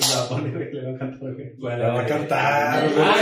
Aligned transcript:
Le 0.00 0.82
va 0.84 0.90
a 0.94 0.98
cantar, 0.98 1.32
güey. 1.34 1.52
Bueno, 1.58 1.94
va 1.94 2.00
a 2.00 2.06
cantar, 2.06 2.88
güey. 2.88 3.06
Ah. 3.06 3.14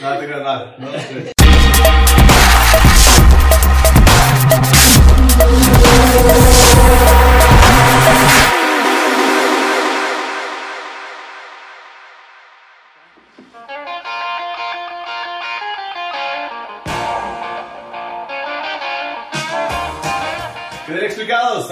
No, 0.00 0.18
te 0.18 0.26
creas. 0.26 0.42
No, 0.78 0.94
este, 0.94 1.14
¿Qué 1.24 1.31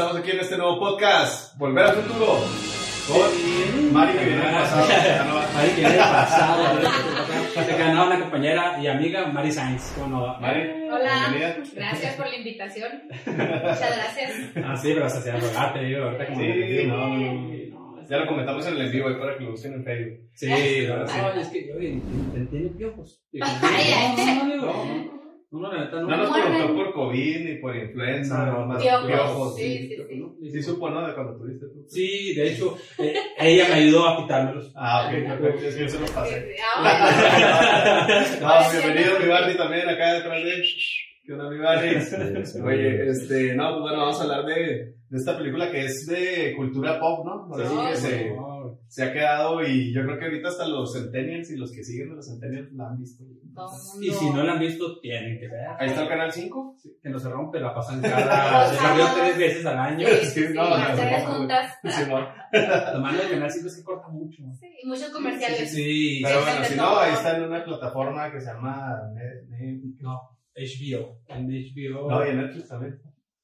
Estamos 0.01 0.17
aquí 0.23 0.30
en 0.30 0.41
este 0.41 0.57
nuevo 0.57 0.79
podcast, 0.79 1.59
Volver 1.59 1.85
al 1.85 1.96
Futuro, 1.96 2.38
con 3.06 3.93
Mari 3.93 4.12
que 4.16 4.25
viene 4.25 4.41
del 4.47 4.51
pasado. 4.55 4.87
Mari 5.55 5.69
que 5.73 5.75
viene 5.75 5.91
del 5.91 5.98
pasado. 5.98 6.79
Te 7.66 7.77
ganó 7.77 8.06
una 8.06 8.19
compañera 8.19 8.78
y 8.83 8.87
amiga, 8.87 9.27
Mari 9.27 9.52
Sainz. 9.52 9.92
¿Cómo 9.98 10.09
no? 10.20 10.41
Mari, 10.41 10.70
Hola, 10.91 11.28
bienvenida. 11.28 11.56
gracias 11.77 12.15
por 12.15 12.28
la 12.30 12.37
invitación. 12.37 13.02
Muchas 13.27 13.97
gracias. 13.97 14.33
Ah, 14.65 14.75
sí, 14.75 14.91
pero 14.95 15.05
hasta 15.05 15.20
se 15.20 15.33
va 15.33 15.73
te 15.75 15.80
digo, 15.84 16.05
ahorita 16.05 16.27
como. 16.28 16.41
Sí, 16.41 16.84
no, 16.87 16.97
no, 16.97 17.33
no. 17.34 18.09
Ya 18.09 18.17
lo 18.17 18.27
comentamos 18.27 18.67
en 18.69 18.77
el 18.77 18.80
en 18.87 18.92
vivo 18.92 19.09
ahí 19.09 19.14
para 19.17 19.37
que 19.37 19.45
lo 19.45 19.51
busquen 19.51 19.75
en 19.75 19.84
Facebook. 19.84 20.19
Sí, 20.33 20.47
no, 20.48 21.06
Sí. 21.09 21.19
no, 21.20 21.41
es 21.42 21.48
que, 21.48 21.73
oye, 21.77 22.01
tiene 22.51 22.69
piojos. 22.70 23.23
Digo, 23.30 23.45
Ay, 23.62 23.92
ay. 23.95 24.34
No, 24.34 24.45
no, 24.47 24.56
no, 24.56 24.64
no, 24.64 25.20
no, 25.53 25.73
la 25.73 25.85
neta 25.85 25.97
no. 26.01 26.09
No 26.09 26.17
nos 26.17 26.31
preguntó 26.39 26.75
por 26.77 26.93
COVID 26.93 27.41
ni 27.45 27.55
por 27.57 27.75
influenza, 27.77 28.47
No, 28.47 28.61
no, 28.61 28.67
más 28.67 28.83
piojos, 28.83 29.07
piojos. 29.07 29.57
sí, 29.57 29.63
Sí, 29.79 29.89
sí, 29.89 29.97
sí. 30.43 30.51
sí 30.53 30.63
supo, 30.63 30.91
¿no? 30.91 31.07
De 31.07 31.15
cuando 31.15 31.37
tuviste 31.37 31.67
tú. 31.67 31.85
Sí, 31.89 32.35
de 32.35 32.53
hecho, 32.53 32.77
eh, 32.99 33.15
ella 33.39 33.67
me 33.69 33.75
ayudó 33.75 34.09
a 34.09 34.17
quitármelos. 34.19 34.73
Ah, 34.77 35.07
ok, 35.09 35.12
perfecto. 35.41 35.67
Es 35.67 35.75
que 35.77 35.83
yo 35.83 35.89
se 35.89 36.01
los 36.01 36.11
pasé. 36.12 36.55
Ah, 36.83 38.07
No, 38.41 38.79
bienvenido 38.81 39.19
mi 39.20 39.27
Barney 39.29 39.57
también 39.57 39.89
acá 39.89 40.15
detrás 40.15 40.42
de. 40.45 40.62
¿Qué 41.25 41.33
onda 41.34 41.51
mi 41.51 41.59
Barney? 41.59 41.97
Oye, 42.64 43.09
este, 43.09 43.55
no, 43.55 43.70
pues 43.73 43.81
bueno, 43.83 43.98
vamos 43.98 44.20
a 44.20 44.23
hablar 44.25 44.45
de, 44.47 44.55
de 45.09 45.17
esta 45.17 45.37
película 45.37 45.70
que 45.70 45.85
es 45.85 46.07
de 46.07 46.55
cultura 46.57 46.98
pop, 46.98 47.25
¿no? 47.27 47.48
Ahora 47.53 47.95
sí 47.97 48.09
que 48.09 48.14
se, 48.91 49.02
ha 49.05 49.12
quedado 49.12 49.62
y 49.64 49.92
yo 49.94 50.02
creo 50.02 50.19
que 50.19 50.24
ahorita 50.27 50.48
hasta 50.48 50.66
los 50.66 50.92
centennials 50.92 51.50
y 51.50 51.56
los 51.56 51.72
que 51.72 51.83
siguen 51.84 52.10
de 52.10 52.16
los 52.16 52.27
centennials 52.28 52.72
la 52.72 52.88
han 52.88 52.98
visto. 52.98 53.24
todo 53.55 53.70
el 53.77 53.83
mundo- 54.00 54.06
Y 54.06 54.10
si 54.10 54.30
no 54.30 54.42
la 54.42 54.52
han 54.55 54.58
visto, 54.60 55.00
tienen 55.00 55.38
que 55.38 55.48
ver. 55.48 55.66
Ahí 55.78 55.88
está 55.88 56.02
el 56.02 56.08
canal 56.08 56.33
5. 56.33 56.77
Que 57.02 57.08
no 57.11 57.18
se 57.18 57.28
rompe, 57.30 57.61
la 57.61 57.74
pasan 57.74 58.00
cada. 58.02 58.72
La 58.72 58.94
veo 58.94 59.06
tres 59.14 59.38
veces 59.38 59.66
al 59.66 59.78
año. 59.78 60.06
Sí, 60.08 60.14
sí, 60.16 60.27
Sí, 60.41 60.46
sí, 60.48 60.55
no, 60.55 60.64
no, 60.64 60.77
las 60.77 60.96
tres 60.96 61.24
juntas. 61.27 61.74
Lo 62.94 63.00
malo 63.00 63.18
del 63.18 63.30
canal 63.30 63.50
5 63.50 63.66
es 63.68 63.77
que 63.77 63.84
corta 63.84 64.08
mucho. 64.08 64.42
Sí, 64.58 64.66
y 64.83 64.86
muchos 64.88 65.11
comerciales. 65.11 65.70
Sí, 65.72 66.20
Pero 66.24 66.41
Sí, 66.41 66.44
bueno, 66.50 66.64
si 66.64 66.77
no, 66.77 66.98
ahí 66.98 67.12
está 67.12 67.36
en 67.36 67.42
una 67.44 67.64
plataforma 67.64 68.30
que 68.33 68.41
se 68.41 68.46
llama 68.46 68.96
Net- 69.14 69.48
Net- 69.48 69.96
no. 70.00 70.20
HBO. 70.56 71.20
En 71.28 71.46
HBO. 71.48 72.11
No, 72.11 72.27
y 72.27 72.30
en 72.30 72.36
Netflix 72.38 72.68
también. 72.68 73.00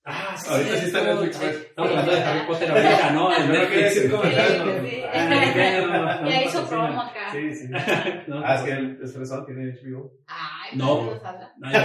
Ah, 0.09 0.37
sí. 0.37 0.49
Ahorita 0.49 0.77
sí 0.79 0.87
está 0.87 1.01
en 1.01 1.07
Netflix, 1.07 1.37
pues. 1.39 1.57
Estamos 1.57 1.91
hablando 1.91 2.13
de 2.13 2.21
Harry 2.23 2.47
Potter 2.47 2.71
ahorita, 2.71 3.11
¿no? 3.15 3.37
En 3.37 3.47
Yo 3.53 3.63
no 3.63 3.69
quería. 3.69 5.03
Ah, 5.13 6.25
Ya 6.29 6.43
hizo 6.45 6.69
promo 6.69 7.01
acá. 7.03 7.33
Sí, 7.33 7.53
sí. 7.55 7.69
No, 8.29 8.41
Ah, 8.45 8.55
es 8.55 8.63
que 8.63 8.71
el 8.71 8.99
Expresón 9.03 9.45
tiene 9.47 9.73
HBO. 9.73 10.13
Ay, 10.29 10.79
No. 10.79 11.03
no. 11.03 11.21
No, 11.59 11.73
yo. 11.73 11.79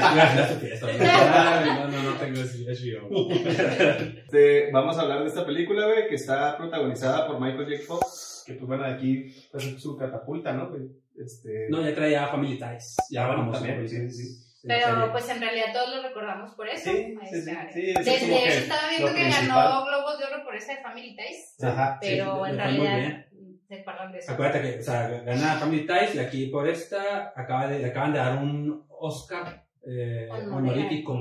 No, 1.74 1.88
no, 1.88 2.04
no 2.04 2.14
tengo 2.20 2.42
HBO. 2.42 3.10
Vamos 4.74 4.98
a 4.98 5.02
hablar 5.02 5.22
de 5.22 5.28
esta 5.28 5.46
película, 5.46 5.86
güey, 5.88 6.08
que 6.08 6.16
está 6.16 6.58
protagonizada 6.58 7.26
por 7.28 7.40
Michael 7.40 7.66
J. 7.78 7.84
Fox, 7.88 8.44
que 8.46 8.54
pues 8.54 8.68
bueno, 8.68 8.86
aquí 8.86 9.34
pues, 9.52 9.66
es 9.66 9.82
su 9.82 9.98
catapulta, 9.98 10.54
¿no? 10.54 10.70
güey? 10.70 10.84
Este, 11.18 11.68
No, 11.70 11.82
ya 11.84 11.94
traía 11.94 12.28
Family 12.28 12.58
Ties. 12.58 12.96
Ya 13.10 13.26
bueno, 13.28 13.42
vamos 13.42 13.58
también, 13.58 13.88
sí, 13.88 14.10
sí, 14.10 14.26
sí. 14.26 14.51
Pero 14.64 15.12
pues 15.12 15.30
en 15.30 15.42
realidad 15.42 15.66
todos 15.74 15.96
lo 15.96 16.02
recordamos 16.04 16.54
por 16.56 16.68
eso. 16.70 16.92
Sí, 16.92 17.16
sí, 17.30 17.42
sí, 17.42 17.52
sí, 17.74 17.90
eso 17.90 18.00
es 18.00 18.06
Desde 18.06 18.48
eso 18.48 18.60
estaba 18.62 18.90
viendo 18.90 19.08
que 19.08 19.14
principal. 19.22 19.48
ganó 19.48 19.86
Globos 19.86 20.20
de 20.20 20.26
Oro 20.26 20.44
por 20.44 20.56
esa 20.56 20.76
de 20.76 20.82
Family 20.82 21.16
Ties. 21.16 21.56
Ajá, 21.64 22.00
sí. 22.02 22.08
Pero 22.12 22.46
en 22.46 22.58
realidad 22.58 23.26
se 23.68 23.80
acuerdan 23.80 24.12
de 24.12 24.18
eso. 24.20 24.32
Acuérdate 24.34 24.62
que, 24.62 24.80
o 24.80 24.84
sea, 24.84 25.08
gana 25.26 25.56
Family 25.56 25.88
Ties 25.88 26.16
y 26.16 26.20
aquí 26.20 26.48
por 26.48 26.68
esta 26.68 27.34
acaba 27.36 27.68
de, 27.68 27.80
le 27.80 27.86
acaban 27.88 28.14
de 28.14 28.20
dar 28.20 28.38
un 28.38 28.86
Oscar 28.90 29.66
eh, 29.88 30.28
Honorífico. 30.32 31.18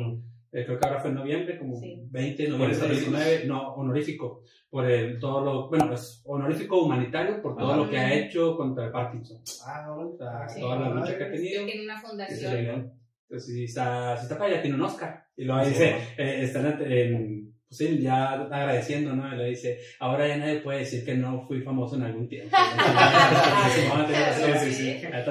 Eh, 0.52 0.64
creo 0.66 0.80
que 0.80 0.86
ahora 0.86 0.98
fue 1.00 1.10
en 1.10 1.16
noviembre, 1.16 1.56
como 1.58 1.76
Sí. 1.76 2.02
20, 2.10 2.42
¿Por 2.48 2.58
noviembre 2.58 2.88
película? 2.88 3.18
19, 3.20 3.44
no, 3.46 3.74
honorífico, 3.74 4.42
por 4.68 4.84
el, 4.90 5.16
todo 5.20 5.40
lo, 5.44 5.68
bueno, 5.68 5.92
es 5.94 6.22
honorífico 6.26 6.82
humanitario 6.82 7.40
por 7.40 7.56
todo 7.56 7.76
lo 7.76 7.88
que 7.88 7.96
ha 7.96 8.12
hecho 8.12 8.56
contra 8.56 8.86
el 8.86 8.90
Parkinson. 8.90 9.40
Ah. 9.64 9.86
O 9.96 10.16
sea, 10.18 10.48
Sí. 10.48 10.60
toda 10.60 10.76
la 10.80 10.88
lucha 10.88 11.16
que 11.16 11.22
ha 11.24 11.30
tenido. 11.30 11.64
Tiene 11.66 11.84
una 11.84 12.00
fundación. 12.00 12.99
Entonces, 13.30 13.54
sí 13.54 13.64
está, 13.64 14.16
sí 14.16 14.24
está 14.24 14.36
para 14.36 14.50
allá, 14.52 14.60
tiene 14.60 14.76
un 14.76 14.82
Oscar. 14.82 15.24
Y 15.36 15.44
luego 15.44 15.62
Sí, 15.62 15.70
dice, 15.70 15.90
¿no? 15.92 16.24
eh, 16.24 16.42
están 16.42 16.66
en, 16.82 17.39
pues 17.70 17.78
sí, 17.78 18.00
ya 18.02 18.32
agradeciendo, 18.32 19.14
¿no? 19.14 19.32
Y 19.32 19.38
le 19.38 19.44
dice, 19.50 19.78
ahora 20.00 20.26
ya 20.26 20.38
nadie 20.38 20.56
puede 20.56 20.80
decir 20.80 21.04
que 21.04 21.14
no 21.14 21.46
fui 21.46 21.62
famoso 21.62 21.94
en 21.94 22.02
algún 22.02 22.28
tiempo. 22.28 22.56
Pobrecito, 22.56 25.06
hasta 25.14 25.30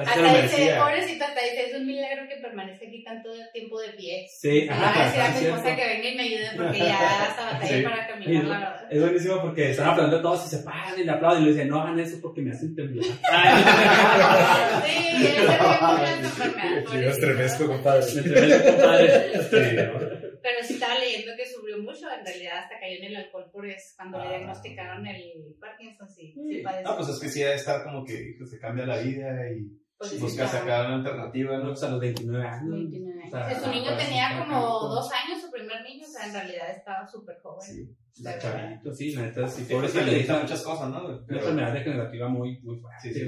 dice, 1.42 1.66
es 1.68 1.74
un 1.76 1.86
milagro 1.86 2.26
que 2.26 2.36
permanezca 2.36 2.86
aquí 2.86 3.04
tanto 3.04 3.28
tiempo 3.52 3.78
de 3.82 3.90
pie. 3.90 4.26
Sí, 4.34 4.60
voy 4.60 4.68
a 4.70 4.72
ajá, 4.72 5.04
decir 5.04 5.20
a 5.20 5.28
mi 5.28 5.36
esposa 5.46 5.76
que 5.76 5.84
venga 5.86 6.08
y 6.08 6.14
me 6.16 6.22
ayude 6.22 6.48
porque 6.56 6.78
ya 6.88 7.22
hasta 7.28 7.44
batalla 7.44 7.68
Sí. 7.76 7.82
para 7.82 8.06
caminar, 8.08 8.44
la 8.44 8.58
verdad. 8.58 8.86
Es 8.90 9.00
buenísimo 9.02 9.42
porque 9.42 9.70
están 9.72 9.88
aplaudiendo 9.88 10.22
todos 10.22 10.46
y 10.46 10.48
se 10.56 10.62
paran 10.62 10.98
y 10.98 11.04
le 11.04 11.10
aplauden 11.10 11.42
y 11.42 11.44
le 11.44 11.50
dicen, 11.52 11.68
no 11.68 11.82
hagan 11.82 12.00
eso 12.00 12.16
porque 12.22 12.40
me 12.40 12.52
hacen 12.52 12.74
temblar. 12.74 13.04
Sí, 14.86 14.96
él 15.26 15.36
se 15.36 15.36
ve 15.36 15.58
lo 15.58 16.84
pobrecito. 16.86 17.10
estremezco, 17.10 17.66
compadre. 17.66 18.06
Me 18.14 18.22
tremendo, 18.22 18.64
compadre. 18.64 20.29
Sí. 20.40 20.42
Pero 20.42 20.66
sí 20.66 20.74
estaba 20.74 20.98
leyendo 20.98 21.32
que 21.36 21.46
sufrió 21.46 21.78
mucho, 21.78 22.10
en 22.10 22.24
realidad 22.24 22.58
hasta 22.58 22.78
cayó 22.80 22.96
en 22.98 23.04
el 23.04 23.16
alcohol 23.16 23.50
por 23.52 23.66
eso, 23.66 23.94
cuando 23.96 24.18
le 24.18 24.24
Ah. 24.24 24.28
diagnosticaron 24.30 25.06
el 25.06 25.56
Parkinson, 25.60 26.08
sí, 26.08 26.32
sí 26.34 26.60
padeció. 26.62 26.90
No, 26.90 26.96
pues 26.96 27.08
es 27.10 27.20
que 27.20 27.28
sí 27.28 27.40
debe 27.40 27.54
estar 27.54 27.84
como 27.84 28.04
que, 28.04 28.34
que 28.38 28.46
se 28.46 28.58
cambia 28.58 28.86
la 28.86 28.98
vida 28.98 29.50
y 29.52 29.76
Pues 29.98 30.10
sí, 30.12 30.18
busca 30.18 30.46
sacar 30.48 30.86
una 30.86 30.96
alternativa, 30.96 31.58
¿no? 31.58 31.68
Pues 31.68 31.82
a 31.82 31.90
los 31.90 32.00
29 32.00 32.46
años. 32.46 32.70
29 32.70 33.22
O 33.26 33.30
sea, 33.30 33.46
años. 33.46 33.62
Su 33.62 33.70
niño 33.70 33.90
pues, 33.94 34.06
tenía 34.06 34.38
como 34.38 34.60
dos 34.88 35.10
años, 35.12 35.42
su 35.42 35.50
primer 35.50 35.82
niño, 35.82 36.04
o 36.06 36.10
sea, 36.10 36.26
en 36.26 36.32
realidad 36.32 36.70
estaba 36.70 37.06
súper 37.06 37.36
joven. 37.42 37.60
Sí. 37.60 37.96
Está 38.16 38.38
chavito, 38.38 38.92
sí, 38.94 39.12
la 39.14 39.22
neta, 39.22 39.46
sí. 39.46 39.62
Sí, 39.64 39.72
porque 39.72 39.88
Pobrecito, 39.88 40.04
le 40.10 40.20
está- 40.20 40.40
muchas 40.40 40.62
cosas, 40.62 40.90
¿no? 40.90 41.04
una 41.06 41.36
enfermedad 41.38 41.72
degenerativa 41.74 42.28
muy, 42.28 42.60
muy 42.62 42.78
fuerte. 42.80 43.12
Sí, 43.12 43.14
sí. 43.14 43.24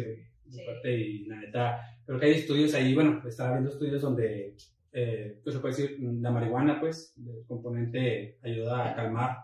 muy 0.47 0.59
Sí. 0.59 0.65
fuerte 0.65 0.93
y 0.97 1.25
la 1.27 1.37
neta, 1.37 1.81
creo 2.05 2.19
que 2.21 2.27
hay 2.27 2.33
estudios 2.33 2.75
ahí, 2.75 2.95
bueno, 2.95 3.22
estaba 3.27 3.53
viendo 3.53 3.71
estudios 3.71 4.03
donde, 4.03 4.55
eh, 4.92 5.41
pues 5.42 5.54
se 5.56 5.60
puede 5.60 5.75
decir, 5.75 5.97
la 6.00 6.30
marihuana, 6.30 6.80
pues, 6.80 7.14
el 7.19 7.47
componente 7.47 8.38
ayuda 8.42 8.91
a 8.91 8.94
calmar, 8.94 9.36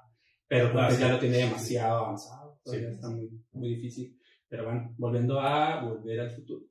pero 0.47 0.73
que 0.73 0.95
sí. 0.95 1.01
ya 1.01 1.09
lo 1.13 1.19
tiene 1.19 1.37
demasiado 1.39 1.99
avanzado, 2.05 2.61
todavía 2.65 2.89
Sí. 2.89 2.95
está 2.95 3.09
muy, 3.11 3.31
muy 3.53 3.69
difícil. 3.77 4.19
Pero 4.49 4.65
bueno, 4.65 4.95
volviendo 4.97 5.39
a 5.41 5.83
Volver 5.85 6.21
al 6.21 6.31
Futuro. 6.31 6.65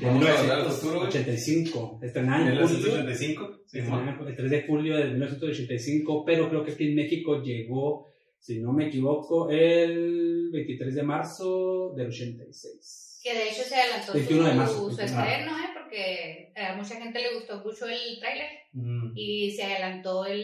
De 0.00 0.06
Vamos 0.06 0.24
a 0.26 0.36
volver 0.40 0.52
al 0.52 0.64
futuro, 0.66 0.98
güey. 1.00 1.08
1985, 1.12 1.98
estrenada 2.02 2.40
en 2.42 2.46
¿En 2.46 2.52
el 2.54 2.58
julio. 2.62 2.76
1985? 2.78 3.60
Sí, 3.66 3.78
Estrenada 3.80 4.18
el 4.28 4.36
3 4.36 4.50
de 4.50 4.62
julio 4.66 4.96
de 4.96 5.04
1985, 5.10 6.24
pero 6.24 6.48
creo 6.48 6.64
que 6.64 6.72
aquí 6.72 6.88
en 6.88 6.94
México 6.94 7.42
llegó, 7.42 8.06
si 8.38 8.60
no 8.60 8.72
me 8.72 8.86
equivoco, 8.88 9.50
el 9.50 10.50
23 10.52 10.94
de 10.94 11.02
marzo 11.02 11.92
del 11.96 12.06
86. 12.06 13.20
Que 13.22 13.34
de 13.34 13.48
hecho 13.50 13.62
se 13.62 13.74
adelantó 13.74 14.12
21 14.14 14.48
de 14.48 14.54
marzo. 14.54 14.88
su, 14.90 14.96
su 14.96 15.00
estreno, 15.02 15.52
¿eh? 15.58 15.73
Porque 15.94 16.52
a 16.56 16.74
mucha 16.76 16.96
gente 16.96 17.20
le 17.20 17.34
gustó 17.34 17.58
mucho 17.64 17.86
el 17.86 18.18
tráiler 18.20 18.46
Mm. 18.76 19.12
y 19.14 19.52
se 19.52 19.62
adelantó 19.62 20.26
el, 20.26 20.40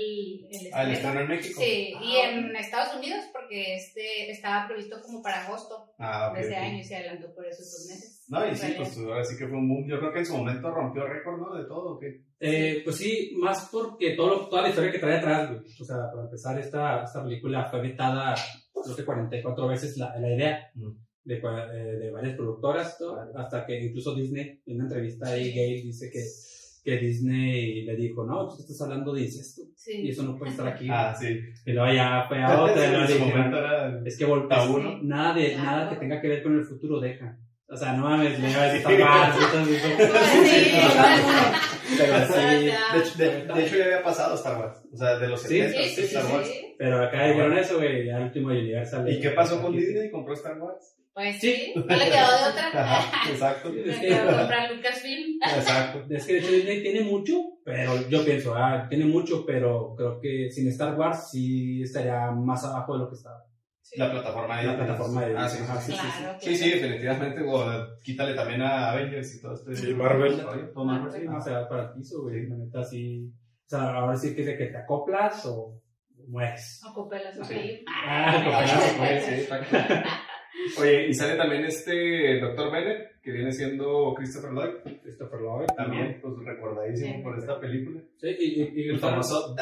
el 0.48 0.70
Ah, 0.72 0.84
estreno. 0.84 0.92
estreno 0.92 1.20
en 1.22 1.28
México. 1.28 1.60
Sí, 1.60 1.94
y 2.00 2.16
Ah, 2.16 2.30
en 2.30 2.54
Estados 2.54 2.94
Unidos 2.96 3.24
porque 3.32 3.74
este 3.74 4.30
estaba 4.30 4.68
previsto 4.68 5.00
como 5.02 5.20
para 5.20 5.46
agosto 5.46 5.90
Ah, 5.98 6.28
ok. 6.30 6.36
de 6.36 6.40
ese 6.42 6.52
ok. 6.52 6.58
año 6.62 6.78
y 6.78 6.84
se 6.84 6.94
adelantó 6.96 7.34
por 7.34 7.44
esos 7.46 7.72
dos 7.72 7.86
meses. 7.88 8.24
No, 8.28 8.46
y 8.46 8.54
sí, 8.54 8.60
realidad. 8.62 8.78
pues 8.84 8.98
ahora 8.98 9.24
sí 9.24 9.36
que 9.36 9.48
fue 9.48 9.58
un 9.58 9.68
boom. 9.68 9.88
Yo 9.88 9.98
creo 9.98 10.12
que 10.12 10.18
en 10.20 10.26
su 10.26 10.36
momento 10.36 10.70
rompió 10.70 11.08
récord, 11.08 11.40
¿no? 11.40 11.56
De 11.56 11.64
todo, 11.64 11.96
¿o 11.96 11.98
qué? 11.98 12.20
Eh, 12.38 12.82
pues 12.84 12.96
sí, 12.98 13.32
más 13.36 13.68
porque 13.72 14.10
todo 14.14 14.28
lo- 14.28 14.48
toda 14.48 14.62
la 14.62 14.68
historia 14.68 14.92
que 14.92 14.98
trae 15.00 15.18
atrás, 15.18 15.48
güey. 15.50 15.60
O 15.80 15.84
sea, 15.84 15.96
para 16.12 16.22
empezar, 16.22 16.56
esta, 16.60 17.02
esta 17.02 17.24
película 17.24 17.64
fue 17.68 17.80
vetada, 17.82 18.36
creo 18.84 18.94
que 18.96 19.04
44 19.04 19.66
veces 19.66 19.96
la, 19.96 20.16
la 20.18 20.32
idea 20.32 20.70
Mm. 20.76 20.92
De, 21.30 21.36
eh, 21.36 21.96
de 21.98 22.10
varias 22.10 22.34
productoras, 22.36 22.96
¿no? 23.00 23.16
hasta 23.40 23.64
que 23.66 23.80
incluso 23.84 24.14
Disney, 24.14 24.60
en 24.66 24.74
una 24.76 24.84
entrevista 24.84 25.28
ahí, 25.30 25.50
Gabe 25.50 25.82
dice 25.82 26.10
que, 26.10 26.22
que 26.82 26.96
Disney 26.98 27.84
le 27.84 27.94
dijo, 27.96 28.24
no, 28.26 28.48
pues 28.48 28.60
estás 28.60 28.80
hablando 28.82 29.12
de 29.12 29.22
incesto 29.22 29.62
y 29.62 29.72
Sí. 29.76 30.08
eso 30.08 30.22
no 30.24 30.36
puede 30.36 30.50
estar 30.52 30.66
aquí. 30.66 30.86
Ah, 30.90 31.14
sí. 31.18 31.38
Y 31.66 31.72
luego 31.72 31.92
ya 31.92 32.24
fue 32.28 32.42
a 32.42 32.62
otra, 32.62 32.86
y 32.86 32.90
luego 32.90 33.06
momento 33.26 33.58
era... 33.58 34.02
es 34.04 34.18
que 34.18 34.26
vol- 34.26 34.48
Tabú, 34.48 34.78
es- 34.78 34.84
¿no? 34.84 35.02
nada, 35.02 35.34
de, 35.34 35.52
Claro. 35.52 35.64
nada 35.64 35.90
que 35.90 35.96
tenga 35.96 36.20
que 36.20 36.28
ver 36.28 36.42
con 36.42 36.56
el 36.58 36.64
futuro 36.64 37.00
deja. 37.00 37.38
O 37.72 37.76
sea, 37.76 37.92
no 37.92 38.02
mames, 38.02 38.40
le 38.40 38.50
iba 38.50 38.62
a 38.62 38.72
decir 38.72 38.82
sí. 38.84 38.96
sea, 41.96 42.50
De, 42.50 43.00
hecho- 43.00 43.18
de- 43.18 43.46
de 43.54 43.64
hecho, 43.66 43.76
ya 43.76 43.84
había 43.84 44.02
pasado 44.02 44.34
Star 44.34 44.58
Wars. 44.60 44.78
O 44.92 44.96
sea, 44.96 45.18
de 45.18 45.28
los 45.28 45.40
Sí, 45.42 45.58
70 45.60 45.78
Sí, 45.82 45.88
sí, 45.88 45.94
sí, 45.94 46.16
Star 46.16 46.32
Wars. 46.32 46.48
sí. 46.48 46.74
Pero 46.78 47.02
acá 47.02 47.26
dijeron 47.28 47.56
eso, 47.58 47.76
güey, 47.78 48.06
ya 48.06 48.16
el 48.18 48.24
último 48.24 48.48
Universal. 48.48 49.08
¿Y 49.12 49.20
qué 49.20 49.30
pasó 49.30 49.60
con 49.62 49.72
Disney? 49.76 50.10
¿Compró 50.10 50.34
Star 50.34 50.58
Wars? 50.58 50.96
Pues 51.12 51.40
Sí. 51.40 51.72
no 51.74 51.82
le 51.84 52.04
quedó 52.04 52.30
de 52.30 52.50
otra. 52.50 52.70
Ajá, 52.96 53.30
exacto. 53.30 53.72
Quedó 54.00 54.38
comprar 54.38 54.72
Lucasfilm. 54.72 55.38
Exacto. 55.42 56.04
Es 56.08 56.24
que 56.26 56.32
de 56.34 56.38
hecho 56.38 56.50
Disney 56.52 56.82
tiene 56.82 57.00
mucho, 57.02 57.34
pero 57.64 58.08
yo 58.08 58.24
pienso, 58.24 58.54
ah, 58.54 58.86
tiene 58.88 59.04
mucho, 59.06 59.44
pero 59.44 59.94
creo 59.96 60.20
que 60.20 60.48
sin 60.50 60.68
Star 60.68 60.94
Wars 60.96 61.30
sí 61.30 61.82
estaría 61.82 62.30
más 62.30 62.64
abajo 62.64 62.94
de 62.94 62.98
lo 63.00 63.08
que 63.10 63.16
estaba. 63.16 63.44
La 63.96 64.08
plataforma 64.12 64.56
de 64.58 64.62
La 64.66 64.70
Disney. 64.72 64.86
plataforma 64.86 65.24
de 65.26 65.36
Ah, 65.36 65.48
sí, 65.48 65.58
sí, 65.58 65.92
sí. 65.92 65.98
Claro, 66.20 66.38
Sí, 66.40 66.56
sí, 66.56 66.70
definitivamente. 66.70 67.42
o, 67.44 67.64
quítale 68.04 68.34
también 68.34 68.62
a 68.62 68.92
Avengers 68.92 69.34
y 69.34 69.42
todo 69.42 69.54
esto. 69.54 69.74
Sí, 69.74 69.92
Marvel. 69.94 70.40
Todo 70.72 70.84
Marvel. 70.84 71.10
Sí, 71.12 71.26
no 71.28 71.40
se 71.40 71.50
va 71.50 71.68
para 71.68 71.82
el 71.86 71.92
piso, 71.94 72.22
güey, 72.22 72.46
la 72.48 72.56
neta 72.56 72.84
sí. 72.84 73.28
O 73.66 73.68
sea, 73.68 73.94
ahora 73.96 74.16
sí 74.16 74.32
que 74.34 74.42
es 74.42 74.46
de 74.46 74.56
que 74.56 74.66
te 74.66 74.76
acoplas 74.76 75.44
o 75.46 75.80
mueres. 76.28 76.80
Ocupé 76.88 77.16
la 77.24 77.32
Sí. 77.32 77.38
sonrisa. 77.38 77.82
Ah, 78.06 78.30
acoplarse, 78.40 78.94
pues. 78.96 79.24
Sí, 79.24 79.34
exacto. 79.34 79.76
Oye, 80.80 81.08
y 81.08 81.14
sale 81.14 81.36
también 81.36 81.64
este 81.64 82.38
Dr. 82.40 82.70
Bennett, 82.72 83.20
que 83.22 83.32
viene 83.32 83.52
siendo 83.52 84.14
Christopher 84.16 84.50
Lloyd, 84.52 84.70
Christopher 85.02 85.40
Lloyd. 85.40 85.66
también, 85.76 86.18
pues 86.20 86.34
recordadísimo 86.44 87.22
por 87.22 87.38
esta 87.38 87.58
película. 87.60 88.00
Sí, 88.18 88.28
y, 88.38 88.62
y, 88.62 88.70
y 88.86 88.88
El 88.90 88.98
famoso 88.98 89.48
Duck. 89.50 89.60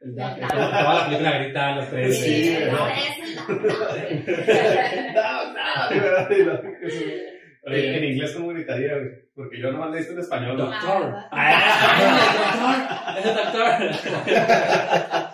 El 0.00 0.14
Duck, 0.14 0.48
toda 0.50 0.94
la 0.94 1.04
película 1.06 1.38
grita 1.38 1.76
los 1.76 1.88
tres. 1.90 2.18
Sí, 2.18 2.44
Sí, 2.44 2.58
¿no? 2.70 2.86
es- 2.88 3.36
Duck, 5.14 6.28
Duck. 6.44 6.64
Oye, 7.66 7.96
en 7.96 8.04
inglés 8.04 8.32
como 8.32 8.48
gritaría, 8.48 8.92
güey, 8.94 9.08
porque 9.34 9.58
yo 9.58 9.72
nomás 9.72 9.90
le 9.90 10.00
hice 10.00 10.12
en 10.12 10.18
español. 10.18 10.58
¿no? 10.58 10.64
Doctor. 10.66 11.14
Ah, 11.30 11.38
Ah, 13.06 13.16
es 13.18 13.24
el 13.26 13.34
doctor. 13.34 13.64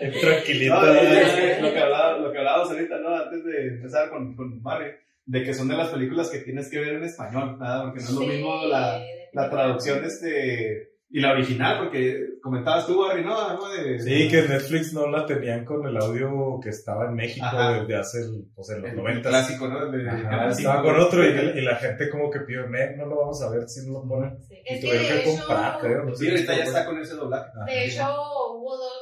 Tranquilito. 0.20 0.74
No, 0.74 0.92
es 0.94 1.02
¿eh? 1.02 1.54
que 1.56 1.62
lo 1.62 1.72
que 1.72 1.78
hablaba- 1.80 2.18
lo 2.18 2.32
que 2.32 2.38
hablábamos 2.38 2.70
ahorita, 2.70 2.98
¿no? 2.98 3.14
Antes 3.16 3.44
de 3.44 3.66
empezar 3.68 4.10
con, 4.10 4.34
con 4.36 4.62
Barry, 4.62 4.92
de 5.26 5.42
que 5.42 5.54
son 5.54 5.68
de 5.68 5.76
las 5.76 5.88
películas 5.88 6.30
que 6.30 6.38
tienes 6.38 6.70
que 6.70 6.78
ver 6.80 6.94
en 6.94 7.04
español, 7.04 7.58
nada, 7.58 7.84
porque 7.84 8.00
no 8.00 8.06
es 8.08 8.14
lo 8.14 8.20
Sí, 8.20 8.26
mismo 8.26 8.66
la, 8.66 9.00
la 9.32 9.50
traducción 9.50 10.04
este 10.04 10.92
y 11.08 11.20
la 11.20 11.32
original, 11.32 11.78
porque 11.84 12.30
comentabas 12.42 12.84
tú, 12.84 13.00
Barry, 13.00 13.24
¿no? 13.24 13.40
Algo 13.40 13.68
de... 13.68 14.00
Sí, 14.00 14.28
que 14.28 14.42
Netflix 14.42 14.92
no 14.92 15.06
la 15.08 15.24
tenían 15.24 15.64
con 15.64 15.86
el 15.86 15.96
audio 15.96 16.58
que 16.60 16.70
estaba 16.70 17.06
en 17.06 17.14
México 17.14 17.46
Ajá. 17.46 17.78
desde 17.80 17.94
hace, 17.96 18.18
pues 18.54 18.70
en 18.70 18.82
los 18.82 18.90
el 18.90 18.96
90. 18.96 19.28
clásico, 19.28 19.68
¿no? 19.68 19.84
El 19.86 20.04
de 20.04 20.10
Ajá, 20.10 20.22
Canal 20.28 20.50
estaba 20.50 20.82
con 20.82 20.98
otro 20.98 21.24
y, 21.24 21.28
y 21.28 21.60
la 21.62 21.76
gente 21.76 22.10
como 22.10 22.28
que 22.28 22.40
pidió, 22.40 22.68
"Ne, 22.68 22.96
no 22.96 23.06
lo 23.06 23.16
vamos 23.20 23.40
a 23.40 23.50
ver 23.50 23.68
si 23.68 23.86
no 23.86 24.00
lo 24.00 24.08
ponen. 24.08 24.36
Sí, 24.48 24.56
Y 24.68 24.74
Es 24.74 24.80
tuvieron 24.80 25.06
que 25.06 25.24
comprar, 25.38 25.78
creo. 25.80 26.02
No 26.04 26.14
Sí, 26.16 26.28
ahorita 26.28 26.56
ya 26.56 26.64
está 26.64 26.84
con 26.84 26.98
ese 26.98 27.14
doblaje. 27.14 27.50
De 27.66 27.84
hecho 27.86 28.02
hubo 28.02 28.76
dos 28.76 28.95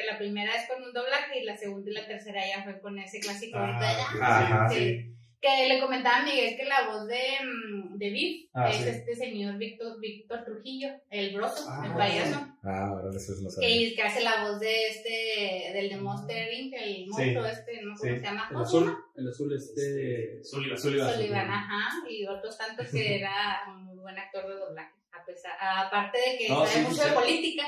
porque 0.00 0.12
la 0.12 0.18
primera 0.18 0.54
es 0.54 0.68
con 0.68 0.82
un 0.82 0.92
doblaje 0.92 1.40
y 1.40 1.44
la 1.44 1.56
segunda 1.56 1.90
y 1.90 1.94
la 1.94 2.06
tercera 2.06 2.40
ya 2.46 2.62
fue 2.64 2.80
con 2.80 2.98
ese 2.98 3.20
clásico. 3.20 3.58
Ah, 3.58 3.78
Ajá, 4.20 4.68
Sí. 4.70 4.76
sí. 4.76 5.06
Que 5.40 5.68
le 5.68 5.80
comentaba 5.80 6.18
a 6.18 6.22
Miguel 6.22 6.54
que 6.54 6.64
la 6.66 6.86
voz 6.88 7.06
de, 7.06 7.18
mm, 7.42 7.96
de 7.96 8.10
Viv 8.10 8.50
Ah, 8.52 8.68
es 8.68 8.76
sí. 8.76 8.88
este 8.90 9.16
señor 9.16 9.56
Víctor, 9.56 9.98
Víctor 9.98 10.44
Trujillo, 10.44 10.88
el 11.08 11.34
broso, 11.34 11.64
Ah. 11.66 11.82
el 11.86 11.92
payaso, 11.94 12.46
Ah, 12.62 12.88
ahora 12.88 13.08
eso 13.16 13.32
es 13.32 13.40
lo 13.40 13.48
que, 13.58 13.94
que 13.96 14.02
hace 14.02 14.20
la 14.22 14.44
voz 14.44 14.60
de 14.60 14.88
este, 14.88 15.72
del 15.72 15.88
de 15.88 15.96
Monster 15.96 16.52
Inc., 16.52 16.74
el 16.74 17.06
monstruo 17.08 17.46
este, 17.46 17.82
no 17.82 17.96
sé 17.96 18.08
cómo 18.08 18.20
se 18.20 18.22
llama, 18.26 18.42
El 18.50 18.54
¿cómo 18.54 18.66
se 18.66 18.76
azul, 18.76 18.96
el 19.16 19.28
azul 19.28 19.56
este... 19.56 20.44
Sullivan. 20.44 20.78
Sullivan. 20.78 21.14
Sullivan, 21.14 21.50
ajá, 21.50 21.88
y 22.10 22.26
otros 22.26 22.58
tantos 22.58 22.88
que 22.88 23.16
era 23.20 23.62
un 23.68 23.84
muy 23.86 23.96
buen 23.96 24.18
actor 24.18 24.46
de 24.46 24.54
doblaje, 24.56 24.92
a 25.12 25.24
pesar, 25.24 25.52
aparte 25.58 26.18
de 26.18 26.36
que 26.38 26.48
No, 26.50 26.66
sabe 26.66 26.70
sí, 26.70 26.80
mucho 26.90 27.02
sí. 27.02 27.08
de 27.08 27.14
política, 27.14 27.64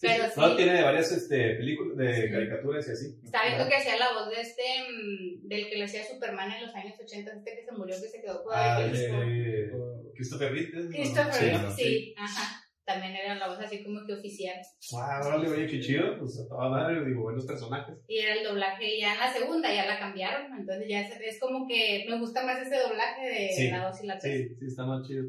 pero 0.00 0.24
sí. 0.24 0.40
No, 0.40 0.56
tiene 0.56 0.82
varias 0.82 1.12
este, 1.12 1.54
películas 1.56 1.96
de 1.96 2.14
Sí. 2.26 2.30
caricaturas 2.32 2.88
y 2.88 2.90
así. 2.92 3.06
Estaba 3.24 3.46
viendo 3.48 3.68
que 3.68 3.76
hacía 3.76 3.96
la 3.98 4.12
voz 4.12 4.30
de 4.30 4.40
este, 4.40 4.62
mm, 4.88 5.48
del 5.48 5.68
que 5.68 5.76
le 5.76 5.84
hacía 5.84 6.04
Superman 6.04 6.50
en 6.52 6.66
los 6.66 6.74
años 6.74 6.94
80, 7.00 7.32
este 7.32 7.54
que 7.56 7.64
se 7.64 7.72
murió, 7.72 7.94
que 8.00 8.08
se 8.08 8.20
quedó 8.22 8.42
con 8.42 8.52
Ah, 8.56 8.80
el 8.82 8.92
de 8.92 9.70
Christopher 10.14 10.52
Reed. 10.52 10.74
¿no? 10.74 10.90
Christopher, 10.90 11.32
Sí, 11.32 11.44
Reeve, 11.44 11.70
sí, 11.76 12.14
ajá. 12.16 12.62
También 12.84 13.14
era 13.14 13.36
la 13.36 13.46
voz 13.48 13.58
así 13.60 13.84
como 13.84 14.04
que 14.04 14.14
oficial. 14.14 14.56
Ah, 14.98 15.20
órale, 15.24 15.48
oye, 15.48 15.66
qué 15.66 15.78
chido. 15.80 16.18
Pues 16.18 16.40
a 16.40 16.48
toda 16.48 16.68
madre, 16.70 17.04
digo, 17.04 17.22
buenos 17.22 17.46
personajes. 17.46 17.96
Y 18.08 18.18
era 18.18 18.34
el 18.34 18.42
doblaje 18.42 18.98
ya 18.98 19.14
en 19.14 19.20
la 19.20 19.32
segunda, 19.32 19.72
ya 19.72 19.86
la 19.86 19.98
cambiaron. 20.00 20.58
Entonces 20.58 20.88
ya 20.88 21.02
es, 21.02 21.20
es 21.20 21.38
como 21.38 21.68
que 21.68 22.04
me 22.08 22.18
gusta 22.18 22.44
más 22.44 22.60
ese 22.60 22.78
doblaje 22.80 23.26
de 23.28 23.48
Sí, 23.52 23.70
la 23.70 23.86
2 23.86 24.02
y 24.02 24.06
la 24.08 24.18
3. 24.18 24.34
Sí, 24.48 24.54
sí, 24.58 24.66
está 24.66 24.84
más 24.86 25.06
chido. 25.06 25.24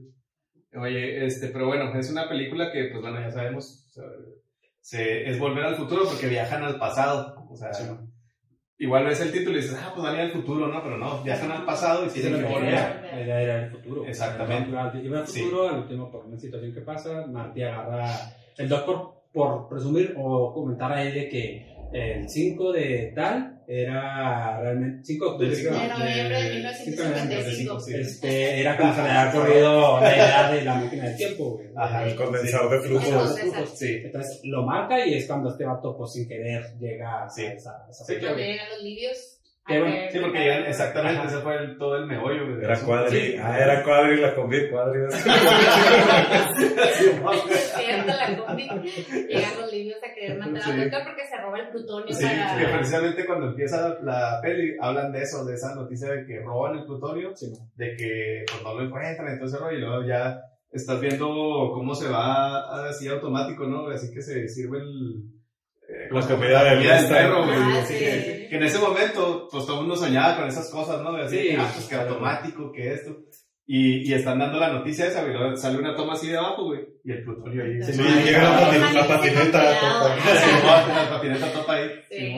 Oye, 0.74 1.26
este, 1.26 1.48
pero 1.50 1.68
bueno, 1.68 1.94
es 2.00 2.10
una 2.10 2.28
película 2.28 2.72
que, 2.72 2.86
pues 2.86 3.02
bueno, 3.02 3.20
ya 3.22 3.30
sabemos, 3.30 3.86
o 3.90 3.94
sea, 3.94 4.04
se, 4.82 5.30
es 5.30 5.40
volver 5.40 5.64
al 5.64 5.76
futuro 5.76 6.04
porque 6.06 6.28
viajan 6.28 6.64
al 6.64 6.78
pasado. 6.78 7.36
O 7.50 7.56
sea, 7.56 7.70
igual 8.78 9.06
ves 9.06 9.22
el 9.22 9.32
título 9.32 9.58
y 9.58 9.62
dices, 9.62 9.78
ah, 9.82 9.92
pues 9.94 10.04
van 10.04 10.16
a 10.16 10.18
ir 10.20 10.26
al 10.26 10.32
futuro, 10.32 10.68
¿no? 10.68 10.82
Pero 10.84 10.98
no, 10.98 11.22
viajan 11.24 11.52
al 11.52 11.66
pasado 11.66 12.06
y 12.06 12.10
Sí, 12.10 12.22
tienen 12.22 12.42
que 12.42 12.52
volver. 12.54 12.74
era, 12.74 13.42
era, 13.42 13.64
el 13.66 13.72
futuro. 13.72 14.06
Exactamente. 14.06 14.70
Iba 15.04 15.20
al 15.20 15.28
Sí. 15.28 15.42
futuro, 15.42 15.70
al 15.70 15.80
último 15.82 16.12
por 16.12 16.26
una 16.26 16.38
situación 16.38 16.74
que 16.74 16.82
pasa, 16.82 17.26
Marty 17.28 17.64
agarra 17.64 18.10
el 18.58 18.68
doctor 18.70 19.22
por 19.32 19.70
presumir 19.70 20.14
o 20.18 20.54
comentar 20.54 20.92
a 20.92 21.04
él 21.04 21.14
de 21.14 21.30
que 21.30 21.72
el 21.94 22.28
5 22.30 22.72
de 22.72 23.12
tal 23.16 23.51
era 23.68 24.60
realmente 24.62 25.02
5 25.06 25.26
de 25.26 25.32
octubre, 25.32 25.48
Del 25.50 25.58
cinco 25.58 25.74
De 25.74 25.80
creo, 25.86 25.98
noviembre 25.98 26.38
de 26.44 26.50
de- 26.50 26.56
1955. 26.56 27.80
sí. 27.80 27.94
este, 27.96 28.60
era 28.62 28.78
como 28.78 28.94
se 28.96 29.02
le 29.04 29.10
había 29.10 29.32
corrido 29.32 30.00
la 30.02 30.14
idea 30.16 30.52
de 30.52 30.62
la 30.64 30.76
máquina 30.76 31.04
del 31.06 31.18
tiempo, 31.18 31.50
güey. 31.52 31.68
Ajá, 31.76 32.06
El 32.08 32.16
condensador 32.16 32.70
de 32.82 32.88
Flujos. 32.88 33.36
Sí. 33.76 34.02
Entonces 34.04 34.42
lo 34.44 34.64
marca 34.64 35.06
y 35.06 35.14
es 35.16 35.26
cuando 35.28 35.50
este 35.50 35.66
vato, 35.66 35.96
pues 35.98 36.12
sin 36.14 36.28
querer, 36.28 36.64
llega 36.80 37.30
Sí. 37.30 37.46
a 37.46 37.54
esa, 37.54 37.72
a 37.86 37.90
esa 37.90 38.06
Sí, 38.06 38.14
Cuando 38.18 38.36
güey. 38.36 38.48
llegan 38.52 38.70
los 38.70 38.84
libios. 38.84 39.38
Qué 39.68 39.80
bueno. 39.80 39.96
Sí, 40.12 40.20
porque 40.20 40.60
exactamente, 40.70 41.28
ese 41.28 41.38
fue 41.38 41.56
el- 41.58 41.78
todo 41.78 41.96
el 41.98 42.08
meollo. 42.08 42.56
de 42.58 42.66
Era 42.66 42.80
cuadri. 42.80 43.20
Sí. 43.20 43.36
Ah, 43.42 43.60
era 43.60 43.84
cuadri 43.84 44.18
la 44.20 44.34
combi, 44.36 44.70
cuadri. 44.70 45.02
Sí, 46.58 46.66
Es 47.52 47.74
cierto, 47.78 48.08
la 48.08 48.38
combi. 48.46 48.68
Llegan 49.28 49.62
los 49.62 49.72
libios 49.72 50.00
a 50.04 50.14
querer 50.14 50.38
matar 50.40 50.62
Sí. 50.64 50.72
al 50.72 50.82
doctor 50.82 51.02
porque 51.06 51.28
se 51.28 51.38
roba 51.38 51.60
el 51.60 51.70
plutonio 51.70 52.14
Sí, 52.14 52.24
para... 52.26 52.58
que 52.58 52.66
precisamente 52.74 53.26
cuando 53.26 53.48
empieza 53.48 53.98
la 54.02 54.40
peli 54.42 54.76
hablan 54.80 55.12
de 55.12 55.22
eso, 55.22 55.46
de 55.46 55.54
esa 55.56 55.76
noticia 55.76 56.10
de 56.12 56.26
que 56.26 56.40
roban 56.42 56.80
el 56.80 56.86
plutonio, 56.86 57.36
Sí, 57.36 57.52
de 57.76 57.96
que 57.96 58.44
pues, 58.48 58.64
no 58.64 58.74
lo 58.76 58.86
encuentran, 58.86 59.28
entonces 59.28 59.60
y 59.72 59.78
luego 59.78 60.04
ya 60.06 60.42
estás 60.72 61.00
viendo 61.02 61.26
cómo 61.74 61.94
se 61.96 62.10
va 62.10 62.88
así 62.90 63.08
automático, 63.08 63.66
¿no? 63.66 63.88
Así 63.90 64.12
que 64.14 64.22
se 64.22 64.48
sirve 64.48 64.80
el... 64.80 65.24
eh, 65.88 66.04
La 66.06 66.10
¿cómo 66.10 66.22
se 66.22 66.34
comida 66.34 66.74
comida 66.76 66.98
del 67.02 67.08
perro, 67.10 67.44
güey. 67.46 67.58
Ah, 67.58 67.80
así 67.82 67.94
sí. 67.94 68.00
que, 68.00 68.41
que 68.52 68.58
en 68.58 68.64
ese 68.64 68.80
momento, 68.80 69.48
pues 69.50 69.66
todo 69.66 69.78
el 69.78 69.82
mundo 69.88 69.96
soñaba 69.96 70.36
con 70.36 70.46
esas 70.50 70.70
cosas, 70.70 71.02
¿no? 71.02 71.16
Así, 71.16 71.38
Sí, 71.38 71.56
ah, 71.58 71.72
pues 71.74 71.86
que 71.88 71.96
claro. 71.96 72.10
automático, 72.10 72.70
que 72.74 72.94
esto. 72.94 73.16
Y, 73.66 74.10
y 74.10 74.14
están 74.14 74.40
dando 74.40 74.60
la 74.60 74.74
noticia 74.74 75.08
esa, 75.08 75.24
güey. 75.24 75.56
Sale 75.56 75.78
una 75.80 75.96
toma 75.96 76.14
así 76.14 76.28
de 76.28 76.38
abajo, 76.38 76.66
güey. 76.66 76.82
Y 77.06 77.12
el 77.14 77.24
plutonio 77.24 77.64
ahí. 77.64 77.82
Sí, 77.82 77.94
Sí, 77.94 78.02
llega 78.26 78.44
la, 78.44 78.58
Ay, 78.70 78.80
pati- 78.82 78.94
la 78.94 79.08
patineta. 79.08 79.80
topa. 79.80 80.88
La 81.04 81.10
patineta 81.12 81.54
topa 81.54 81.74
ahí. 81.76 81.90
Sí. 82.10 82.36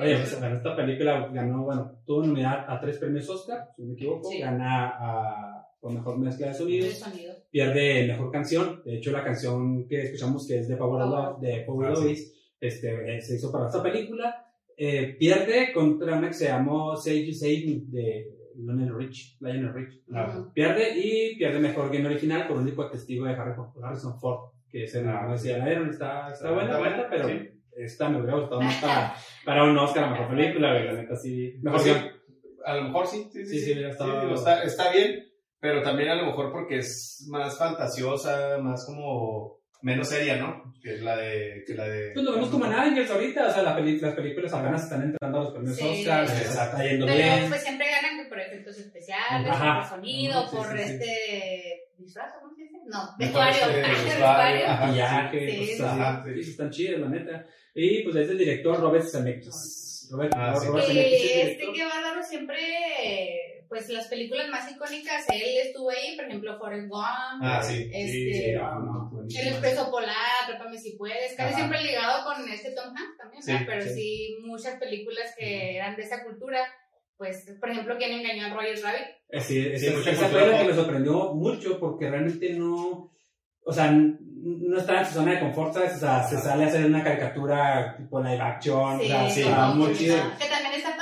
Oye, 0.00 0.16
pues 0.16 0.40
bueno, 0.40 0.56
esta 0.56 0.74
película 0.76 1.28
ganó, 1.32 1.62
bueno, 1.64 1.92
tuvo 2.04 2.24
nominada 2.26 2.64
a 2.68 2.80
tres 2.80 2.98
premios 2.98 3.28
Oscar, 3.30 3.68
si 3.76 3.82
no 3.82 3.88
me 3.88 3.94
equivoco, 3.94 4.28
Sí. 4.28 4.40
gana 4.40 4.88
a, 4.98 5.64
con 5.80 5.94
mejor 5.94 6.18
mezcla 6.18 6.48
de 6.48 6.54
sonidos, 6.54 6.94
sonido. 6.98 7.32
pierde 7.50 8.06
mejor 8.08 8.30
canción, 8.32 8.82
de 8.84 8.96
hecho 8.96 9.12
la 9.12 9.22
canción 9.24 9.86
que 9.88 10.02
escuchamos 10.02 10.46
que 10.46 10.58
es 10.58 10.68
de 10.68 10.76
Power 10.76 11.02
of 11.02 11.10
Love, 11.10 11.40
de 11.40 11.60
Power 11.64 11.90
Ah, 11.92 11.96
sí. 11.96 12.02
Lois, 12.02 12.34
este, 12.60 13.16
eh, 13.16 13.20
se 13.22 13.36
hizo 13.36 13.50
para 13.52 13.66
esta 13.66 13.82
película, 13.82 14.44
eh, 14.78 15.16
pierde 15.18 15.72
contra 15.72 16.16
una 16.16 16.28
que 16.28 16.34
se 16.34 16.46
llamó 16.46 16.96
Save 16.96 17.26
Me, 17.66 17.80
de 17.88 18.26
Lionel 18.56 18.94
Rich, 18.96 19.36
Lionel 19.40 19.74
Rich, 19.74 20.02
Ah. 20.14 20.48
pierde 20.54 20.98
y 20.98 21.36
pierde 21.36 21.58
mejor 21.58 21.90
guion 21.90 22.06
original 22.06 22.46
por 22.46 22.58
único 22.58 22.88
testigo 22.88 23.26
de 23.26 23.32
Harry- 23.34 23.54
Harrison 23.82 24.18
Ford, 24.20 24.52
que 24.70 24.84
es 24.84 24.94
el, 24.94 25.08
Ah, 25.08 25.26
no 25.28 25.36
sé 25.36 25.42
si 25.44 25.48
ya 25.50 25.58
la 25.58 25.64
vieron, 25.66 25.90
está, 25.90 26.30
está 26.32 26.50
buena, 26.52 26.66
Está 26.70 26.78
buena, 26.78 26.96
buena, 26.96 27.10
pero 27.10 27.28
sí. 27.28 27.48
esta 27.76 28.08
me 28.08 28.20
hubiera 28.20 28.38
gustado 28.38 28.60
más 28.62 28.74
para, 28.80 29.14
para 29.44 29.64
un 29.64 29.76
Oscar 29.78 30.04
a 30.04 30.10
mejor 30.10 30.28
película, 30.36 30.74
la 30.84 30.92
neta 30.92 31.16
sí, 31.16 31.54
mejor 31.62 31.80
Pues 31.80 31.82
sí, 31.82 32.00
guion. 32.00 32.12
a 32.64 32.74
lo 32.76 32.82
mejor 32.84 33.06
sí, 33.06 33.28
sí, 33.32 33.44
sí. 33.46 33.58
Sí, 33.58 33.74
sí, 33.74 33.82
estado- 33.84 34.34
está, 34.34 34.62
está 34.62 34.92
bien, 34.92 35.24
pero 35.60 35.82
también 35.82 36.08
a 36.10 36.14
lo 36.16 36.26
mejor 36.26 36.52
porque 36.52 36.78
es 36.78 37.26
más 37.30 37.58
fantasiosa, 37.58 38.58
más 38.62 38.86
como 38.86 39.57
menos 39.82 40.08
seria, 40.08 40.36
¿no? 40.36 40.74
Que 40.82 40.98
la 40.98 41.16
de. 41.16 41.64
Que 41.66 41.74
la 41.74 41.88
de 41.88 42.12
Pues 42.12 42.24
lo 42.24 42.32
vemos 42.32 42.48
como 42.50 42.66
en 42.66 42.72
Avengers 42.72 43.10
ahorita, 43.10 43.48
o 43.48 43.52
sea, 43.52 43.62
la 43.62 43.76
peli- 43.76 43.98
las 44.00 44.14
películas 44.14 44.52
afganas 44.52 44.84
están 44.84 45.02
entrando 45.02 45.38
a 45.38 45.42
los 45.44 45.52
premios 45.52 45.76
Sí. 45.76 45.84
Oscar, 46.00 46.28
se 46.28 46.36
Exacto. 46.42 46.76
está 46.78 46.88
yendo 46.90 47.06
Pero 47.06 47.18
bien. 47.18 47.48
pues 47.48 47.62
siempre 47.62 47.86
ganan 47.90 48.22
que 48.22 48.28
por 48.28 48.40
efectos 48.40 48.78
especiales, 48.78 49.50
Ajá. 49.50 49.80
por 49.80 49.88
sonido, 49.98 50.48
Sí, 50.48 50.56
por 50.56 50.66
sí, 50.66 50.76
sí. 50.78 50.82
este 50.92 51.82
disfraz, 51.98 52.32
¿cómo 52.40 52.54
se 52.54 52.62
dice? 52.62 52.76
No, 52.86 53.10
vestuario. 53.18 53.60
maquillaje, 54.68 55.38
sí, 55.50 55.56
pues, 55.56 55.68
sí, 55.68 55.76
sí. 55.76 56.34
sí, 56.34 56.42
sí, 56.44 56.50
están 56.50 56.70
chidas, 56.70 57.00
la 57.00 57.08
neta. 57.08 57.46
Y 57.74 58.02
pues 58.02 58.16
es 58.16 58.28
el 58.30 58.38
director 58.38 58.80
Robert 58.80 59.04
Zemeckis. 59.04 60.08
Robert, 60.10 60.32
Ah, 60.36 60.54
sí. 60.58 60.66
Robert 60.68 60.84
Y 60.84 60.92
Zemeckis 60.92 61.22
es 61.24 61.48
este 61.50 61.72
que 61.72 61.84
bárbaro 61.84 62.22
siempre, 62.22 62.56
pues 63.68 63.88
las 63.90 64.06
películas 64.08 64.48
más 64.48 64.70
icónicas, 64.70 65.26
él 65.28 65.58
estuvo 65.66 65.90
ahí, 65.90 66.16
por 66.16 66.24
ejemplo, 66.24 66.58
Forrest 66.58 66.88
Gump, 66.88 67.42
Ah, 67.42 67.62
sí. 67.62 67.82
este, 67.92 68.32
Sí, 68.32 68.54
ah, 68.54 68.78
no. 68.82 69.10
El 69.28 69.48
Expreso 69.48 69.90
Polar, 69.90 70.14
Atrápame 70.44 70.78
si 70.78 70.92
puedes, 70.96 71.34
casi 71.36 71.48
Ajá. 71.50 71.56
siempre 71.56 71.82
ligado 71.82 72.24
con 72.24 72.48
este 72.48 72.70
Tom 72.72 72.88
Hanks 72.96 73.18
también, 73.18 73.42
Sí, 73.42 73.52
¿verdad? 73.52 73.66
pero 73.68 73.82
sí. 73.84 73.90
sí. 73.94 74.36
muchas 74.44 74.78
películas 74.80 75.34
que 75.38 75.76
eran 75.76 75.96
de 75.96 76.02
esa 76.02 76.24
cultura, 76.24 76.60
pues, 77.18 77.44
por 77.60 77.68
ejemplo, 77.70 77.96
¿Quién 77.98 78.12
engañó 78.12 78.46
a 78.46 78.54
Roger 78.54 78.80
Rabbit? 78.82 79.06
Eh, 79.30 79.40
Sí, 79.40 79.62
Sí, 79.76 79.86
esa, 79.86 79.96
mucha 79.98 80.10
esa 80.12 80.28
fue 80.28 80.46
la 80.48 80.58
que 80.58 80.64
me 80.64 80.74
sorprendió 80.74 81.34
mucho 81.34 81.78
porque 81.78 82.08
realmente 82.08 82.54
no, 82.54 83.12
o 83.64 83.72
sea, 83.72 83.90
no 83.92 84.78
estaba 84.78 85.00
en 85.00 85.06
su 85.06 85.12
zona 85.14 85.32
de 85.32 85.40
confort, 85.40 85.74
¿sabes? 85.74 85.96
O 85.96 85.98
sea, 85.98 86.22
se 86.22 86.38
sale 86.38 86.64
a 86.64 86.68
hacer 86.68 86.86
una 86.86 87.02
caricatura 87.04 87.96
tipo 87.98 88.20
live 88.22 88.40
action, 88.40 89.00
o 89.00 89.02
sea, 89.04 89.28
sí, 89.28 89.44
muy 89.74 89.88
que- 89.92 89.98
chido. 89.98 90.16
Que 90.38 90.46
también 90.46 90.72
está 90.74 90.96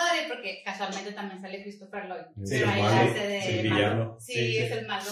porque 0.47 0.63
casualmente 0.65 1.13
también 1.13 1.41
sale 1.41 1.63
Christopher 1.63 2.05
Lloyd. 2.07 2.47
Sí, 2.47 2.57
pero 2.61 2.67
malo, 2.67 2.85
hace 2.85 3.27
de 3.27 3.39
malo. 3.39 3.63
villano. 3.75 4.17
Sí, 4.21 4.33
Sí, 4.33 4.47
sí. 4.53 4.59
es 4.59 4.71
el 4.73 4.87
malo. 4.87 5.11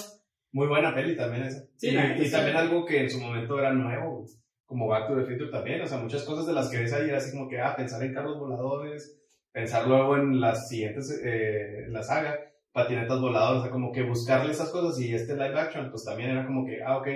Muy 0.52 0.66
buena 0.68 0.94
peli 0.94 1.16
también 1.16 1.44
esa. 1.44 1.64
Sí, 1.76 1.88
y, 1.90 2.22
y 2.22 2.24
sí. 2.26 2.30
también 2.30 2.56
algo 2.56 2.84
que 2.86 3.00
en 3.00 3.10
su 3.10 3.18
momento 3.20 3.58
era 3.58 3.72
nuevo, 3.72 4.24
como 4.64 4.86
Back 4.86 5.08
to 5.08 5.16
the 5.16 5.24
Future 5.24 5.50
también. 5.50 5.80
O 5.82 5.86
sea, 5.86 5.98
muchas 5.98 6.22
cosas 6.22 6.46
de 6.46 6.52
las 6.52 6.68
que 6.68 6.78
ves 6.78 6.92
ahí 6.92 7.08
era 7.08 7.18
así 7.18 7.32
como 7.32 7.48
que, 7.48 7.60
ah, 7.60 7.74
pensar 7.74 8.02
en 8.04 8.14
carros 8.14 8.38
voladores, 8.38 9.20
pensar 9.50 9.88
luego 9.88 10.16
en 10.16 10.40
las 10.40 10.68
siguientes, 10.68 11.20
eh, 11.24 11.84
en 11.86 11.92
la 11.92 12.02
saga, 12.04 12.38
patinetas 12.72 13.20
voladoras, 13.20 13.58
o 13.58 13.62
sea, 13.62 13.72
como 13.72 13.90
que 13.90 14.02
buscarle 14.04 14.52
esas 14.52 14.70
cosas 14.70 15.00
y 15.00 15.12
este 15.14 15.34
live 15.34 15.58
action, 15.58 15.90
pues 15.90 16.04
también 16.04 16.30
era 16.30 16.46
como 16.46 16.64
que, 16.64 16.80
ah, 16.82 16.98
ok, 16.98 17.08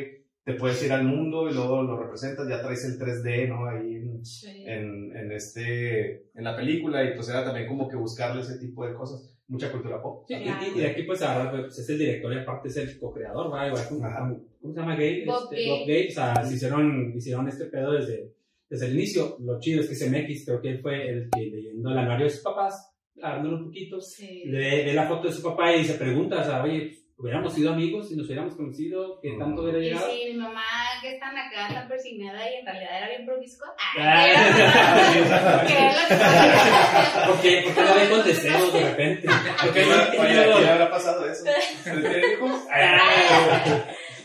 te 0.49 0.55
puedes 0.55 0.83
ir 0.83 0.93
al 0.93 1.05
mundo 1.05 1.49
y 1.49 1.53
luego 1.55 1.83
lo 1.83 1.97
representas, 2.03 2.49
ya 2.49 2.63
traes 2.63 2.83
el 2.87 2.99
3D, 2.99 3.49
¿no? 3.49 3.67
Ahí 3.69 3.97
en, 3.97 4.25
Sí. 4.25 4.65
en, 4.67 5.15
en 5.15 5.31
este, 5.33 6.31
en 6.35 6.45
la 6.45 6.57
película 6.57 7.05
y 7.05 7.15
pues 7.15 7.29
era 7.29 7.45
también 7.45 7.67
como 7.69 7.87
que 7.89 7.97
buscarle 7.97 8.41
ese 8.41 8.59
tipo 8.59 8.87
de 8.87 8.95
cosas. 8.95 9.35
Mucha 9.47 9.71
cultura 9.73 10.01
pop. 10.03 10.25
Sí, 10.29 10.35
y- 10.35 10.81
y, 10.81 10.85
aquí 10.85 11.03
pues 11.05 11.23
ahora 11.23 11.51
pues, 11.51 11.79
es 11.79 11.89
el 11.91 11.99
director 11.99 12.33
y 12.33 12.39
aparte 12.39 12.69
es 12.69 12.77
el 12.79 12.99
co-creador, 12.99 13.53
¿va? 13.53 13.67
Igual 13.69 13.83
¿cómo 13.89 14.73
se 14.75 14.81
llama 14.81 14.97
Gay? 14.97 15.25
Bob 15.25 15.49
Este. 15.53 15.69
Bob 15.69 16.09
o 16.09 16.13
sea, 16.13 16.45
se 16.45 16.55
hicieron, 16.55 17.13
hicieron 17.17 17.49
este 17.49 17.65
pedo 17.67 17.93
desde, 17.93 18.33
desde 18.69 18.87
el 18.87 18.95
inicio. 18.95 19.37
Lo 19.41 19.59
chido 19.61 19.81
es 19.83 19.89
que 19.89 19.95
CMX 19.97 20.45
creo 20.47 20.61
que 20.61 20.69
él 20.71 20.81
fue 20.81 21.09
el 21.09 21.31
que 21.31 21.41
leyendo 21.47 21.91
el 21.91 21.99
anuario 21.99 22.25
de 22.25 22.31
sus 22.31 22.43
papás, 22.43 22.95
hablándolo 23.23 23.57
un 23.59 23.65
poquito, 23.67 24.01
Sí. 24.01 24.45
ve, 24.51 24.83
ve 24.85 24.93
la 24.95 25.07
foto 25.09 25.29
de 25.29 25.35
su 25.35 25.43
papá 25.43 25.75
y 25.75 25.85
se 25.85 25.95
pregunta, 25.95 26.41
o 26.41 26.45
sea, 26.45 26.63
oye, 26.63 26.91
hubiéramos 27.19 27.53
sido 27.53 27.73
amigos 27.73 28.09
si 28.09 28.17
nos 28.17 28.27
hubiéramos 28.27 28.55
conocido, 28.55 29.19
¿qué 29.21 29.37
tanto 29.39 29.63
hubiera 29.63 29.79
Y 29.79 29.83
llegado? 29.83 30.09
si 30.11 30.33
mi 30.33 30.39
mamá 30.39 30.63
que 31.03 31.15
está 31.15 31.29
acá 31.31 31.75
tan 31.75 31.89
persignada 31.89 32.51
y 32.51 32.55
en 32.57 32.65
realidad 32.67 32.99
era 32.99 33.09
bien 33.09 33.27
promiscua. 33.27 33.75
Ah. 34.01 35.65
que 35.67 35.75
la 35.75 37.27
¿Por 37.27 37.41
qué? 37.41 37.63
¿Por 37.65 37.75
qué 37.75 37.81
no 37.83 37.95
ven 37.95 38.11
con 38.11 38.25
deseos 38.25 38.73
de 38.73 38.81
repente? 38.91 39.29
¿Por 39.63 39.73
qué 39.73 39.83
no 39.87 39.93
Oye, 40.23 40.39
¿a 40.41 40.45
quién 40.45 40.63
le 40.63 40.69
habrá 40.71 40.91
pasado 40.91 41.29
eso? 41.29 41.45
¿Tiene 41.85 42.19
hijos? 42.35 42.63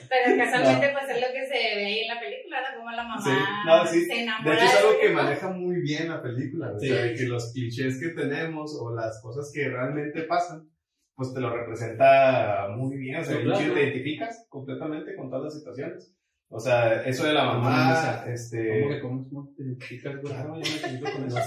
Pero 0.09 0.37
casualmente 0.37 0.89
pues 0.93 1.09
es 1.09 1.21
lo 1.21 1.27
que 1.33 1.47
se 1.47 1.53
ve 1.75 1.85
ahí 1.87 1.99
en 2.01 2.07
la 2.13 2.19
película, 2.19 2.57
¿no? 2.61 2.77
Como 2.77 2.91
la 2.91 3.03
mamá 3.03 3.19
Sí, 3.23 3.31
no, 3.65 3.87
sí. 3.87 4.01
se 4.05 4.13
De 4.13 4.21
enamora. 4.21 4.55
hecho, 4.55 4.65
es 4.65 4.75
algo 4.77 4.91
de 4.91 4.99
que 4.99 5.09
maneja 5.09 5.49
muy 5.49 5.81
bien 5.81 6.07
la 6.09 6.21
película. 6.21 6.67
Sí. 6.79 6.91
O 6.91 6.93
sea, 6.93 7.03
de 7.05 7.13
que 7.15 7.23
los 7.23 7.51
clichés 7.51 7.99
que 7.99 8.09
tenemos 8.09 8.77
o 8.79 8.93
las 8.93 9.19
cosas 9.23 9.51
que 9.51 9.67
realmente 9.69 10.21
pasan, 10.23 10.69
pues 11.15 11.33
te 11.33 11.39
lo 11.41 11.49
representa 11.55 12.67
muy 12.75 12.97
bien. 12.97 13.19
O 13.19 13.23
sea, 13.23 13.37
Sí, 13.37 13.43
claro. 13.43 13.73
te 13.73 13.83
identificas 13.83 14.45
completamente 14.49 15.15
con 15.15 15.29
todas 15.29 15.45
las 15.45 15.53
situaciones. 15.59 16.13
O 16.55 16.59
sea, 16.59 17.01
eso 17.03 17.25
de 17.25 17.33
la 17.33 17.45
mamá. 17.45 18.21
¿Cómo 18.23 18.33
este... 18.35 18.87
que 18.87 18.99
cómo 19.01 19.27
cómo 19.27 19.49
te 19.57 19.63
identificas? 19.63 20.15
Claro. 20.23 20.49
Yo 20.49 20.53
me 20.53 20.59
identifico 20.59 21.11
con 21.11 21.23
güey. 21.29 21.41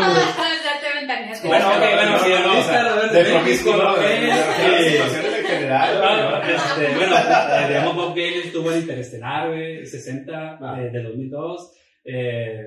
Ah, 0.00 0.52
ya 0.64 0.80
te 0.80 0.98
ventaneaste. 1.00 1.48
Bueno, 1.48 1.68
ok, 1.68 1.78
bueno, 1.78 2.18
sí, 2.20 2.30
no, 2.30 2.52
no, 2.54 2.60
o 2.60 2.62
sea, 2.62 2.94
de 3.12 3.24
promiscuo, 3.24 3.76
¿no? 3.76 3.94
Situaciones 3.96 5.38
en 5.40 5.46
general. 5.46 6.00
Ah, 6.04 6.42
este, 6.48 6.94
bueno, 6.96 7.16
eh, 7.16 7.68
digamos, 7.68 7.96
Bob 7.96 8.08
Gale 8.10 8.38
estuvo 8.44 8.70
en 8.72 8.78
Interestelar, 8.78 9.48
güey, 9.48 9.86
60 9.86 10.58
Ah. 10.60 10.80
eh, 10.80 10.90
de 10.90 11.02
2002. 11.02 11.72
Eh, 12.04 12.66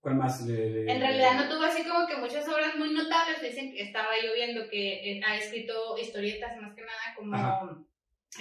¿Cuál 0.00 0.14
más? 0.16 0.46
De- 0.46 0.54
de- 0.70 0.90
En 0.92 1.00
realidad 1.00 1.34
no 1.36 1.48
tuvo 1.54 1.64
así 1.64 1.82
como 1.86 2.06
que 2.06 2.16
muchas 2.16 2.48
obras 2.48 2.74
muy 2.76 2.92
notables. 2.92 3.42
Dicen 3.42 3.70
que 3.72 3.82
estaba 3.82 4.08
yo 4.24 4.32
viendo 4.34 4.68
que 4.70 5.12
eh, 5.18 5.20
ha 5.26 5.36
escrito 5.36 5.96
historietas 5.98 6.56
más 6.60 6.74
que 6.74 6.80
nada 6.82 7.14
como 7.16 7.34
Ajá. 7.34 7.76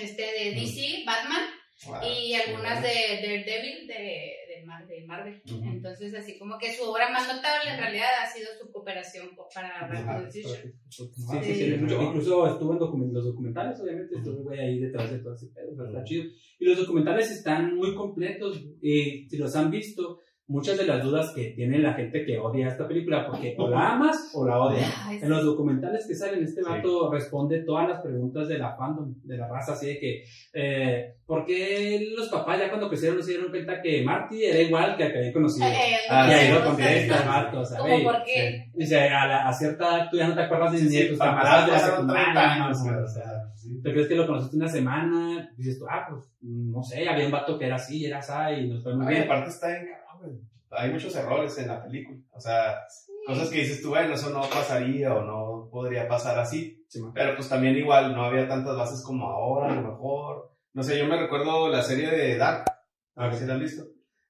este 0.01 0.21
de 0.23 0.51
DC, 0.55 1.03
Batman 1.05 1.41
Wow, 1.87 1.95
y 2.03 2.33
algunas 2.33 2.81
güey. 2.81 2.91
de 2.91 3.15
Daredevil 3.21 3.87
de, 3.87 3.93
de, 4.49 4.65
Mar- 4.65 4.85
de 4.85 5.05
Marvel. 5.05 5.41
Ujú. 5.45 5.63
Entonces 5.63 6.13
así 6.13 6.37
como 6.37 6.57
que 6.57 6.73
su 6.73 6.83
obra 6.83 7.09
más 7.09 7.25
notable 7.33 7.71
en 7.71 7.77
realidad 7.79 8.09
ha 8.21 8.25
sido 8.29 8.49
su 8.59 8.69
cooperación 8.71 9.33
co- 9.35 9.47
para 9.53 9.87
Future. 9.87 10.29
Sí, 10.29 10.43
sí, 11.43 11.55
sí, 11.55 11.75
mucho. 11.79 12.01
Incluso 12.01 12.47
estuvo 12.51 12.73
en 12.73 12.79
document- 12.79 13.13
los 13.13 13.23
documentales, 13.25 13.79
obviamente, 13.79 14.15
estuvo 14.17 14.43
güey 14.43 14.59
ahí 14.59 14.79
detrás 14.79 15.09
de 15.11 15.19
todo 15.19 15.35
ese 15.35 15.47
pedo, 15.55 15.71
o 15.71 15.75
sea, 15.75 15.85
está 15.87 16.03
chido. 16.03 16.25
Y 16.59 16.65
los 16.65 16.77
documentales 16.77 17.31
están 17.31 17.73
muy 17.75 17.95
completos, 17.95 18.61
y 18.81 19.29
si 19.29 19.37
los 19.37 19.55
han 19.55 19.71
visto, 19.71 20.19
muchas 20.49 20.77
de 20.79 20.85
las 20.85 21.03
dudas 21.03 21.31
que 21.35 21.53
tiene 21.55 21.77
la 21.77 21.93
gente 21.93 22.25
que 22.25 22.37
odia 22.39 22.67
esta 22.67 22.87
película, 22.87 23.25
porque 23.27 23.55
o 23.57 23.69
la 23.69 23.91
amas 23.93 24.31
o 24.33 24.45
la 24.47 24.59
odias. 24.59 24.91
Ay, 25.05 25.19
En 25.21 25.29
los 25.29 25.45
documentales 25.45 26.05
que 26.07 26.15
salen, 26.15 26.43
este 26.43 26.61
Sí. 26.63 26.67
vato 26.69 27.11
responde 27.11 27.59
todas 27.63 27.87
las 27.87 28.01
preguntas 28.01 28.47
de 28.47 28.57
la 28.57 28.75
fandom, 28.75 29.13
de 29.23 29.37
la 29.37 29.47
raza, 29.47 29.73
así 29.73 29.85
de 29.87 29.99
que, 29.99 30.23
eh, 30.53 31.13
¿por 31.25 31.45
qué 31.45 32.09
los 32.17 32.27
papás 32.29 32.59
ya 32.59 32.69
cuando 32.69 32.89
crecieron 32.89 33.17
no 33.19 33.23
se 33.23 33.31
dieron 33.31 33.51
cuenta 33.51 33.79
que 33.81 34.03
Marty 34.03 34.43
era 34.43 34.59
igual 34.59 34.97
que 34.97 35.03
el 35.05 35.11
que 35.11 35.17
habían 35.19 35.33
conocido? 35.33 35.67
Eh, 35.67 35.73
Ah, 36.09 36.27
y 36.27 36.33
ahí 36.33 36.47
sí, 36.47 36.51
lo 36.51 36.57
o 36.57 36.61
sea, 36.61 36.69
contesta 36.71 37.21
el 37.21 37.27
vato, 37.29 37.59
o 37.59 37.65
sea, 37.65 37.77
¿Cómo 37.79 37.93
"Ey, 37.93 38.03
por 38.03 38.23
qué? 38.23 38.65
Dice, 38.73 38.99
a, 39.07 39.27
la- 39.27 39.47
a 39.47 39.53
cierta 39.53 39.85
edad 39.97 40.07
tú 40.09 40.17
ya 40.17 40.27
no 40.29 40.33
te 40.35 40.41
acuerdas 40.41 40.73
ni 40.73 40.79
Sí, 40.79 40.97
de 40.97 41.05
tus 41.05 41.19
camaradas 41.19 41.65
de 41.67 41.71
la 41.73 41.77
pasaron 41.77 42.07
30 42.07 42.23
secundaria, 42.25 42.57
¿no? 42.69 42.83
güey, 42.83 43.03
o 43.03 43.07
sea, 43.07 43.23
sí. 43.55 43.81
¿te 43.83 43.91
crees 43.93 44.07
que 44.07 44.15
lo 44.15 44.25
conociste 44.25 44.57
una 44.57 44.67
semana? 44.67 45.49
Dices 45.55 45.77
tú, 45.77 45.85
ah, 45.87 46.07
pues, 46.09 46.25
no 46.41 46.81
sé, 46.81 47.07
había 47.07 47.25
un 47.25 47.31
vato 47.31 47.59
que 47.59 47.65
era 47.67 47.75
así, 47.75 48.03
era 48.05 48.17
así, 48.17 48.33
y 48.63 48.67
nos 48.69 48.81
fue 48.81 48.95
muy 48.95 49.05
Ay, 49.07 49.13
bien. 49.13 49.23
aparte 49.25 49.49
está 49.49 49.77
en. 49.77 49.87
Hay 50.71 50.91
muchos 50.91 51.15
errores 51.15 51.57
en 51.57 51.67
la 51.67 51.83
película. 51.83 52.19
O 52.31 52.39
sea, 52.39 52.79
cosas 53.25 53.49
que 53.49 53.59
dices 53.59 53.81
tú, 53.81 53.89
bueno, 53.89 54.13
eso 54.13 54.29
no 54.29 54.41
pasaría 54.41 55.13
o 55.15 55.23
no 55.23 55.69
podría 55.71 56.07
pasar 56.07 56.37
así. 56.39 56.83
Sí. 56.87 57.01
Pero 57.13 57.35
pues 57.35 57.49
también 57.49 57.75
igual 57.75 58.13
no 58.15 58.23
había 58.25 58.47
tantas 58.47 58.75
bases 58.77 59.03
como 59.03 59.27
ahora, 59.29 59.71
a 59.71 59.75
lo 59.75 59.81
mejor. 59.91 60.51
No 60.73 60.83
sé, 60.83 60.97
yo 60.99 61.05
me 61.07 61.19
recuerdo 61.19 61.69
la 61.69 61.81
serie 61.81 62.09
de 62.11 62.37
Dark. 62.37 62.65
A 63.15 63.27
ver 63.27 63.35
si 63.35 63.45
la 63.45 63.53
han 63.55 63.59
visto. 63.59 63.83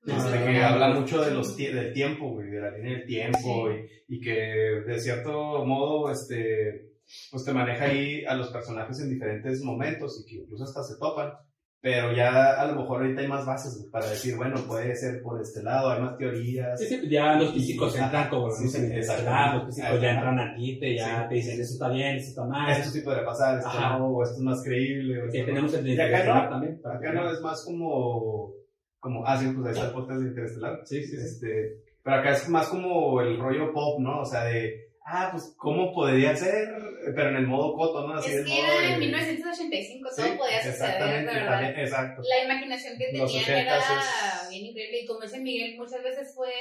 No, 0.04 0.16
Este, 0.18 0.40
no, 0.40 0.46
que 0.46 0.60
no. 0.60 0.66
habla 0.66 0.90
mucho 0.90 1.22
de 1.22 1.32
los 1.32 1.58
tie- 1.58 1.74
del 1.74 1.92
tiempo, 1.94 2.30
güey, 2.32 2.50
de 2.50 2.62
la 2.62 2.72
línea 2.72 2.94
del 2.98 3.06
tiempo 3.06 3.70
y, 3.70 4.16
y 4.16 4.22
que 4.22 4.32
de 4.32 5.00
cierto 5.00 5.66
modo, 5.66 6.10
este, 6.10 6.94
pues 7.32 7.44
te 7.44 7.52
maneja 7.54 7.84
ahí 7.86 8.24
a 8.26 8.34
los 8.36 8.48
personajes 8.50 8.98
en 9.02 9.10
diferentes 9.10 9.62
momentos 9.62 10.22
y 10.22 10.26
que 10.30 10.42
incluso 10.44 10.64
hasta 10.64 10.84
se 10.84 10.98
topan. 10.98 11.34
Pero 11.82 12.12
ya 12.12 12.60
a 12.60 12.66
lo 12.66 12.76
mejor 12.82 13.02
ahorita 13.02 13.22
hay 13.22 13.28
más 13.30 13.46
bases 13.46 13.88
para 13.90 14.10
decir, 14.10 14.36
bueno, 14.36 14.58
puede 14.68 14.94
ser 14.98 15.22
por 15.22 15.40
este 15.42 15.64
lado, 15.64 15.92
hay 15.92 16.02
más 16.02 16.18
teorías. 16.18 16.78
Sí, 16.78 16.88
sí, 16.88 17.10
ya 17.10 17.36
los 17.36 17.54
físicos 17.54 17.98
entran 17.98 18.30
como 18.30 18.52
Sí, 18.52 18.68
sí, 18.68 18.82
los 18.82 18.92
físicos 18.98 19.24
ya 19.24 20.10
Ajá. 20.10 20.12
entran 20.16 20.40
aquí, 20.40 20.78
te, 20.78 20.96
ya 20.98 21.22
Sí. 21.24 21.30
te 21.30 21.36
dicen, 21.36 21.62
eso 21.62 21.74
está 21.74 21.88
bien, 21.90 22.16
eso 22.18 22.30
está 22.32 22.44
mal, 22.46 22.70
Esto 22.70 22.90
sí 22.90 23.00
podría 23.00 23.24
pasar, 23.26 23.58
esto 23.60 23.70
Ajá. 23.70 23.98
no, 23.98 24.08
o 24.08 24.24
esto 24.24 24.36
es 24.36 24.42
más 24.42 24.62
creíble. 24.62 25.22
o 25.22 25.26
esto 25.28 25.46
tenemos 25.46 25.74
el 25.74 25.84
de 25.86 25.94
Y 25.94 26.00
acá 26.02 26.24
no, 26.44 26.50
también. 26.50 26.82
para 26.82 26.96
Acá 26.98 27.14
no 27.14 27.32
es 27.32 27.40
más 27.40 27.64
como, 27.64 28.52
como, 29.00 29.26
ah, 29.26 29.38
sí, 29.38 29.48
pues 29.56 29.68
ahí 29.68 29.74
está 29.74 29.86
el 29.88 29.94
podcast 29.94 30.20
de 30.22 30.28
Interestelar. 30.28 30.82
Sí, 30.84 31.04
sí, 31.06 31.16
sí. 31.16 31.24
Este, 31.26 31.78
pero 32.04 32.18
acá 32.18 32.32
es 32.32 32.50
más 32.50 32.68
como 32.68 33.22
el 33.22 33.40
rollo 33.40 33.72
pop, 33.72 34.02
¿no? 34.02 34.20
O 34.20 34.26
sea, 34.26 34.44
de, 34.44 34.89
ah, 35.12 35.30
pues, 35.32 35.54
¿cómo 35.58 35.92
podría 35.94 36.36
ser? 36.36 36.70
Pero 37.16 37.30
en 37.30 37.36
el 37.38 37.48
modo 37.48 37.74
coto, 37.74 38.08
¿no? 38.08 38.14
Así 38.16 38.32
Es 38.32 38.46
que 38.46 38.60
era 38.60 38.74
de- 38.80 38.94
en 38.94 39.00
1985, 39.00 40.10
todo 40.16 40.26
Sí, 40.26 40.32
podía 40.38 40.62
suceder, 40.64 41.26
verdad. 41.26 41.50
también, 41.50 41.80
exacto. 41.80 42.22
La 42.28 42.44
imaginación 42.46 42.98
que 42.98 43.18
Los 43.18 43.32
tenían 43.32 43.60
era 43.68 43.78
80s 43.80 44.44
es- 44.44 44.50
bien 44.50 44.66
increíble 44.68 45.02
y 45.02 45.06
como 45.06 45.22
dice 45.22 45.40
Miguel, 45.40 45.78
muchas 45.78 46.04
veces 46.04 46.34
fue 46.36 46.52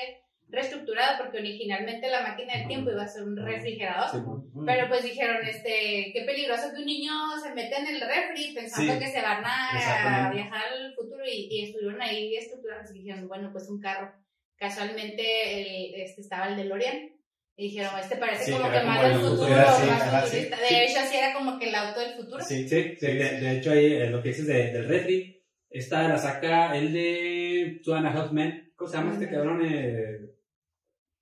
reestructurado 0.51 1.19
porque 1.19 1.39
originalmente 1.39 2.09
la 2.09 2.23
máquina 2.23 2.55
del 2.57 2.67
tiempo 2.69 2.91
iba 2.91 3.03
a 3.03 3.09
ser 3.09 3.23
un 3.25 3.37
refrigerador. 3.37 4.11
Sí. 4.11 4.19
Pero 4.65 4.89
pues 4.89 5.03
dijeron, 5.05 5.37
este, 5.47 6.11
qué 6.15 6.23
peligroso 6.25 6.71
que 6.73 6.81
un 6.81 6.87
niño 6.87 7.13
se 7.43 7.55
mete 7.55 7.77
en 7.77 7.87
el 7.89 8.01
refri 8.01 8.55
pensando 8.55 8.95
Sí, 8.95 8.99
que 8.99 9.09
se 9.09 9.21
van 9.21 9.45
a, 9.45 10.31
viajar 10.33 10.63
al 10.73 10.95
futuro 10.95 11.23
y, 11.27 11.49
y 11.51 11.65
estuvieron 11.65 12.01
ahí 12.01 12.35
estructurados 12.35 12.91
y 12.95 13.01
dijeron, 13.01 13.29
bueno, 13.29 13.51
pues 13.53 13.69
un 13.69 13.79
carro. 13.79 14.11
Casualmente 14.57 15.23
el, 15.61 15.95
este, 16.03 16.23
estaba 16.23 16.49
el 16.49 16.57
DeLorean 16.57 17.11
y 17.59 17.65
dijeron, 17.65 17.91
este 18.01 18.17
parece 18.17 18.45
Sí, 18.45 18.53
como 18.53 18.71
que 18.71 18.77
era 18.77 18.87
más 18.87 19.03
del 19.03 19.11
el 19.13 19.19
futuro, 19.19 19.37
futuro, 19.49 19.65
sí, 19.81 19.87
más 19.89 20.25
futurista. 20.25 20.57
sí. 20.57 20.75
De 20.75 20.85
hecho, 20.85 21.01
así 21.01 21.17
era 21.17 21.35
como 21.35 21.59
que 21.59 21.69
el 21.69 21.75
auto 21.75 22.01
del 22.01 22.15
futuro. 22.15 22.43
Sí, 22.45 22.69
Sí, 22.69 22.95
sí, 22.99 23.07
de, 23.07 23.15
de 23.41 23.59
hecho 23.59 23.73
ahí 23.73 23.87
eh, 23.95 24.11
lo 24.11 24.23
que 24.23 24.29
dices 24.29 24.47
de, 24.47 24.73
del 24.73 24.89
refri, 24.89 25.43
esta 25.69 26.09
la 26.09 26.17
saca 26.17 26.75
el 26.79 26.93
de 26.93 27.81
Two 27.85 27.95
and 27.95 28.07
a 28.07 28.13
Half 28.13 28.33
Men, 28.33 28.73
¿cómo 28.77 28.89
se 28.91 28.97
llama 28.97 29.13
este 29.13 29.29
cabrón? 29.29 29.61
Eh, 29.65 30.21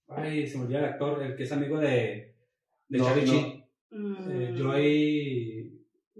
ay, 0.08 0.46
se 0.46 0.58
me 0.58 0.64
olvidó 0.64 0.78
el 0.80 0.84
actor, 0.84 1.22
el 1.22 1.34
que 1.36 1.42
es 1.44 1.52
amigo 1.52 1.78
de, 1.78 2.34
de 2.88 2.98
No, 2.98 3.04
Charlie 3.06 3.24
no. 3.26 3.32
Sheen, 3.32 3.66
Mm. 3.88 4.30
eh, 4.30 4.52
Joy, 4.58 5.35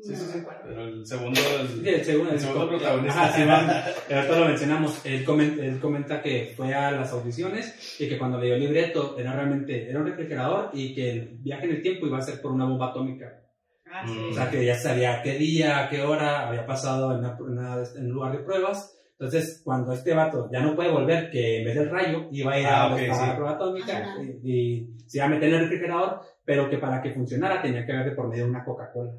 Sí, 0.03 0.13
No 0.13 0.19
sí, 0.19 0.25
sí. 0.33 0.39
Pero 0.65 0.85
el 0.85 1.07
segundo. 1.07 1.41
el- 1.61 1.69
Sí, 1.69 1.89
el 1.89 2.05
segundo, 2.05 2.33
El 2.33 2.41
segundo 2.41 2.69
protagonista. 2.69 3.25
Ajá, 3.25 3.37
sí, 3.37 3.45
va. 3.45 4.17
Ahorita 4.19 4.39
lo 4.41 4.47
mencionamos. 4.47 5.07
Él 5.07 5.25
comenta, 5.25 5.65
él 5.65 5.81
comenta 5.81 6.23
que 6.23 6.53
fue 6.57 6.75
a 6.75 6.91
las 6.91 7.13
audiciones 7.13 7.97
y 8.01 8.09
que 8.09 8.19
cuando 8.19 8.39
leyó 8.39 8.55
el 8.55 8.61
libreto 8.61 9.17
era 9.19 9.33
realmente 9.33 9.89
era 9.89 9.99
un 10.01 10.07
refrigerador 10.07 10.71
y 10.75 10.95
que 10.95 11.11
el 11.13 11.39
viaje 11.41 11.65
en 11.65 11.71
el 11.73 11.83
tiempo 11.83 12.07
iba 12.07 12.19
a 12.19 12.23
ser 12.23 12.41
por 12.43 12.53
una 12.53 12.67
bomba 12.67 12.89
atómica. 12.91 13.43
Ah, 13.91 14.05
Mm. 14.05 14.09
sí. 14.09 14.21
O 14.31 14.35
sea, 14.35 14.51
que 14.51 14.65
ya 14.65 14.75
sabía 14.79 15.23
qué 15.23 15.35
día, 15.39 15.89
qué 15.91 16.03
hora 16.03 16.49
había 16.49 16.67
pasado 16.67 17.13
en, 17.13 17.19
una- 17.21 17.37
una- 17.41 17.83
en 17.97 18.07
un 18.07 18.13
lugar 18.13 18.33
de 18.33 18.45
pruebas. 18.45 18.93
Entonces, 19.19 19.63
cuando 19.65 19.93
este 19.93 20.13
vato 20.13 20.51
ya 20.53 20.61
no 20.61 20.77
puede 20.77 20.91
volver, 20.91 21.31
que 21.31 21.61
en 21.61 21.65
vez 21.65 21.75
del 21.75 21.89
rayo 21.89 22.29
iba 22.33 22.53
a 22.53 22.61
ir 22.61 22.67
Ah, 22.67 22.83
a 22.83 22.85
ok, 22.87 22.91
donde 22.91 23.05
estaba 23.07 23.23
sí. 23.25 23.29
la 23.31 23.37
prueba 23.37 23.55
atómica 23.55 24.15
y, 24.45 24.53
y 24.53 24.89
se 25.07 25.17
iba 25.19 25.25
a 25.25 25.31
meter 25.31 25.49
en 25.49 25.55
el 25.55 25.61
refrigerador, 25.63 26.21
pero 26.45 26.69
que 26.69 26.77
para 26.77 27.01
que 27.01 27.13
funcionara 27.15 27.63
tenía 27.63 27.87
que 27.87 27.93
haber 27.93 28.11
de 28.11 28.15
por 28.17 28.29
medio 28.29 28.45
una 28.45 28.63
Coca-Cola. 28.63 29.13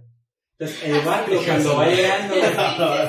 Entonces, 0.59 0.83
el 0.89 1.01
vato 1.05 1.31
cuando 1.45 1.75
va 1.77 1.87
llegando 1.89 2.35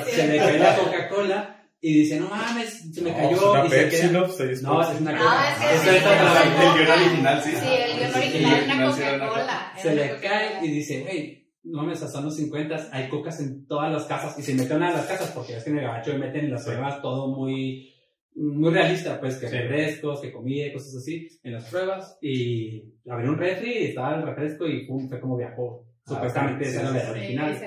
se 0.05 0.27
le 0.27 0.37
cae 0.37 0.59
la 0.59 0.75
Coca-Cola 0.75 1.55
y 1.81 1.93
dice, 1.99 2.19
no 2.19 2.27
mames, 2.29 2.93
se 2.93 3.01
me 3.01 3.11
No, 3.11 3.17
cayó 3.17 3.31
es 3.35 3.41
una 3.41 3.65
y 3.65 3.69
se 3.69 3.75
Pepsi, 3.77 4.01
queda... 4.01 4.11
¿no? 4.11 4.25
Pues 4.27 4.61
No, 4.61 4.81
es 4.81 5.01
una 5.01 5.11
No, 5.13 5.17
Coca. 5.19 5.73
es 5.73 5.87
El 5.87 6.85
guion 6.85 6.91
original, 6.91 7.41
sí. 7.43 7.51
Sí, 7.51 7.67
el 8.03 8.13
original 8.15 8.63
una 8.65 8.75
no, 8.75 8.91
Coca-Cola. 8.91 9.73
se 9.81 9.95
le 9.95 10.19
cae 10.19 10.65
y 10.65 10.71
dice, 10.71 11.05
hey, 11.09 11.47
no 11.63 11.83
me 11.83 11.93
estás 11.93 12.13
dando 12.13 12.29
50, 12.31 12.89
hay 12.91 13.09
cocas 13.09 13.39
en 13.39 13.65
todas 13.65 13.91
las 13.91 14.03
casas 14.05 14.37
y 14.37 14.43
se 14.43 14.53
mete 14.55 14.73
a 14.73 14.77
una 14.77 14.91
de 14.91 14.97
las 14.97 15.05
casas 15.07 15.31
porque 15.31 15.57
es 15.57 15.63
que 15.63 15.69
en 15.71 15.77
el 15.79 15.83
gabacho 15.85 16.17
meten 16.17 16.45
en 16.45 16.51
las 16.51 16.65
pruebas 16.65 17.01
todo 17.01 17.27
muy 17.35 17.95
muy 18.35 18.71
realista, 18.71 19.19
pues 19.19 19.35
que 19.37 19.49
refrescos, 19.49 20.21
que 20.21 20.31
comida 20.31 20.67
y 20.67 20.71
cosas 20.73 20.95
así 20.95 21.27
en 21.43 21.53
las 21.53 21.65
pruebas 21.65 22.17
y 22.21 22.83
abrió 23.09 23.31
un 23.31 23.37
refri 23.37 23.71
y 23.71 23.83
estaba 23.87 24.15
el 24.15 24.21
refresco 24.23 24.65
y 24.67 24.85
pum, 24.85 25.09
fue 25.09 25.19
como 25.19 25.35
viajó. 25.35 25.85
Ah, 26.09 26.15
Supuestamente 26.15 26.65
sí, 26.65 26.71
esa 26.71 26.81
era 26.81 27.03
la 27.05 27.11
original. 27.11 27.61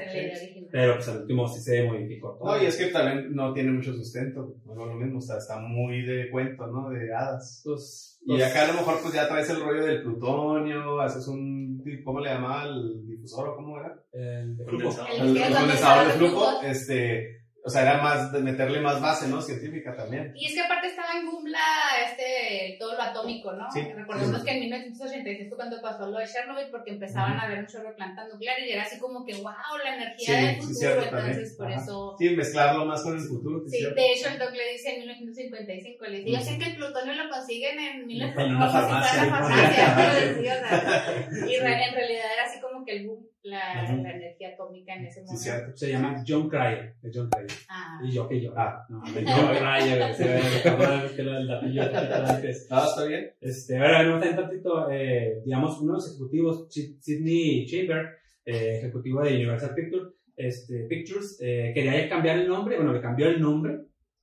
Pero 0.70 0.94
pues 0.94 1.08
al 1.08 1.20
último 1.22 1.48
sí 1.48 1.60
se 1.60 1.82
modificó 1.84 2.36
todo. 2.38 2.56
No, 2.56 2.62
y 2.62 2.66
es 2.66 2.76
que 2.76 2.86
también 2.86 3.34
no 3.34 3.52
tiene 3.52 3.72
mucho 3.72 3.92
sustento, 3.94 4.54
no 4.64 4.72
es 4.72 4.78
lo 4.78 4.94
mismo, 4.94 5.18
o 5.18 5.20
sea, 5.20 5.36
está 5.36 5.58
muy 5.60 6.02
de 6.02 6.30
cuento, 6.30 6.66
¿no? 6.66 6.90
De 6.90 7.14
hadas. 7.14 7.62
Pues, 7.64 8.20
Y 8.24 8.30
pues, 8.36 8.42
acá 8.44 8.64
a 8.64 8.66
lo 8.68 8.74
mejor 8.74 8.94
pues 9.02 9.14
ya 9.14 9.28
traes 9.28 9.50
el 9.50 9.60
rollo 9.60 9.84
del 9.84 10.02
plutonio, 10.02 11.00
haces 11.00 11.26
un, 11.28 11.82
¿cómo 12.04 12.20
le 12.20 12.30
llamaba? 12.30 12.64
El 12.64 13.06
difusor 13.06 13.48
o 13.48 13.56
cómo 13.56 13.78
era? 13.78 13.94
el 14.12 14.56
de 14.56 14.64
Condensador. 14.64 15.06
flujo. 15.08 15.20
El 15.20 15.28
El, 15.28 15.36
el 15.42 15.54
condensador 15.54 16.06
de 16.06 16.12
flujo, 16.14 16.62
este, 16.64 17.41
o 17.64 17.70
sea, 17.70 17.82
era 17.82 18.02
más 18.02 18.32
de 18.32 18.40
meterle 18.40 18.80
más 18.80 19.00
base, 19.00 19.28
¿no? 19.28 19.40
Científica 19.40 19.94
también. 19.94 20.32
Y 20.34 20.46
es 20.46 20.54
que 20.54 20.60
aparte 20.62 20.88
estaba 20.88 21.12
en 21.18 21.26
boom 21.30 21.46
la, 21.46 21.60
este, 22.08 22.76
todo 22.78 22.94
lo 22.94 23.02
atómico, 23.02 23.52
¿no? 23.52 23.70
Sí. 23.72 23.80
Recordemos 23.94 24.40
Sí. 24.40 24.44
que 24.46 24.50
en 24.54 24.60
1986 24.60 25.48
fue 25.48 25.56
cuando 25.56 25.80
pasó 25.80 26.06
lo 26.06 26.18
de 26.18 26.26
Chernobyl 26.26 26.70
porque 26.70 26.90
empezaban 26.90 27.38
a 27.38 27.42
haber 27.42 27.60
un 27.60 27.66
chorro 27.66 27.88
de 27.90 27.94
plantas 27.94 28.28
nucleares 28.32 28.66
y 28.66 28.72
era 28.72 28.82
así 28.82 28.98
como 28.98 29.24
que, 29.24 29.34
wow, 29.34 29.52
la 29.84 29.94
energía 29.94 30.26
Sí, 30.26 30.32
del 30.32 30.54
sí, 30.54 30.60
futuro. 30.60 30.74
cierto, 30.78 31.02
entonces, 31.04 31.34
también. 31.36 31.56
por 31.56 31.66
Ajá. 31.72 31.82
eso. 31.82 32.16
Sí, 32.18 32.30
mezclarlo 32.30 32.84
más 32.86 33.02
con 33.02 33.14
el 33.14 33.20
futuro. 33.22 33.62
Sí, 33.68 33.78
¿cierto? 33.78 33.94
de 34.00 34.12
hecho 34.12 34.28
el 34.28 34.38
Doc 34.38 34.52
le 34.52 34.72
dice 34.72 34.88
en 34.94 34.98
1955, 35.00 36.04
le 36.06 36.18
dice, 36.18 36.30
yo 36.32 36.40
sé 36.40 36.58
que 36.58 36.64
el 36.66 36.76
plutonio 36.76 37.14
lo 37.14 37.30
consiguen 37.30 37.78
en 37.78 38.06
1955 38.06 38.40
En 38.42 38.56
una 38.56 38.66
como 38.66 38.80
si 38.80 39.18
farmacia, 39.18 40.42
y 41.48 41.54
en 41.54 41.62
realidad 41.94 42.26
era 42.34 42.44
así 42.46 42.60
como 42.60 42.84
que 42.84 42.96
el 42.96 43.06
boom, 43.06 43.26
la, 43.44 43.74
la 43.92 44.12
energía 44.14 44.50
atómica 44.54 44.94
en 44.94 45.04
ese 45.06 45.20
Sí, 45.20 45.26
momento. 45.26 45.42
cierto. 45.42 45.76
Se 45.76 45.90
llama 45.90 46.24
John 46.26 46.48
Cryer, 46.48 46.94
de 47.02 47.10
John 47.12 47.28
Cryer. 47.30 47.50
Ah. 47.68 48.00
Y 48.04 48.12
yo 48.12 48.28
que 48.28 48.40
yo. 48.40 48.52
Ah. 48.56 48.84
No, 48.88 49.00
de 49.12 49.24
John 49.24 49.48
Cryer, 49.56 50.14
se 50.14 50.24
que 51.16 51.22
era 51.22 51.38
el 51.38 51.48
datillo 51.48 51.82
antes. 51.82 52.66
Ah, 52.70 52.86
está 52.88 53.04
bien. 53.06 53.32
Este, 53.40 53.78
ahora 53.78 54.02
vemos 54.02 54.24
un 54.24 54.36
tantito, 54.36 54.90
eh, 54.90 55.42
digamos, 55.44 55.80
uno 55.80 55.92
de 55.92 55.96
los 55.98 56.08
ejecutivos, 56.10 56.68
Ch- 56.68 56.98
Sidney 57.00 57.66
Chamber, 57.66 58.16
eh, 58.44 58.78
ejecutivo 58.78 59.22
de 59.22 59.34
Universal 59.34 59.74
Pictures, 59.74 60.12
este, 60.36 60.84
Pictures 60.88 61.38
eh, 61.42 61.72
quería 61.74 62.08
cambiar 62.08 62.38
el 62.38 62.48
nombre, 62.48 62.76
bueno, 62.76 62.92
le 62.92 63.00
cambió 63.00 63.26
el 63.28 63.40
nombre 63.40 63.78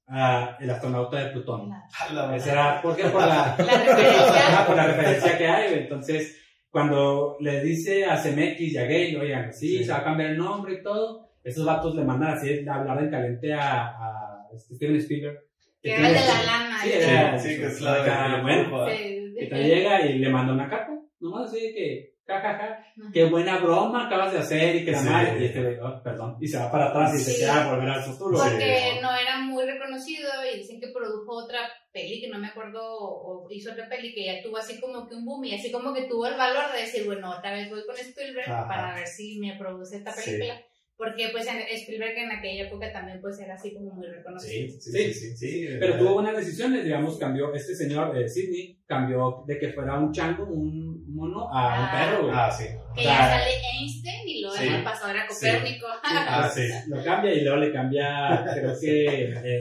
a 0.08 0.58
El 0.60 0.70
astronauta 0.72 1.18
de 1.24 1.32
Plutón. 1.32 1.72
A 1.72 2.14
la- 2.14 2.36
Ese 2.36 2.52
era, 2.52 2.82
¿por 2.82 2.96
qué? 2.96 3.04
Por 3.04 3.22
la, 3.22 3.56
La 3.60 3.78
referencia. 3.78 4.48
Ajá, 4.48 4.66
por 4.68 4.76
la 4.76 4.88
referencia 4.88 5.38
que 5.38 5.48
hay, 5.48 5.74
entonces, 5.76 6.39
cuando 6.70 7.38
le 7.40 7.62
dice 7.64 8.06
a 8.06 8.16
CMX 8.22 8.60
y 8.62 8.78
a 8.78 8.86
Gay, 8.86 9.16
oigan, 9.16 9.52
sí, 9.54 9.80
Sí. 9.80 9.84
se 9.84 9.92
va 9.92 10.00
a 10.00 10.04
cambiar 10.04 10.32
el 10.32 10.38
nombre 10.38 10.74
y 10.76 10.84
todo, 10.84 11.30
esos 11.44 11.66
vatos 11.66 11.96
le 11.96 12.04
mandan 12.04 12.32
así 12.38 12.68
a 12.68 12.76
hablar 12.76 13.04
en 13.04 13.10
caliente 13.10 13.54
a, 13.54 13.88
a 13.88 14.48
Steven 14.58 14.96
Spielberg. 14.98 15.40
Que 15.82 15.92
era 15.94 16.08
de 16.10 16.14
la 16.14 16.44
lana. 16.46 16.78
Sí, 16.84 16.90
¿sí? 16.90 16.98
era- 17.10 17.40
Sí, 17.40 17.58
que 17.58 17.66
es 17.66 17.82
la 17.82 18.04
de- 18.04 18.42
bueno, 18.42 18.86
Sí, 18.90 19.34
y 19.40 19.50
te 19.50 19.64
llega 19.64 20.06
y 20.06 20.20
le 20.20 20.30
manda 20.30 20.54
una 20.54 20.70
carta, 20.70 20.92
nomás 21.20 21.50
así 21.50 21.62
de 21.68 21.74
que, 21.74 22.14
jajaja, 22.30 22.64
Ajá. 23.00 23.10
qué 23.14 23.26
buena 23.26 23.58
broma 23.60 24.06
acabas 24.08 24.32
de 24.34 24.40
hacer 24.40 24.76
y 24.78 24.86
que 24.86 24.92
la 24.92 25.00
Sí. 25.00 25.10
madre, 25.10 25.38
y 25.42 25.46
este 25.46 25.80
oh, 25.82 26.02
perdón, 26.04 26.38
y 26.40 26.48
se 26.48 26.58
va 26.58 26.72
para 26.72 26.90
atrás 26.90 27.16
y 27.16 27.20
se 27.20 27.32
Sí. 27.32 27.40
queda 27.42 27.66
a 27.66 27.74
volver 27.74 27.90
al 27.90 28.02
futuro. 28.02 28.38
Porque 28.38 29.00
no 29.02 29.16
era 29.16 29.40
muy 29.40 29.66
reconocido 29.66 30.30
y 30.54 30.58
dicen 30.58 30.80
que 30.80 30.88
produjo 30.90 31.44
otra 31.44 31.60
peli 31.92 32.22
que 32.22 32.30
no 32.30 32.38
me 32.38 32.48
acuerdo 32.48 32.80
o 32.84 33.48
hizo 33.50 33.72
otra 33.72 33.90
peli 33.90 34.14
que 34.14 34.26
ya 34.26 34.42
tuvo 34.44 34.58
así 34.58 34.80
como 34.80 35.08
que 35.08 35.16
un 35.16 35.26
boom 35.26 35.44
y 35.46 35.56
así 35.56 35.72
como 35.72 35.94
que 35.94 36.04
tuvo 36.04 36.28
el 36.28 36.36
valor 36.38 36.72
de 36.74 36.82
decir 36.82 37.06
bueno 37.06 37.32
otra 37.38 37.52
vez 37.52 37.70
voy 37.70 37.84
con 37.86 37.98
Spielberg 37.98 38.50
Ajá. 38.52 38.68
para 38.68 38.96
ver 38.96 39.08
si 39.08 39.40
me 39.40 39.56
produce 39.58 39.98
esta 39.98 40.12
Sí. 40.14 40.32
película 40.32 40.62
porque 41.00 41.30
pues 41.32 41.48
en 41.48 41.56
Spielberg 41.78 42.12
en 42.18 42.30
aquella 42.30 42.64
época 42.68 42.92
también 42.92 43.22
pues 43.22 43.40
era 43.40 43.54
así 43.56 43.74
como 43.74 43.92
muy 43.94 44.06
reconocido 44.06 44.70
Sí, 44.70 44.82
sí, 44.82 44.92
sí, 44.92 45.14
sí, 45.14 45.36
sí. 45.38 45.68
Pero 45.80 45.98
tuvo 45.98 46.16
buenas 46.16 46.36
decisiones, 46.36 46.84
digamos, 46.84 47.18
cambió, 47.18 47.54
este 47.54 47.74
señor, 47.74 48.16
eh, 48.18 48.28
Sidney, 48.28 48.82
cambió 48.86 49.46
de 49.48 49.58
que 49.58 49.72
fuera 49.72 49.98
un 49.98 50.12
chango, 50.12 50.44
un 50.44 51.06
mono, 51.16 51.48
a 51.50 51.80
un 51.80 51.86
Ah. 51.86 51.92
perro. 51.94 52.30
Ah, 52.34 52.52
sí. 52.52 52.66
que 52.96 53.04
ya 53.06 53.18
sale 53.30 53.52
Einstein 53.80 54.28
y 54.28 54.42
luego 54.42 54.58
Sí. 54.58 54.68
el 54.68 54.84
pasado 54.84 55.12
era 55.12 55.26
Copérnico 55.26 55.88
Ah, 56.04 56.52
sí. 56.54 56.68
Lo 56.90 57.02
cambia 57.02 57.34
y 57.34 57.42
luego 57.46 57.58
le 57.62 57.72
cambia, 57.72 58.46
creo 58.54 58.78
que 58.78 59.06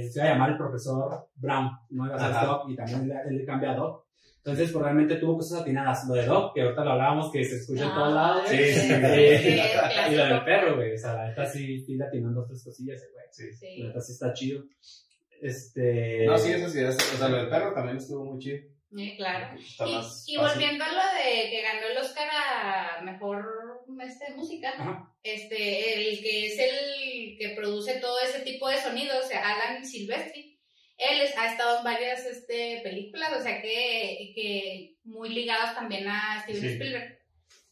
eh, 0.05 0.11
se 0.11 0.18
va 0.20 0.27
a 0.27 0.33
llamar 0.33 0.51
el 0.51 0.57
profesor 0.59 1.29
Brown, 1.37 1.70
no 1.90 2.07
iba 2.07 2.16
a 2.16 2.18
ser 2.18 2.31
Ajá. 2.31 2.46
Doc, 2.46 2.68
y 2.70 2.74
también 2.74 3.09
le 3.31 3.44
cambia 3.44 3.70
a 3.70 3.74
Doc. 3.77 4.08
Entonces, 4.38 4.70
pues 4.72 4.83
realmente 4.83 5.16
tuvo 5.16 5.37
cosas 5.37 5.61
atinadas. 5.61 6.07
Lo 6.09 6.14
de 6.14 6.24
Doc, 6.27 6.55
que 6.55 6.62
ahorita 6.62 6.85
lo 6.85 6.90
hablábamos, 6.92 7.31
que 7.31 7.44
se 7.44 7.57
escucha 7.57 7.85
en 7.85 7.94
todos 7.94 8.14
lados. 8.14 8.42
Sí, 8.48 8.57
güey. 8.57 8.72
sí, 8.72 8.81
sí. 8.81 8.92
Eh, 8.92 9.38
Sí, 10.09 10.12
y 10.12 10.16
lo 10.16 10.24
del 10.27 10.44
perro, 10.44 10.77
güey. 10.77 10.94
O 10.94 10.98
sea, 10.98 11.12
la 11.14 11.29
neta 11.29 11.44
sí, 11.46 11.81
sí 11.81 11.96
le 11.96 12.05
atinó 12.05 12.29
en 12.29 12.35
dos, 12.35 12.46
tres 12.48 12.64
cosillas, 12.64 13.01
güey. 13.12 13.24
Sí. 13.31 13.53
Sí. 13.53 13.79
La 13.83 13.88
neta 13.88 14.01
sí 14.01 14.12
está 14.12 14.33
chido. 14.33 14.64
Este. 15.40 16.24
No, 16.27 16.38
sí, 16.38 16.53
eso 16.53 16.68
sí, 16.68 16.81
eso- 16.81 17.14
o 17.14 17.18
sea, 17.18 17.29
lo 17.29 17.37
del 17.38 17.48
perro 17.48 17.72
también 17.74 17.96
estuvo 17.98 18.24
muy 18.24 18.38
chido. 18.38 18.59
Sí, 18.90 19.14
claro 19.18 19.55
Está 19.61 19.87
y, 19.87 19.92
más 19.96 20.24
y 20.27 20.37
fácil. 20.37 20.38
volviendo 20.38 20.83
a 20.85 20.88
lo 20.88 20.94
de 20.94 21.51
que 21.51 21.62
ganó 21.62 21.87
el 21.88 21.98
Oscar 21.98 22.27
a 22.33 23.03
mejor 23.03 23.44
este, 24.03 24.35
música 24.35 24.70
Ajá. 24.79 25.12
este, 25.22 26.11
el 26.11 26.22
que 26.22 26.46
es 26.46 26.59
el 26.59 27.37
que 27.38 27.55
produce 27.55 28.01
todo 28.01 28.18
ese 28.20 28.40
tipo 28.40 28.66
de 28.66 28.79
sonidos, 28.79 29.27
o 29.27 29.29
sea, 29.29 29.42
Alan 29.46 29.85
Silvestri, 29.85 30.58
él 30.99 31.21
es- 31.23 31.37
ha 31.39 31.51
estado 31.53 31.79
en 31.79 31.85
varias 31.85 32.27
este, 32.27 32.81
películas, 32.83 33.33
o 33.33 33.41
sea, 33.43 33.63
que, 33.63 34.33
que 34.35 34.95
muy 35.05 35.31
ligados 35.31 35.75
también 35.75 36.07
a 36.09 36.43
Steven 36.43 36.61
Sí. 36.61 36.69
Spielberg. 36.69 37.19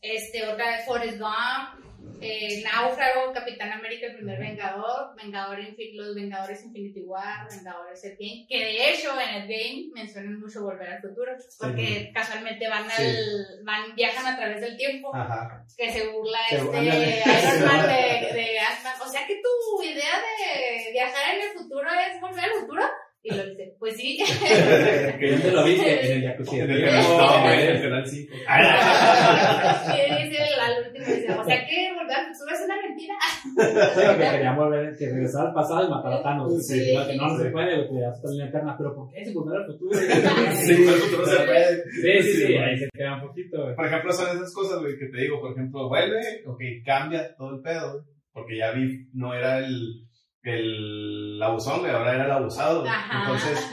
Este, 0.00 0.46
otra 0.46 0.78
es 0.78 0.84
Forrest 0.86 1.18
Gump, 1.18 1.84
eh, 2.20 2.62
Náufrago, 2.62 3.32
Capitán 3.32 3.72
América, 3.72 4.06
el 4.06 4.14
primer 4.16 4.38
Vengador, 4.38 5.16
Vengador 5.16 5.58
los 5.94 6.14
Vengadores 6.14 6.64
Infinity 6.64 7.02
War, 7.02 7.48
Vengadores 7.50 8.04
Endgame, 8.04 8.46
que 8.48 8.58
de 8.58 8.90
hecho 8.90 9.12
en 9.20 9.28
el 9.34 9.48
game 9.48 9.88
mencionan 9.94 10.38
mucho 10.40 10.62
Volver 10.62 10.88
al 10.88 11.02
Futuro, 11.02 11.32
porque 11.58 12.10
casualmente 12.14 12.68
van 12.68 12.88
Sí. 12.90 13.02
al, 13.02 13.64
van, 13.64 13.94
viajan 13.96 14.26
a 14.26 14.36
través 14.36 14.60
del 14.60 14.76
tiempo 14.76 15.14
Ajá. 15.14 15.64
que 15.76 15.90
se 15.92 16.06
burla 16.08 16.38
Se- 16.48 16.56
este. 16.56 16.84
Iron 16.84 16.84
Man 17.66 17.82
de, 17.88 18.32
de 18.34 18.58
Ant-Man. 18.60 18.94
O 19.04 19.08
sea 19.08 19.26
que 19.26 19.40
tu 19.42 19.82
idea 19.82 20.14
de 20.38 20.92
viajar 20.92 21.34
en 21.34 21.42
el 21.42 21.58
futuro 21.58 21.88
es 21.90 22.20
volver 22.20 22.44
al 22.44 22.60
futuro. 22.60 22.84
Y 23.28 23.34
lo 23.34 23.44
dice, 23.44 23.74
pues 23.80 23.96
sí. 23.96 24.18
Que 25.18 25.30
¿Dónde 25.32 25.50
lo 25.50 25.64
viste? 25.64 26.12
En 26.12 26.22
el 26.22 26.28
jacuzzi. 26.30 26.60
En 26.60 26.70
el 26.70 26.84
canal, 26.84 27.02
no, 27.02 27.50
en 27.52 27.60
el 27.60 27.82
canal 27.82 28.06
5. 28.06 28.32
y 28.32 28.38
dice 30.28 30.42
el, 30.44 30.60
al 30.60 30.86
último, 30.86 31.06
dice, 31.06 31.32
o 31.32 31.44
sea 31.44 31.66
que 31.66 31.92
volver 31.92 32.30
es 32.30 32.64
una 32.64 32.76
mentira. 32.82 33.14
Pero 33.96 34.16
que 34.16 34.30
querían 34.30 34.56
volver, 34.56 34.96
que 34.96 35.06
regresar 35.10 35.48
al 35.48 35.54
pasado 35.54 35.86
y 35.86 35.90
matar 35.90 36.12
a 36.12 36.22
Thanos. 36.22 36.66
Sí. 36.66 36.78
Sí, 36.78 36.96
que 37.08 37.16
no, 37.16 37.26
no 37.26 37.36
se 37.38 37.50
puede, 37.50 37.76
porque 37.82 38.00
ya 38.00 38.10
está 38.10 38.28
en 38.30 38.38
la 38.38 38.46
eterna. 38.46 38.74
Pero 38.78 38.94
¿por 38.94 39.10
qué 39.10 39.24
se 39.24 39.32
volver 39.32 39.60
al 39.60 39.66
futuro? 39.66 39.98
Sí, 39.98 40.72
el 40.72 40.88
futuro 40.88 41.26
se 41.26 41.36
puede. 41.44 41.82
Sí, 41.90 42.22
sí, 42.22 42.46
sí, 42.46 42.54
ahí 42.54 42.78
se 42.78 42.88
queda 42.92 43.14
un 43.16 43.28
poquito. 43.28 43.62
güey. 43.62 43.74
Por 43.74 43.86
ejemplo, 43.86 44.12
son 44.12 44.36
esas 44.36 44.54
cosas, 44.54 44.80
güey, 44.80 44.96
que 44.98 45.06
te 45.06 45.20
digo. 45.20 45.40
Por 45.40 45.50
ejemplo, 45.50 45.88
vuelve, 45.88 46.42
ok, 46.46 46.60
cambia 46.84 47.34
todo 47.34 47.56
el 47.56 47.60
pedo, 47.60 48.04
Porque 48.32 48.58
ya 48.58 48.70
vi, 48.70 49.08
no 49.14 49.34
era 49.34 49.58
el, 49.58 50.06
el 50.54 51.40
abusón, 51.42 51.80
güey, 51.80 51.92
ahora 51.92 52.14
era 52.14 52.24
el 52.24 52.30
abusado. 52.30 52.80
güey. 52.82 52.92
Entonces, 53.22 53.70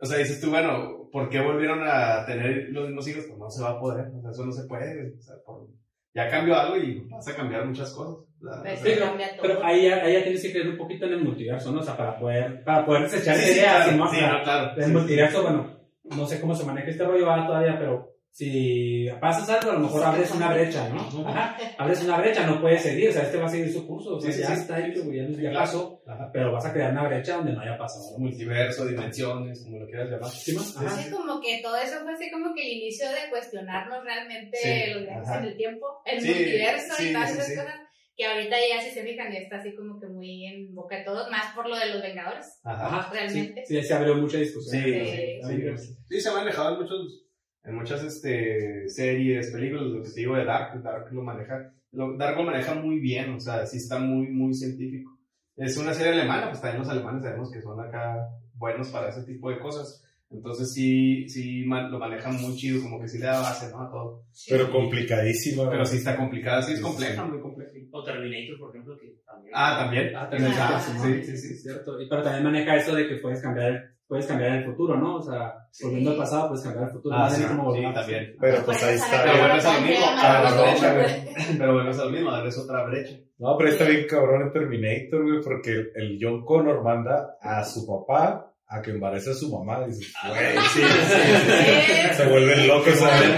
o 0.00 0.06
sea, 0.06 0.18
dices 0.18 0.40
tú, 0.40 0.50
bueno, 0.50 1.08
¿por 1.12 1.28
qué 1.28 1.40
volvieron 1.40 1.80
a 1.86 2.24
tener 2.26 2.68
los 2.70 2.86
mismos 2.86 3.08
hijos? 3.08 3.24
Pues 3.28 3.38
no 3.38 3.50
se 3.50 3.62
va 3.62 3.70
a 3.70 3.80
poder, 3.80 4.06
o 4.16 4.20
sea, 4.22 4.30
eso 4.30 4.44
no 4.46 4.52
se 4.52 4.66
puede, 4.66 4.94
güey. 4.96 5.18
O 5.18 5.22
sea, 5.22 5.34
por- 5.44 5.66
ya 6.12 6.28
cambió 6.28 6.58
algo 6.58 6.76
y 6.76 7.06
vas 7.08 7.28
a 7.28 7.36
cambiar 7.36 7.64
muchas 7.66 7.92
cosas. 7.94 8.26
Pues 8.40 8.52
O 8.82 8.84
Sí, 8.84 8.94
sea, 8.94 9.14
pero, 9.16 9.42
pero 9.42 9.64
ahí, 9.64 9.84
ya, 9.88 9.96
ahí 10.02 10.14
ya 10.14 10.22
tienes 10.24 10.42
que 10.42 10.50
creer 10.50 10.68
un 10.70 10.76
poquito 10.78 11.06
en 11.06 11.12
el 11.12 11.22
multiverso, 11.24 11.70
¿no? 11.70 11.80
O 11.80 11.82
sea, 11.84 11.96
para 11.96 12.18
poder, 12.18 12.64
para 12.64 12.84
poder 12.84 13.02
desechar 13.02 13.36
sí, 13.36 13.50
esa 13.50 13.54
sí, 13.54 13.60
claro, 13.96 14.10
¿sí, 14.10 14.20
no? 14.20 14.42
claro. 14.42 14.72
El 14.76 14.84
Sí, 14.84 14.90
multiverso, 14.92 15.42
bueno, 15.42 15.76
no 16.04 16.26
sé 16.26 16.40
cómo 16.40 16.54
se 16.54 16.64
maneja 16.66 16.88
este 16.90 17.04
rollo 17.04 17.30
ahora 17.30 17.46
todavía, 17.46 17.78
pero 17.78 18.08
si 18.32 19.08
pasas 19.20 19.48
algo, 19.50 19.70
a 19.72 19.74
lo 19.74 19.80
mejor 19.80 20.04
abres 20.04 20.30
una 20.34 20.52
brecha, 20.52 20.88
¿no? 20.88 21.28
Ajá, 21.28 21.56
abres 21.78 22.02
una 22.04 22.18
brecha, 22.18 22.46
no 22.46 22.60
puedes 22.60 22.82
seguir, 22.82 23.08
o 23.10 23.12
sea, 23.12 23.22
este 23.22 23.38
va 23.38 23.46
a 23.46 23.48
seguir 23.48 23.72
su 23.72 23.86
curso, 23.86 24.16
o 24.16 24.20
sea, 24.20 24.32
Sí, 24.32 24.40
ya 24.40 24.46
sí. 24.46 24.52
está 24.54 24.86
hecho, 24.86 25.04
güey, 25.04 25.18
ya, 25.36 25.50
ya 25.50 25.58
pasó, 25.58 26.00
Ajá. 26.06 26.30
pero 26.32 26.52
vas 26.52 26.64
a 26.64 26.72
crear 26.72 26.92
una 26.92 27.06
brecha 27.08 27.36
donde 27.36 27.52
no 27.52 27.60
haya 27.60 27.76
pasado. 27.76 28.18
Multiverso, 28.18 28.86
dimensiones, 28.86 29.62
como 29.64 29.78
lo 29.80 29.86
quieras 29.86 30.10
llamar. 30.10 30.30
¿Sí, 30.30 30.52
más? 30.54 30.76
Ajá. 30.76 30.86
Así 30.86 31.10
como 31.10 31.40
que 31.40 31.60
todo 31.62 31.76
eso 31.76 32.00
fue 32.02 32.12
así 32.12 32.30
como 32.30 32.54
que 32.54 32.62
el 32.62 32.78
inicio 32.78 33.08
de 33.08 33.30
cuestionarnos 33.30 34.04
realmente 34.04 34.56
Sí, 34.56 34.92
los 34.94 35.02
viajes 35.02 35.28
en 35.36 35.44
el 35.44 35.56
tiempo, 35.56 35.86
el 36.06 36.20
Sí, 36.20 36.28
multiverso 36.28 36.94
sí, 36.96 37.08
y 37.08 37.12
todas 37.12 37.28
sí, 37.30 37.34
esas 37.36 37.46
sí. 37.48 37.54
cosas. 37.56 37.74
Que 38.16 38.26
ahorita 38.26 38.54
ya 38.68 38.82
si 38.82 38.90
se 38.90 39.02
fijan 39.02 39.32
ya 39.32 39.38
está 39.38 39.56
así 39.56 39.74
como 39.74 39.98
que 39.98 40.06
muy 40.06 40.44
en 40.44 40.74
boca 40.74 40.96
de 40.98 41.04
todos, 41.04 41.30
más 41.30 41.54
por 41.54 41.66
lo 41.68 41.74
de 41.76 41.86
los 41.86 42.02
Vengadores. 42.02 42.60
Ajá. 42.64 43.08
Realmente. 43.10 43.64
Sí, 43.66 43.80
sí, 43.80 43.82
se 43.88 43.94
abrió 43.94 44.14
mucha 44.16 44.36
discusión. 44.38 44.82
Sí, 44.84 44.92
Sí. 44.92 45.40
sí, 45.42 45.76
sí. 45.78 45.94
Sí, 46.06 46.20
se 46.20 46.28
ha 46.28 46.32
manejado 46.32 46.74
en 46.74 46.82
muchos, 46.82 47.24
en 47.64 47.74
muchas 47.74 48.02
este, 48.04 48.88
series, 48.88 49.50
películas, 49.50 49.84
lo 49.86 50.02
que 50.02 50.08
te 50.10 50.20
digo 50.20 50.36
de 50.36 50.44
Dark, 50.44 50.82
Dark 50.82 51.12
lo 51.12 51.22
maneja, 51.22 51.72
lo, 51.92 52.16
Dark 52.16 52.36
lo 52.36 52.44
maneja 52.44 52.74
muy 52.74 52.98
bien, 53.00 53.34
o 53.34 53.40
sea, 53.40 53.66
sí 53.66 53.76
está 53.78 53.98
muy, 53.98 54.28
muy 54.28 54.54
científico. 54.54 55.18
Es 55.56 55.76
una 55.76 55.92
serie 55.92 56.12
alemana, 56.12 56.48
pues 56.48 56.60
también 56.60 56.80
los 56.82 56.88
alemanes 56.90 57.22
sabemos 57.22 57.50
que 57.52 57.60
son 57.60 57.78
acá 57.80 58.16
buenos 58.54 58.88
para 58.88 59.10
ese 59.10 59.24
tipo 59.24 59.50
de 59.50 59.58
cosas. 59.58 60.04
Entonces 60.30 60.72
sí, 60.72 61.28
sí 61.28 61.64
man- 61.66 61.90
lo 61.90 61.98
manejan 61.98 62.40
muy 62.40 62.54
chido, 62.56 62.80
como 62.82 63.00
que 63.00 63.08
sí 63.08 63.18
le 63.18 63.26
da 63.26 63.40
base, 63.40 63.68
¿no? 63.72 63.82
A 63.82 63.90
todo. 63.90 64.22
Pero 64.48 64.70
complicadísima. 64.70 65.68
Pero 65.68 65.84
sí 65.84 65.96
está 65.96 66.16
complicada, 66.16 66.62
sí 66.62 66.72
es 66.72 66.78
Sí, 66.78 66.84
compleja, 66.84 67.24
sí. 67.24 67.30
muy 67.32 67.40
compleja. 67.40 67.72
O 67.90 68.04
Terminator, 68.04 68.58
por 68.58 68.70
ejemplo, 68.70 68.96
que. 68.96 69.19
Ah, 69.52 69.76
también. 69.80 70.14
Ah, 70.16 70.28
también 70.30 70.52
Ah, 70.58 70.80
sí, 70.84 70.92
sí, 71.02 71.22
sí, 71.24 71.36
sí, 71.36 71.48
sí. 71.48 71.62
cierto. 71.62 72.00
Y, 72.00 72.08
pero 72.08 72.22
también 72.22 72.44
maneja 72.44 72.76
eso 72.76 72.94
de 72.94 73.08
que 73.08 73.16
puedes 73.16 73.40
cambiar, 73.42 73.90
puedes 74.06 74.26
cambiar 74.26 74.52
el 74.58 74.64
futuro, 74.64 74.96
¿no? 74.96 75.16
O 75.16 75.22
sea, 75.22 75.54
Sí. 75.72 75.84
volviendo 75.84 76.10
al 76.12 76.16
pasado, 76.16 76.48
puedes 76.48 76.64
cambiar 76.64 76.84
el 76.86 76.90
futuro. 76.92 77.16
Ah, 77.16 77.28
no 77.30 77.34
sí, 77.36 77.42
como 77.44 77.74
sí, 77.74 77.82
también. 77.94 78.36
Pero 78.40 78.64
pues 78.64 78.82
ahí 78.82 78.94
está. 78.96 79.22
Pero 79.24 79.38
bueno, 79.38 79.54
es 79.56 79.64
lo 79.64 79.80
mismo, 79.80 80.06
bueno, 80.06 80.20
a 80.20 80.42
la 80.42 80.50
pero 80.50 80.62
brecha, 80.62 80.92
bueno. 80.94 81.08
güey. 81.08 81.58
Pero 81.58 81.74
bueno, 81.74 81.90
es 81.90 81.96
lo 81.96 82.10
mismo, 82.10 82.30
darles 82.32 82.58
otra 82.58 82.84
brecha. 82.84 83.14
No, 83.38 83.56
pero 83.56 83.70
está 83.70 83.84
bien 83.84 84.06
cabrón 84.08 84.42
en 84.42 84.52
Terminator, 84.52 85.22
güey, 85.22 85.40
porque 85.42 85.90
el 85.94 86.18
John 86.20 86.44
Connor 86.44 86.82
manda 86.82 87.36
a 87.40 87.64
su 87.64 87.86
papá 87.86 88.46
a 88.72 88.82
que 88.82 88.90
embarace 88.90 89.30
a 89.30 89.34
su 89.34 89.50
mamá. 89.50 89.84
Dice, 89.86 90.04
güey, 90.28 90.56
sí, 90.72 90.80
Sí, 90.80 92.14
se 92.14 92.26
vuelven 92.28 92.68
locos, 92.68 92.94
¿sabes? 92.94 93.30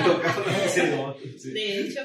Sí. 1.39 1.53
De 1.53 1.81
hecho, 1.81 2.01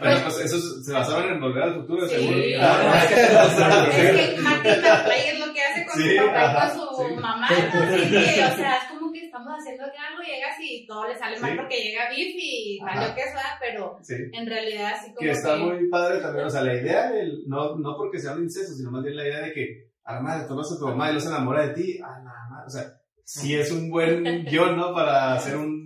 Pero 0.00 0.20
pues 0.24 0.40
esos 0.40 0.84
se 0.84 0.92
basaban 0.92 1.28
en 1.30 1.40
volver 1.40 1.62
al 1.64 1.74
futuro, 1.74 2.06
Sí. 2.08 2.14
seguro. 2.16 2.38
Ah, 2.60 3.02
es 3.04 4.36
que 4.36 4.36
Martin 4.42 4.72
McFly 4.82 5.20
es 5.32 5.38
lo 5.46 5.52
que 5.52 5.60
hace 5.62 5.86
con 5.86 6.00
Sí, 6.00 6.16
su 6.16 6.26
papá 6.26 6.44
ajá, 6.44 6.72
y 6.74 6.78
con 6.78 6.96
su 6.96 7.08
sí. 7.08 7.14
mamá. 7.20 7.46
Así 7.48 8.10
que, 8.10 8.44
o 8.44 8.56
sea, 8.56 8.76
es 8.76 8.84
como 8.90 9.12
que 9.12 9.24
estamos 9.26 9.52
haciendo 9.58 9.84
que 9.84 9.98
algo 9.98 10.22
llegas 10.22 10.56
y 10.60 10.86
todo 10.86 11.08
le 11.08 11.18
sale 11.18 11.38
mal 11.40 11.56
porque 11.56 11.76
llega 11.82 12.10
Biff 12.10 12.34
y 12.38 12.78
valió 12.82 13.14
que 13.14 13.22
sea, 13.22 13.58
pero 13.60 13.98
Sí. 14.02 14.14
en 14.32 14.46
realidad 14.46 14.92
así 14.94 15.06
como 15.12 15.18
Que 15.20 15.30
está 15.30 15.56
muy 15.56 15.88
padre 15.88 16.20
también, 16.20 16.46
o 16.46 16.50
sea, 16.50 16.62
la 16.62 16.74
idea, 16.74 17.10
del, 17.10 17.42
no, 17.46 17.76
no 17.76 17.96
porque 17.96 18.18
sea 18.18 18.32
un 18.32 18.44
incesto, 18.44 18.74
sino 18.74 18.90
más 18.90 19.02
bien 19.02 19.16
la 19.16 19.24
idea 19.26 19.40
de 19.40 19.52
que, 19.52 19.90
a 20.04 20.14
la 20.14 20.20
madre, 20.20 20.46
tomas 20.48 20.70
a 20.72 20.78
tu 20.78 20.86
mamá 20.88 21.10
y 21.10 21.14
no 21.14 21.20
se 21.20 21.28
enamora 21.28 21.66
de 21.68 21.74
ti, 21.74 21.98
a 21.98 22.08
la 22.22 22.48
madre, 22.50 22.66
o 22.66 22.70
sea, 22.70 22.84
sí 23.24 23.54
es 23.54 23.70
un 23.70 23.88
buen 23.90 24.44
guion, 24.44 24.76
¿no? 24.76 24.92
Para 24.92 25.34
hacer 25.34 25.56
un 25.56 25.81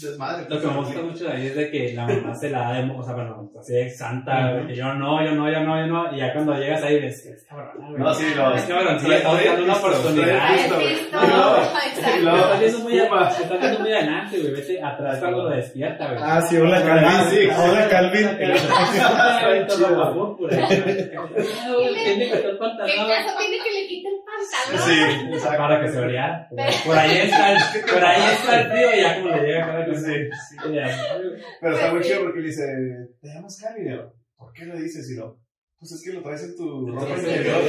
desmadre. 0.00 0.46
Lo 0.48 0.60
que 0.60 0.66
me 0.66 0.76
gusta 0.76 1.02
mucho 1.02 1.24
de 1.24 1.32
ahí 1.32 1.46
es 1.46 1.56
de 1.56 1.70
que 1.70 1.92
la 1.94 2.06
mamá 2.06 2.34
se 2.34 2.50
la 2.50 2.58
da 2.60 2.72
de, 2.74 2.90
o 2.90 3.02
sea, 3.02 3.14
bueno, 3.14 3.50
así 3.58 3.72
de 3.72 3.90
santa, 3.90 4.54
de 4.54 4.66
que 4.68 4.76
yo 4.76 4.94
no, 4.94 5.24
yo 5.24 5.32
no, 5.32 5.50
yo 5.50 5.60
no, 5.60 5.80
yo 5.80 5.86
no, 5.86 6.14
y 6.14 6.18
ya 6.18 6.32
cuando 6.32 6.54
llegas 6.54 6.82
ahí 6.82 7.00
ves, 7.00 7.26
es 7.26 7.44
cabrona, 7.44 7.72
güey. 7.88 8.02
No, 8.02 8.14
sí, 8.14 8.26
no. 8.36 8.54
Es 8.54 8.62
cabrona, 8.64 8.98
sí, 8.98 9.08
le 9.08 9.16
está 9.16 9.34
dando 9.34 9.64
una 9.64 9.74
oportunidad. 9.74 10.54
Estás 10.54 10.78
viendo 12.60 12.78
muy, 12.80 12.98
estás 12.98 13.60
viendo 13.60 13.80
muy 13.80 13.92
adelante, 13.92 14.40
güey, 14.40 14.52
vete 14.52 14.82
atrás 14.82 15.18
cuando 15.18 15.42
lo 15.44 15.50
despierta, 15.50 16.06
güey. 16.06 16.18
Ah, 16.22 16.40
sí, 16.40 16.56
hola 16.56 16.82
Calvin. 16.82 17.08
Ah, 17.08 17.26
sí. 17.30 17.48
Hola 17.56 17.88
Calvin. 17.88 18.28
Tiene 22.04 22.28
que 22.28 22.34
estar 22.34 22.54
¿Qué 22.86 22.96
caso 22.96 23.38
tiene 23.38 23.58
que 23.62 23.70
le 23.70 23.86
quite 23.88 24.08
el 24.40 24.46
pantalón? 24.50 24.86
Sí, 24.88 25.34
exacto. 25.34 25.58
Para 25.58 25.80
que 25.80 25.88
se 25.88 26.00
vea. 26.00 26.48
Por 26.84 26.96
ahí 26.98 27.16
está 27.18 27.52
el, 27.52 27.84
por 27.92 28.04
ahí 28.04 28.22
está 28.32 28.60
el 28.60 28.70
frío 28.70 28.94
y 28.94 29.00
ya 29.00 29.20
como 29.20 29.36
le 29.36 29.42
llega 29.42 29.66
cada 29.66 29.86
cosa. 29.86 30.00
Sí, 30.00 30.14
sí. 30.48 30.56
Pero 31.60 31.74
está 31.74 31.92
muy 31.92 32.02
chido 32.02 32.22
porque 32.22 32.40
le 32.40 32.46
dice, 32.46 32.64
¿te 33.20 33.28
llamas 33.28 33.60
Cali? 33.60 33.82
Y 33.86 33.90
yo, 33.90 34.12
¿por 34.36 34.52
qué 34.52 34.64
lo 34.66 34.76
dices? 34.76 35.10
Y 35.10 35.16
lo, 35.16 35.38
pues 35.78 35.92
es 35.92 36.02
que 36.04 36.12
lo 36.12 36.22
traes 36.22 36.42
en 36.44 36.56
tu 36.56 36.86
ropa 36.86 37.16
Sí, 37.16 37.20
interior. 37.26 37.60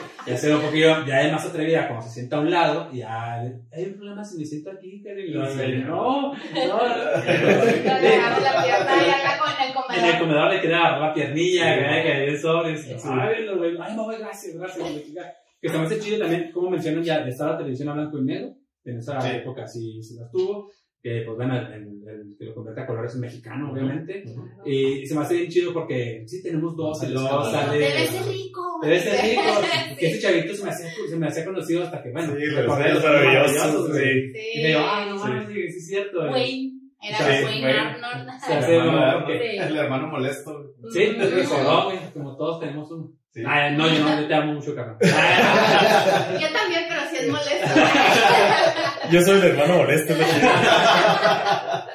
Ya 0.26 0.36
se 0.36 0.48
ve 0.48 0.54
un 0.56 0.62
poquillo, 0.62 1.04
ya 1.06 1.22
es 1.22 1.32
más 1.32 1.46
atrevida, 1.46 1.88
como 1.88 2.02
se 2.02 2.10
sienta 2.10 2.36
a 2.36 2.40
un 2.40 2.50
lado 2.50 2.88
y 2.92 2.98
ya 2.98 3.40
hay 3.40 3.84
un 3.86 3.94
problema 3.96 4.22
si 4.24 4.38
me 4.38 4.44
siento 4.44 4.70
aquí, 4.70 5.02
Karen. 5.02 5.26
Y 5.26 5.30
lo 5.30 5.46
Sí. 5.46 5.52
hace, 5.52 5.68
no, 5.78 6.32
no. 6.32 6.34
Le 6.34 8.14
agarra 8.14 8.40
la 8.40 8.62
pierna 8.62 8.92
y 9.06 9.10
acá 9.10 9.38
con 9.38 9.50
el 9.94 9.98
En 9.98 10.04
el 10.14 10.18
comedor. 10.18 10.50
le 10.52 10.74
agarrar 10.74 11.00
la 11.00 11.14
piernilla, 11.14 11.74
Sí. 11.74 11.80
que 11.80 12.12
hay 12.12 12.36
sobres. 12.36 12.82
Sí. 12.84 12.94
Ay, 13.10 13.44
no, 13.46 13.56
güey, 13.56 13.76
ay, 13.80 13.96
no, 13.96 14.04
güey, 14.04 14.18
gracias, 14.18 14.56
gracias. 14.56 14.86
Que 15.60 15.68
se 15.68 15.78
me 15.78 15.84
hace 15.84 15.98
chido 16.00 16.18
también, 16.20 16.50
como 16.52 16.70
mencionan 16.70 17.02
ya, 17.02 17.18
estaba 17.26 17.52
la 17.52 17.58
televisión 17.58 17.88
a 17.90 17.92
blanco 17.94 18.18
y 18.18 18.24
negro, 18.24 18.54
en 18.84 18.98
esa 18.98 19.20
Sí. 19.20 19.28
época 19.36 19.66
sí, 19.66 20.02
sí 20.02 20.16
las 20.18 20.30
tuvo, 20.30 20.70
que 21.02 21.22
pues 21.24 21.36
bueno, 21.36 21.56
el, 21.56 21.72
el- 21.72 22.00
el 22.10 22.36
que 22.38 22.44
lo 22.46 22.54
convierte 22.54 22.80
a 22.82 22.86
colores 22.86 23.14
es 23.14 23.18
mexicano, 23.20 23.72
obviamente. 23.72 24.24
Y 24.66 25.06
se 25.06 25.14
me 25.14 25.20
hace 25.22 25.34
bien 25.36 25.48
chido 25.48 25.72
porque 25.72 26.24
sí 26.26 26.42
tenemos 26.42 26.76
dos, 26.76 26.98
luego 27.08 27.26
Escalada. 27.44 27.66
sale... 27.66 27.78
Debe 27.78 28.06
ser 28.06 28.26
rico. 28.26 28.62
Debe 28.82 28.98
ser 29.00 29.22
rico. 29.30 29.42
Que 29.98 30.06
ese 30.08 30.20
chavito 30.20 30.54
se 30.54 30.64
me 30.64 30.70
hacía, 30.70 30.90
se 31.08 31.16
me 31.16 31.26
hacía 31.26 31.44
conocido 31.44 31.82
hasta 31.84 32.02
que, 32.02 32.10
bueno, 32.10 32.34
Sí, 32.34 32.44
recordé 32.46 32.94
los 32.94 33.04
maravillosos, 33.04 33.96
sí. 33.96 34.02
Sí. 34.32 34.38
Y 34.54 34.62
me 34.62 34.68
digo, 34.68 34.80
ah, 34.82 35.06
no 35.08 35.18
Sí. 35.18 35.28
mames, 35.28 35.48
sí, 35.48 35.54
sí 35.72 35.78
es 35.78 35.86
cierto. 35.88 36.20
Wayne. 36.30 36.72
Era 37.02 37.16
Sí, 37.18 37.44
Wayne. 37.44 37.70
Arnold. 37.72 38.28
El 38.50 39.76
hermano, 39.76 40.04
El 40.06 40.10
molesto. 40.10 40.74
Sí, 40.90 41.04
recordó, 41.06 41.84
güey, 41.86 41.98
como 42.12 42.36
todos 42.36 42.60
tenemos 42.60 42.90
uno. 42.90 43.12
Sí. 43.32 43.42
Ay, 43.46 43.76
no, 43.76 43.86
yo 43.88 44.00
no, 44.04 44.20
yo 44.20 44.26
te 44.26 44.34
amo 44.34 44.54
mucho, 44.54 44.74
cabrón. 44.74 44.96
Yo 45.00 46.48
también, 46.52 46.84
pero 46.88 47.00
sí 47.10 47.16
es 47.20 47.28
molesto. 47.28 47.80
Yo 49.12 49.22
soy 49.22 49.38
el 49.38 49.44
hermano 49.44 49.76
molesto, 49.78 50.14
la 50.16 50.24
chida. 50.24 51.86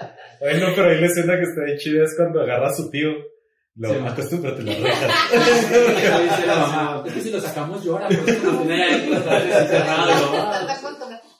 Ay, 0.42 0.60
no, 0.62 0.68
pero 0.76 0.90
ahí 0.92 1.00
la 1.02 1.08
escena 1.08 1.36
que 1.36 1.44
está 1.44 1.64
bien 1.66 1.78
chida 1.78 2.04
es 2.06 2.16
cuando 2.16 2.42
agarra 2.42 2.68
a 2.70 2.74
su 2.74 2.90
tío. 2.90 3.10
Lo 3.78 3.90
Sí, 3.90 3.96
acostúmbrate 4.08 4.64
las 4.64 4.80
rejas. 4.80 5.34
Eso 5.34 6.20
dice 6.22 6.46
la 6.48 6.56
mamá. 6.56 7.04
Es 7.06 7.14
que 7.14 7.20
si 7.22 7.30
lo 7.30 7.42
sacamos 7.42 7.84
llora, 7.84 8.08
por 8.08 8.30
eso 8.30 8.52
nos 8.52 8.62
tiene 8.62 8.84
ahí 8.84 9.12
encerrado. 9.12 10.52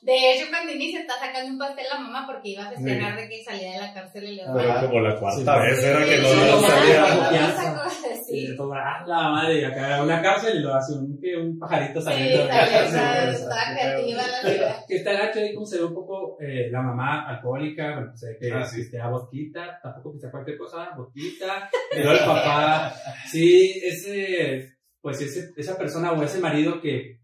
De 0.06 0.14
hecho, 0.34 0.46
cuando 0.52 0.72
inicia 0.72 1.00
está 1.02 1.14
sacando 1.20 1.52
un 1.52 1.58
pastel 1.58 1.86
a 1.92 2.00
mamá 2.00 2.28
porque 2.28 2.50
iba 2.50 2.64
a 2.68 2.70
festejar 2.72 3.18
de 3.20 3.28
que 3.28 3.44
salía 3.44 3.72
de 3.74 3.78
la 3.80 3.94
cárcel 3.94 4.24
y 4.26 4.36
le 4.36 4.44
Pero 4.56 4.88
como 4.88 5.00
la 5.02 5.20
cuarta 5.20 5.56
Sí. 5.56 5.62
vez 5.68 5.84
era 5.84 6.06
que 6.06 6.18
no 6.18 6.28
Sí, 6.28 6.36
sí, 6.36 6.66
salía. 6.68 7.56
sí. 7.56 8.38
Y 8.38 8.48
Sí, 8.48 8.56
todo, 8.58 8.74
ah, 8.74 9.04
la 9.08 9.30
madre, 9.30 9.62
y 9.62 9.64
acá 9.64 9.98
a 9.98 10.04
una 10.04 10.22
cárcel 10.22 10.58
y 10.58 10.62
lo 10.62 10.74
hace 10.76 10.94
un, 10.94 11.20
un 11.42 11.60
pajarito 11.60 12.00
sí, 12.02 12.06
saliendo. 12.06 12.38
de 12.44 12.46
la 12.46 12.60
cárcel, 12.60 13.30
está- 13.36 13.74
creativa 13.74 14.22
la 14.28 14.50
ciudad. 14.52 14.86
que 14.88 14.96
está 14.96 15.14
gacho 15.14 15.40
ahí 15.40 15.54
como 15.54 15.66
se 15.66 15.78
ve 15.80 15.86
un 15.86 15.94
poco 15.96 16.38
eh, 16.42 16.70
la 16.72 16.82
mamá 16.82 17.28
alcohólica, 17.28 17.94
bueno, 17.94 18.08
pues 18.10 18.20
se 18.20 18.28
ve 18.30 18.38
que 18.40 18.52
Ah, 18.52 18.66
sí. 18.66 18.78
pistea 18.82 19.08
vodquita, 19.10 19.80
tampoco 19.82 20.12
pistea 20.14 20.32
cualquier 20.32 20.58
cosa, 20.58 20.90
vodquita, 20.96 21.70
pero 21.92 22.12
el 22.14 22.20
papá, 22.20 22.94
sí, 23.28 23.82
ese, 23.84 24.76
pues 25.02 25.22
ese, 25.22 25.50
esa 25.58 25.78
persona 25.78 26.12
o 26.12 26.22
ese 26.24 26.40
marido 26.40 26.80
que, 26.82 27.20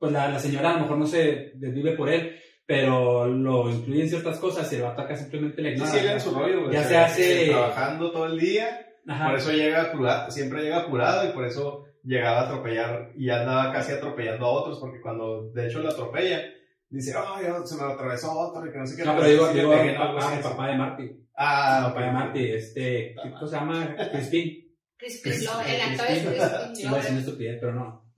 pues 0.00 0.10
la, 0.10 0.28
la 0.28 0.38
señora 0.40 0.70
a 0.70 0.74
lo 0.74 0.80
mejor 0.80 0.98
no 0.98 1.06
se 1.06 1.52
desvive 1.54 1.92
por 1.92 2.08
él, 2.08 2.36
pero 2.66 3.26
lo 3.28 3.70
incluye 3.70 4.02
en 4.02 4.08
ciertas 4.08 4.38
cosas 4.38 4.72
y 4.72 4.76
el 4.76 4.82
vato 4.82 5.02
acá 5.02 5.14
simplemente 5.14 5.60
le 5.62 5.68
Sí, 5.70 5.74
ignora. 5.76 5.92
sigue 5.92 6.12
en 6.12 6.20
su 6.20 6.34
rollo, 6.34 6.60
güey. 6.62 6.72
Ya 6.72 6.80
O 6.80 6.82
se 6.82 6.88
sea, 6.88 7.04
hace- 7.04 7.46
Trabajando 7.50 8.10
todo 8.10 8.26
el 8.26 8.38
día. 8.40 8.86
Ajá. 9.06 9.26
Por 9.30 9.38
eso 9.38 9.52
llega 9.52 9.82
apurado, 9.82 10.30
siempre 10.30 10.62
llega 10.62 10.78
apurado 10.78 11.28
y 11.28 11.32
por 11.32 11.44
eso 11.46 11.84
llegaba 12.04 12.40
a 12.40 12.44
atropellar 12.46 13.12
y 13.16 13.28
andaba 13.30 13.72
casi 13.72 13.92
atropellando 13.92 14.46
a 14.46 14.50
otros 14.50 14.78
porque 14.80 15.00
cuando 15.00 15.50
de 15.52 15.66
hecho 15.66 15.80
lo 15.80 15.90
atropella, 15.90 16.40
dice, 16.88 17.12
ay, 17.16 17.44
se 17.64 17.76
me 17.76 17.92
atravesó 17.92 18.32
otro 18.38 18.66
y 18.66 18.72
que 18.72 18.78
no 18.78 18.86
sé 18.86 18.96
qué. 18.96 19.04
No, 19.04 19.16
pero 19.16 19.28
digo, 19.28 19.48
sí 19.48 19.54
digo, 19.58 19.72
el. 19.74 19.96
Algo 19.96 20.14
papá, 20.16 20.26
así. 20.28 20.36
el 20.36 20.42
papá 20.42 20.66
de 20.68 20.76
Marty. 20.76 21.10
Ah, 21.36 21.82
El 21.86 21.92
papá 21.92 22.04
de 22.06 22.12
Marty, 22.12 22.50
este, 22.52 23.14
¿cómo 23.34 23.46
se 23.46 23.56
llama? 23.56 23.96
Crispin. 24.12 24.66
Crispin 24.96 25.32
el 25.32 25.80
actor 25.80 26.06
es 26.08 26.18
Crispin 26.26 26.86
Iba 26.86 26.92
a 26.92 27.00
decir 27.02 27.18
estupidez, 27.18 27.56
pero 27.60 27.74
no. 27.74 28.09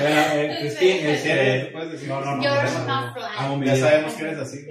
Era, 0.00 0.34
eh, 0.42 0.66
este, 0.66 1.70
puedes 1.72 1.92
decir. 1.92 2.08
no, 2.08 2.20
no, 2.20 2.36
no. 2.36 2.42
No, 3.58 3.64
Ya 3.64 3.76
sabemos 3.76 4.14
que 4.14 4.22
eres 4.22 4.38
así. 4.38 4.66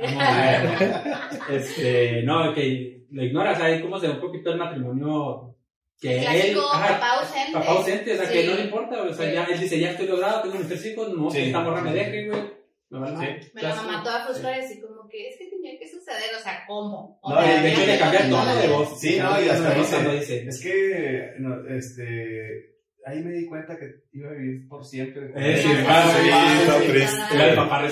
Este, 1.50 2.24
no, 2.24 2.54
que 2.54 3.06
lo 3.12 3.24
ignoras 3.24 3.60
ahí 3.62 3.82
como 3.82 4.00
se 4.00 4.08
ve 4.08 4.14
un 4.14 4.22
poquito 4.22 4.52
el 4.52 4.58
matrimonio 4.58 5.56
que 6.00 6.18
él, 6.20 6.58
ajá, 6.74 6.94
papá 6.96 7.12
ausente. 7.22 7.54
papá 7.54 7.72
ausente, 7.72 8.14
o 8.14 8.18
sea, 8.18 8.30
que 8.30 8.42
Sí. 8.42 8.48
no 8.50 8.56
le 8.56 8.62
importa, 8.64 9.02
o 9.02 9.14
sea, 9.14 9.28
Sí. 9.30 9.34
ya, 9.34 9.44
él 9.46 9.60
dice, 9.60 9.80
ya 9.80 9.92
estoy 9.92 10.08
logrado, 10.08 10.42
tengo 10.42 10.56
mis 10.56 10.68
tres 10.68 10.86
hijos, 10.88 11.10
no, 11.16 11.30
Sí. 11.32 11.38
que 11.38 11.46
esta 11.48 11.60
morra 11.62 11.82
me 11.82 11.94
deje, 11.94 12.28
güey. 12.28 12.42
Me 12.90 13.08
Sí. 13.08 13.50
Me 13.54 13.62
la 13.62 13.76
mamá 13.76 14.04
toda 14.04 14.26
frustrada 14.26 14.58
así 14.58 14.80
como 14.82 15.08
que 15.10 15.30
es 15.30 15.38
que 15.38 15.48
tenía 15.50 15.78
que 15.80 15.88
suceder, 15.90 16.36
o 16.38 16.40
sea, 16.44 16.64
¿cómo? 16.68 17.18
O 17.22 17.34
No, 17.34 17.42
sea, 17.42 17.62
de 17.62 17.72
hecho 17.72 17.86
le 17.86 17.94
no 17.94 18.00
cambia 18.00 18.20
el 18.22 18.30
tono 18.30 18.56
de 18.56 18.68
voz. 18.68 19.00
Sí, 19.00 19.18
no, 19.20 19.42
y 19.42 19.50
hasta 19.50 19.74
dice- 19.74 20.10
dice, 20.12 20.48
Es 20.48 20.62
que, 20.62 21.32
no, 21.40 21.68
este, 21.76 22.75
ahí 23.06 23.24
me 23.24 23.32
di 23.32 23.46
cuenta 23.46 23.78
que 23.78 24.04
iba 24.14 24.30
a 24.30 24.34
vivir 24.34 24.68
por 24.68 24.84
siempre. 24.84 25.32
Eh, 25.36 25.58
sí, 25.58 25.70
sí, 25.70 26.92
triste. 26.92 27.08
sí, 27.30 27.38
El 27.38 27.56
papá 27.56 27.84
de 27.84 27.90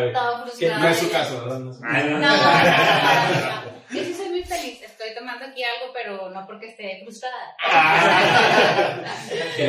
güey. 0.00 0.12
Todo 0.12 0.44
Que. 0.44 0.68
No 0.68 0.88
es 0.88 0.96
su 0.98 1.10
caso, 1.10 1.40
¿verdad? 1.42 1.58
No 1.60 1.70
es 1.70 1.80
no, 1.80 1.88
No, 1.88 2.18
no, 2.18 2.18
no, 2.18 2.20
no, 2.20 3.64
no. 3.64 3.76
Yo 3.90 4.04
sí 4.04 4.14
soy 4.14 4.30
muy 4.30 4.42
feliz. 4.42 4.82
Estoy 4.82 5.14
tomando 5.16 5.44
aquí 5.44 5.62
algo, 5.62 5.92
pero 5.94 6.30
no 6.30 6.46
porque 6.46 6.68
esté 6.68 7.00
frustrada. 7.04 7.54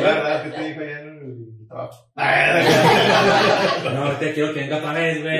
va. 0.00 0.14
verdad, 0.14 0.42
que 0.44 0.50
te 0.50 0.68
dijo 0.68 0.80
allá 0.80 1.00
en 1.00 1.08
No, 3.94 4.04
ahorita 4.04 4.32
quiero 4.34 4.52
que 4.52 4.60
venga 4.60 4.76
otra 4.78 4.92
vez, 4.92 5.22
güey. 5.22 5.38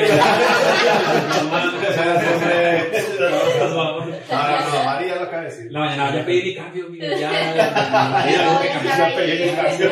No, 3.18 4.00
no, 4.00 4.06
no, 4.06 4.84
María 4.84 5.16
lo 5.16 5.22
acaba 5.22 5.42
de 5.42 5.48
decir. 5.48 5.72
No, 5.72 5.84
ya, 5.84 6.12
ya 6.14 6.24
pedí 6.24 6.42
mi 6.42 6.54
cambio, 6.54 6.86
güey. 6.88 7.00
Ya, 7.00 7.16
ya, 7.16 7.28
ya, 7.54 9.12
pedí 9.16 9.50
mi 9.50 9.56
cambio. 9.56 9.90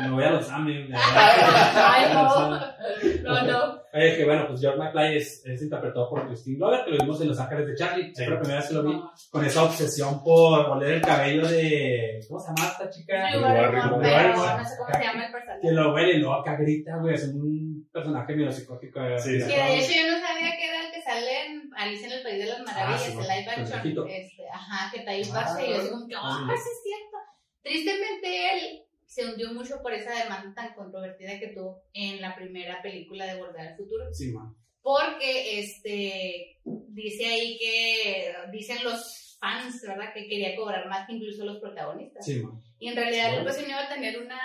Me 0.00 0.10
voy 0.10 0.24
a 0.24 0.30
los 0.30 0.50
AME. 0.50 0.88
Ay, 0.94 2.14
no. 2.14 2.58
No, 3.22 3.42
no. 3.42 3.79
Oye, 3.92 4.16
que 4.16 4.24
bueno, 4.24 4.46
pues 4.46 4.60
George 4.60 4.78
McFly 4.78 5.16
es, 5.16 5.44
es 5.44 5.62
interpretado 5.62 6.08
por 6.08 6.26
Christine 6.28 6.58
Glover, 6.58 6.84
que 6.84 6.90
lo 6.92 6.98
vimos 6.98 7.20
en 7.20 7.28
Los 7.28 7.40
Ángeles 7.40 7.66
de 7.66 7.74
Charlie. 7.74 8.12
Fue 8.14 8.26
la 8.28 8.38
primera 8.38 8.60
vez 8.60 8.68
que 8.68 8.74
lo 8.74 8.82
vi 8.84 9.00
con 9.30 9.44
esa 9.44 9.64
obsesión 9.64 10.22
por 10.22 10.60
oler 10.70 10.90
el 10.92 11.00
cabello 11.02 11.46
de. 11.48 12.20
¿Cómo 12.28 12.38
se 12.40 12.46
llama 12.48 12.68
esta 12.70 12.90
chica? 12.90 13.30
Drew 13.30 13.40
Barrymore, 13.42 13.72
Barrymore, 13.80 14.10
Barrymore. 14.10 14.46
pero 14.48 14.58
no 14.62 14.64
sé 14.68 14.74
cómo 14.78 14.90
se 14.94 15.02
llama 15.04 15.26
el 15.26 15.32
personaje. 15.32 15.60
Que 15.62 15.70
lo 15.72 15.94
huele 15.94 16.18
loca, 16.18 16.56
grita, 16.56 16.96
güey. 16.98 17.14
Es 17.14 17.24
un 17.24 17.88
personaje 17.92 18.36
medio 18.36 18.52
psicótico. 18.52 19.00
eh, 19.00 19.18
Sí, 19.18 19.40
sí. 19.40 19.48
Que 19.48 19.56
de 19.60 19.78
hecho 19.80 19.92
yo 19.92 20.12
no 20.12 20.18
sabía 20.26 20.56
que 20.56 20.68
era 20.68 20.86
el 20.86 20.92
que 20.92 21.02
sale 21.02 21.46
en 21.46 21.70
Alice 21.76 22.06
en 22.06 22.12
el 22.12 22.22
País 22.22 22.38
de 22.38 22.46
las 22.46 22.60
Maravillas, 22.60 23.00
Ah, 23.02 23.04
sí, 23.04 23.10
el 23.12 23.18
live 23.18 23.50
action. 23.50 24.08
Este, 24.08 24.48
ajá, 24.52 24.90
que 24.92 25.00
Taís 25.00 25.30
Ah, 25.32 25.34
Barce. 25.34 25.66
Y 25.66 25.70
yo 25.74 26.06
que, 26.06 26.14
ah, 26.14 26.20
ah, 26.22 26.54
sí. 26.56 26.62
sí 26.62 26.68
es 26.70 26.82
cierto. 26.84 27.16
Tristemente 27.62 28.52
él 28.54 28.82
se 29.10 29.26
hundió 29.26 29.52
mucho 29.52 29.82
por 29.82 29.92
esa 29.92 30.16
demanda 30.16 30.54
tan 30.54 30.72
controvertida 30.72 31.40
que 31.40 31.48
tuvo 31.48 31.82
en 31.92 32.20
la 32.20 32.36
primera 32.36 32.80
película 32.80 33.26
de 33.26 33.40
Volver 33.40 33.60
al 33.60 33.76
Futuro. 33.76 34.04
Sí, 34.12 34.30
man. 34.30 34.54
Porque 34.80 35.58
este 35.58 36.60
dice 36.62 37.26
ahí 37.26 37.58
que 37.58 38.32
dicen 38.52 38.84
los 38.84 39.36
fans, 39.40 39.82
¿verdad? 39.82 40.14
Que 40.14 40.28
quería 40.28 40.54
cobrar 40.54 40.88
más 40.88 41.08
que 41.08 41.14
incluso 41.14 41.44
los 41.44 41.58
protagonistas. 41.58 42.24
Sí, 42.24 42.40
man. 42.40 42.62
Y 42.78 42.86
en 42.86 42.94
realidad 42.94 43.36
el 43.36 43.42
pues 43.42 43.60
iba 43.68 43.84
a 43.84 43.88
tener 43.88 44.16
una 44.22 44.38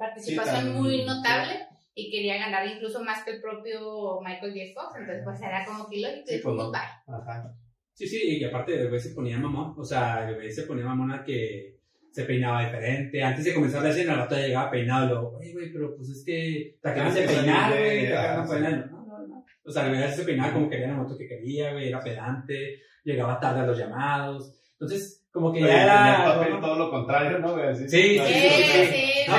participación 0.00 0.64
Sí, 0.64 0.70
muy 0.70 1.04
notable 1.04 1.68
y 1.94 2.10
quería 2.10 2.38
ganar 2.38 2.66
incluso 2.66 3.04
más 3.04 3.22
que 3.24 3.30
el 3.30 3.40
propio 3.40 4.20
Michael 4.20 4.52
J. 4.52 4.64
Fox. 4.74 4.96
Entonces, 4.98 5.22
pues 5.24 5.40
era 5.42 5.64
como 5.64 5.88
que 5.88 5.98
ilógico. 5.98 6.26
Sí, 6.26 6.34
y 6.34 6.38
pues, 6.38 6.56
no. 6.56 6.72
Ajá. 6.74 7.54
Sí, 7.94 8.08
sí, 8.08 8.20
y 8.20 8.38
que 8.40 8.46
aparte 8.46 8.74
el 8.74 8.88
güey 8.88 9.00
se 9.00 9.14
ponía 9.14 9.38
mamón, 9.38 9.74
o 9.78 9.84
sea, 9.84 10.28
el 10.28 10.34
güey 10.34 10.50
se 10.50 10.64
ponía 10.64 10.86
mamona 10.86 11.22
que 11.22 11.81
se 12.12 12.24
peinaba 12.24 12.64
diferente, 12.64 13.22
antes 13.22 13.44
de 13.44 13.54
comenzar 13.54 13.82
la 13.82 13.90
escena, 13.90 14.12
el 14.12 14.18
rato 14.20 14.36
ya 14.36 14.46
llegaba 14.46 14.70
peinado, 14.70 15.06
luego, 15.08 15.38
oye, 15.38 15.52
güey, 15.52 15.72
pero 15.72 15.96
pues 15.96 16.10
es 16.10 16.24
que 16.24 16.76
te 16.80 16.88
acabas 16.88 17.14
de 17.14 17.22
peinar, 17.22 17.72
güey, 17.72 18.06
te 18.06 18.16
acabas 18.16 18.50
de 18.50 18.54
peinar, 18.56 18.90
no, 18.90 19.06
no, 19.06 19.26
no, 19.26 19.44
o 19.64 19.70
sea, 19.70 19.86
el 19.86 19.96
güey 19.96 20.12
se 20.12 20.24
peinaba 20.24 20.52
como 20.52 20.68
quería 20.68 20.86
el 20.86 20.94
momento 20.94 21.16
que 21.16 21.26
quería, 21.26 21.72
güey, 21.72 21.88
era 21.88 22.00
pedante, 22.00 22.80
llegaba 23.02 23.40
tarde 23.40 23.60
a 23.60 23.66
los 23.66 23.78
llamados, 23.78 24.62
entonces, 24.82 25.24
como 25.30 25.52
que 25.52 25.60
ya 25.60 25.84
era... 25.84 26.26
el 26.26 26.38
papel 26.38 26.60
todo 26.60 26.76
lo 26.76 26.90
contrario, 26.90 27.38
¿no? 27.38 27.52
güey? 27.52 27.74
Sí, 27.76 27.88
sí, 27.88 28.18
Sí, 28.18 29.24
No, 29.28 29.36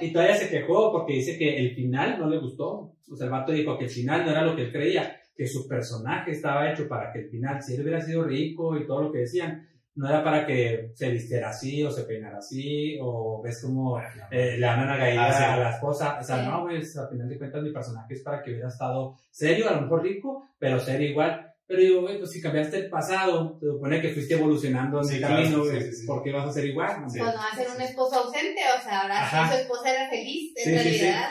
y 0.00 0.12
todavía 0.12 0.36
se 0.36 0.48
quejó 0.48 0.92
porque 0.92 1.14
dice 1.14 1.36
que 1.36 1.58
el 1.58 1.74
final 1.74 2.16
no 2.20 2.30
le 2.30 2.38
gustó. 2.38 2.94
O 3.10 3.16
sea, 3.16 3.26
el 3.26 3.32
vato 3.32 3.50
dijo 3.50 3.76
que 3.76 3.86
el 3.86 3.90
final 3.90 4.24
no 4.24 4.30
era 4.30 4.42
lo 4.42 4.54
que 4.54 4.62
él 4.62 4.72
creía, 4.72 5.20
que 5.36 5.48
su 5.48 5.66
personaje 5.66 6.30
estaba 6.30 6.70
hecho 6.70 6.86
para 6.86 7.12
que 7.12 7.20
el 7.20 7.28
final, 7.28 7.60
si 7.60 7.74
él 7.74 7.82
hubiera 7.82 8.00
sido 8.00 8.22
rico 8.22 8.76
y 8.76 8.86
todo 8.86 9.02
lo 9.02 9.12
que 9.12 9.18
decían, 9.18 9.67
no 9.98 10.08
era 10.08 10.22
para 10.22 10.46
que 10.46 10.92
se 10.94 11.10
vistiera 11.10 11.50
así 11.50 11.82
o 11.82 11.90
se 11.90 12.04
peinara 12.04 12.38
así 12.38 12.96
o 13.02 13.42
ves 13.42 13.60
como 13.62 13.98
eh, 14.00 14.56
le 14.58 14.60
dan 14.60 14.84
una 14.84 14.96
gallina 14.96 15.26
Ah, 15.28 15.32
sí. 15.32 15.42
a 15.44 15.56
la 15.56 15.70
esposa. 15.74 16.18
O 16.20 16.24
sea, 16.24 16.36
Sí. 16.42 16.46
no, 16.48 16.62
pues 16.64 16.96
al 16.96 17.08
final 17.08 17.28
de 17.28 17.36
cuentas 17.38 17.62
mi 17.62 17.72
personaje 17.72 18.14
es 18.14 18.22
para 18.22 18.42
que 18.42 18.50
hubiera 18.52 18.68
estado 18.68 19.16
serio, 19.30 19.68
a 19.68 19.72
lo 19.74 19.80
mejor 19.82 20.02
rico, 20.04 20.48
pero 20.58 20.78
serio 20.80 21.10
igual. 21.10 21.44
Pero 21.66 21.80
digo, 21.80 22.00
güey, 22.00 22.16
pues 22.18 22.30
si 22.30 22.40
cambiaste 22.40 22.78
el 22.78 22.88
pasado, 22.88 23.58
se 23.60 23.66
supone 23.66 24.00
que 24.00 24.08
fuiste 24.14 24.34
evolucionando 24.34 25.00
en 25.00 25.04
Sí, 25.04 25.14
el 25.16 25.20
claro, 25.20 25.34
camino, 25.36 25.64
sí, 25.64 25.80
sí, 25.82 25.92
sí. 25.96 26.06
¿por 26.06 26.22
qué 26.22 26.32
vas 26.32 26.48
a 26.48 26.52
ser 26.52 26.64
igual? 26.64 27.02
no? 27.02 27.10
Sí. 27.10 27.18
Pues 27.18 27.34
no 27.34 27.38
va 27.40 27.48
a 27.52 27.56
ser 27.56 27.66
un 27.76 27.82
esposo 27.82 28.16
ausente, 28.24 28.60
o 28.78 28.82
sea, 28.82 29.00
ahora 29.02 29.48
su 29.52 29.58
esposa 29.58 29.90
era 29.94 30.08
feliz, 30.08 30.54
en 30.56 30.64
Sí, 30.64 30.78
sí, 30.78 30.94
sí, 30.98 31.04
realidad. 31.04 31.30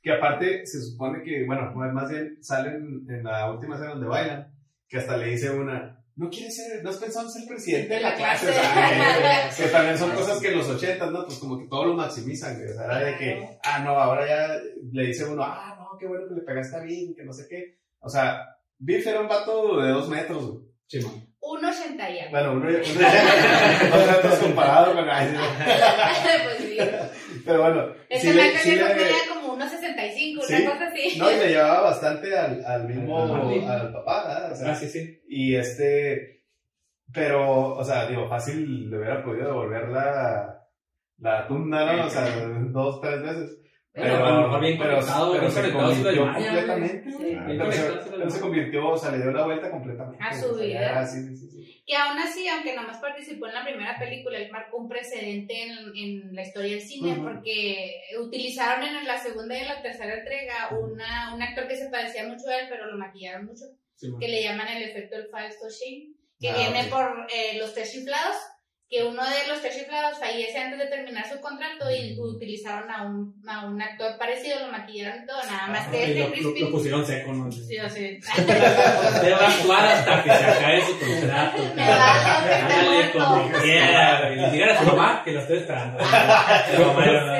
Que 0.00 0.12
aparte 0.12 0.64
se 0.66 0.80
supone 0.80 1.22
que, 1.22 1.44
bueno, 1.44 1.70
más 1.74 2.08
bien 2.08 2.38
salen 2.40 3.04
en 3.10 3.24
la 3.24 3.50
última 3.50 3.74
escena 3.74 3.90
donde 3.90 4.06
bailan, 4.06 4.54
que 4.88 4.96
hasta 4.98 5.16
le 5.18 5.26
dice 5.26 5.50
una, 5.50 6.02
no 6.18 6.28
quieres 6.28 6.54
ser, 6.56 6.82
no 6.82 6.90
has 6.90 6.96
pensado 6.98 7.26
en 7.26 7.32
ser 7.32 7.46
presidente 7.48 7.94
de 7.94 8.00
la 8.00 8.14
clase, 8.14 8.50
o 8.50 8.52
sea, 8.52 9.50
que 9.56 9.62
también 9.72 9.96
son 9.98 10.10
cosas 10.10 10.40
que 10.40 10.48
en 10.48 10.58
los 10.58 10.68
ochentas, 10.68 11.10
¿no? 11.10 11.24
Pues 11.24 11.38
como 11.38 11.58
que 11.58 11.66
todo 11.68 11.84
lo 11.86 11.94
maximizan, 11.94 12.56
güey, 12.58 12.70
o 12.70 12.74
sea, 12.74 12.84
era 12.84 12.98
de 12.98 13.16
que, 13.16 13.48
ah, 13.64 13.78
no, 13.80 13.90
ahora 13.90 14.26
ya 14.26 14.48
le 14.92 15.06
dice 15.06 15.24
uno, 15.24 15.42
ah, 15.44 15.76
no, 15.78 15.96
qué 15.98 16.06
bueno 16.06 16.24
que 16.28 16.34
le 16.34 16.40
pegaste 16.42 16.76
a 16.76 16.80
Vin, 16.80 17.14
que 17.14 17.24
no 17.24 17.32
sé 17.32 17.46
qué, 17.48 17.78
o 18.00 18.08
sea, 18.10 18.44
Biff 18.78 19.06
era 19.06 19.20
un 19.20 19.28
vato 19.28 19.80
de 19.80 19.90
dos 19.90 20.08
metros, 20.08 20.44
güey. 20.46 20.64
Sí, 20.88 21.00
man. 21.00 21.24
Un 21.40 21.64
80 21.64 22.10
y 22.10 22.18
algo. 22.18 22.30
Bueno, 22.32 22.52
uno, 22.52 22.68
uno 22.68 22.78
dos 23.96 24.06
metros 24.06 24.38
comparado 24.40 24.94
con, 24.94 25.08
ay, 25.08 25.32
no. 25.32 25.40
pues 26.44 26.58
sí. 26.58 26.78
pero 27.44 27.62
bueno, 27.62 27.92
sí 28.10 28.32
le- 28.32 28.58
sí 28.58 28.70
le- 28.74 28.84
era 28.92 29.16
como 29.32 29.56
1.65, 29.56 30.12
Sí. 30.12 30.37
Una 30.50 30.72
cosa 30.72 30.86
así. 30.86 31.18
no, 31.18 31.30
y 31.30 31.36
le 31.36 31.48
llevaba 31.48 31.80
bastante 31.82 32.36
al, 32.36 32.64
al 32.64 32.88
mismo, 32.88 33.34
Al 33.34 33.70
al 33.70 33.92
papá, 33.92 34.28
¿verdad? 34.28 34.52
O 34.52 34.56
sea, 34.56 34.72
Ah, 34.72 34.74
sí, 34.74 34.88
sí. 34.88 35.20
Y 35.28 35.54
este, 35.56 36.42
pero, 37.12 37.74
o 37.76 37.84
sea, 37.84 38.06
digo, 38.06 38.28
fácil 38.28 38.90
le 38.90 38.98
hubiera 38.98 39.24
podido 39.24 39.46
devolver 39.46 39.88
la, 39.88 40.66
la 41.18 41.46
tunda, 41.46 41.96
¿no? 41.96 42.06
O 42.06 42.10
sea, 42.10 42.24
dos, 42.70 43.00
tres 43.00 43.22
veces. 43.22 43.58
Pero 43.92 44.26
a 44.26 44.30
lo 44.30 44.42
mejor 44.42 44.60
bien 44.60 44.78
pero, 44.78 44.94
conectado, 44.96 45.32
pero 45.32 45.50
se 45.50 45.72
convirtió 45.72 46.32
completamente. 46.32 47.10
Sí. 47.10 47.24
Bien 47.24 47.58
Pero 47.58 48.30
se, 48.30 48.40
convirtió, 48.40 48.88
o 48.90 48.96
sea, 48.96 49.10
le 49.10 49.22
dio 49.22 49.32
la 49.32 49.44
vuelta 49.44 49.70
completamente. 49.70 50.22
A 50.22 50.32
su 50.32 50.54
vida. 50.56 50.80
ya, 50.80 51.06
sí, 51.06 51.22
sí, 51.22 51.36
sí, 51.36 51.50
sí. 51.50 51.57
Que 51.88 51.96
aún 51.96 52.18
así, 52.18 52.46
aunque 52.46 52.74
nomás 52.76 52.98
participó 52.98 53.46
en 53.46 53.54
la 53.54 53.64
primera 53.64 53.98
película, 53.98 54.36
él 54.36 54.52
marcó 54.52 54.76
un 54.76 54.90
precedente 54.90 55.62
en, 55.62 55.72
en 55.96 56.34
la 56.34 56.42
historia 56.42 56.72
del 56.72 56.82
cine 56.82 57.14
porque 57.22 58.02
utilizaron 58.20 58.84
en 58.84 59.06
la 59.06 59.18
segunda 59.18 59.56
y 59.56 59.62
en 59.62 59.68
la 59.68 59.80
tercera 59.80 60.18
entrega 60.18 60.68
una, 60.78 61.34
un 61.34 61.40
actor 61.42 61.66
que 61.66 61.76
se 61.76 61.88
parecía 61.88 62.28
mucho 62.28 62.46
a 62.48 62.58
él, 62.58 62.66
pero 62.68 62.90
lo 62.90 62.98
maquillaron 62.98 63.46
mucho, 63.46 63.64
Sí, 63.94 64.08
que 64.20 64.28
le 64.28 64.42
llaman 64.42 64.68
el 64.68 64.82
efecto 64.82 65.16
del 65.16 65.30
falso 65.30 65.66
shame, 65.70 66.12
que 66.38 66.50
Ah, 66.50 66.56
viene 66.58 66.84
por 66.90 67.26
eh, 67.34 67.56
los 67.58 67.72
tres 67.72 67.90
chiflados, 67.90 68.36
que 68.90 69.04
uno 69.04 69.22
de 69.22 69.46
los 69.48 69.60
tres 69.60 69.76
chiflados 69.76 70.18
fallece 70.18 70.58
antes 70.58 70.78
de 70.78 70.86
terminar 70.86 71.28
su 71.28 71.38
contrato 71.40 71.90
y 71.90 72.18
utilizaron 72.18 72.90
a 72.90 73.02
un, 73.02 73.34
a 73.46 73.66
un 73.66 73.80
actor 73.82 74.16
parecido, 74.18 74.60
lo 74.60 74.72
maquillaron 74.72 75.24
y 75.24 75.26
todo, 75.26 75.42
nada 75.44 75.66
más 75.66 75.88
que 75.88 75.98
Y 75.98 76.02
este 76.02 76.14
lo, 76.20 76.24
lo- 76.26 76.32
Crispin... 76.32 76.64
lo 76.64 76.70
pusieron 76.70 77.06
seco, 77.06 77.32
¿no? 77.34 77.52
Sí, 77.52 77.78
o 77.78 77.90
sea, 77.90 78.10
Usted 78.18 79.32
va 79.32 79.46
a 79.46 79.48
actuar 79.50 79.84
hasta 79.88 80.22
que 80.22 80.30
se 80.30 80.44
acabe 80.44 80.80
su 80.86 80.98
contrato. 80.98 81.62
Me 81.76 81.82
va 81.86 82.14
a 82.14 83.12
como 83.12 83.52
quiera, 83.60 84.30
dígale 84.30 84.72
a 84.72 84.78
su 84.80 84.86
mamá 84.86 85.22
que 85.24 85.32
lo 85.32 85.40
estoy 85.40 85.58
esperando. 85.58 85.98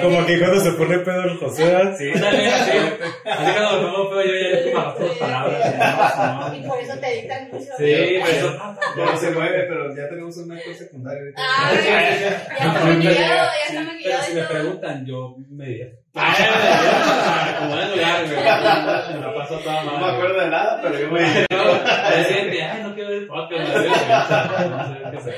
Como 0.03 0.27
que 0.27 0.39
cuando 0.39 0.61
se 0.61 0.71
pone 0.73 0.99
pedo 0.99 1.23
el 1.25 1.37
José, 1.39 1.65
¿verdad? 1.65 1.95
Sí, 1.97 2.11
sí. 2.13 2.21
Así 2.21 3.53
cuando 3.53 3.83
me 3.83 3.89
pongo 3.93 4.11
feo, 4.11 4.23
yo 4.25 4.33
ya 4.35 4.49
le 4.49 4.59
estoy 4.59 4.73
bajando 4.73 5.07
las 5.09 5.17
palabras. 5.17 6.51
No, 6.51 6.55
y 6.57 6.69
por 6.69 6.79
eso 6.81 6.99
te 6.99 7.15
dictan 7.15 7.49
mucho. 7.51 7.73
Sí, 7.79 8.17
por 8.21 8.29
eso. 8.31 8.59
Ya 8.97 9.05
no 9.05 9.17
se 9.17 9.31
mueve, 9.31 9.63
pero 9.69 9.95
ya 9.97 10.09
tenemos 10.09 10.37
un 10.37 10.53
actor 10.53 10.75
secundario. 10.75 11.33
Ah, 11.41 11.73
ya 11.85 12.09
está 12.09 12.85
maquillado, 12.85 13.17
ya 13.17 13.67
está 13.67 13.73
Pero 13.73 13.85
maquillado. 13.85 14.23
si 14.25 14.33
y 14.33 14.35
me 14.35 14.43
preguntan, 14.43 15.07
yo 15.07 15.37
me 15.51 15.67
diré. 15.67 15.99
Como 16.13 17.77
de 17.77 17.97
lugar. 17.97 18.27
Me 18.27 19.21
la 19.21 19.35
paso 19.35 19.59
toda 19.59 19.85
No 19.85 19.93
mal. 19.93 20.01
me 20.01 20.17
acuerdo 20.17 20.41
de 20.41 20.51
nada, 20.51 20.81
pero 20.83 20.99
yo 20.99 21.11
me 21.11 21.21
Al 21.23 22.25
siguiente, 22.27 22.63
ay, 22.63 22.83
no 22.83 22.95
quiero 22.95 23.11
ver 23.11 23.27
podcast. 23.29 23.69
No 25.05 25.11
qué 25.11 25.17
hacer. 25.19 25.35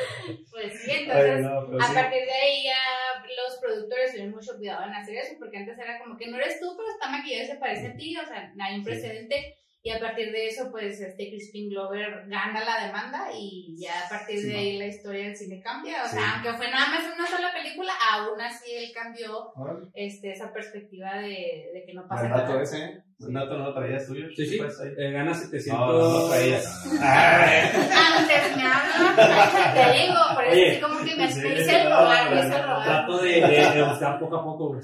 Pues 0.50 0.80
sí, 0.82 0.90
Ay, 0.90 1.00
entonces, 1.02 1.40
no, 1.40 1.66
pero 1.66 1.80
a 1.80 1.86
sí. 1.86 1.94
partir 1.94 2.22
de 2.24 2.32
ahí 2.32 2.64
ya 2.64 3.22
los 3.46 3.58
productores 3.60 4.10
tuvieron 4.10 4.32
mucho 4.34 4.56
cuidado 4.56 4.84
en 4.86 4.94
hacer 4.94 5.16
eso, 5.16 5.34
porque 5.38 5.58
antes 5.58 5.78
era 5.78 5.98
como 5.98 6.16
que 6.16 6.26
no 6.28 6.36
eres 6.36 6.58
tú, 6.60 6.74
pero 6.76 6.88
está 6.90 7.08
maquillado 7.10 7.44
y 7.44 7.46
se 7.46 7.54
parece 7.56 7.86
a 7.88 7.94
ti, 7.96 8.16
o 8.16 8.26
sea, 8.26 8.50
no 8.54 8.64
hay 8.64 8.76
un 8.76 8.84
precedente. 8.84 9.56
Y 9.82 9.90
a 9.90 9.98
partir 9.98 10.30
de 10.30 10.46
eso, 10.46 10.70
pues, 10.70 11.00
este 11.00 11.28
Crispin 11.30 11.70
Glover 11.70 12.24
gana 12.26 12.62
la 12.64 12.86
demanda 12.86 13.28
y 13.34 13.74
ya 13.78 14.04
a 14.04 14.08
partir 14.10 14.38
Sí, 14.38 14.48
de 14.48 14.56
ahí 14.56 14.78
la 14.78 14.86
historia 14.86 15.24
del 15.24 15.36
cine 15.36 15.60
cambia. 15.62 16.04
O 16.04 16.06
Sí. 16.08 16.16
sea, 16.16 16.34
aunque 16.34 16.52
fue 16.52 16.70
nada 16.70 16.88
más 16.88 17.04
una 17.16 17.26
sola 17.26 17.50
película, 17.54 17.92
aún 18.12 18.38
así 18.40 18.70
él 18.74 18.90
cambió 18.94 19.52
este, 19.94 20.32
esa 20.32 20.52
perspectiva 20.52 21.14
de, 21.20 21.70
de 21.72 21.84
que 21.86 21.94
no 21.94 22.06
pasa 22.06 22.28
nada. 22.28 22.62
ese, 22.62 23.02
¿eh? 23.20 23.26
Un 23.26 23.34
dato 23.34 23.58
no 23.58 23.64
lo 23.66 23.74
traías 23.74 24.06
tuyo. 24.06 24.26
Sí, 24.34 24.46
sí. 24.46 24.56
Pues 24.58 24.80
ahí. 24.80 24.92
Eh, 24.96 25.10
gana 25.12 25.34
700. 25.34 25.78
No, 25.78 25.86
no 25.92 25.98
lo 25.98 26.28
traías. 26.28 26.84
Ay. 27.00 27.70
Antes 28.18 28.56
me 28.56 28.62
hablan, 28.62 29.74
te 29.74 29.98
digo, 29.98 30.14
por 30.34 30.44
eso 30.44 30.52
Oye, 30.52 30.74
sí 30.74 30.80
como 30.80 30.98
que 31.04 31.16
me, 31.16 31.24
hice 31.26 31.64
sí, 31.64 31.70
el 31.74 31.84
rogar, 31.84 32.24
no, 32.24 32.30
me 32.30 32.36
hice 32.40 32.46
el 32.56 32.62
no, 32.62 32.66
rogar. 32.66 32.84
Trato 32.84 33.18
de, 33.18 33.28
de, 33.40 33.70
de 33.74 33.82
buscar 33.82 34.18
poco 34.18 34.36
a 34.36 34.44
poco. 34.44 34.68
güey. 34.70 34.80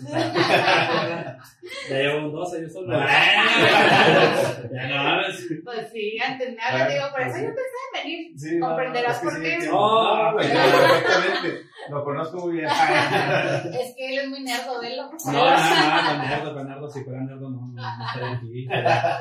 Ya 1.90 1.96
llevo 1.99 2.18
un 2.27 2.33
12 2.33 2.62
yo 2.62 2.68
solo. 2.68 2.92
Ya 2.99 4.88
no 4.88 4.96
mames. 5.05 5.44
Pues 5.64 5.88
sí, 5.92 6.18
antes 6.25 6.55
me 6.55 6.62
hablan, 6.62 6.88
digo, 6.88 7.05
por 7.11 7.20
eso 7.22 7.31
pues 7.31 7.42
yo 7.42 7.49
pensaba 7.49 7.85
en 7.87 8.03
venir. 8.05 8.38
Sí, 8.38 8.57
no, 8.57 8.66
Comprenderás 8.68 9.18
que 9.18 9.25
por 9.25 9.42
qué. 9.42 9.61
sí. 9.61 9.68
No, 9.68 10.31
No, 10.31 10.33
pues, 10.37 10.46
perfectamente. 10.49 11.62
Lo 11.90 12.05
conozco 12.05 12.38
muy 12.38 12.53
bien. 12.57 12.66
Es 12.66 13.94
que 13.96 14.09
él 14.12 14.18
es 14.20 14.29
muy 14.29 14.40
nerdo, 14.42 14.81
velo. 14.81 15.11
No, 15.27 15.33
no, 15.33 15.42
no, 15.42 16.18
no, 16.18 16.22
Nerdo, 16.29 16.55
Bernardo, 16.55 16.90
si 16.90 17.05
fuera 17.05 17.20
Nerdo, 17.20 17.45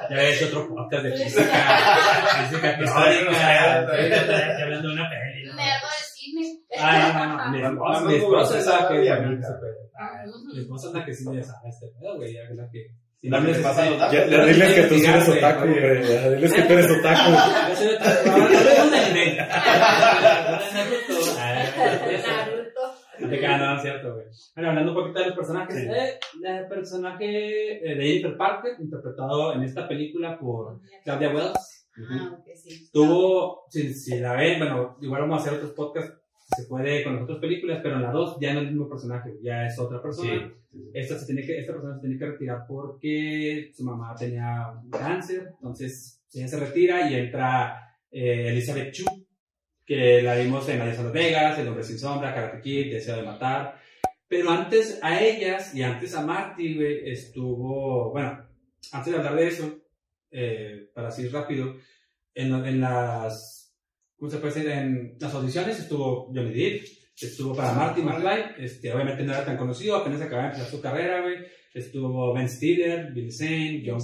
Ya, 0.09 0.21
he 0.21 0.33
hecho 0.33 0.45
otro 0.47 0.67
podcast 0.69 1.03
de 1.03 1.11
física, 1.11 1.43
física 2.49 2.67
histórica, 2.81 3.79
hablando 4.63 4.87
de 4.89 4.93
una 4.93 5.09
peli. 5.09 5.45
¿no? 5.45 5.53
Nerdo 5.55 5.87
de 5.87 6.03
cine. 6.13 6.43
Ah, 6.79 7.37
no, 7.51 7.71
no, 7.71 8.01
mi 8.01 8.15
esposa, 8.15 8.57
es 8.59 8.65
la 8.67 8.87
que. 8.87 8.95
Mi 10.53 10.59
esposa 10.61 10.87
es 10.89 10.93
la 10.93 11.05
que 11.05 11.13
sí 11.13 11.23
me 11.29 11.43
sabe 11.43 11.69
este 11.69 11.87
pedo, 11.99 12.15
güey, 12.17 12.33
ya 12.33 12.41
es 12.41 12.55
la 12.55 12.69
que... 12.71 12.87
Ya, 14.11 14.45
diles 14.45 14.73
que 14.75 14.83
tú 14.83 14.95
eres 14.95 15.27
otaku, 15.29 15.65
güey. 15.67 16.03
Ya 16.07 16.29
diles 16.29 16.53
que 16.53 16.61
tú 16.61 16.73
eres 16.73 16.91
otaku. 16.91 17.31
Yo 17.69 17.75
soy 17.75 17.87
otaku, 17.95 18.29
no, 18.29 18.37
no, 18.37 18.49
no, 18.49 18.89
de 18.91 18.97
anime. 18.99 19.37
Naruto. 20.73 22.61
No 23.19 23.29
te 23.29 23.39
queda 23.39 23.57
nada 23.57 23.79
cierto, 23.79 24.13
güey. 24.13 24.25
Bueno, 24.55 24.69
hablando 24.69 24.91
un 24.91 24.97
poquito 24.97 25.19
de 25.19 25.25
los 25.27 25.35
personajes. 25.35 25.75
Sí. 25.75 25.87
Eh, 25.87 26.19
el 26.43 26.67
personaje 26.67 27.91
eh, 27.91 27.95
de 27.95 28.05
Jennifer 28.05 28.37
Parker, 28.37 28.73
interpretado 28.79 29.53
en 29.53 29.63
esta 29.63 29.87
película 29.87 30.37
por 30.37 30.81
Claudia 31.03 31.33
Wells. 31.33 31.87
Ah, 31.97 32.37
ok, 32.37 32.47
sí. 32.55 32.89
Tuvo, 32.91 33.63
si, 33.69 33.93
si 33.93 34.19
la 34.19 34.33
ven, 34.33 34.59
bueno, 34.59 34.97
igual 35.01 35.21
vamos 35.21 35.39
a 35.39 35.41
hacer 35.41 35.53
otros 35.57 35.71
podcasts, 35.71 36.13
se 36.55 36.65
puede 36.65 37.03
con 37.03 37.15
las 37.15 37.23
otras 37.23 37.39
películas, 37.39 37.79
pero 37.81 37.95
en 37.95 38.03
la 38.03 38.11
2 38.11 38.37
ya 38.39 38.53
no 38.53 38.59
es 38.59 38.67
el 38.67 38.73
mismo 38.73 38.89
personaje, 38.89 39.37
ya 39.41 39.65
es 39.65 39.79
otra 39.79 40.01
persona. 40.01 40.53
Esta, 40.93 41.17
se 41.17 41.25
tiene 41.25 41.41
que, 41.41 41.57
esta 41.57 41.73
persona 41.73 41.95
se 41.95 42.01
tiene 42.01 42.19
que 42.19 42.25
retirar 42.25 42.65
porque 42.67 43.71
su 43.73 43.83
mamá 43.83 44.13
tenía 44.15 44.73
un 44.83 44.89
cáncer, 44.89 45.53
entonces 45.53 46.21
ella 46.33 46.47
se 46.47 46.59
retira 46.59 47.09
y 47.09 47.15
entra 47.15 47.81
eh, 48.11 48.49
Elizabeth 48.49 48.93
Chu, 48.93 49.05
que 49.85 50.21
la 50.21 50.35
vimos 50.35 50.67
en 50.69 50.81
en 50.81 50.87
Las 50.87 51.11
Vegas, 51.11 51.59
El 51.59 51.67
Hombre 51.67 51.83
Sin 51.83 51.99
Sombra, 51.99 52.33
Karate 52.33 52.61
Kid, 52.61 52.91
Deseo 52.91 53.17
de 53.17 53.23
Matar. 53.23 53.79
Pero 54.27 54.49
antes 54.49 54.99
a 55.03 55.21
ellas 55.23 55.75
y 55.75 55.83
antes 55.83 56.15
a 56.15 56.25
Marty, 56.25 56.75
güey, 56.75 57.09
estuvo, 57.09 58.11
bueno, 58.11 58.43
antes 58.91 59.11
de 59.13 59.17
hablar 59.17 59.35
de 59.35 59.47
eso, 59.47 59.79
eh, 60.31 60.89
para 60.93 61.09
así 61.09 61.27
rápido, 61.27 61.75
en, 62.33 62.53
en 62.65 62.81
las, 62.81 63.75
¿cómo 64.17 64.31
se 64.31 64.37
puede 64.37 64.53
decir? 64.53 64.71
En 64.71 65.15
las 65.19 65.33
audiciones 65.33 65.79
estuvo 65.79 66.31
Johnny 66.33 66.53
Depp, 66.53 66.85
estuvo 67.21 67.55
para 67.55 67.73
Marty 67.73 68.01
McFly, 68.01 68.63
este, 68.65 68.91
obviamente 68.91 69.23
no 69.23 69.33
era 69.33 69.45
tan 69.45 69.57
conocido, 69.57 69.95
apenas 69.95 70.21
acababa 70.21 70.49
de 70.49 70.53
empezar 70.55 70.71
su 70.71 70.81
carrera, 70.81 71.21
güey. 71.21 71.37
Estuvo 71.73 72.33
Ben 72.33 72.49
Stiller, 72.49 73.11
Bill 73.11 73.31
Zane, 73.31 73.83
John, 73.85 73.99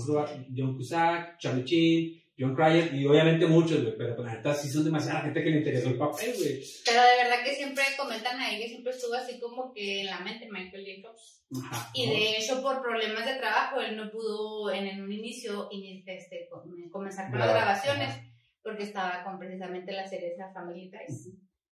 John 0.56 0.76
Cusack, 0.76 1.38
Charlie 1.40 1.64
Sheen, 1.64 2.21
John 2.42 2.56
Cryer 2.56 2.94
y 2.94 3.06
obviamente 3.06 3.46
muchos, 3.46 3.82
güey, 3.84 3.96
pero 3.98 4.16
pues, 4.16 4.26
la 4.28 4.34
neta 4.36 4.54
sí 4.54 4.70
son 4.70 4.84
demasiada 4.84 5.22
gente 5.22 5.44
que 5.44 5.50
le 5.52 5.58
interesó 5.60 5.90
el 5.90 5.98
papel, 5.98 6.34
güey. 6.38 6.64
Pero 6.86 7.02
de 7.02 7.24
verdad 7.24 7.44
que 7.46 7.54
siempre 7.56 7.84
comentan 7.98 8.40
ahí 8.40 8.60
que 8.60 8.68
siempre 8.70 8.92
estuvo 8.92 9.14
así 9.14 9.40
como 9.40 9.72
que 9.74 10.02
en 10.02 10.08
la 10.08 10.20
mente 10.22 10.50
Michael 10.52 10.86
J. 11.02 11.08
Fox. 11.08 11.44
Ajá. 11.64 11.90
Y 11.94 12.10
de 12.10 12.38
hecho, 12.38 12.62
por 12.62 12.82
problemas 12.82 13.26
de 13.26 13.36
trabajo, 13.36 13.80
él 13.82 13.96
no 13.96 14.10
pudo 14.10 14.72
en, 14.72 14.88
en 14.88 15.02
un 15.04 15.12
inicio 15.12 15.70
ini- 15.72 16.04
este, 16.08 16.48
com- 16.50 16.90
comenzar 16.90 17.30
con 17.30 17.40
las 17.40 17.50
grabaciones 17.50 18.16
porque 18.64 18.84
estaba 18.84 19.24
con 19.24 19.38
precisamente 19.40 19.92
la 19.92 20.08
serie 20.08 20.34
esa 20.34 20.52
Family 20.54 20.90
Ties. 20.90 21.30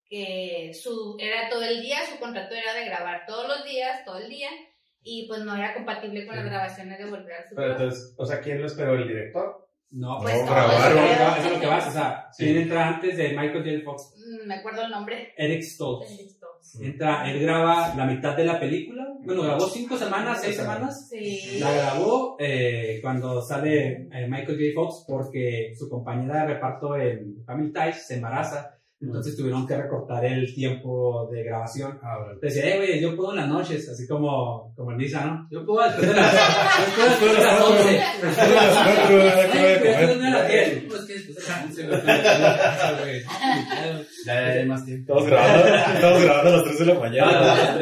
Que 0.09 0.73
su, 0.73 1.17
era 1.19 1.49
todo 1.51 1.63
el 1.63 1.81
día, 1.83 1.99
su 2.11 2.19
contrato 2.21 2.55
era 2.55 2.75
de 2.75 2.85
grabar 2.85 3.27
todos 3.27 3.49
los 3.49 3.65
días, 3.65 4.05
todo 4.05 4.19
el 4.19 4.29
día, 4.31 4.49
y 5.03 5.27
pues 5.27 5.41
no 5.41 5.57
era 5.57 5.75
compatible 5.75 6.25
con 6.27 6.37
las 6.37 6.45
grabaciones 6.45 6.97
de 6.99 7.05
volver 7.07 7.33
al 7.33 7.43
Pero 7.43 7.49
futuro. 7.49 7.73
entonces, 7.73 8.15
o 8.17 8.25
sea, 8.25 8.41
¿quién 8.41 8.61
lo 8.61 8.67
esperó? 8.67 8.95
¿El 8.95 9.09
director? 9.09 9.66
No, 9.91 10.19
Pues 10.21 10.45
No, 10.45 10.51
grabaron. 10.51 10.99
Eso 11.39 11.47
es 11.47 11.53
lo 11.53 11.61
que 11.61 11.67
vas, 11.67 11.89
o 11.89 11.91
sea, 11.93 12.29
Sí. 12.33 12.45
¿quién 12.45 12.57
entra 12.59 12.89
antes 12.89 13.17
de 13.17 13.29
Michael 13.31 13.65
J. 13.65 13.85
Fox? 13.85 14.15
Mm, 14.17 14.49
Me 14.49 14.55
acuerdo 14.57 14.83
el 14.83 14.91
nombre. 14.91 15.33
Eric 15.37 15.63
Stoltz. 15.63 16.11
Listo. 16.11 16.47
Entra, 16.81 17.31
él 17.31 17.41
graba 17.41 17.95
la 17.95 18.05
mitad 18.07 18.37
de 18.37 18.45
la 18.45 18.59
película. 18.59 19.07
Bueno, 19.21 19.43
grabó 19.43 19.69
cinco 19.69 19.97
semanas, 19.97 20.41
seis 20.43 20.57
semanas. 20.57 21.09
Sí. 21.09 21.59
La 21.61 21.73
grabó 21.73 22.37
eh, 22.41 22.99
cuando 23.01 23.41
sale 23.41 24.09
eh, 24.13 24.27
Michael 24.29 24.59
J. 24.59 24.73
Fox 24.75 25.05
porque 25.07 25.73
su 25.79 25.89
compañera 25.89 26.43
de 26.43 26.55
reparto 26.55 26.97
en 26.97 27.45
Family 27.47 27.73
Ties 27.73 28.07
se 28.07 28.17
embaraza. 28.17 28.76
Entonces 28.99 29.37
tuvieron 29.37 29.67
que 29.67 29.77
recortar 29.77 30.25
el 30.25 30.55
tiempo 30.55 31.29
de 31.31 31.45
grabación. 31.45 31.99
Ah. 32.03 32.17
Decía, 32.41 32.75
eh, 32.75 32.77
güey, 32.79 33.01
yo 33.01 33.15
puedo 33.15 33.33
en 33.33 33.37
las 33.37 33.49
noches, 33.49 33.87
así 33.91 34.07
como, 34.09 34.73
como 34.75 34.93
en 34.93 34.97
misa, 34.97 35.25
¿no? 35.27 35.47
Yo 35.51 35.67
puedo 35.67 35.85
después 35.85 36.09
de 36.09 36.15
las, 36.15 36.33
yo 36.33 36.95
puedo 36.97 37.09
después 37.11 37.37
de 37.37 37.43
las 37.43 37.61
11. 37.63 37.91
Después 38.23 38.49
de 38.49 38.55
las 38.55 38.75
cuatro, 38.75 39.17
güey, 39.17 39.29
acabo 39.29 39.67
de 39.67 39.69
Ay, 39.69 39.79
pero 39.83 39.91
después 39.91 40.09
de 40.09 40.15
comer. 40.15 40.33
las 40.33 40.49
10. 40.49 40.85
Pues 40.89 41.05
que 41.05 41.13
después 41.13 41.37
de 41.37 41.43
las 41.53 41.65
11, 41.65 41.87
güey, 41.87 41.99
estoy 41.99 42.11
en 42.11 42.43
la 42.43 42.57
casa, 42.57 42.99
güey. 43.01 43.23
Ya, 44.25 44.35
ya 44.35 44.53
hay 44.53 44.67
más 44.67 44.85
tiempo. 44.87 45.19
Estamos 45.19 45.27
grabando, 45.27 45.77
estamos 45.95 46.23
grabando 46.23 46.49
a 46.49 46.57
las 46.57 46.65
3 46.65 46.79
de 46.79 46.87
la 46.87 46.95
mañana. 46.99 47.31
Ah, 47.33 47.79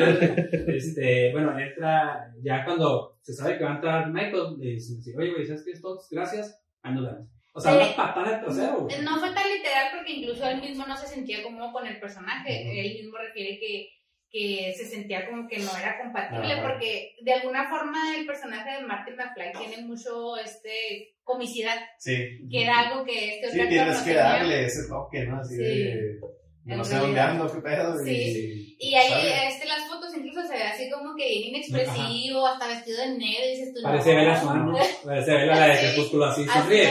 este, 0.66 1.33
bueno, 1.33 1.59
entra, 1.59 2.35
ya 2.42 2.64
cuando 2.64 3.18
se 3.22 3.33
sabe 3.35 3.57
que 3.57 3.64
va 3.64 3.70
a 3.70 3.74
entrar 3.77 4.12
Michael, 4.12 4.57
le 4.59 4.70
dicen 4.72 5.00
oye, 5.16 5.31
güey, 5.31 5.46
¿sabes 5.46 5.62
qué? 5.64 5.77
Stokes, 5.77 6.09
gracias, 6.11 6.61
ahí 6.83 6.94
nos 6.94 7.05
vemos. 7.05 7.34
O 7.57 7.61
sea, 7.61 7.73
Sí. 7.73 7.79
una 7.79 7.97
patada 7.97 8.29
en 8.29 8.35
el 8.35 8.40
trasero. 8.45 8.88
No 9.03 9.19
fue 9.21 9.33
tan 9.33 9.49
literal 9.49 9.87
porque 9.95 10.12
incluso 10.12 10.49
él 10.49 10.61
mismo 10.61 10.85
no 10.87 10.97
se 10.97 11.07
sentía 11.07 11.43
cómodo 11.43 11.73
con 11.73 11.87
el 11.87 12.01
personaje. 12.01 12.81
Él 12.81 12.95
mismo 12.95 13.17
refiere 13.17 13.59
que, 13.61 13.88
que 14.29 14.75
se 14.77 14.85
sentía 14.87 15.31
como 15.31 15.47
que 15.47 15.59
no 15.61 15.71
era 15.77 15.97
compatible 16.03 16.57
porque 16.62 17.14
de 17.23 17.33
alguna 17.33 17.69
forma 17.69 18.17
el 18.19 18.27
personaje 18.27 18.81
de 18.81 18.87
Martin 18.87 19.14
McFly 19.14 19.53
tiene 19.57 19.87
mucho 19.87 20.37
este 20.37 21.14
comicidad, 21.23 21.77
Sí. 21.99 22.40
que 22.51 22.62
era 22.64 22.81
algo 22.81 23.05
que 23.05 23.37
este 23.37 23.51
Sí, 23.53 23.61
otro 23.61 23.62
actor 23.62 23.69
tienes 23.69 23.99
no 23.99 24.05
que 24.05 24.11
tenía. 24.11 24.23
darle 24.25 24.64
ese 24.64 24.88
toque, 24.88 25.25
¿no? 25.25 25.40
Así 25.40 25.55
Sí. 25.57 25.62
de. 25.62 26.21
No 26.66 26.83
sé 26.85 26.96
dónde 26.96 27.20
ando, 27.20 27.53
qué 27.53 27.61
pedo. 27.61 27.98
Sí. 28.05 28.77
Y, 28.79 28.88
Y 28.88 28.94
ahí 28.94 29.48
este, 29.48 29.66
las 29.66 29.87
fotos 29.87 30.14
incluso 30.16 30.42
se 30.48 30.55
ve 30.55 30.62
así 30.62 30.90
como 30.90 31.14
que 31.14 31.29
bien 31.29 31.48
inexpresivo, 31.50 32.46
hasta 32.46 32.66
vestido 32.68 32.98
de 33.03 33.09
negro, 33.18 33.44
y 33.46 33.50
dices 33.50 33.74
tú, 33.74 33.83
Parece 33.83 34.12
no. 34.14 34.18
Bella 34.20 34.40
Swan, 34.40 34.66
¿no? 34.72 34.79
Parece 35.05 35.31
Bella 35.33 35.55
la 35.57 35.66
de. 35.66 35.79
Crepúsculo 35.81 36.24
así, 36.24 36.44
sonríe. 36.46 36.88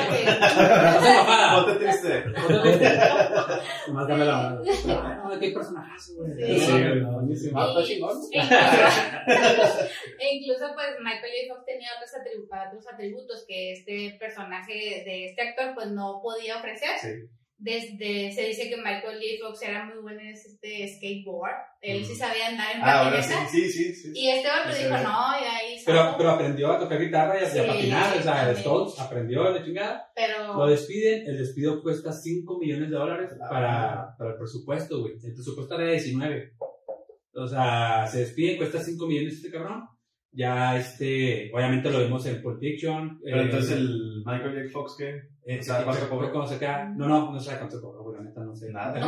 Ponte 1.55 1.73
triste. 1.85 2.23
Nomás 3.87 4.07
dame 4.07 4.25
la 4.25 4.35
mano. 4.37 4.61
No, 5.29 5.39
qué 5.39 5.49
personajazo, 5.51 6.13
güey. 6.17 6.59
Sí. 6.59 6.71
Buenísimo. 7.11 7.59
E 7.61 7.63
incluso, 7.93 8.29
e 10.19 10.35
incluso, 10.35 10.65
pues 10.75 10.87
Michael 10.99 11.33
J. 11.47 11.53
Fox 11.53 11.65
tenía 11.65 11.89
otros, 11.97 12.11
atribu- 12.13 12.67
otros 12.67 12.87
atributos 12.93 13.45
que 13.47 13.71
este 13.73 14.17
personaje 14.19 15.03
de 15.05 15.25
este 15.29 15.41
actor 15.41 15.73
pues 15.75 15.87
no 15.91 16.19
podía 16.21 16.57
ofrecer. 16.57 16.97
Sí. 17.01 17.09
Desde, 17.57 18.31
se 18.33 18.47
dice 18.47 18.67
que 18.69 18.75
Michael 18.77 19.19
J. 19.21 19.47
Fox 19.47 19.61
era 19.61 19.85
muy 19.85 20.01
bueno 20.01 20.19
en 20.19 20.29
este 20.29 20.87
skateboard. 20.95 21.53
Él 21.81 22.03
sí 22.03 22.11
Ujú. 22.11 22.19
sabía 22.19 22.47
andar 22.49 22.75
en 22.75 22.81
Ah, 22.81 23.21
sí, 23.21 23.29
patineta. 23.29 23.49
sí, 23.51 23.69
sí. 23.71 23.95
sí. 23.95 24.11
Y 24.15 24.29
este 24.29 24.47
otro 24.49 24.73
Sí, 24.73 24.83
dijo, 24.83 24.97
sí. 24.97 25.03
no, 25.03 25.39
y 25.39 25.43
ahí 25.45 25.81
Pero, 25.85 25.97
saco". 25.99 26.17
pero 26.17 26.29
aprendió 26.31 26.71
a 26.73 26.79
tocar 26.79 26.99
guitarra 26.99 27.35
y 27.35 27.37
a, 27.37 27.41
y 27.43 27.45
a 27.45 27.49
Sí, 27.63 27.67
patinar, 27.69 28.17
o 28.17 28.21
sea, 28.21 28.33
también. 28.35 28.57
Stoltz 28.57 28.99
aprendió 28.99 29.53
de 29.53 29.63
chingada. 29.63 30.11
Pero, 30.15 30.57
Lo 30.57 30.67
despiden, 30.67 31.27
el 31.27 31.37
despido 31.37 31.81
cuesta 31.81 32.11
5 32.11 32.59
millones 32.59 32.89
de 32.89 32.95
dólares 32.97 33.29
Ah. 33.41 33.49
para, 33.49 34.15
para 34.17 34.31
el 34.31 34.37
presupuesto, 34.37 34.99
güey. 35.01 35.13
El 35.23 35.33
presupuesto 35.33 35.75
era 35.75 35.85
de 35.85 35.91
19. 35.91 36.53
O 37.35 37.47
sea, 37.47 38.07
se 38.07 38.19
despide, 38.19 38.57
cuesta 38.57 38.79
5 38.83 39.07
millones 39.07 39.35
este 39.35 39.51
cabrón. 39.51 39.87
Ya, 40.31 40.77
este, 40.77 41.51
obviamente 41.53 41.89
lo 41.91 41.99
vimos 41.99 42.25
en 42.25 42.41
Pulp 42.41 42.59
Fiction. 42.59 43.19
Pero 43.23 43.37
eh, 43.37 43.43
entonces 43.43 43.71
el 43.71 44.23
Michael 44.25 44.63
J. 44.63 44.69
Fox, 44.71 44.95
¿qué? 44.97 45.21
Eh, 45.45 45.59
o 45.59 45.63
sea, 45.63 45.83
¿cuánto. 45.83 46.31
¿Cómo 46.31 46.47
se 46.47 46.57
queda? 46.57 46.85
No, 46.95 47.05
no, 47.05 47.31
no 47.33 47.39
sé 47.39 47.57
cuánto 47.57 47.75
la 48.13 48.21
neta, 48.21 48.39
no 48.41 48.55
sé. 48.55 48.71
Nada. 48.71 48.93
Ver. 48.93 49.03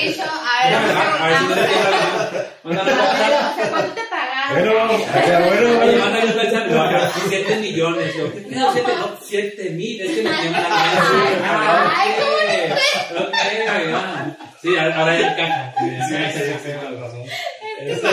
dicho, 0.00 0.22
a 0.22 0.64
ver, 0.64 0.74
a 0.74 1.40
no. 1.42 1.60
Bueno, 4.52 4.72
bueno, 4.72 4.92
bueno. 5.78 6.10
mensaje, 6.36 6.70
no, 6.70 6.82
acá, 6.82 7.10
7 7.28 7.56
millones. 7.58 8.14
Yo, 8.16 8.32
¿qué 8.32 8.40
pedo? 8.40 8.72
7, 8.72 8.92
no, 8.98 9.16
7 9.20 9.70
mil, 9.70 10.00
es 10.00 10.10
que 10.12 10.22
me 10.22 10.30
tiembla 10.30 10.68
la 10.68 10.76
ok, 13.18 13.34
güey, 13.66 13.92
ah. 13.94 14.36
Sí, 14.60 14.76
ahora 14.76 15.18
ya 15.18 15.32
encaja. 15.32 15.74
Sí, 15.78 15.90
sí, 16.08 16.40
sí, 16.62 16.72
razón. 16.72 17.22
Este, 17.80 18.08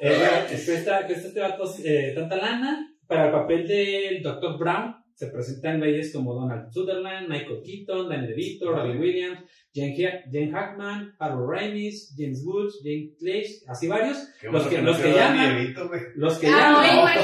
eh, 0.00 0.18
bueno, 0.18 0.36
es 0.50 0.64
que 0.64 0.74
esta, 0.74 1.06
que 1.06 1.12
este 1.12 1.40
vato, 1.40 1.64
eh, 1.84 2.12
tanta 2.16 2.36
lana 2.36 2.91
para 3.06 3.26
el 3.26 3.32
papel 3.32 3.66
del 3.66 4.22
Dr. 4.22 4.58
Brown 4.58 4.96
se 5.14 5.26
presentan 5.28 5.78
güeyes 5.78 6.12
como 6.12 6.34
Donald 6.34 6.72
Sutherland, 6.72 7.28
Michael 7.28 7.62
Keaton, 7.64 8.08
Danny 8.08 8.26
DeVito, 8.28 8.72
Robin 8.72 8.98
Williams, 8.98 9.40
Jane 9.74 10.50
Hackman, 10.50 11.14
Harold 11.18 11.48
Ramis, 11.50 12.14
James 12.16 12.42
Woods, 12.44 12.80
Jane 12.82 13.10
Clash, 13.18 13.62
así 13.68 13.86
varios. 13.88 14.16
Los 14.50 14.66
que- 14.66 14.82
los 14.82 14.96
que 14.96 15.02
quedó 15.04 15.16
llaman. 15.16 15.74
Los 16.16 16.38
que 16.38 16.46
Ah, 16.48 16.50
llaman. 16.82 17.16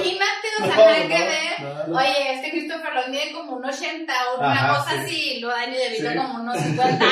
Oye, 1.92 2.34
este 2.34 2.50
Christopher 2.50 2.92
Lloyd 2.94 3.08
mide 3.10 3.32
como 3.32 3.52
un 3.56 3.64
80 3.64 4.12
o 4.34 4.38
una 4.38 4.52
Ajá, 4.52 4.78
cosa 4.78 4.90
sí. 4.90 4.96
así, 5.04 5.40
lo 5.40 5.48
Dani 5.48 5.76
de 5.76 5.88
Vito 5.90 6.10
Sí. 6.10 6.16
como 6.16 6.34
unos 6.42 6.58
50. 6.60 7.06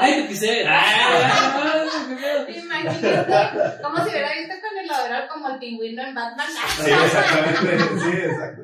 ay, 0.00 0.26
qué 0.28 0.34
pedo. 0.36 0.70
Imagínate, 2.64 3.82
como 3.82 3.96
si 4.04 4.10
hubiera 4.10 4.32
visto 4.34 4.54
con 4.60 4.78
el 4.78 4.88
verdad 4.88 5.28
como 5.32 5.48
el 5.50 5.58
pingüino 5.58 6.02
en 6.02 6.14
Batman. 6.14 6.46
Sí, 6.84 6.90
exactamente. 6.90 8.00
Sí, 8.00 8.10
exacto. 8.24 8.62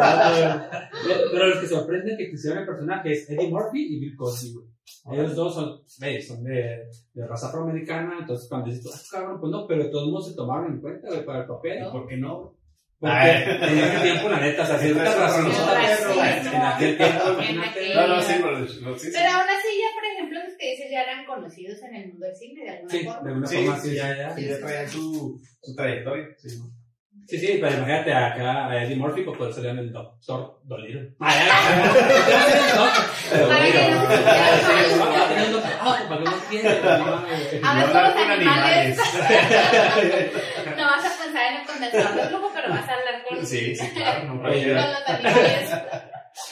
Ah. 0.00 0.88
Pero 1.32 1.46
los 1.46 1.58
que 1.60 1.66
sorprenden 1.68 2.16
que 2.16 2.30
quisieron 2.30 2.58
el 2.60 2.66
personaje 2.66 3.12
es 3.12 3.30
Eddie 3.30 3.48
Murphy 3.48 3.86
y 3.96 4.00
Bill 4.00 4.16
Cosby, 4.16 4.52
güey. 4.54 4.66
Ellos 5.12 5.34
dos 5.36 5.54
son, 5.54 5.82
güey, 6.00 6.20
son 6.22 6.44
de, 6.44 6.86
de 7.14 7.26
raza 7.26 7.48
afroamericana, 7.48 8.18
entonces 8.20 8.48
cuando 8.48 8.70
dices, 8.70 8.86
ah, 8.94 9.00
cabrón, 9.18 9.40
pues 9.40 9.50
no, 9.52 9.66
pero 9.66 9.84
de 9.84 9.90
todos 9.90 10.10
modos 10.10 10.28
se 10.28 10.34
tomaron 10.36 10.72
en 10.74 10.80
cuenta, 10.80 11.08
güey, 11.08 11.24
para 11.24 11.40
el 11.40 11.46
papel. 11.46 11.80
No. 11.80 11.92
¿Por 11.92 12.06
qué 12.08 12.16
no? 12.16 12.54
Porque 13.00 13.14
Ay. 13.14 13.42
en 13.46 13.78
ese 13.78 14.00
tiempo, 14.02 14.28
la 14.28 14.40
neta, 14.40 14.62
o 14.64 14.66
sea, 14.66 14.74
es 14.74 14.96
razones, 14.96 15.56
racismo. 15.56 16.14
pero 16.18 16.56
en 16.56 16.62
aquel 16.62 16.96
tiempo, 16.96 17.24
aquel- 17.28 17.94
No, 17.94 18.06
no, 18.08 18.22
sí, 18.22 18.32
pero 18.42 18.66
sí, 18.66 18.74
sí. 18.98 19.10
Pero 19.14 19.28
aún 19.30 19.46
así 19.48 19.68
ya, 19.78 19.94
por 19.94 20.04
ejemplo, 20.04 20.40
los 20.44 20.54
que 20.58 20.70
dices 20.70 20.86
ya 20.90 21.02
eran 21.02 21.24
conocidos 21.24 21.80
en 21.82 21.94
el 21.94 22.08
mundo 22.08 22.26
del 22.26 22.34
cine 22.36 22.64
de 22.64 22.70
alguna 22.70 22.90
Sí, 22.90 22.98
de 22.98 23.04
forma. 23.04 23.28
alguna 23.28 23.46
Sí, 23.46 23.56
forma, 23.56 23.78
sí, 23.78 23.88
sí, 23.90 23.94
ya, 23.96 24.16
ya. 24.16 24.34
Sí, 24.34 24.46
ya 24.48 24.58
traían 24.58 24.88
su, 24.88 25.40
su 25.62 25.74
trayectoria. 25.76 26.26
Sí, 26.38 26.58
¿no? 26.58 26.77
Sí, 27.28 27.38
sí, 27.38 27.58
pero 27.60 27.76
imagínate 27.76 28.10
acá 28.14 28.68
a 28.68 28.82
Eddie 28.82 28.96
Murphy, 28.96 29.20
pues 29.22 29.36
por 29.36 29.50
eso 29.50 29.60
le 29.60 29.68
dan 29.68 29.78
el 29.80 29.92
Doctor 29.92 30.60
Dolittle. 30.64 31.12
Ah, 31.20 31.34
ya, 31.36 31.46
Para 33.46 33.66
que 33.66 33.90
no 33.90 35.58
Ah, 35.80 35.98
a 37.62 37.74
ver, 37.76 37.88
los 37.92 38.14
con 38.14 38.30
animales. 38.30 38.96
No 40.74 40.84
vas 40.84 41.04
a 41.04 41.22
pensar 41.22 41.52
en 41.52 41.84
el 41.84 42.28
flujo, 42.28 42.50
pero 42.54 42.70
vas 42.70 42.88
a 42.88 42.94
hablar 42.94 43.24
con, 43.28 43.46
Sí, 43.46 43.76
sí, 43.76 43.90
claro. 43.90 44.24
No 44.24 44.42
con 44.42 44.50
los 44.50 45.08
animales. 45.08 45.70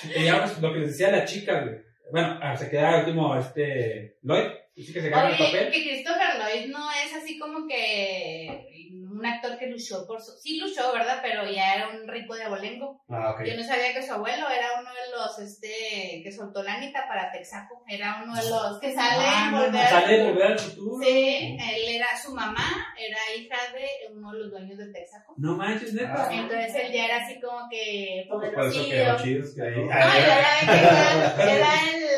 Y 0.05 0.31
pues, 0.31 0.61
lo 0.61 0.73
que 0.75 0.79
les 0.81 0.89
decía 0.89 1.11
la 1.11 1.25
chica. 1.25 1.65
Bueno, 2.13 2.39
ah, 2.43 2.55
se 2.55 2.69
queda 2.69 2.97
el 2.97 3.07
último, 3.07 3.35
este, 3.37 4.19
Lloyd, 4.23 4.51
sí 4.77 4.93
que 4.93 5.01
se 5.01 5.09
en 5.09 5.15
el 5.15 5.39
papel. 5.39 5.71
que 5.73 5.83
Christopher 5.83 6.39
Lloyd 6.39 6.71
no 6.71 6.91
es 6.93 7.15
así 7.15 7.39
como 7.39 7.67
que 7.67 8.86
un 9.19 9.27
actor 9.27 9.59
que 9.59 9.67
luchó 9.69 10.07
por 10.07 10.21
su... 10.21 10.33
Sí 10.33 10.59
luchó, 10.59 10.93
¿verdad? 10.93 11.19
Pero 11.23 11.45
ya 11.51 11.75
era 11.75 11.89
un 11.89 12.07
rico 12.07 12.35
de 12.35 12.45
abolengo. 12.45 13.03
Ah, 13.09 13.31
ok. 13.33 13.45
Yo 13.45 13.57
no 13.57 13.63
sabía 13.65 13.93
que 13.95 14.03
su 14.07 14.13
abuelo 14.13 14.49
era 14.49 14.81
uno 14.81 14.91
de 14.91 15.11
los, 15.17 15.39
este, 15.39 16.21
que 16.23 16.33
soltó 16.33 16.63
la 16.63 16.79
neta 16.79 17.07
para 17.09 17.31
Texaco. 17.33 17.83
Era 17.89 18.21
uno 18.23 18.35
de 18.35 18.49
los 18.51 18.79
que 18.81 18.95
sale 18.95 19.25
Ah, 19.27 19.45
en 19.47 19.53
no, 19.53 19.63
Volver 19.65 19.81
al 19.81 19.89
Sale 19.89 20.25
volver 20.25 20.47
al 20.53 20.59
futuro. 20.59 21.05
Sí, 21.05 21.57
él 21.61 21.97
era 21.97 22.07
su 22.23 22.35
mamá, 22.35 22.65
era 22.99 23.19
hija 23.37 23.57
de 23.73 24.13
uno 24.15 24.33
de 24.33 24.39
los 24.39 24.51
dueños 24.51 24.79
de 24.79 24.93
Texaco. 24.93 25.35
No 25.39 25.57
manches, 25.57 25.95
neta. 25.95 26.15
Ah. 26.29 26.29
Entonces 26.33 26.75
él 26.75 26.93
ya 26.93 27.05
era 27.07 27.17
así 27.25 27.41
como 27.41 27.69
que 27.71 28.27
poderosillo. 28.29 28.91
quedó 28.91 29.17
chido. 29.23 29.45
que 29.55 29.63
ahí- 29.63 29.85
No, 29.85 29.93
era, 29.93 30.61
era, 30.63 31.53
era 31.53 31.69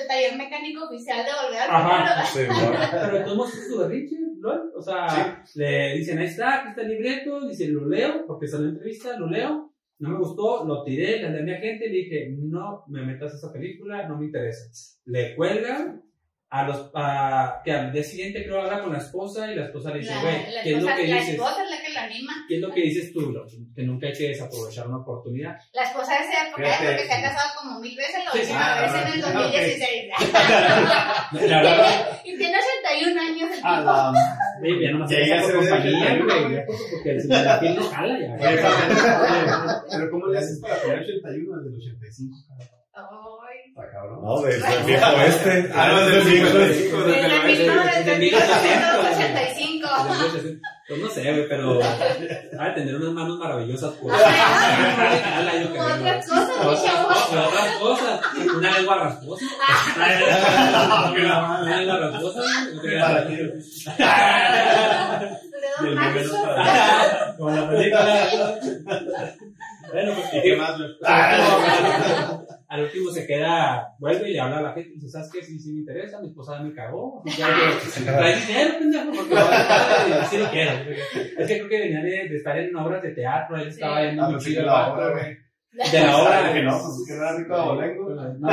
el 0.02 0.06
taller 0.08 0.36
mecánico 0.36 0.84
oficial 0.86 1.24
de 1.24 1.30
Volver 1.42 1.60
al 1.62 1.70
Ajá. 1.70 2.24
Futuro. 2.26 2.54
Sí, 2.54 2.64
bueno. 2.64 2.88
Pero 2.90 3.24
todos 3.24 3.50
su 3.52 3.78
berrinche, 3.78 4.16
Lloyd. 4.40 4.74
O 4.76 4.82
sea, 4.82 5.42
le 5.54 5.94
dicen, 5.96 6.18
ahí 6.18 6.26
está, 6.26 6.60
aquí 6.60 6.68
está 6.70 6.82
el 6.82 6.88
libreto. 6.88 7.46
Dice, 7.48 7.68
lo 7.68 7.88
leo, 7.88 8.24
porque 8.26 8.46
salió 8.46 8.66
en 8.68 8.74
entrevista, 8.74 9.18
lo 9.18 9.28
leo. 9.28 9.72
No 10.00 10.10
me 10.10 10.18
gustó, 10.18 10.64
lo 10.64 10.84
tiré, 10.84 11.18
le 11.18 11.26
hablé 11.26 11.40
a 11.40 11.42
mi 11.42 11.52
agente 11.52 11.86
y 11.86 11.90
le 11.90 11.96
dije, 11.98 12.34
no 12.38 12.84
me 12.88 13.02
metas 13.04 13.32
a 13.32 13.36
esa 13.36 13.52
película, 13.52 14.06
no 14.06 14.16
me 14.16 14.26
interesa. 14.26 14.70
Le 15.06 15.34
cuelgan. 15.34 16.02
A 16.50 16.66
los, 16.66 16.90
a, 16.94 17.60
que 17.62 17.70
al 17.70 17.92
día 17.92 18.02
siguiente 18.02 18.42
creo 18.42 18.62
habla 18.62 18.80
con 18.82 18.90
la 18.90 19.00
esposa 19.00 19.52
y 19.52 19.54
la 19.54 19.66
esposa 19.66 19.92
le 19.92 19.98
dice, 19.98 20.14
La, 20.14 20.22
güey, 20.22 20.34
la 20.54 20.62
¿qué 20.62 20.70
es 20.76 20.82
lo 20.82 20.88
que 20.88 21.06
la 21.06 21.16
dices? 21.16 21.34
esposa 21.34 21.62
es 21.62 21.70
la 21.70 21.77
lo 21.98 22.04
anima. 22.06 22.32
¿Qué 22.48 22.54
es 22.56 22.60
lo 22.60 22.70
que 22.72 22.80
dices 22.82 23.12
tú, 23.12 23.20
Lo? 23.32 23.44
Que 23.74 23.82
nunca 23.82 24.06
hay 24.06 24.12
que 24.12 24.28
desaprovechar 24.28 24.86
una 24.88 24.98
oportunidad. 24.98 25.56
La 25.72 25.82
esposa 25.84 26.12
de 26.14 26.20
esa 26.28 26.46
época, 26.48 26.64
Fíjate. 26.64 26.86
porque 26.86 27.06
se 27.06 27.12
ha 27.14 27.22
casado 27.22 27.50
como 27.60 27.80
mil 27.80 27.96
veces, 27.96 28.24
lo 28.24 28.30
Sí, 28.32 28.38
última 28.40 28.74
ah, 28.74 28.80
vez 28.82 28.92
en 28.94 29.06
el 29.18 29.24
ah, 29.24 29.32
2016. 29.42 30.12
La 31.50 31.62
verdad, 31.62 32.20
y 32.24 32.36
tiene 32.36 32.56
81 32.58 33.20
años 33.20 33.50
el 33.52 33.60
A 33.64 33.78
tipo. 33.78 33.92
la 33.92 34.12
Güey, 34.60 34.82
ya 34.82 34.90
no 34.90 34.98
me 34.98 35.04
hace 35.04 35.16
ve 35.16 35.22
compañía, 35.54 36.08
güey. 36.24 36.42
ya 36.54 36.60
porque- 36.66 37.10
el 37.10 37.16
la 37.28 37.60
piel 37.60 37.74
no 37.76 37.82
jala 37.90 38.14
ya. 38.18 38.36
Pero- 39.90 40.10
¿cómo 40.10 40.26
le 40.28 40.38
haces 40.38 40.58
para 40.60 40.76
poner 40.82 40.98
81 41.00 41.56
desde 41.62 41.68
el 41.68 41.74
85? 41.76 42.36
Ay. 42.94 43.58
Está 43.68 43.84
cabrón. 43.92 44.18
No, 44.24 44.40
desde 44.42 44.74
el 44.74 44.82
viejo 44.84 45.20
este. 45.20 45.70
Ah, 45.72 45.88
no, 45.92 45.96
desde 46.06 46.18
el 46.18 46.24
viejo 46.26 46.58
este. 46.58 46.96
Desde 46.96 47.28
Desde 48.04 48.18
1985. 48.18 49.88
Pues 50.88 51.00
no 51.02 51.10
sé, 51.10 51.20
güey, 51.20 51.46
pero 51.46 51.80
ha 52.58 52.64
de 52.68 52.72
tener 52.74 52.96
unas 52.96 53.12
manos 53.12 53.38
maravillosas. 53.38 53.92
Güey. 54.00 54.10
Otras 56.00 56.26
cosas, 56.62 57.76
cosas. 57.78 58.20
Una 58.56 58.78
lengua 58.78 58.96
rasposa. 58.96 59.44
Una 61.62 61.76
lengua 61.76 61.98
rasposa. 61.98 62.40
Como 67.36 67.50
la 67.50 67.68
película. 67.68 68.58
Bueno, 69.92 70.12
pues 70.14 70.34
¿Y 70.34 70.40
qué 70.42 70.56
más? 70.56 70.74
Al 72.68 72.82
último 72.82 73.10
se 73.10 73.26
queda, 73.26 73.94
vuelve 73.98 74.28
y 74.28 74.32
le 74.34 74.40
habla 74.40 74.58
a 74.58 74.62
la 74.62 74.72
gente 74.74 74.90
y 74.90 74.94
dice, 74.96 75.08
¿sabes 75.08 75.30
qué? 75.32 75.42
Sí, 75.42 75.58
sí 75.58 75.72
me 75.72 75.80
interesa, 75.80 76.20
mi 76.20 76.28
esposa 76.28 76.60
me 76.62 76.74
cagó. 76.74 77.22
Ya, 77.38 77.48
yo, 77.48 78.04
Trae 78.04 78.36
dinero, 78.40 78.78
pendejo, 78.78 79.10
porque 79.16 79.34
lo 79.34 79.40
a 79.40 80.22
y 80.22 80.26
sí 80.26 80.38
lo 80.38 80.50
quiero. 80.50 80.72
Es 81.38 81.48
que 81.48 81.56
creo 81.58 81.68
que 81.68 81.78
venía 81.78 82.02
de, 82.02 82.28
de 82.28 82.36
estar 82.36 82.58
en 82.58 82.76
obras 82.76 83.02
de 83.02 83.10
teatro, 83.12 83.56
él 83.56 83.68
estaba 83.68 84.02
muy 84.12 84.32
pensé 84.34 84.50
chido 84.50 84.60
el 84.60 84.66
la 84.66 84.92
obra, 84.92 85.10
güey. 85.12 85.24
güey. 85.24 85.90
De 85.92 86.00
la 86.00 86.16
obra. 86.18 86.52
Que 86.52 86.62
no, 86.62 86.72
pues 86.72 87.04
que 87.06 87.14
era 87.14 87.36
rico 87.36 87.54
de 87.54 87.60
abolengo. 87.60 88.10
No, 88.10 88.22
no, 88.38 88.48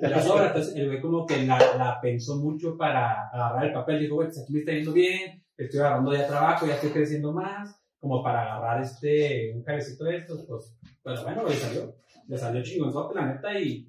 de 0.00 0.08
las 0.08 0.26
obras, 0.28 0.46
entonces 0.48 0.76
el 0.76 0.86
güey 0.88 1.00
como 1.00 1.26
que 1.26 1.46
la, 1.46 1.58
la 1.78 2.00
pensó 2.00 2.36
mucho 2.36 2.76
para 2.76 3.28
agarrar 3.28 3.66
el 3.66 3.72
papel, 3.72 4.00
dijo, 4.00 4.16
güey, 4.16 4.28
pues 4.28 4.40
aquí 4.42 4.52
me 4.52 4.58
está 4.60 4.72
yendo 4.72 4.92
bien, 4.92 5.44
estoy 5.56 5.80
agarrando 5.80 6.12
ya 6.12 6.26
trabajo, 6.26 6.66
ya 6.66 6.74
estoy 6.74 6.90
creciendo 6.90 7.32
más, 7.32 7.78
como 8.00 8.22
para 8.22 8.42
agarrar 8.42 8.82
este, 8.82 9.52
un 9.54 9.62
cabecito 9.62 10.04
de 10.04 10.16
estos, 10.16 10.44
pues, 10.48 10.74
pero 11.04 11.22
bueno, 11.22 11.44
le 11.48 11.54
salió, 11.54 11.94
le 12.32 12.38
salió 12.38 12.62
chingonzote 12.62 13.14
la 13.14 13.26
neta 13.26 13.58
y 13.60 13.86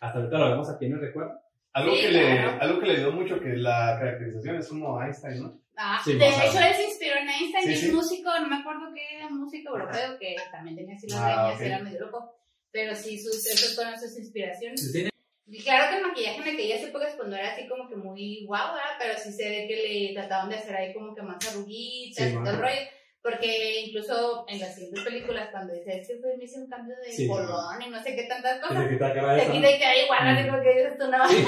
hasta 0.00 0.18
ahorita 0.18 0.38
lo 0.38 0.50
vemos 0.50 0.70
aquí 0.70 0.86
en 0.86 0.92
el 0.92 1.00
recuerdo. 1.00 1.32
Algo 1.72 1.94
Sí, 1.94 2.00
que, 2.02 2.08
le, 2.12 2.20
claro. 2.20 2.58
algo 2.62 2.80
que 2.80 2.86
le 2.86 2.96
dio 2.98 3.12
mucho, 3.12 3.40
que 3.40 3.48
la 3.56 3.96
caracterización 3.98 4.56
es 4.56 4.68
como 4.68 5.02
Einstein, 5.02 5.42
¿no? 5.42 5.60
Ah, 5.76 6.00
Sí, 6.04 6.12
de 6.14 6.28
hecho, 6.28 6.58
él 6.60 6.74
se 6.74 6.84
inspiró 6.84 7.14
en 7.16 7.28
Einstein, 7.28 7.64
Sí, 7.64 7.72
es 7.72 7.80
sí. 7.80 7.92
músico, 7.92 8.30
no 8.40 8.48
me 8.48 8.56
acuerdo 8.56 8.92
qué 8.94 9.28
músico 9.30 9.70
europeo, 9.76 10.18
que 10.20 10.36
también 10.52 10.76
tenía 10.76 10.94
así 10.96 11.08
las 11.08 11.18
Ah, 11.20 11.26
greñas, 11.26 11.54
ok. 11.56 11.60
era 11.62 11.78
medio 11.80 12.00
loco. 12.06 12.36
Pero 12.72 12.94
sí, 12.94 13.18
sus, 13.18 13.44
esas 13.46 13.74
fueron 13.74 13.98
sus 13.98 14.16
inspiraciones. 14.18 14.92
Tiene- 14.92 15.10
Y 15.48 15.60
claro 15.62 15.90
que 15.90 15.96
el 15.96 16.06
maquillaje 16.06 16.38
me 16.42 16.56
caía 16.56 16.76
así 16.76 16.84
épocas 16.84 17.14
cuando 17.16 17.34
era 17.34 17.52
así 17.52 17.66
como 17.66 17.88
que 17.88 17.96
muy 17.96 18.44
guau, 18.46 18.74
¿verdad? 18.74 18.90
Pero 19.00 19.14
sí 19.18 19.32
sé 19.32 19.44
de 19.48 19.66
que 19.66 19.76
le 20.08 20.14
trataban 20.14 20.48
de 20.48 20.56
hacer 20.56 20.76
ahí 20.76 20.92
como 20.94 21.12
que 21.14 21.22
más 21.22 21.36
arruguitas 21.48 22.24
Sí, 22.28 22.30
y 22.32 22.36
todo 22.36 22.50
el 22.50 22.58
rollo. 22.60 22.80
Porque 23.22 23.80
incluso 23.86 24.46
en 24.48 24.60
las 24.60 24.74
siguientes 24.74 25.04
películas, 25.04 25.48
cuando 25.52 25.74
dice, 25.74 26.00
es 26.00 26.08
que 26.08 26.14
pues, 26.22 26.38
me 26.38 26.44
hice 26.44 26.58
un 26.58 26.68
cambio 26.70 26.94
de 27.04 27.12
Sí. 27.12 27.28
colón 27.28 27.82
y 27.86 27.90
no 27.90 28.02
sé 28.02 28.16
qué 28.16 28.22
tantas 28.24 28.54
Se 28.56 28.60
cosas, 28.62 28.78
le 28.84 28.90
quita 28.90 29.12
cara 29.12 29.38
se 29.38 29.52
quita 29.52 29.70
y 29.70 29.78
queda 29.78 29.96
igual, 30.04 30.28
así 30.28 30.48
como 30.48 30.62
que 30.62 30.68
dices 30.70 30.98
tú 30.98 31.10
no. 31.10 31.28
Sí, 31.28 31.44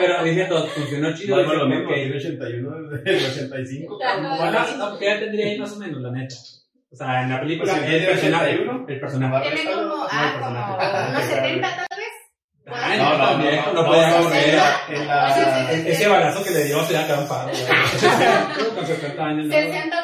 pero 0.00 0.24
dije 0.24 0.44
todo, 0.46 0.66
funcionó 0.66 1.14
chido. 1.14 1.36
Bueno, 1.36 1.54
lo 1.54 1.66
mismo, 1.68 1.88
ok. 1.88 1.94
tiene 1.94 2.16
81 2.16 2.88
desde 2.90 3.10
el 3.10 3.24
85. 3.30 3.98
Claro. 3.98 4.22
Bueno, 4.36 4.76
no, 4.76 4.98
¿qué 4.98 5.06
edad 5.08 5.20
tendría 5.20 5.46
ahí 5.46 5.58
más 5.58 5.72
o 5.72 5.76
menos, 5.76 6.00
la 6.02 6.10
neta? 6.10 6.34
O 6.90 6.96
sea, 6.96 7.22
en 7.22 7.30
la 7.30 7.40
película, 7.40 7.72
Pues, 7.72 7.84
si 7.84 7.84
el 7.86 7.90
tiene 8.00 8.06
personaje, 8.12 8.44
81, 8.54 8.86
el 8.88 9.00
personaje. 9.00 9.50
Tiene 9.54 9.72
como, 9.72 10.06
ah, 10.10 10.32
el 10.34 10.40
como 10.40 11.10
unos 11.10 11.24
70 11.24 11.76
tal 11.76 11.98
vez. 11.98 12.08
Ay, 12.66 12.98
No, 12.98 13.04
no, 13.10 13.18
no, 13.18 13.24
también, 13.28 13.60
no, 13.74 13.84
podía 13.86 14.16
correr. 14.18 15.86
Ese 15.86 16.08
balazo 16.08 16.42
que 16.44 16.50
le 16.50 16.64
dio 16.64 16.82
se 16.84 16.94
da 16.94 17.06
tan 17.06 17.28
paro. 17.28 17.50
güey. 17.50 18.74
Con 18.74 18.86
70 18.86 19.22
años. 19.24 19.46
¿no? 19.46 19.52
60 19.52 19.90
tal 19.90 20.03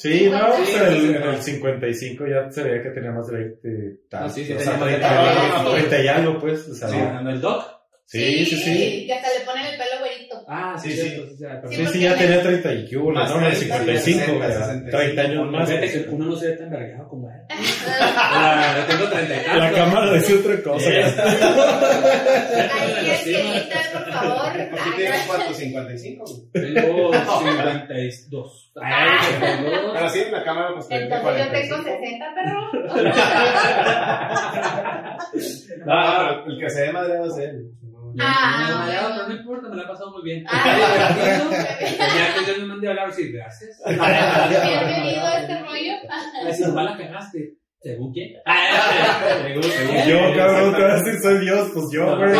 Sí, 0.00 0.28
no, 0.30 0.38
Sí, 0.38 0.56
pues 0.56 0.68
sí, 0.68 0.76
en 0.76 0.86
el, 0.86 1.00
sí. 1.00 1.06
en 1.08 1.22
el 1.22 1.42
55 1.42 2.24
ya 2.26 2.50
se 2.50 2.62
veía 2.62 2.82
que 2.82 2.90
tenía 2.90 3.10
más 3.12 3.26
de 3.28 3.36
20. 3.62 4.00
Ah, 4.12 4.28
sí, 4.30 4.44
sí, 4.46 4.52
o 4.54 4.56
tenía 4.56 4.72
sea, 4.72 4.80
más 4.80 4.88
de 4.88 4.96
30, 4.96 5.64
30. 5.64 5.70
30 5.72 6.02
y 6.04 6.08
algo, 6.08 6.38
pues. 6.40 6.68
O 6.68 6.74
sea, 6.74 6.88
Sí, 6.88 6.96
ganando 6.96 7.30
el 7.30 7.40
doc. 7.40 7.64
sí, 8.06 8.44
sí, 8.46 8.56
sí. 8.56 9.06
Que 9.06 9.12
hasta 9.14 9.28
le 9.38 9.44
ponen 9.44 9.66
el 9.66 9.72
pelo 9.78 9.98
güerito. 10.00 10.29
Ah, 10.52 10.74
sí, 10.76 10.90
Sí, 10.90 10.96
sí. 10.96 11.02
sí. 11.02 11.08
cierto, 11.10 11.28
sí, 11.28 11.36
sí, 11.36 11.44
pero- 11.46 11.68
Sí, 11.68 11.74
Sí, 11.76 11.82
porque 11.84 11.98
sí, 11.98 12.04
ya 12.04 12.16
tenía 12.16 12.42
30 12.42 12.74
y 12.74 12.84
que 12.88 12.96
hubo, 12.96 13.12
¿no? 13.12 13.24
30, 13.24 13.54
55, 13.54 14.02
60, 14.02 14.32
¿verdad? 14.48 14.66
65. 14.66 14.96
30 14.98 15.22
años 15.22 15.50
más. 15.52 15.68
Fíjate 15.68 15.92
que 15.92 15.98
uno 16.10 16.24
no 16.26 16.34
se 16.36 16.48
ve 16.48 16.56
tan 16.56 16.70
vergado 16.70 17.08
como 17.08 17.30
él. 17.30 17.36
Ah, 18.32 18.74
Yo 18.78 18.84
tengo 18.96 19.08
30 19.10 19.34
y 19.34 19.36
La 19.58 19.72
cámara 19.72 20.10
decía 20.12 20.36
otra 20.40 20.62
cosa. 20.62 20.88
Ahí 20.90 20.96
es 23.10 23.24
que 23.24 23.64
por 23.92 24.04
favor. 24.12 24.46
¿Aquí 24.48 24.90
tienes 24.96 25.22
cuánto? 25.26 25.52
55. 25.54 26.24
güey. 26.24 26.40
Tengo 26.74 27.12
52. 27.12 28.72
Ay, 28.82 29.08
52. 29.38 29.92
Pero 29.94 30.08
sí, 30.10 30.18
en 30.20 30.32
la 30.32 30.44
cámara, 30.44 30.68
pues 30.74 30.86
Entonces 30.90 31.38
yo 31.38 31.50
tengo 31.52 31.76
60, 31.82 32.34
perro. 32.34 32.60
Ah, 35.88 36.42
pero 36.44 36.54
el 36.54 36.60
que 36.60 36.70
se 36.70 36.82
ve 36.82 36.92
madreado 36.92 37.26
es 37.26 37.38
él. 37.38 37.70
Ah, 38.18 38.66
No, 38.68 38.76
bueno. 38.86 39.08
pero 39.16 39.28
no 39.28 39.34
importa, 39.34 39.68
me 39.68 39.76
la 39.76 39.82
he 39.82 39.86
pasado 39.86 40.10
muy 40.12 40.22
bien. 40.22 40.44
Ah, 40.48 40.64
Ya 41.80 42.34
que 42.34 42.44
yo 42.52 42.58
me 42.60 42.66
mandé 42.66 42.86
a 42.88 42.90
hablar, 42.90 43.12
sí, 43.12 43.30
gracias. 43.32 43.78
Bienvenido 43.86 45.24
a 45.26 45.38
este 45.40 45.60
rollo. 45.60 45.92
Si 46.52 46.62
nomás 46.64 46.84
la 46.84 46.96
cagaste. 46.96 47.54
¿Según 47.82 48.12
quién? 48.12 48.34
Ah, 48.44 49.22
según, 49.42 49.62
según 49.62 49.94
Yo, 50.06 50.18
cabrón, 50.36 50.74
te 50.74 50.82
vas 50.82 50.92
a 50.92 50.96
decir 51.02 51.14
soy 51.22 51.38
Dios, 51.40 51.70
pues 51.72 51.86
yo, 51.90 52.14
güey. 52.18 52.30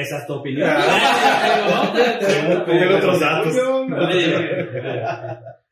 Esa 0.00 0.18
es 0.18 0.26
tu 0.28 0.34
opinión. 0.34 0.70
Tengo 2.66 2.96
otros 2.98 3.18
datos. 3.20 3.56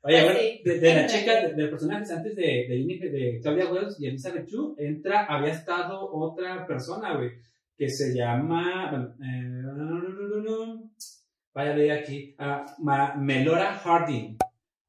Oye, 0.03 0.25
bueno, 0.25 0.39
de, 0.65 0.79
de 0.81 0.95
la 0.95 1.07
chica, 1.07 1.33
de, 1.43 1.53
de 1.55 1.69
personajes 1.69 2.11
antes 2.11 2.35
de, 2.35 2.43
de, 2.43 3.09
de 3.11 3.39
Claudia 3.43 3.67
Wells 3.71 4.01
y 4.01 4.07
Elizabeth 4.07 4.47
Chu, 4.49 4.75
entra, 4.79 5.27
había 5.29 5.53
estado 5.53 6.09
otra 6.11 6.67
persona, 6.67 7.15
güey, 7.17 7.31
que 7.81 7.89
se 7.89 8.15
llama, 8.15 8.93
eh, 9.25 9.63
vaya 11.55 11.73
a 11.73 11.75
leer 11.75 11.93
aquí, 11.93 12.37
ah, 12.39 12.67
Melora 13.17 13.73
Harding. 13.73 14.37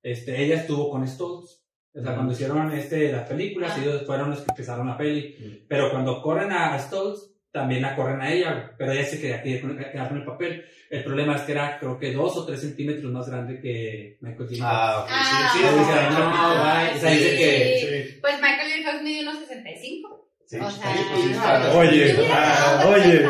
Este, 0.04 0.44
ella 0.44 0.56
estuvo 0.56 0.90
con 0.92 1.08
Stoltz. 1.08 1.64
O 1.94 2.02
sea, 2.02 2.16
cuando 2.16 2.34
hicieron 2.34 2.70
este, 2.74 3.10
las 3.14 3.30
películas, 3.30 3.78
ellos 3.78 4.06
fueron 4.06 4.32
los 4.32 4.40
que 4.40 4.52
empezaron 4.52 4.88
la 4.88 4.98
peli. 4.98 5.66
Pero 5.70 5.90
cuando 5.90 6.22
corren 6.22 6.52
a 6.52 6.78
Stoltz, 6.80 7.32
también 7.50 7.82
la 7.82 7.96
corren 7.96 8.20
a 8.20 8.30
ella, 8.30 8.76
pero 8.78 8.92
ella 8.92 9.06
se 9.06 9.22
quería 9.22 9.42
quedar 9.42 10.10
con, 10.10 10.18
el 10.18 10.26
papel. 10.26 10.66
El 10.90 11.04
problema 11.06 11.38
es 11.38 11.44
que 11.44 11.54
era, 11.54 11.80
creo 11.80 11.98
que 11.98 12.12
dos 12.12 12.36
o 12.36 12.46
tres 12.46 12.60
centímetros 12.60 13.10
más 13.10 13.30
grande 13.30 13.62
que 13.62 14.18
Michael 14.20 14.50
J. 14.50 14.60
Ah, 14.64 15.04
ok. 15.04 15.10
Ah, 15.10 15.50
Sí, 15.54 15.60
sí, 15.60 15.64
sí, 15.64 15.70
sí, 15.70 15.80
sí, 15.80 15.86
sí, 15.86 16.20
no, 16.20 16.30
bye. 16.30 16.98
O 16.98 17.00
sea, 17.00 17.12
dice 17.12 17.38
que- 17.38 18.10
sí, 18.12 18.18
Pues 18.20 18.36
Michael 18.42 18.84
J. 18.84 18.92
Fox 18.92 19.04
mide 19.04 19.22
unos 19.22 19.40
65. 19.40 20.31
Sí. 20.52 20.58
O 20.60 20.70
sea, 20.70 20.94
Sí, 20.94 21.00
pues 21.10 21.22
sí, 21.24 21.30
no, 21.30 21.36
está- 21.36 21.78
Oye, 21.78 22.16
ah, 22.32 22.86
oye. 22.94 23.26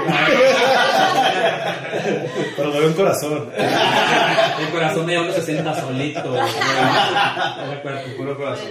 Pero 2.57 2.74
no 2.74 2.88
un 2.88 2.93
corazón. 2.93 3.49
El 4.61 4.69
corazón 4.72 5.05
me 5.05 5.13
da 5.13 5.22
unos 5.22 5.36
60 5.36 5.74
solito. 5.82 6.30
güey. 6.30 6.41
No 6.41 7.72
recuerdo. 7.76 7.99
Puro 8.17 8.38
corazón. 8.38 8.67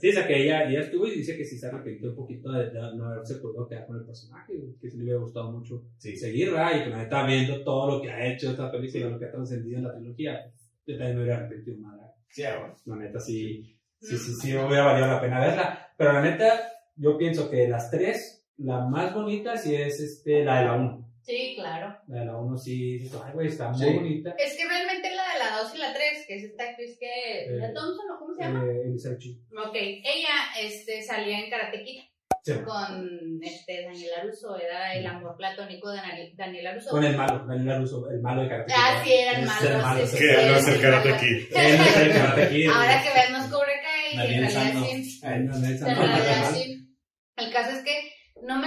Sí, 0.00 0.08
o 0.08 0.12
sea 0.12 0.26
que 0.26 0.42
ella, 0.44 0.64
ella 0.64 0.80
estuvo 0.80 1.06
y 1.06 1.12
dice 1.18 1.36
que 1.36 1.44
sí 1.44 1.58
se 1.58 1.66
arrepintió 1.66 2.10
un 2.10 2.16
poquito 2.16 2.52
de, 2.52 2.70
de 2.70 2.80
no 2.96 3.06
haberse 3.06 3.36
podido 3.36 3.66
quedar 3.68 3.86
con 3.86 3.96
el 3.98 4.04
personaje, 4.04 4.52
que 4.80 4.90
sí 4.90 4.96
le 4.98 5.04
hubiera 5.04 5.20
gustado 5.20 5.52
mucho 5.52 5.82
Sí. 5.98 6.16
seguir, 6.16 6.50
¿verdad? 6.52 6.72
Y 6.80 6.84
que 6.84 6.90
la 6.90 6.98
neta 6.98 7.26
viendo 7.26 7.62
todo 7.62 7.96
lo 7.96 8.02
que 8.02 8.10
ha 8.10 8.26
hecho 8.26 8.50
esta 8.50 8.70
película, 8.70 9.06
lo 9.08 9.18
que 9.18 9.26
ha 9.26 9.30
trascendido 9.32 9.78
en 9.78 9.84
la 9.84 9.94
trilogía, 9.94 10.40
yo 10.86 10.96
también 10.96 11.16
me 11.16 11.22
hubiera 11.22 11.38
arrepentido. 11.38 11.76
¿verdad? 11.90 12.10
Sí, 12.28 12.42
bueno. 12.42 12.76
La 12.86 12.96
neta 12.96 13.20
sí, 13.20 13.76
sí, 14.00 14.16
sí, 14.18 14.34
sí, 14.34 14.54
hubiera 14.56 14.84
valido 14.84 15.06
la 15.06 15.20
pena 15.20 15.40
verla. 15.40 15.88
Pero 15.96 16.12
la 16.12 16.20
neta, 16.22 16.60
yo 16.96 17.16
pienso 17.18 17.50
que 17.50 17.56
de 17.56 17.68
las 17.68 17.90
tres, 17.90 18.46
la 18.58 18.86
más 18.86 19.12
bonita 19.14 19.56
sí 19.56 19.74
es 19.74 20.00
este, 20.00 20.44
la 20.44 20.60
de 20.60 20.64
la 20.66 20.72
1. 20.74 21.10
Sí, 21.22 21.54
claro. 21.56 21.96
La 22.08 22.20
de 22.20 22.26
la 22.26 22.36
1 22.36 22.56
sí, 22.58 23.10
ay, 23.24 23.32
güey, 23.32 23.48
está 23.48 23.70
muy 23.70 23.78
Sí. 23.86 23.94
bonita. 23.94 24.34
Es 24.38 24.56
que 24.56 24.68
realmente 24.68 25.08
la 25.14 25.22
de 25.32 25.38
la 25.38 25.58
2 25.62 25.74
y 25.74 25.78
la 25.78 25.92
3, 25.94 26.24
que 26.28 26.36
es 26.36 26.44
esta 26.44 26.64
actriz 26.64 26.98
que. 27.00 27.46
¿La 27.56 27.72
Thompson 27.72 28.10
o 28.14 28.18
cómo 28.18 28.34
se 28.34 28.42
llama? 28.42 28.64
Eh, 28.66 28.82
Elizabeth 28.88 29.18
Chu. 29.20 29.30
Ok, 29.66 29.74
ella 29.74 30.36
este, 30.60 31.02
salía 31.02 31.38
en 31.40 31.50
Karate 31.50 31.82
Kid 31.82 32.00
Sí. 32.42 32.52
con 32.62 33.38
este, 33.42 33.84
Daniel 33.84 34.10
Aruso, 34.20 34.58
era 34.58 34.94
el 34.94 35.06
amor 35.06 35.34
platónico 35.34 35.90
de 35.90 35.96
Daniel, 35.96 36.32
Daniel 36.36 36.66
Aruso. 36.66 36.90
Con 36.90 37.02
el 37.02 37.16
malo, 37.16 37.46
Daniel 37.46 37.68
Laruso, 37.68 38.10
el 38.10 38.20
malo 38.20 38.42
de 38.42 38.48
Karate 38.50 38.66
Kid, 38.66 38.74
Ah, 38.78 39.02
sí, 39.02 39.12
era 39.14 39.38
el 39.38 39.46
malo, 39.46 39.64
es 39.66 39.70
el 39.70 39.78
malo, 39.82 40.06
sí, 40.06 40.12
sí, 40.12 40.18
Que 40.18 40.30
el 40.34 40.48
no 40.52 40.56
es 40.58 40.68
el 40.68 40.80
karate 40.82 41.08
aquí. 41.14 41.26
Él 41.26 41.74
es 41.80 41.96
el 41.96 42.12
Karate 42.12 42.48
Kid. 42.50 42.68
Ahora 42.74 43.02
que 43.02 43.08
ves, 43.08 43.30
nos 43.30 43.46
cubre 43.46 43.72
Kai, 43.82 44.12
y 44.12 44.34
en 44.34 44.42
Daniel 44.42 44.52
realidad 44.52 44.82
sí. 44.82 45.20
En 45.24 45.48
realidad 45.48 46.50
sí. 46.52 46.83
El 47.36 47.52
caso 47.52 47.70
es 47.70 47.82
que 47.84 48.12
no 48.42 48.56
me 48.58 48.66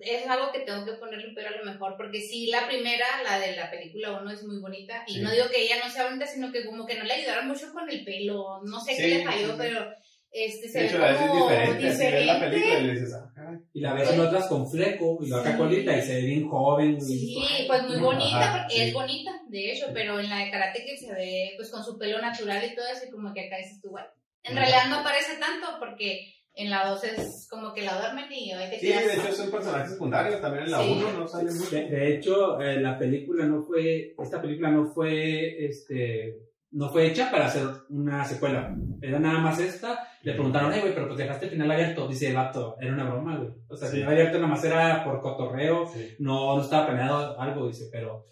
es 0.00 0.26
algo 0.26 0.50
que 0.52 0.60
tengo 0.60 0.84
que 0.84 0.92
ponerle 0.94 1.32
pero 1.34 1.48
a 1.48 1.58
lo 1.58 1.64
mejor, 1.64 1.94
porque 1.96 2.20
sí, 2.20 2.46
la 2.48 2.66
primera, 2.66 3.06
la 3.22 3.38
de 3.38 3.54
la 3.56 3.70
película 3.70 4.20
1 4.20 4.30
es 4.32 4.42
muy 4.44 4.58
bonita, 4.60 5.04
y 5.06 5.14
Sí. 5.14 5.20
no 5.20 5.30
digo 5.30 5.46
que 5.48 5.62
ella 5.62 5.76
no 5.84 5.90
sea 5.90 6.04
bonita, 6.06 6.26
sino 6.26 6.50
que 6.50 6.64
como 6.66 6.84
que 6.86 6.96
no 6.96 7.04
le 7.04 7.12
ayudaron 7.14 7.46
mucho 7.48 7.72
con 7.72 7.88
el 7.88 8.04
pelo, 8.04 8.60
no 8.64 8.80
sé 8.80 8.94
Sí, 8.94 9.02
qué 9.02 9.08
le 9.18 9.24
falló, 9.24 9.46
sí, 9.46 9.52
sí. 9.52 9.58
pero 9.58 9.86
este 10.32 10.68
se 10.68 10.78
De 10.78 10.84
ve 10.84 10.90
hecho, 10.90 11.02
a 11.04 11.06
veces 11.06 11.22
es 11.22 11.28
como 11.30 11.44
diferente. 11.48 11.82
La 12.26 12.34
diferente. 12.34 12.50
película 12.50 12.78
y 12.80 12.84
le 12.86 12.92
dices, 12.92 13.14
ah, 13.14 13.32
caray. 13.34 13.58
Y 13.72 13.80
la 13.80 13.94
ves 13.94 14.10
en 14.10 14.20
otras 14.20 14.46
con 14.48 14.70
fleco, 14.70 15.18
y 15.22 15.28
la 15.28 15.36
otra 15.38 15.52
Sí. 15.52 15.58
colita, 15.58 15.96
y 15.96 16.02
se 16.02 16.14
ve 16.16 16.20
bien 16.22 16.48
joven. 16.48 17.00
Sí, 17.00 17.36
Ay, 17.48 17.66
pues 17.68 17.82
muy 17.84 17.96
no. 17.96 18.02
bonita, 18.04 18.38
Ajá, 18.40 18.58
porque 18.62 18.74
sí. 18.74 18.80
es 18.82 18.92
bonita, 18.92 19.30
de 19.48 19.72
hecho, 19.72 19.86
pero 19.94 20.18
en 20.20 20.28
la 20.28 20.38
de 20.38 20.50
Karate 20.50 20.84
que 20.84 20.96
se 20.96 21.14
ve 21.14 21.52
pues 21.56 21.70
con 21.70 21.82
su 21.84 21.96
pelo 21.96 22.20
natural 22.20 22.64
y 22.70 22.74
todo 22.74 22.86
eso, 22.88 23.06
y 23.06 23.10
como 23.10 23.32
que 23.32 23.46
acá 23.46 23.56
dices 23.58 23.80
tú, 23.80 23.90
bueno, 23.90 24.08
en 24.42 24.52
Ajá. 24.58 24.60
realidad 24.66 24.86
no 24.90 24.96
aparece 25.00 25.36
tanto, 25.36 25.78
porque 25.78 26.34
en 26.56 26.70
la 26.70 26.88
2 26.88 27.04
es 27.04 27.46
como 27.50 27.72
que 27.74 27.82
la 27.82 27.98
duermen 28.00 28.32
y 28.32 28.50
ahí 28.50 28.70
te 28.70 28.78
Sí, 28.80 28.86
de 28.86 29.12
hecho 29.14 29.32
son 29.32 29.50
personajes 29.50 29.92
secundarios 29.92 30.40
también 30.40 30.64
en 30.64 30.70
la 30.72 30.78
Sí. 30.82 30.90
1, 31.04 31.12
no 31.18 31.28
salen 31.28 31.56
mucho. 31.56 31.76
De, 31.76 31.88
de 31.90 32.14
hecho, 32.14 32.60
eh, 32.60 32.80
la 32.80 32.98
película 32.98 33.44
no 33.46 33.62
fue, 33.62 34.14
esta 34.18 34.40
película 34.40 34.70
no 34.70 34.86
fue, 34.86 35.64
este, 35.66 36.38
no 36.72 36.88
fue 36.90 37.06
hecha 37.08 37.30
para 37.30 37.46
hacer 37.46 37.66
una 37.90 38.24
secuela. 38.24 38.74
Era 39.02 39.18
nada 39.18 39.38
más 39.38 39.58
esta. 39.60 40.08
Le 40.22 40.32
preguntaron, 40.32 40.72
eh, 40.72 40.80
güey, 40.80 40.94
pero 40.94 41.06
pues 41.06 41.18
dejaste 41.18 41.44
el 41.46 41.52
final 41.52 41.70
abierto. 41.70 42.08
Dice 42.08 42.28
el 42.28 42.34
vato, 42.34 42.76
era 42.80 42.92
una 42.92 43.04
broma, 43.08 43.36
güey. 43.36 43.50
O 43.68 43.76
sea, 43.76 43.88
el 43.88 43.92
Sí. 43.94 43.98
final 44.00 44.12
abierto 44.14 44.38
nada 44.38 44.48
más 44.48 44.64
era 44.64 45.04
por 45.04 45.20
cotorreo. 45.20 45.86
Sí. 45.86 46.16
No, 46.18 46.56
no 46.56 46.62
estaba 46.62 46.86
planeado 46.86 47.40
algo, 47.40 47.68
dice, 47.68 47.88
pero 47.92 48.24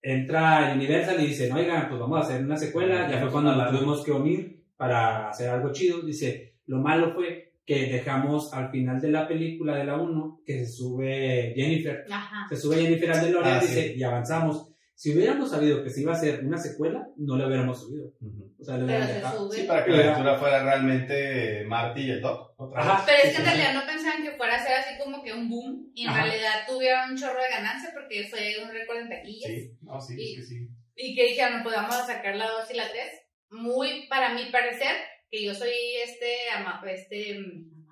entra 0.00 0.72
Universal 0.74 1.20
y 1.22 1.26
dice, 1.28 1.52
oigan, 1.52 1.88
pues 1.88 2.00
vamos 2.00 2.18
a 2.18 2.22
hacer 2.22 2.42
una 2.44 2.56
secuela. 2.56 3.10
Ya 3.10 3.20
fue 3.20 3.30
cuando 3.30 3.54
la 3.54 3.70
tuvimos 3.70 4.04
que 4.04 4.12
unir 4.12 4.64
para 4.76 5.28
hacer 5.30 5.48
algo 5.50 5.72
chido. 5.72 6.00
Dice, 6.02 6.54
lo 6.66 6.78
malo 6.78 7.12
fue 7.14 7.41
que 7.64 7.86
dejamos 7.86 8.52
al 8.52 8.70
final 8.70 9.00
de 9.00 9.10
la 9.10 9.28
película 9.28 9.76
de 9.76 9.84
la 9.84 9.96
1 9.96 10.40
que 10.44 10.64
se 10.64 10.72
sube 10.72 11.52
Jennifer 11.54 12.04
Ajá. 12.10 12.46
se 12.48 12.56
sube 12.56 12.76
Jennifer 12.82 13.12
Andeloria 13.12 13.56
Ah, 13.56 13.60
sí. 13.60 13.66
dice, 13.68 13.94
y 13.96 14.02
avanzamos. 14.02 14.68
Si 14.94 15.12
hubiéramos 15.16 15.50
sabido 15.50 15.82
que 15.82 15.90
se 15.90 16.02
iba 16.02 16.12
a 16.12 16.16
hacer 16.16 16.44
una 16.44 16.58
secuela, 16.58 17.08
no 17.16 17.36
le 17.36 17.46
hubiéramos 17.46 17.80
subido. 17.80 18.12
Ujú. 18.20 18.54
O 18.60 18.64
sea, 18.64 18.76
hubieran 18.76 19.06
se 19.08 19.14
dejado. 19.14 19.48
sube. 19.48 19.56
Sí, 19.56 19.62
para 19.66 19.84
que 19.84 19.90
la 19.90 19.98
aventura 20.04 20.38
fuera 20.38 20.62
realmente 20.62 21.64
Marty 21.66 22.00
y 22.02 22.10
el 22.10 22.20
Doc. 22.20 22.52
Otra 22.56 22.80
Ajá. 22.80 22.94
vez. 22.96 23.02
Pero 23.06 23.18
es 23.24 23.30
que 23.34 23.38
en 23.42 23.44
realidad 23.46 23.74
no 23.74 23.86
pensaban 23.86 24.22
que 24.22 24.30
fuera 24.32 24.54
a 24.56 24.62
ser 24.64 24.74
así 24.76 24.98
como 25.02 25.22
que 25.22 25.32
un 25.32 25.48
boom 25.48 25.90
y 25.94 26.04
en 26.04 26.10
Ajá. 26.10 26.22
realidad 26.24 26.52
tuvieron 26.68 27.10
un 27.10 27.16
chorro 27.16 27.40
de 27.42 27.50
ganancia 27.50 27.90
porque 27.92 28.28
fue 28.30 28.54
un 28.62 28.70
récord 28.70 28.98
en 28.98 29.08
taquillas 29.08 29.50
Sí, 29.50 29.72
no, 29.82 30.00
sí, 30.00 30.12
es 30.14 30.36
que 30.38 30.42
sí. 30.46 30.68
y 30.96 31.14
que 31.16 31.24
dijeron, 31.30 31.62
pues 31.64 31.74
vamos 31.74 31.96
a 31.96 32.06
sacar 32.06 32.36
la 32.36 32.48
2 32.48 32.70
y 32.70 32.76
la 32.76 32.88
3. 32.88 33.04
Muy, 33.50 34.06
para 34.08 34.34
mi 34.34 34.46
parecer, 34.52 34.94
que 35.32 35.42
yo 35.46 35.54
soy 35.54 35.70
este, 36.04 36.50
ama, 36.54 36.82
este, 36.86 37.40
mm, 37.40 37.86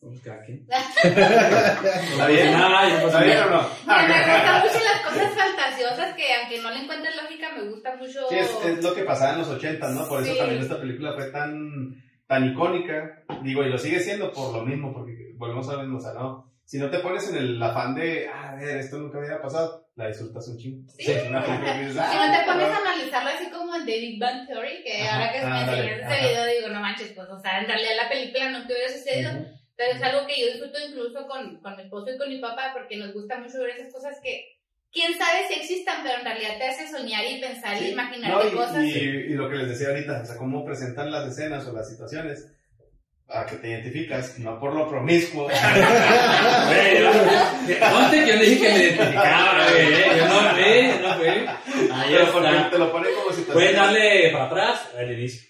Pues, 0.00 0.20
cada 0.20 0.42
quien. 0.44 0.66
¿Está 1.02 2.26
bien? 2.26 2.54
Ah, 2.54 2.86
ya 2.88 2.94
pasó. 2.96 3.06
¿Está 3.08 3.22
bien 3.24 3.38
o 3.38 3.50
no? 3.50 3.60
Me 3.86 4.18
gustan 4.18 4.62
mucho 4.62 4.84
las 4.84 5.00
cosas 5.02 5.34
fantasiosas 5.34 6.14
que 6.14 6.24
aunque 6.34 6.60
no 6.62 6.70
le 6.70 6.78
encuentres 6.80 7.16
lógica, 7.22 7.52
me 7.56 7.68
gusta 7.70 7.96
mucho. 7.96 8.20
Sí, 8.28 8.36
es, 8.36 8.50
es 8.66 8.84
lo 8.84 8.94
que 8.94 9.02
pasaba 9.04 9.32
en 9.32 9.38
los 9.38 9.48
80, 9.48 9.88
¿no? 9.90 10.06
Por 10.08 10.22
eso 10.22 10.32
Sí. 10.34 10.38
también 10.38 10.62
esta 10.62 10.78
película 10.80 11.14
fue 11.14 11.30
tan, 11.30 12.02
tan 12.26 12.50
icónica. 12.52 13.24
Digo, 13.42 13.62
y 13.62 13.70
lo 13.70 13.78
sigue 13.78 14.00
siendo 14.00 14.30
por 14.32 14.54
lo 14.54 14.64
mismo, 14.66 14.92
porque 14.92 15.32
volvemos 15.36 15.68
a 15.70 15.78
mismo, 15.78 15.96
o 15.96 16.00
sea, 16.00 16.12
no. 16.12 16.52
Si 16.64 16.78
no 16.78 16.90
te 16.90 16.98
pones 17.00 17.28
en 17.30 17.36
el 17.36 17.62
afán 17.62 17.94
de, 17.94 18.28
ah, 18.28 18.50
a 18.50 18.54
ver, 18.56 18.76
esto 18.76 18.98
nunca 18.98 19.18
había 19.18 19.40
pasado, 19.40 19.88
la 20.00 20.08
disfrutas 20.08 20.48
un 20.48 20.58
chingo. 20.58 20.90
Sí. 20.92 21.10
Es 21.10 21.24
una 21.28 21.44
película 21.44 21.78
que 21.78 21.92
Si 21.92 21.98
ah, 21.98 22.26
no 22.26 22.38
te 22.38 22.44
pones 22.50 22.68
a 22.68 22.76
analizarlo 22.78 23.30
así 23.30 23.50
como 23.50 23.76
en 23.76 23.84
The 23.86 24.00
Big 24.00 24.18
Bang 24.20 24.46
Theory, 24.46 24.82
que 24.82 25.02
Ajá, 25.02 25.14
ahora 25.16 25.32
que 25.32 25.38
me 25.38 25.44
ándale, 25.46 25.82
enseñaste 25.92 26.14
ese 26.16 26.28
video, 26.28 26.46
digo, 26.46 26.68
no 26.68 26.80
manches, 26.80 27.12
pues, 27.12 27.28
o 27.28 27.38
sea, 27.40 27.60
en 27.60 27.66
realidad 27.66 27.90
la 28.02 28.08
película 28.08 28.50
no 28.50 28.66
te 28.66 28.72
hubiera 28.72 28.92
sucedido. 28.92 29.30
Pero 29.76 29.92
es 29.96 30.02
algo 30.02 30.26
que 30.26 30.38
yo 30.40 30.46
disfruto 30.52 30.78
incluso 30.86 31.26
con, 31.26 31.56
con 31.62 31.76
mi 31.76 31.82
esposo 31.84 32.12
y 32.12 32.18
con 32.18 32.28
mi 32.28 32.38
papá, 32.38 32.70
porque 32.74 32.96
nos 32.98 33.14
gusta 33.14 33.38
mucho 33.38 33.60
ver 33.60 33.70
esas 33.70 33.92
cosas 33.92 34.18
que, 34.22 34.58
quién 34.92 35.16
sabe 35.16 35.46
si 35.48 35.54
existan, 35.60 36.02
pero 36.02 36.18
en 36.18 36.24
realidad 36.24 36.58
te 36.58 36.64
hace 36.66 36.88
soñar 36.88 37.24
y 37.24 37.40
pensar 37.40 37.76
y 37.76 37.86
Sí. 37.86 37.90
imaginarte 37.92 38.44
No, 38.44 38.46
y, 38.52 38.54
cosas. 38.56 38.84
y, 38.84 38.90
y 38.98 39.28
lo 39.34 39.48
que 39.48 39.56
les 39.56 39.68
decía 39.68 39.88
ahorita, 39.88 40.20
o 40.22 40.26
sea, 40.26 40.36
cómo 40.36 40.64
presentan 40.64 41.10
las 41.10 41.28
escenas 41.28 41.66
o 41.66 41.72
las 41.72 41.88
situaciones 41.88 42.52
a 43.32 43.46
que 43.46 43.56
te 43.56 43.68
identificas, 43.68 44.38
no 44.38 44.58
por 44.58 44.74
lo 44.74 44.88
promiscuo. 44.88 45.48
Conste 47.90 48.24
que 48.24 48.26
yo 48.30 48.36
le 48.36 48.44
dije 48.44 48.66
que 48.66 48.72
me 48.72 48.78
identificaba, 48.78 49.66
güey. 49.70 49.86
eh. 49.92 50.06
Yo 50.18 50.26
no 50.26 50.40
fue, 50.50 50.92
no 51.02 51.14
fue. 51.14 51.30
Ahí 51.92 52.14
está. 52.14 52.70
te 52.70 52.78
lo 52.78 52.90
pone 52.92 53.08
como 53.12 53.30
situación. 53.30 53.52
Pueden 53.52 53.76
darle 53.76 54.30
para 54.32 54.44
atrás 54.46 54.88
al 54.98 55.12
inicio. 55.12 55.42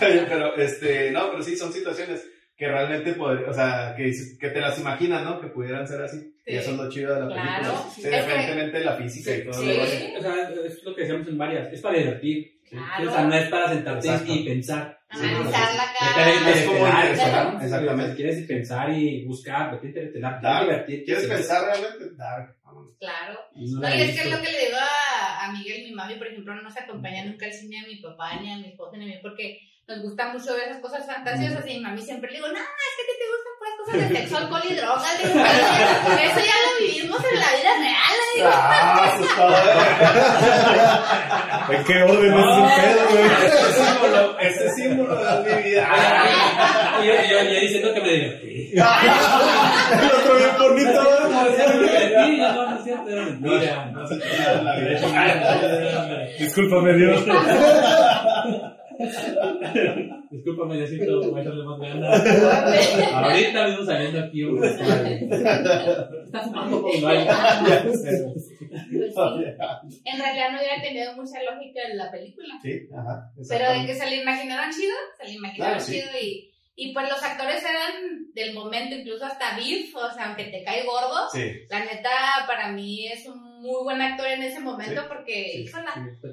Pero, 0.00 0.56
este, 0.56 1.10
no, 1.10 1.30
pero 1.30 1.42
sí 1.42 1.56
son 1.56 1.72
situaciones 1.72 2.26
que 2.56 2.68
realmente 2.68 3.14
podría, 3.14 3.48
o 3.50 3.52
sea, 3.52 3.94
que, 3.96 4.12
que 4.38 4.48
te 4.50 4.60
las 4.60 4.78
imaginas, 4.78 5.24
¿no? 5.24 5.40
Que 5.40 5.48
pudieran 5.48 5.86
ser 5.88 6.02
así. 6.02 6.18
Y 6.46 6.52
Sí. 6.52 6.56
eso 6.58 6.70
es 6.72 6.76
lo 6.76 6.88
chido 6.90 7.14
de 7.14 7.20
la 7.20 7.26
película. 7.28 7.58
Claro. 7.60 7.84
Sí, 7.94 8.02
de 8.02 8.84
la 8.84 8.92
física 8.96 9.34
y 9.34 9.44
todo 9.44 9.54
Sí. 9.54 9.66
lo 9.66 9.72
demás. 9.72 9.88
O 10.18 10.22
sea, 10.22 10.50
es 10.66 10.84
lo 10.84 10.94
que 10.94 11.00
decíamos 11.02 11.26
en 11.28 11.38
varias. 11.38 11.72
Es 11.72 11.80
para 11.80 11.98
divertir. 11.98 12.53
Claro. 12.74 13.10
O 13.10 13.14
sea, 13.14 13.24
no 13.24 13.34
es 13.34 13.48
para 13.48 13.68
sentarte 13.68 14.08
Exacto. 14.08 14.34
y 14.34 14.44
pensar. 14.44 14.98
Analizar 15.08 15.74
la 15.74 15.94
cara. 15.98 16.50
Es 16.50 16.66
como 16.66 16.86
interestelar, 16.86 17.54
¿no? 17.54 17.62
exactamente. 17.62 18.16
Quieres 18.16 18.46
pensar 18.48 18.90
y 18.90 19.24
buscar, 19.26 19.70
vete 19.72 19.86
a 19.86 19.88
interestelar. 19.90 20.40
Dark. 20.42 20.66
Quieres 20.66 20.86
divertir. 20.86 21.04
¿Quieres 21.04 21.26
pensar 21.26 21.64
realmente? 21.64 22.16
Dark. 22.16 22.56
Claro. 22.98 23.38
Y 23.54 23.72
no 23.72 23.80
No, 23.80 23.88
y 23.88 24.00
es 24.00 24.14
que 24.14 24.28
es 24.28 24.30
lo 24.30 24.40
que 24.42 24.50
le 24.50 24.58
digo 24.66 24.76
a, 24.78 25.44
a 25.44 25.52
Miguel, 25.52 25.84
mi 25.84 25.92
mami, 25.92 26.16
por 26.16 26.26
ejemplo, 26.26 26.54
no 26.54 26.62
nos 26.62 26.76
acompaña 26.76 27.24
nunca 27.24 27.46
al 27.46 27.52
cine 27.52 27.80
a 27.80 27.86
mi 27.86 27.96
papá, 27.96 28.40
ni 28.40 28.52
a 28.52 28.56
mi 28.56 28.68
esposa, 28.68 28.96
ni 28.96 29.04
a 29.04 29.14
mí, 29.14 29.20
porque 29.22 29.60
nos 29.86 30.00
gusta 30.02 30.28
mucho 30.32 30.54
ver 30.54 30.68
esas 30.68 30.80
cosas 30.80 31.04
fantasiosas. 31.06 31.64
Y 31.66 31.74
mi 31.74 31.80
mami 31.80 32.00
siempre 32.02 32.30
le 32.30 32.36
digo, 32.38 32.48
no, 32.48 32.54
es 32.54 32.60
que 32.96 33.02
a 33.02 33.06
ti 33.06 33.12
te 33.20 33.26
gustan 33.28 33.52
puras 33.58 33.74
cosas 33.78 33.96
de 34.00 34.06
sexo, 34.16 34.36
alcohol 34.38 34.62
y 34.68 34.74
drogas. 34.74 35.18
Digo, 35.22 35.34
pero 35.34 36.20
eso 36.22 36.40
ya 36.40 36.56
lo 36.64 36.70
vivimos 36.80 37.20
en 37.32 37.38
la 37.38 37.50
vida 37.52 37.72
real. 37.78 38.14
le 38.18 38.24
Digo, 38.36 38.50
Ah, 38.52 39.12
asustado. 39.12 39.54
¿En 41.72 41.80
qué 41.84 41.96
orden 42.02 42.32
es 42.34 42.40
ese 42.40 42.62
pedo, 42.80 43.02
güey? 43.10 43.24
Este 43.44 43.72
símbolo, 43.72 44.20
este 44.38 44.66
símbolo 44.70 45.12
es 45.20 45.56
mi 45.56 45.62
vida. 45.62 45.82
Y 47.02 47.06
yo, 47.06 47.12
yo, 47.14 47.36
yo 47.50 47.60
diciendo 47.60 47.88
que 47.94 48.00
me 48.00 48.08
divertí. 48.10 48.52
El 48.74 48.80
otro 50.10 50.32
bien 50.36 50.54
bonito, 50.58 51.02
No, 51.02 51.08
¿no? 51.28 52.76
es 52.76 52.84
cierto, 52.84 53.10
no, 53.10 53.50
de. 53.58 53.68
Discúlpame, 56.38 56.92
Dios. 56.94 57.20
Discúlpame, 60.30 60.76
Diosito, 60.76 61.30
voy 61.30 61.40
a 61.40 61.42
echarle 61.42 61.64
más 61.64 61.80
ganas. 61.80 62.22
Ahorita 63.14 63.66
mismo 63.68 63.84
saliendo 63.84 64.20
aquí, 64.20 64.44
hombre. 64.44 64.68
Está 66.24 66.40
fumando 66.42 66.82
con 66.82 66.90
Pues 66.90 68.04
sí. 68.04 68.54
En 70.04 70.18
realidad 70.18 70.50
no 70.52 70.58
hubiera 70.58 70.82
tenido 70.82 71.14
mucha 71.16 71.42
lógica 71.42 71.80
en 71.90 71.96
la 71.98 72.10
película. 72.10 72.54
Sí, 72.62 72.88
ajá. 72.92 73.32
Pero 73.48 73.72
de 73.72 73.86
que 73.86 73.94
se 73.94 74.10
le 74.10 74.22
imaginaron 74.22 74.70
chido, 74.70 74.94
se 75.20 75.28
le 75.28 75.34
imaginaron 75.34 75.74
Claro, 75.74 75.84
sí. 75.84 75.92
chido 75.92 76.08
y, 76.20 76.53
y 76.76 76.92
pues 76.92 77.08
los 77.08 77.22
actores 77.22 77.62
eran 77.62 78.32
del 78.34 78.52
momento, 78.52 78.96
incluso 78.96 79.24
hasta 79.26 79.56
Biff, 79.56 79.94
o 79.94 80.12
sea, 80.12 80.26
aunque 80.26 80.44
te 80.46 80.64
cae 80.64 80.84
gordo, 80.84 81.28
Sí. 81.32 81.52
la 81.70 81.80
neta 81.80 82.10
para 82.48 82.72
mí 82.72 83.06
es 83.08 83.26
un 83.26 83.54
muy 83.62 83.82
buen 83.84 84.02
actor 84.02 84.26
en 84.26 84.42
ese 84.42 84.60
momento 84.60 85.06
porque 85.08 85.64
Sí, 85.64 85.70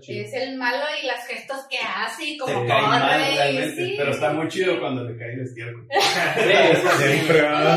chido. 0.02 0.26
es 0.26 0.34
el 0.34 0.58
malo 0.58 0.84
y 1.02 1.06
los 1.08 1.16
gestos 1.28 1.60
que 1.70 1.78
hace 1.78 2.26
y 2.26 2.38
como 2.38 2.64
mal 2.66 3.02
corre 3.24 3.72
sí. 3.76 3.94
pero 3.98 4.12
está 4.12 4.34
muy 4.34 4.48
chido 4.50 4.80
cuando 4.80 5.04
le 5.08 5.18
cae 5.18 5.34
el 5.34 5.42
estiércol. 5.42 5.88
Siempre 6.98 7.42
va. 7.44 7.62
la 7.62 7.76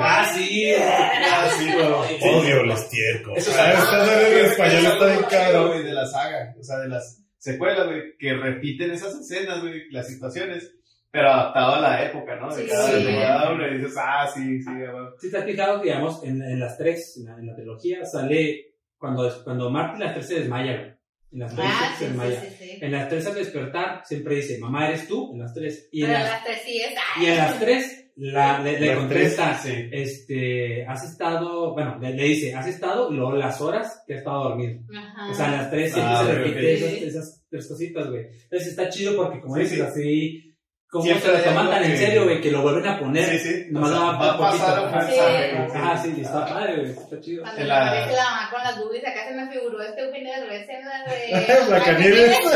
ah, 0.00 0.32
sí. 0.34 0.72
Ah, 0.78 1.50
sí, 1.58 1.66
pero... 1.76 2.00
Odio 2.00 2.60
el 2.62 2.70
estiércol. 2.70 3.36
Eso 3.36 3.52
Ah, 3.58 3.70
en 3.72 4.44
español 4.46 4.86
es 4.86 4.92
está 4.92 5.06
bien 5.06 5.22
caro. 5.28 5.68
de 5.82 5.92
la 5.92 6.06
saga, 6.06 6.54
o 6.58 6.62
sea, 6.62 6.78
de 6.78 6.88
las 6.88 7.22
secuelas, 7.38 7.86
güey, 7.86 8.16
que 8.18 8.32
repiten 8.34 8.92
esas 8.92 9.14
escenas, 9.16 9.60
güey, 9.60 9.90
las 9.90 10.06
situaciones, 10.08 10.72
pero 11.12 11.28
adaptado 11.30 11.74
a 11.74 11.80
la 11.80 12.04
época, 12.06 12.34
¿no? 12.36 12.52
De 12.54 12.62
Sí, 12.64 12.68
cada, 12.70 12.88
sí. 12.88 13.04
de 13.04 13.14
cada 13.20 13.52
uno, 13.52 13.68
y 13.68 13.78
dices, 13.78 13.94
ah, 13.98 14.26
sí, 14.34 14.60
sí, 14.62 14.70
güey. 14.70 15.04
Si 15.20 15.30
te 15.30 15.36
has 15.38 15.44
fijado 15.44 15.80
que, 15.80 15.88
digamos, 15.90 16.24
en, 16.24 16.42
en 16.42 16.58
las 16.58 16.76
tres, 16.78 17.16
en 17.18 17.26
la, 17.26 17.38
en 17.38 17.46
la 17.46 17.54
trilogía, 17.54 18.04
sale 18.04 18.74
cuando, 18.98 19.30
cuando 19.44 19.70
Marty 19.70 20.00
las 20.00 20.14
tres 20.14 20.26
se 20.26 20.34
desmaya, 20.40 20.72
güey. 20.78 20.92
En 21.32 21.38
las 21.38 21.54
tres 21.54 21.66
Ah, 21.70 21.94
se 21.98 22.04
sí, 22.04 22.10
desmaya. 22.10 22.40
sí, 22.40 22.46
sí. 22.58 22.78
En 22.80 22.92
las 22.92 23.08
tres 23.08 23.26
al 23.26 23.34
despertar 23.34 24.02
siempre 24.04 24.34
dice, 24.36 24.58
mamá 24.58 24.88
eres 24.88 25.06
tú, 25.06 25.32
en 25.34 25.40
las 25.40 25.54
tres. 25.54 25.88
Y 25.92 26.02
en 26.02 26.08
Pero 26.08 26.18
las, 26.20 26.30
las 26.30 26.44
tres 26.44 26.62
sí 26.64 26.80
es. 26.82 26.92
y 27.22 27.26
en 27.26 27.36
las 27.36 27.58
tres 27.60 27.98
la, 28.16 28.58
le, 28.60 28.78
le 28.80 28.94
contesta, 28.94 29.54
sí. 29.58 29.88
este, 29.90 30.84
has 30.86 31.02
estado, 31.04 31.72
bueno, 31.72 31.98
le, 31.98 32.12
le 32.14 32.24
dice, 32.24 32.54
has 32.54 32.66
estado, 32.66 33.10
y 33.10 33.16
luego 33.16 33.32
las 33.36 33.60
horas 33.62 34.02
que 34.06 34.14
has 34.14 34.18
estado 34.18 34.44
dormido. 34.50 34.80
Ajá. 34.94 35.30
O 35.30 35.34
sea, 35.34 35.46
en 35.46 35.52
las 35.52 35.70
tres 35.70 35.92
siempre 35.94 36.14
Ah, 36.14 36.24
se 36.26 36.34
repite 36.34 36.58
ok. 36.58 36.64
esas, 36.64 36.92
esas 37.02 37.44
tres 37.48 37.68
cositas, 37.68 38.10
güey. 38.10 38.24
Entonces 38.44 38.68
está 38.68 38.88
chido 38.90 39.16
porque, 39.16 39.40
como 39.40 39.54
Sí, 39.56 39.60
dices, 39.62 39.78
sí. 39.78 39.82
así, 39.82 40.51
como 40.92 41.04
Siempre 41.06 41.30
se 41.30 41.38
lo 41.38 41.44
toman 41.44 41.70
tan 41.70 41.84
en 41.84 41.96
serio, 41.96 42.24
güey, 42.24 42.38
que 42.42 42.50
lo 42.50 42.60
vuelven 42.60 42.86
a 42.86 42.98
poner. 42.98 43.24
Sí, 43.24 43.38
sí, 43.38 43.66
Nomás 43.70 43.92
o 43.92 43.94
sea, 43.94 44.02
va, 44.02 44.12
va 44.18 44.28
a 44.28 44.38
pasar 44.38 44.80
poquito. 44.82 44.84
un 44.84 44.92
mensaje. 45.06 45.68
Ajá, 45.78 45.96
sí, 46.02 46.08
está 46.20 46.44
padre, 46.46 46.76
güey, 46.76 46.90
está 46.90 47.18
chido. 47.20 47.42
Cuando 47.44 47.64
la- 47.64 47.86
aparece 47.86 48.12
la 48.14 48.24
mamá 48.24 48.50
con 48.50 48.62
las 48.62 48.76
boobies, 48.78 49.02
acá 49.06 49.24
se 49.26 49.32
me 49.34 49.48
figuró 49.50 49.80
este 49.82 50.02
Eugenio 50.02 50.32
Derbez 50.38 50.68
en 50.68 50.84
la 50.84 51.02
de... 51.10 51.64
Blancanieves. 51.68 52.38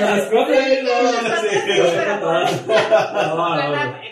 Las 0.00 0.22
cosas, 0.28 0.58
no, 0.84 0.94
no, 3.36 3.56
no, 3.56 3.64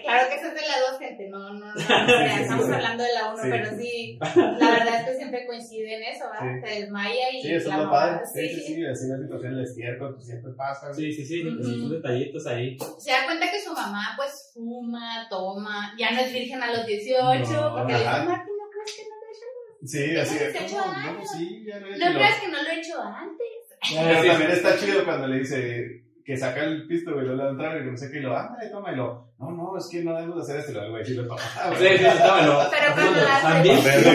Claro, 0.05 0.28
que 0.28 0.34
esa 0.36 0.48
es 0.48 0.55
de 0.55 0.61
la 0.61 0.80
dos, 0.90 0.98
gente, 0.98 1.28
no, 1.28 1.38
no, 1.55 1.74
no, 1.74 1.80
estamos 2.40 2.70
hablando 2.70 3.02
de 3.05 3.12
la 3.14 3.32
uno, 3.32 3.42
Sí. 3.42 3.48
pero 3.50 3.76
sí, 3.76 4.18
la 4.36 4.70
verdad 4.70 5.00
es 5.00 5.05
que 5.07 5.16
siempre 5.16 5.46
coincide 5.46 5.96
en 5.96 6.02
eso, 6.14 6.24
¿verdad? 6.30 6.55
Sí. 6.62 6.68
Se 6.74 6.80
desmaya 6.80 7.30
y 7.32 7.42
Sí, 7.42 7.48
eso 7.55 7.57
es 7.70 7.76
la 7.76 7.82
lo 7.84 7.90
padre. 7.90 8.20
Sí, 8.32 8.48
sí, 8.48 8.55
sí, 8.61 8.74
sí, 8.74 8.86
así 8.86 9.09
la 9.09 9.18
situación 9.18 9.55
del 9.57 9.64
estiércol, 9.64 10.14
pues 10.14 10.26
siempre 10.26 10.52
pasa, 10.57 10.88
güey. 10.92 11.12
Sí, 11.12 11.24
sí, 11.24 11.24
sí, 11.42 11.48
Ujú. 11.48 11.80
son 11.80 11.90
detallitos 11.90 12.46
ahí. 12.46 12.76
se 12.98 13.11
da 13.11 13.24
cuenta 13.24 13.50
que 13.50 13.61
su 13.61 13.72
mamá 13.72 14.14
pues 14.16 14.50
fuma, 14.55 15.26
toma, 15.30 15.94
ya 15.98 16.11
no 16.12 16.20
es 16.20 16.32
virgen 16.32 16.62
a 16.62 16.70
los 16.72 16.86
18, 16.86 17.52
No, 17.52 17.74
porque 17.76 17.92
le 17.92 17.98
dice, 17.98 18.09
ajá. 18.11 18.24
Martín, 18.24 18.55
¿no 18.59 18.70
crees 18.70 18.96
que 18.96 19.02
no 19.09 19.16
lo 19.16 19.26
he 19.26 19.30
hecho? 19.32 19.86
Sí, 19.86 20.16
así 20.16 20.36
es. 20.44 20.52
18 20.52 20.76
¿cómo? 20.82 20.92
años. 20.92 21.16
No, 21.32 21.38
sí, 21.38 21.64
ya 21.66 21.78
lo 21.80 21.86
he 21.86 21.96
hecho. 21.96 22.05
No 22.07 22.14
creas 22.14 22.40
que 22.40 22.48
no 22.48 22.62
lo 22.62 22.68
he 22.70 22.78
hecho 22.80 23.02
antes. 23.02 23.46
Pero 23.94 24.26
también 24.28 24.50
está 24.50 24.78
chido 24.78 25.05
cuando 25.05 25.26
le 25.28 25.38
dice 25.40 26.02
que 26.25 26.37
saca 26.37 26.62
el 26.64 26.87
pisto, 26.87 27.12
güey, 27.12 27.27
lo 27.27 27.35
lanza 27.37 27.77
y 27.77 27.85
no 27.91 27.97
sé 27.97 28.11
qué, 28.11 28.18
y 28.18 28.20
lo, 28.22 28.37
ándale, 28.37 28.70
toma, 28.70 28.93
y 28.93 28.97
lo, 28.97 29.29
no, 29.39 29.51
no, 29.51 29.77
es 29.79 29.89
que 29.91 30.03
no 30.03 30.14
debemos 30.14 30.37
de 30.37 30.43
hacer 30.43 30.61
esto, 30.61 30.72
y 30.72 30.75
lo, 30.75 30.91
güey, 30.91 31.05
sí 31.05 31.14
lo 31.14 31.27
toma. 31.27 31.41
Sí, 31.79 31.87
sí. 31.87 31.99
Pero 31.99 32.95
cuando 32.95 33.20
la 33.20 33.41
También. 33.43 33.81
Pero, 33.85 34.11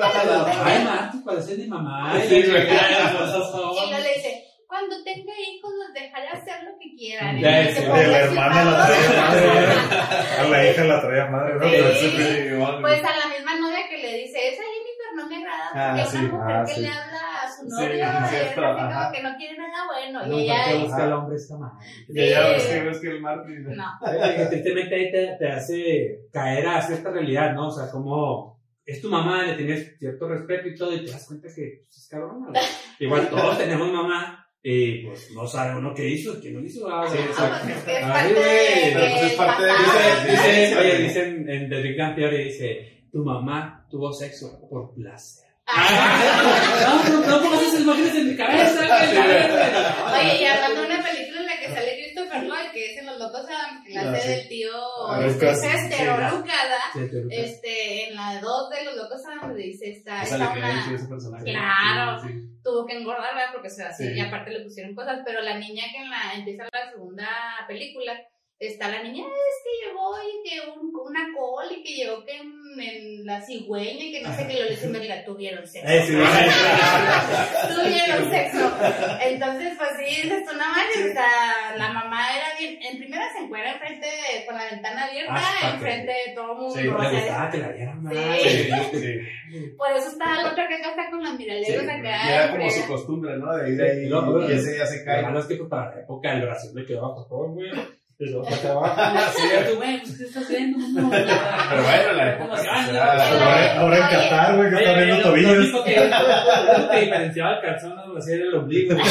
También 0.00 0.88
Ay, 0.92 1.20
parece 1.24 1.56
mi 1.56 1.66
mamá. 1.68 2.14
Sí, 2.28 2.34
Y 2.36 2.50
güey. 2.50 2.62
Y 2.62 2.70
luego 2.70 3.98
le 4.02 4.14
dice, 4.14 4.44
cuando 4.66 4.96
tenga 5.04 5.32
hijos 5.38 5.70
los 5.78 5.92
dejaré 5.94 6.28
hacer 6.28 6.64
lo 6.64 6.78
que 6.78 6.94
quieran. 6.96 7.38
Y 7.38 7.42
Ya, 7.42 7.60
dice, 7.60 7.80
sí, 7.82 7.86
"Pues, 7.88 8.00
de 8.00 8.08
la 8.08 8.18
hermana 8.20 8.64
la 8.64 8.70
pasa". 8.72 8.86
traía 8.92 9.20
madre. 9.20 9.48
A 10.38 10.44
la 10.48 10.70
hija 10.70 10.84
la 10.84 11.00
traía 11.00 11.26
madre, 11.26 11.54
¿no? 11.54 12.80
Pues 12.80 13.04
a 13.04 13.16
la 13.18 13.26
misma 13.34 13.54
novia 13.60 13.78
que 13.88 13.98
le 13.98 14.16
dice, 14.18 14.48
esa 14.48 14.62
Jennifer 14.62 15.10
no 15.16 15.26
me 15.28 15.36
agrada 15.36 15.70
Ah, 15.74 15.88
porque 15.90 16.02
es 16.02 16.08
sí, 16.10 16.16
una 16.18 16.28
mujer 16.38 16.56
ah, 16.56 16.64
que 16.66 16.74
sí. 16.74 16.80
le 16.80 16.88
habla 16.88 17.20
a 17.20 17.21
su 17.62 17.68
novio 17.76 17.92
sí, 17.92 17.96
y 17.98 18.00
ajá. 18.00 18.24
como 18.54 19.12
que 19.12 19.22
no 19.22 19.36
quiere 19.36 19.58
nada 19.58 19.86
bueno. 19.92 20.26
No, 20.26 20.38
Y 20.38 20.42
ella, 20.44 20.82
busca 20.82 21.04
al 21.04 21.12
hombre 21.12 21.36
esta 21.36 21.56
madre. 21.56 21.86
Y 22.08 22.14
que 22.14 22.80
ves 22.84 22.98
que 23.00 23.08
el 23.08 23.20
Martín. 23.20 23.64
no. 23.64 23.84
Que 24.36 24.46
tristemente 24.46 24.94
ahí 24.94 25.10
te, 25.12 25.36
te 25.38 25.48
hace 25.48 26.20
caer 26.32 26.66
a 26.66 26.82
cierta 26.82 27.10
realidad, 27.10 27.54
¿no? 27.54 27.68
O 27.68 27.70
sea, 27.70 27.90
como 27.90 28.60
es 28.84 29.00
tu 29.00 29.08
mamá, 29.08 29.44
le 29.44 29.54
tienes 29.54 29.96
cierto 29.98 30.28
respeto 30.28 30.68
y 30.68 30.74
todo, 30.74 30.92
y 30.94 31.04
te 31.04 31.12
das 31.12 31.26
cuenta 31.26 31.48
que 31.54 31.82
pues, 31.84 31.96
es 31.98 32.08
cabrona. 32.08 32.48
güey. 32.48 32.62
Igual 33.00 33.28
todos 33.28 33.58
tenemos 33.58 33.92
mamá, 33.92 34.38
y 34.64 35.06
pues 35.06 35.30
no 35.34 35.46
sabe 35.46 35.76
uno 35.76 35.92
qué 35.94 36.08
hizo, 36.08 36.40
qué 36.40 36.50
no 36.52 36.60
hizo. 36.60 36.88
ah, 36.88 37.04
Sí. 37.08 37.18
No, 37.18 37.24
exacto. 37.24 37.64
pues 37.64 37.76
es 37.78 37.84
que 37.84 37.96
es 37.98 38.04
Ay, 38.04 38.10
parte 38.12 38.34
güey, 38.34 38.94
de, 38.94 39.10
pues 39.10 39.22
es 39.22 39.32
parte 39.34 39.62
de-. 39.64 39.72
Dice, 40.30 40.60
dice, 40.60 40.78
oye, 40.78 40.98
dicen 40.98 41.48
en 41.50 41.68
The 41.68 41.82
Big 41.82 41.98
Bang 41.98 42.14
Theory, 42.14 42.44
dice, 42.44 43.06
tu 43.10 43.24
mamá 43.24 43.86
tuvo 43.90 44.12
sexo 44.12 44.60
por 44.68 44.94
placer. 44.94 45.41
Ah, 45.74 47.02
No, 47.08 47.20
no, 47.26 47.40
no 47.40 47.60
esas 47.60 47.80
imágenes 47.80 48.14
en 48.14 48.28
mi 48.28 48.36
cabeza. 48.36 48.80
Oye, 50.20 50.42
y 50.42 50.44
hablando 50.44 50.80
de 50.82 50.86
una 50.86 51.02
película 51.02 51.40
en 51.40 51.46
la 51.46 51.58
que 51.58 51.68
sale 51.74 51.96
Christopher 51.96 52.42
Lloyd, 52.44 52.70
que 52.72 52.92
es 52.92 52.98
en 52.98 53.06
Los 53.06 53.18
Locos 53.18 53.44
Adams, 53.46 53.84
que 53.86 53.94
la 53.94 54.12
Ah, 54.12 54.16
sí. 54.20 54.28
del 54.28 54.48
tío 54.48 54.72
Ah, 55.08 55.20
este, 55.26 55.46
o. 55.46 56.44
Este, 57.30 58.08
en 58.08 58.16
la 58.16 58.40
2 58.40 58.70
de 58.70 58.84
Los 58.84 58.96
Locos 58.96 59.22
Adams 59.26 59.56
dice, 59.56 59.90
está, 59.90 60.22
está 60.22 60.36
una... 60.36 60.52
Claro. 61.44 62.22
Tuvo 62.62 62.86
que 62.86 62.96
engordar, 62.98 63.34
¿verdad? 63.34 63.50
Porque 63.52 63.70
se 63.70 63.82
Sí. 63.94 64.12
y 64.14 64.20
aparte 64.20 64.50
le 64.50 64.60
pusieron 64.60 64.94
cosas, 64.94 65.20
pero 65.24 65.40
la 65.42 65.58
niña 65.58 65.84
que 65.90 65.98
en 66.02 66.10
la, 66.10 66.34
empieza 66.36 66.64
la 66.72 66.90
segunda 66.92 67.28
película, 67.66 68.12
está 68.68 68.88
la 68.88 69.02
niña, 69.02 69.24
es 69.24 69.58
que 69.64 69.86
llegó 69.88 70.12
y 70.22 70.48
que 70.48 70.70
un, 70.70 70.90
una 70.94 71.26
col 71.36 71.64
y 71.76 71.82
que 71.82 71.94
llegó 71.94 72.24
que 72.24 72.36
en, 72.36 72.80
en 72.80 73.26
la 73.26 73.40
cigüeña 73.42 74.04
y 74.04 74.12
que 74.12 74.20
no 74.22 74.34
sé 74.34 74.46
qué, 74.46 74.54
lo 74.58 74.64
le 74.64 74.70
dicen, 74.70 74.92
"Mira, 74.92 75.24
tuvieron 75.24 75.66
sexo. 75.66 75.88
Eh, 75.92 76.04
tuvieron 77.74 78.30
sexo. 78.30 78.72
Entonces, 79.20 79.72
pues 79.76 79.90
sí, 79.98 80.22
dices 80.22 80.44
tú, 80.46 80.52
no 80.56 80.64
manches, 80.68 81.10
o 81.10 81.12
sea, 81.12 81.76
la 81.76 81.92
mamá 81.92 82.28
era 82.36 82.46
bien, 82.58 82.78
en 82.82 82.98
primera 82.98 83.24
se 83.32 83.44
encuentra 83.44 83.72
enfrente, 83.72 84.06
de- 84.06 84.46
con 84.46 84.56
la 84.56 84.64
ventana 84.70 85.04
abierta, 85.06 85.32
Ah, 85.36 85.70
enfrente 85.74 86.12
de 86.12 86.34
todo 86.34 86.52
el 86.52 86.58
mundo. 86.58 86.74
Sí, 86.74 86.88
o 86.88 86.98
Le 86.98 87.10
sea, 87.10 87.20
gustaba 87.20 87.50
que 87.50 87.58
la 87.58 87.68
más. 87.96 88.12
Sí. 88.14 88.70
Sí, 88.92 88.98
sí. 89.52 89.68
por 89.76 89.90
eso 89.92 90.08
estaba 90.08 90.40
el 90.40 90.46
otro 90.46 90.64
que 90.68 90.74
acá 90.76 90.90
está 90.90 91.10
con 91.10 91.22
las 91.22 91.36
Sí, 91.36 91.72
y 91.72 91.90
acá. 91.90 92.34
era 92.34 92.50
como 92.50 92.70
su 92.70 92.86
costumbre, 92.86 93.36
¿no? 93.38 93.54
De 93.56 93.72
ir 93.72 93.82
ahí 93.82 93.98
Y 94.04 94.08
luego, 94.08 94.48
y 94.48 94.52
ese 94.52 94.74
día 94.74 94.86
se 94.86 95.04
cae. 95.04 95.22
es 95.40 95.46
que 95.46 95.56
pues, 95.56 95.68
para 95.68 95.94
la 95.94 96.00
época 96.02 96.32
el 96.32 96.42
Brasil 96.42 96.70
le 96.74 96.86
quedaba 96.86 97.14
cojón, 97.14 97.54
güey. 97.54 97.70
Pues. 98.22 98.60
Pero 98.62 99.82
bueno, 101.82 102.12
la. 102.12 102.38
Ah, 102.38 102.46
pues, 102.48 102.66
Ahora, 103.78 103.96
en 103.96 104.02
Qatar, 104.02 104.56
güey, 104.56 104.70
que 104.70 104.76
Oye, 104.76 104.84
están 104.84 104.96
viendo 104.96 105.16
lo- 105.16 105.22
Lo 105.22 105.28
tobillos. 105.30 105.58
único 105.58 105.84
que, 105.84 107.00
diferenciaba 107.00 107.54
el 107.56 107.60
calzón 107.62 107.96
no 107.96 108.02
era 108.18 108.44
el 108.44 108.54
ombligo. 108.54 108.94
Oye, 108.96 109.08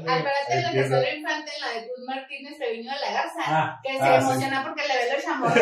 acuérdate 0.00 0.56
de 0.56 0.62
la 0.62 0.72
que 0.72 0.88
salió 0.88 1.16
infante 1.16 1.50
en 1.54 1.60
la 1.60 1.68
de 1.74 1.86
Cruz 1.86 2.06
Martínez 2.06 2.56
Treviño 2.58 2.90
de 2.92 3.00
la 3.00 3.12
Garza. 3.12 3.40
Ah, 3.46 3.80
que 3.82 3.92
se 3.92 4.02
ah, 4.02 4.20
sí. 4.20 4.26
emociona 4.26 4.62
porque 4.64 4.82
le 4.88 4.94
ve 4.94 5.04
los 5.14 5.22
chamorros 5.24 5.56
a 5.56 5.58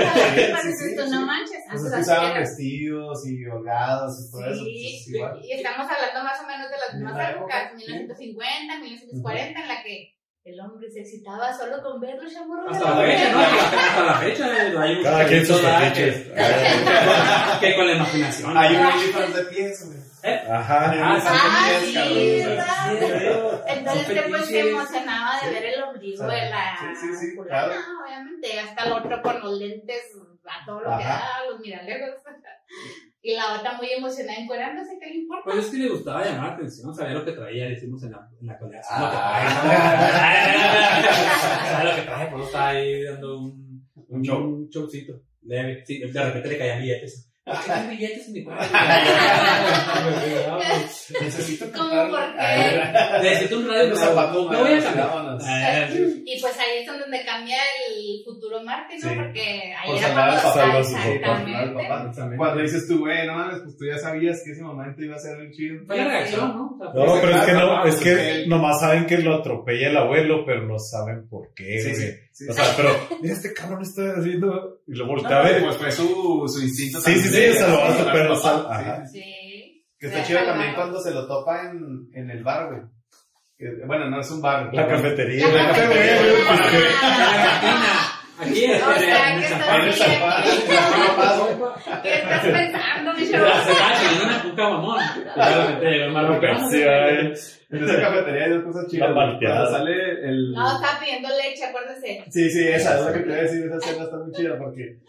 sí, 0.62 0.96
tú, 0.96 1.02
no 1.10 1.20
manches. 1.26 1.62
Pues 1.70 1.70
ah, 1.70 1.74
es 1.74 1.80
pues 1.80 1.92
así 1.92 2.02
usaban 2.02 2.30
era. 2.30 2.40
vestidos 2.40 3.26
y 3.26 3.46
holgados 3.46 4.12
y 4.20 4.30
todo 4.30 4.44
eso. 4.46 4.62
pues, 4.62 5.44
y 5.44 5.52
estamos 5.52 5.86
hablando 5.90 6.22
más 6.24 6.40
o 6.40 6.46
menos 6.46 6.70
de 6.70 6.76
las 6.78 6.94
mismas 6.94 7.30
épocas, 7.30 7.62
época, 7.62 7.74
1950, 7.74 8.78
1940, 8.78 9.60
en 9.60 9.68
la 9.68 9.82
que 9.82 10.17
el 10.50 10.60
hombre 10.60 10.90
se 10.90 11.00
excitaba 11.00 11.52
solo 11.56 11.82
con 11.82 12.00
ver 12.00 12.16
los 12.22 12.32
chamorros. 12.32 12.66
hasta 12.76 12.90
la 12.94 13.06
fecha, 13.06 13.32
¿no? 13.32 13.38
Hasta 13.40 14.04
la 14.04 14.14
fecha, 14.14 14.46
eh, 14.66 14.74
hay 14.78 14.96
un 14.96 15.02
Cada 15.02 15.26
quien 15.26 15.46
sus 15.46 15.60
fetiches. 15.60 16.26
que, 17.60 17.76
con 17.76 17.86
la 17.86 17.92
imaginación. 17.94 18.56
Hay 18.56 18.76
un 18.76 18.82
Ah. 18.82 18.92
OnlyFans 18.94 19.34
de 19.34 19.42
pies, 19.44 19.86
güey. 19.86 19.98
Ajá. 20.50 20.92
Ah, 20.94 21.18
Ah, 21.24 21.78
sí, 21.80 22.42
entonces 23.66 24.06
son 24.06 24.16
este 24.16 24.22
pues 24.28 24.46
se 24.46 24.60
emocionaba 24.70 25.40
de 25.40 25.50
ver 25.50 25.64
el 25.66 25.82
ombligo 25.84 26.24
de 26.24 26.50
la 26.50 26.76
sí, 26.80 26.86
sí, 27.00 27.14
sí, 27.30 27.36
claro. 27.46 27.72
obviamente. 28.04 28.58
Hasta 28.60 28.84
el 28.84 28.92
otro 28.92 29.22
con 29.22 29.40
los 29.40 29.58
lentes 29.58 30.02
a 30.44 30.64
todo 30.66 30.80
lo 30.80 30.98
que 30.98 31.04
da, 31.04 31.22
los 31.50 31.60
miralejos. 31.60 32.16
Y 33.20 33.34
la 33.34 33.58
otra 33.58 33.76
muy 33.76 33.90
emocionada 33.90 34.38
encuerándose, 34.38 34.96
¿qué 35.00 35.06
le 35.06 35.16
importa? 35.16 35.44
Pues 35.44 35.64
es 35.64 35.70
que 35.70 35.78
le 35.78 35.88
gustaba 35.88 36.24
llamar 36.24 36.50
la 36.50 36.54
atención, 36.54 36.94
sabía 36.94 37.14
lo 37.14 37.24
que 37.24 37.32
traía, 37.32 37.66
decimos 37.66 38.02
en 38.04 38.12
la, 38.12 38.30
en 38.40 38.46
la 38.46 38.58
colección. 38.58 38.98
Ah. 39.00 39.42
Sabía 41.68 41.90
lo 41.90 41.96
que 41.96 42.02
trae, 42.02 42.30
por 42.30 42.38
eso 42.40 42.46
estaba 42.48 42.68
ahí 42.68 43.02
dando 43.02 43.38
un, 43.40 43.88
un, 44.08 44.22
show. 44.22 44.44
un 44.44 44.68
showcito. 44.68 45.20
Leve. 45.42 45.82
Sí, 45.84 45.98
de 45.98 46.24
repente 46.24 46.48
le 46.48 46.58
caían 46.58 46.80
billetes. 46.80 47.27
¿Por 47.48 47.64
qué 47.64 47.72
hay 47.72 47.88
billetes 47.88 48.26
en 48.28 48.32
mi 48.34 48.44
cuarto? 48.44 48.64
Necesito 51.20 51.66
¿Cómo 51.72 52.10
por 52.10 52.36
qué? 52.36 52.82
Necesito 53.22 53.58
un 53.58 53.68
radio 53.68 53.94
Me 54.50 54.56
voy 54.58 54.72
a 54.72 54.82
cambiar. 54.82 55.88
Y 56.24 56.40
pues 56.40 56.56
ahí 56.58 56.78
es 56.80 56.86
donde 56.86 57.24
cambia 57.24 57.56
el 57.88 58.22
futuro 58.24 58.62
Marte, 58.62 58.96
¿no? 59.02 59.08
Sí. 59.08 59.14
Porque 59.16 59.74
ahí 59.80 59.98
era 59.98 60.12
cuando 60.12 60.36
papá, 60.36 60.52
salvar 60.52 60.76
a 60.76 60.84
su 60.84 60.92
papá, 60.94 61.40
exactamente. 61.40 62.36
Cuando 62.36 62.62
dices 62.62 62.86
tú, 62.86 62.98
güey, 62.98 63.26
no 63.26 63.32
mames, 63.34 63.62
pues 63.62 63.76
tú 63.78 63.86
ya 63.86 63.98
sabías 63.98 64.42
que 64.44 64.52
ese 64.52 64.62
momento 64.62 65.02
iba 65.02 65.16
a 65.16 65.18
ser 65.18 65.38
un 65.38 65.50
chido. 65.50 65.84
Fue 65.86 65.96
la 65.96 66.04
reacción, 66.04 66.54
¿no? 66.54 66.76
No, 66.78 67.20
pero 67.20 67.36
es 67.36 67.42
que 67.42 67.52
no, 67.52 67.84
es 67.84 67.96
que 67.96 68.44
nomás 68.46 68.80
saben 68.80 69.06
que 69.06 69.18
lo 69.18 69.36
atropella 69.36 69.88
el 69.88 69.96
abuelo, 69.96 70.44
pero 70.44 70.66
no 70.66 70.78
saben 70.78 71.26
por 71.28 71.54
qué, 71.54 71.80
Sí, 71.80 71.92
güey. 71.92 72.27
Sí. 72.38 72.48
O 72.48 72.52
sea, 72.52 72.64
pero, 72.76 72.90
mira 73.20 73.34
este 73.34 73.52
cabrón 73.52 73.82
está 73.82 74.02
haciendo, 74.18 74.78
y 74.86 74.94
lo 74.94 75.06
voltea 75.06 75.40
a 75.40 75.42
ver. 75.42 75.62
Pues 75.64 75.76
fue 75.76 75.90
su, 75.92 76.44
su 76.46 76.62
instinto 76.62 77.00
Sí, 77.00 77.14
sí, 77.16 77.28
sí, 77.28 77.48
o 77.48 77.52
sea, 77.54 77.68
lo 78.04 78.12
pero 78.12 78.34
papá. 78.34 78.40
sal- 78.40 78.60
Sí, 78.60 78.66
ajá. 78.70 79.06
sí. 79.06 79.20
Sí. 79.20 79.84
Que 79.98 80.06
está 80.06 80.22
chido 80.24 80.44
también 80.44 80.74
cuando 80.74 81.00
se 81.00 81.10
lo 81.10 81.26
topa 81.26 81.62
en, 81.62 82.08
en 82.14 82.30
el 82.30 82.42
bar, 82.44 82.68
güey. 82.68 82.80
Que- 83.58 83.84
Bueno, 83.86 84.08
no 84.08 84.20
es 84.20 84.30
un 84.30 84.40
bar. 84.40 84.70
La 84.72 84.86
cafetería. 84.86 85.46
La 85.48 85.50
güey, 85.52 85.66
cafetería. 85.66 86.20
güey, 86.20 86.32
pues 86.46 86.60
la. 86.72 88.14
Aquí 88.40 88.64
el 88.66 88.80
O 88.80 88.92
sea, 88.94 89.32
en 89.32 89.42
el 89.42 89.42
que 89.42 89.48
zapato. 89.96 91.74
¿Qué 92.04 92.14
estás 92.14 92.44
pensando, 92.44 93.12
mi 93.14 93.24
Se 93.26 93.32
chavo? 93.32 93.46
teniendo 94.00 94.24
una 94.26 94.42
puca 94.44 94.68
mamón. 94.68 95.00
Repente 95.34 95.86
llegó 95.90 96.04
el 96.04 96.12
marrón. 96.12 96.40
Sí. 97.70 97.76
En 97.76 97.84
esa 97.84 98.00
cafetería 98.00 98.44
hay 98.44 98.50
dos 98.52 98.64
cosas 98.64 98.86
chidas. 98.86 99.12
Cuando 99.12 99.70
sale 99.70 100.28
el... 100.28 100.52
No, 100.52 100.74
estaba 100.74 101.00
pidiendo 101.00 101.28
leche, 101.28 101.64
acuérdese. 101.66 102.24
Sí, 102.30 102.50
sí, 102.50 102.66
esa 102.66 102.98
es 102.98 103.06
lo 103.06 103.12
que 103.12 103.18
te 103.20 103.28
voy 103.28 103.38
a 103.38 103.42
decir. 103.42 103.66
Esa 103.66 103.76
escena 103.76 104.04
está 104.04 104.16
muy 104.18 104.32
chida 104.32 104.58
porque. 104.58 105.00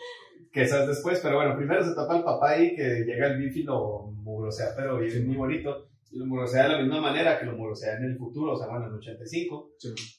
Que 0.52 0.64
esa 0.64 0.82
es 0.82 0.88
después, 0.88 1.20
pero 1.22 1.36
bueno, 1.36 1.56
primero 1.56 1.84
se 1.84 1.94
topa 1.94 2.18
el 2.18 2.24
papá 2.24 2.52
ahí 2.52 2.76
que 2.76 3.06
llega 3.06 3.28
el 3.28 3.38
bifi 3.38 3.62
y 3.62 3.64
lo 3.64 4.12
mugrosea, 4.12 4.70
pero 4.76 4.98
bien 4.98 5.28
muy 5.28 5.38
bonito. 5.38 5.90
Y 6.12 6.18
lo 6.18 6.26
mugrosea 6.26 6.64
de 6.64 6.70
la 6.70 6.82
misma 6.82 7.00
manera 7.02 7.40
que 7.40 7.46
lo 7.46 7.56
mugrosea 7.56 7.98
en 7.98 8.06
el 8.06 8.18
futuro, 8.18 8.54
o 8.54 8.58
sea, 8.58 8.68
bueno, 8.68 8.88
en 8.88 8.94
el 8.94 8.98
85. 8.98 9.74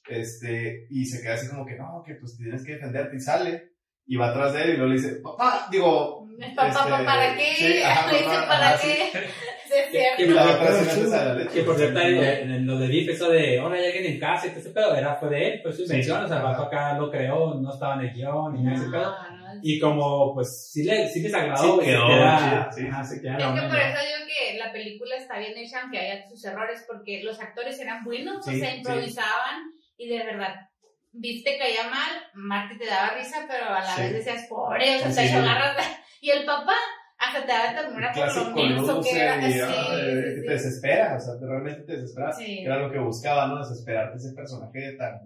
Este, 0.08 0.86
y 0.88 1.04
se 1.04 1.20
queda 1.20 1.34
así 1.34 1.48
como 1.48 1.66
que 1.66 1.76
no, 1.76 2.02
que 2.06 2.14
pues 2.14 2.36
tienes 2.36 2.64
que 2.64 2.74
defenderte 2.74 3.16
y 3.16 3.20
sale. 3.20 3.70
Y 4.06 4.16
va 4.16 4.30
atrás 4.30 4.54
de 4.54 4.62
él 4.62 4.70
y 4.70 4.76
luego 4.76 4.92
le 4.92 5.00
dice, 5.00 5.16
papá, 5.16 5.66
digo, 5.70 6.20
Papá, 6.56 6.68
Este, 6.68 6.78
papá, 6.78 7.04
¿para 7.04 7.36
qué? 7.36 7.54
sí, 7.56 7.82
ajá, 7.82 8.10
papá, 8.24 8.48
¿para 8.48 8.68
ajá, 8.70 8.82
qué? 8.82 9.10
Sí, 9.70 9.98
Que- 11.52 11.62
por 11.62 11.76
cierto, 11.76 12.00
en 12.00 12.66
lo 12.66 12.78
de 12.78 12.88
VIP, 12.88 13.10
eso 13.10 13.30
de, 13.30 13.58
ahora 13.58 13.76
hay 13.76 13.86
alguien 13.86 14.06
en 14.06 14.18
casa 14.20 14.46
y 14.46 14.50
todo 14.50 14.60
ese 14.60 14.70
pedo, 14.70 14.94
era, 14.96 15.14
fue 15.16 15.28
de 15.30 15.48
él, 15.48 15.60
fue 15.62 15.72
su 15.72 15.82
invención, 15.82 16.24
o 16.24 16.28
sea, 16.28 16.38
el 16.38 16.42
vato 16.42 16.62
acá 16.64 16.94
lo 16.98 17.10
creó, 17.10 17.54
no 17.54 17.72
estaba 17.72 17.94
en 17.94 18.00
el 18.08 18.12
guion 18.14 18.52
ni 18.54 18.62
nada 18.62 18.76
de 18.76 18.82
ese 18.82 18.90
pedo. 18.90 19.02
No, 19.30 19.36
no, 19.54 19.60
Y 19.62 19.78
como, 19.80 20.34
pues, 20.34 20.70
sí, 20.72 20.84
le, 20.84 21.08
sí 21.08 21.20
les 21.22 21.34
agradó, 21.34 21.80
Sí 21.80 21.86
quedó 21.86 22.06
sí, 22.08 22.12
ajá, 22.14 22.70
sí, 23.04 23.14
se 23.16 23.22
queda 23.22 23.36
Es 23.38 23.44
que 23.44 23.68
por 23.68 23.78
eso 23.78 23.98
digo 24.00 24.28
que 24.28 24.58
la 24.58 24.72
película 24.72 25.16
está 25.16 25.38
bien 25.38 25.56
hecha, 25.56 25.82
aunque 25.82 25.98
haya 25.98 26.26
sus 26.28 26.44
errores, 26.44 26.84
porque 26.88 27.22
los 27.22 27.40
actores 27.40 27.78
eran 27.80 28.04
buenos, 28.04 28.44
Sí, 28.44 28.56
o 28.56 28.58
sea, 28.58 28.70
sí. 28.70 28.76
improvisaban 28.78 29.56
y 29.96 30.08
de 30.08 30.24
verdad, 30.24 30.54
viste 31.12 31.58
caía 31.58 31.88
mal, 31.90 32.10
Marty 32.34 32.78
te 32.78 32.86
daba 32.86 33.14
risa, 33.14 33.44
pero 33.48 33.66
a 33.74 33.80
la 33.80 33.94
Sí. 33.96 34.02
vez 34.02 34.12
decías, 34.12 34.46
pobre, 34.48 34.96
o 35.04 35.10
sea, 35.10 35.26
Sí. 35.26 35.34
garras. 35.34 35.76
Y 36.20 36.30
el 36.30 36.44
papá, 36.44 36.74
hasta 37.30 37.46
te 37.46 37.52
daba 37.52 37.74
ternura 37.74 38.12
por 38.12 38.56
lo 38.56 38.68
luce 38.92 39.10
que 39.10 39.20
era. 39.20 39.36
y 39.48 39.52
Sí, 39.52 39.60
ah, 39.60 39.68
sí, 39.68 40.00
sí. 40.34 40.46
te 40.46 40.52
desespera, 40.52 41.16
o 41.16 41.20
sea, 41.20 41.38
te- 41.38 41.46
realmente 41.46 41.82
te 41.82 41.92
desespera. 41.92 42.32
Sí. 42.32 42.58
Era 42.60 42.78
lo 42.78 42.90
que 42.92 42.98
buscaba, 42.98 43.46
¿no? 43.46 43.58
Desesperarte 43.58 44.16
ese 44.18 44.32
personaje 44.34 44.92
tan. 44.98 45.20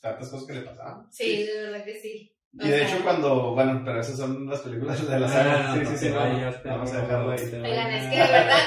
tantas 0.00 0.28
cosas 0.28 0.46
que 0.46 0.52
le 0.54 0.60
pasaban. 0.62 1.06
Sí, 1.10 1.44
de 1.44 1.62
verdad 1.62 1.84
que 1.84 2.00
sí. 2.00 2.32
Y 2.52 2.68
de 2.68 2.82
hecho, 2.82 3.02
cuando. 3.02 3.54
Bueno, 3.54 3.82
pero 3.84 4.00
esas 4.00 4.16
son 4.16 4.48
las 4.48 4.60
películas 4.60 5.08
de 5.08 5.20
la 5.20 5.28
saga. 5.28 5.70
Ah, 5.70 5.74
sí, 5.74 5.80
no, 5.84 5.90
sí, 5.90 5.96
sí, 5.98 6.08
no, 6.10 6.24
no, 6.32 6.40
ya 6.40 6.48
está. 6.48 6.70
Vamos 6.70 6.92
a 6.92 7.00
dejarlo 7.02 7.30
ahí. 7.32 7.38
Oigan, 7.42 7.90
es 7.92 8.04
que 8.10 8.16
de 8.16 8.32
verdad, 8.32 8.58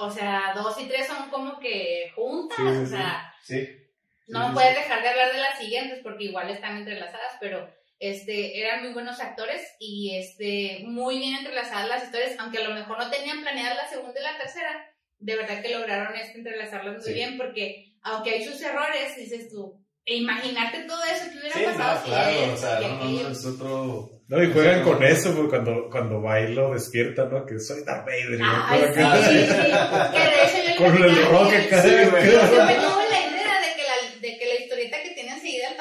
o 0.00 0.10
sea, 0.10 0.40
dos 0.54 0.80
y 0.80 0.86
tres 0.88 1.06
son 1.06 1.28
como 1.30 1.58
que 1.60 2.10
juntas, 2.14 2.56
Sí, 2.56 2.62
sí, 2.66 2.76
o 2.82 2.86
sí. 2.86 2.92
sea, 2.92 3.32
Sí. 3.42 3.68
no 4.28 4.48
sí, 4.48 4.54
puedes 4.54 4.74
dejar 4.76 5.02
de 5.02 5.08
hablar 5.08 5.32
de 5.32 5.38
las 5.40 5.58
siguientes 5.58 6.00
porque 6.02 6.24
igual 6.24 6.48
están 6.50 6.78
entrelazadas, 6.78 7.32
pero 7.40 7.68
este, 7.98 8.60
eran 8.60 8.82
muy 8.84 8.92
buenos 8.92 9.20
actores 9.20 9.62
y 9.78 10.16
este, 10.16 10.80
muy 10.86 11.18
bien 11.18 11.34
entrelazadas 11.34 11.88
las 11.88 12.04
historias, 12.04 12.32
aunque 12.38 12.58
a 12.58 12.68
lo 12.68 12.74
mejor 12.74 12.98
no 12.98 13.10
tenían 13.10 13.40
planeadas 13.42 13.76
la 13.76 13.88
segunda 13.88 14.20
y 14.20 14.22
la 14.22 14.36
tercera, 14.38 14.70
de 15.18 15.36
verdad 15.36 15.62
que 15.62 15.70
lograron 15.70 16.14
este, 16.16 16.38
entrelazarlas 16.38 16.96
muy 16.96 17.04
Sí. 17.04 17.14
bien 17.14 17.36
porque 17.38 17.92
aunque 18.02 18.30
hay 18.30 18.44
sus 18.44 18.60
errores, 18.62 19.16
dices 19.16 19.48
tú, 19.50 19.82
e 20.04 20.16
imaginarte 20.16 20.82
todo 20.84 21.02
eso 21.04 21.30
que 21.32 21.38
hubiera 21.38 21.54
Sí, 21.56 21.64
pasado 21.64 21.94
no, 21.98 22.04
si 22.04 22.10
claro, 22.10 22.30
esto 22.30 22.52
o 22.52 22.56
sea, 22.56 22.80
no, 22.80 22.88
no, 22.88 23.04
no, 23.22 23.28
es 23.30 23.44
otro. 23.46 24.10
No, 24.28 24.42
y 24.42 24.52
juegan 24.52 24.82
con 24.84 25.02
eso, 25.04 25.34
güey, 25.34 25.48
cuando, 25.48 25.88
cuando 25.90 26.22
va 26.22 26.40
y 26.40 26.52
lo 26.54 26.74
despierta, 26.74 27.24
¿no? 27.24 27.44
Que 27.46 27.58
soy 27.58 27.82
Darth 27.84 28.06
Vader. 28.06 28.34
y 28.34 28.38
no 28.38 28.64
Ay, 28.66 28.80
creo 28.80 28.92
sí, 28.92 29.00
que- 29.00 29.46
sí. 29.46 29.52
Que 30.12 30.18
de 30.20 30.44
hecho 30.44 30.58
yo 30.58 30.68
le 30.68 30.76
Con 30.76 31.02
el 31.04 31.26
rock 31.26 31.52
acá, 31.54 31.82
Sí, 31.82 31.88
güey. 31.88 32.10
güey. 32.10 32.24
Yo 32.32 32.40
siempre 32.46 32.74
tuve 32.76 33.10
la 33.10 33.20
idea 33.20 33.60
de 33.60 33.74
que 33.76 33.82
la, 33.82 34.20
de 34.20 34.38
que 34.38 34.46
la 34.46 34.54
historieta 34.60 35.02
que 35.02 35.10
tiene 35.10 35.32
enseguida 35.32 35.68
el 35.70 35.76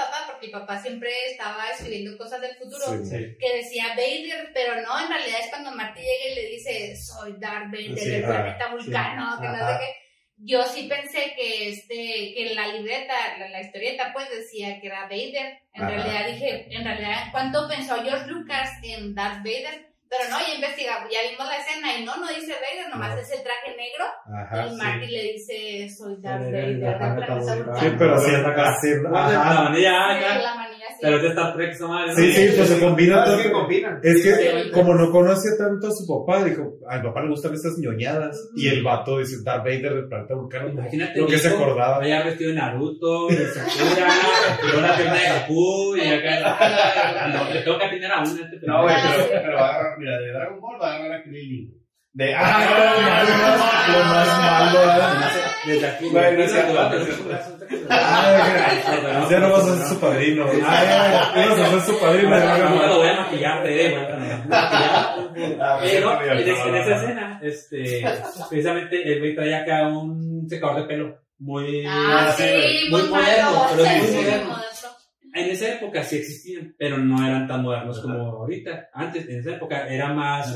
papá, 0.65 0.77
el 0.77 0.81
siempre 0.81 1.09
estaba 1.29 1.69
escribiendo 1.71 2.17
cosas 2.17 2.41
del 2.41 2.55
futuro, 2.55 2.85
Sí. 3.03 3.05
Sí. 3.05 3.37
que 3.39 3.57
decía 3.57 3.89
Vader, 3.95 4.51
pero 4.53 4.81
no, 4.81 4.99
en 4.99 5.09
realidad 5.09 5.39
es 5.41 5.49
cuando 5.49 5.71
Marty 5.71 6.01
llega 6.01 6.31
y 6.31 6.35
le 6.35 6.47
dice, 6.49 6.95
soy 6.97 7.33
Darth 7.39 7.71
Vader 7.71 7.97
Sí, 7.97 8.09
del 8.09 8.25
ah, 8.25 8.27
planeta 8.27 8.67
Vulcano, 8.71 9.35
sí, 9.35 9.41
que 9.41 9.47
no 9.47 9.57
sé 9.67 9.77
qué. 9.79 9.95
Yo 10.37 10.63
sí 10.63 10.87
pensé 10.89 11.33
que 11.37 11.69
este, 11.69 12.33
que 12.35 12.51
la 12.55 12.67
libreta, 12.67 13.13
la, 13.39 13.49
la 13.49 13.61
historieta, 13.61 14.11
pues 14.13 14.29
decía 14.29 14.81
que 14.81 14.87
era 14.87 15.03
Vader. 15.03 15.59
En 15.73 15.83
Ajá. 15.83 15.89
realidad 15.89 16.27
dije, 16.27 16.67
en 16.75 16.83
realidad, 16.83 17.27
¿cuánto 17.31 17.67
pensó 17.69 18.03
George 18.03 18.27
Lucas 18.27 18.69
en 18.83 19.15
Darth 19.15 19.37
Vader? 19.45 19.94
Pero 20.09 20.29
no, 20.29 20.39
ya 20.39 20.53
investigamos, 20.53 21.09
ya 21.11 21.29
vimos 21.29 21.47
la 21.47 21.57
escena 21.57 21.97
y 21.97 22.05
no, 22.05 22.15
no 22.17 22.27
dice 22.27 22.53
Vader, 22.53 22.89
nomás 22.89 23.15
No. 23.15 23.21
es 23.21 23.31
el 23.31 23.43
traje 23.43 23.75
negro. 23.75 24.05
Ajá, 24.39 24.67
y 24.67 24.69
sí. 24.69 24.75
Marty 24.75 25.07
le 25.07 25.23
dice, 25.23 25.89
soy 25.97 26.15
Darth 26.21 26.43
Vader 26.45 26.95
ajá, 26.95 27.15
planeta. 27.15 27.79
Sí, 27.79 27.95
pero 27.97 28.17
sí, 28.19 28.31
La 29.09 30.43
la 30.43 30.55
manilla. 30.55 30.74
Pero 31.01 31.17
es 31.17 31.21
de 31.23 31.29
Star 31.29 31.55
Trek, 31.55 31.71
esa 31.71 31.87
madre. 31.87 32.07
¿no? 32.07 32.15
Sí, 32.15 32.31
sí, 32.31 32.53
pues 32.55 32.69
se 32.69 32.79
combina 32.79 33.23
todo. 33.23 33.37
es 33.37 33.43
que 33.45 33.51
combinan. 33.51 33.99
Es 34.03 34.23
que, 34.23 34.71
como 34.71 34.93
no 34.93 35.11
conoce 35.11 35.49
tanto 35.57 35.87
a 35.87 35.91
su 35.91 36.05
papá, 36.07 36.43
dijo, 36.43 36.77
al 36.87 37.01
papá 37.01 37.21
le 37.23 37.29
gustan 37.29 37.53
estas 37.53 37.77
ñoñadas. 37.79 38.49
Y 38.55 38.67
el 38.67 38.83
vato 38.83 39.19
dice, 39.19 39.37
Darth 39.43 39.63
Vader 39.63 39.93
del 39.95 40.07
planeta 40.07 40.35
vulcano. 40.35 40.69
Imagínate. 40.69 41.19
Lo 41.19 41.27
que 41.27 41.37
se 41.37 41.49
acordaba. 41.49 42.01
Allá 42.01 42.23
vestido 42.23 42.49
de 42.51 42.55
Naruto, 42.55 43.27
de 43.29 43.45
Sakura, 43.47 44.07
y 44.63 44.77
una 44.77 44.95
pierna 44.95 45.13
de 45.13 45.39
Goku, 45.47 45.97
y 45.97 46.07
acá. 46.07 47.29
No, 47.33 47.53
le 47.53 47.61
tengo 47.61 47.77
que 47.77 47.85
atinar 47.85 48.11
a 48.11 48.19
una. 48.21 48.41
Este 48.53 48.67
No, 48.67 48.83
güey, 48.83 48.95
pero, 49.01 49.41
pero 49.43 49.55
va 49.55 49.67
a 49.67 49.73
agarrar, 49.75 49.99
mira, 49.99 50.19
de 50.19 50.31
Dragon 50.31 50.59
Ball 50.61 50.81
va 50.81 50.91
a 50.91 50.95
agarrar 50.95 51.19
a 51.19 51.23
Krillin. 51.23 51.84
De. 52.15 52.33
Ah, 52.33 52.63
lo 52.63 53.03
más- 53.03 53.89
lo 53.89 53.99
más 54.05 54.27
malo. 54.39 54.79
Desde 55.65 55.87
aquí, 55.87 56.09
Güey, 56.09 56.37
no 56.37 56.43
es 56.43 56.53
aquí. 56.53 56.73
Ah, 57.89 59.27
Ya 59.29 59.39
no 59.39 59.51
vas 59.51 59.67
a 59.67 59.77
ser 59.77 59.87
su 59.87 59.99
padrino. 59.99 60.45
Ah, 60.65 60.83
ya 61.35 61.45
vas 61.49 61.59
a 61.59 61.69
ser 61.71 61.81
su 61.81 61.99
padrino. 61.99 62.29
No 62.29 62.87
lo 62.87 62.97
voy 62.99 63.09
a 63.09 63.15
maquillar, 63.21 63.63
te. 63.63 63.95
Ah, 64.49 65.79
sí, 65.83 65.97
en, 65.97 66.75
esa 66.75 66.95
escena, 66.95 67.39
este, 67.43 68.05
precisamente 68.49 69.11
el 69.11 69.19
güey 69.19 69.35
traía 69.35 69.63
acá 69.63 69.87
un 69.89 70.47
secador 70.49 70.77
de 70.77 70.83
pelo 70.83 71.17
muy... 71.39 71.83
Ah, 71.85 72.33
muy, 72.91 73.03
moderno, 73.09 73.65
pero 73.71 73.83
es 73.85 74.03
muy 74.03 74.11
moderno. 74.23 74.55
En 75.33 75.49
esa 75.49 75.67
época 75.67 76.01
sí 76.01 76.15
existían, 76.19 76.73
pero 76.79 76.97
no 76.97 77.25
eran 77.27 77.45
tan 77.45 77.61
modernos 77.61 77.99
como 77.99 78.31
ahorita. 78.37 78.87
Antes, 78.93 79.27
en 79.27 79.39
esa 79.39 79.51
época, 79.51 79.85
era 79.89 80.13
más 80.13 80.55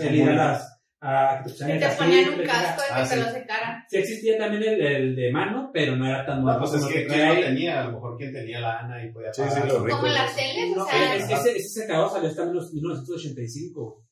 a 1.02 1.41
común. 1.41 1.41
las... 1.41 1.41
A, 1.41 1.43
que 1.43 1.43
te 1.43 1.50
Que 1.50 1.50
pusieran 1.50 1.72
el 1.72 1.80
te 1.80 1.95
ponían 1.95 2.20
un 2.20 2.34
etcétera. 2.34 2.54
casco 2.54 2.82
de 2.82 2.88
Ah, 2.91 3.04
que 3.04 3.10
te 3.10 3.16
sí. 3.16 3.20
lo 3.22 3.32
secaran. 3.32 3.84
Sí 3.89 3.97
existía 3.97 4.38
también 4.38 4.64
el, 4.64 4.82
el 4.82 5.16
de 5.16 5.32
mano, 5.32 5.70
pero 5.74 5.95
no 5.95 6.06
era 6.08 6.26
tan 6.26 6.38
No, 6.38 6.41
moderno 6.43 6.60
pues 6.62 6.74
es 6.76 6.82
como 6.82 6.93
que 6.93 7.14
ahí. 7.24 7.41
tenía, 7.43 7.82
a 7.82 7.86
lo 7.86 7.91
mejor 7.93 8.18
quien 8.18 8.34
tenía 8.34 8.60
la 8.60 8.80
Ana 8.80 9.06
y 9.06 9.12
podía 9.12 9.34
Sí, 9.34 9.41
pagar. 9.41 9.56
sí, 9.70 9.78
rico. 9.78 9.89
Como 9.97 10.08
las 10.08 10.36
teles, 10.36 10.72
o 10.72 10.76
No, 10.78 10.86
sea, 10.86 11.16
es- 11.16 11.30
ese, 11.30 11.52
ese 11.58 11.82
secador 11.82 12.10
salió 12.12 12.30
hasta 12.30 12.43
en 12.43 12.54
los 12.54 12.74
1985. 12.74 14.06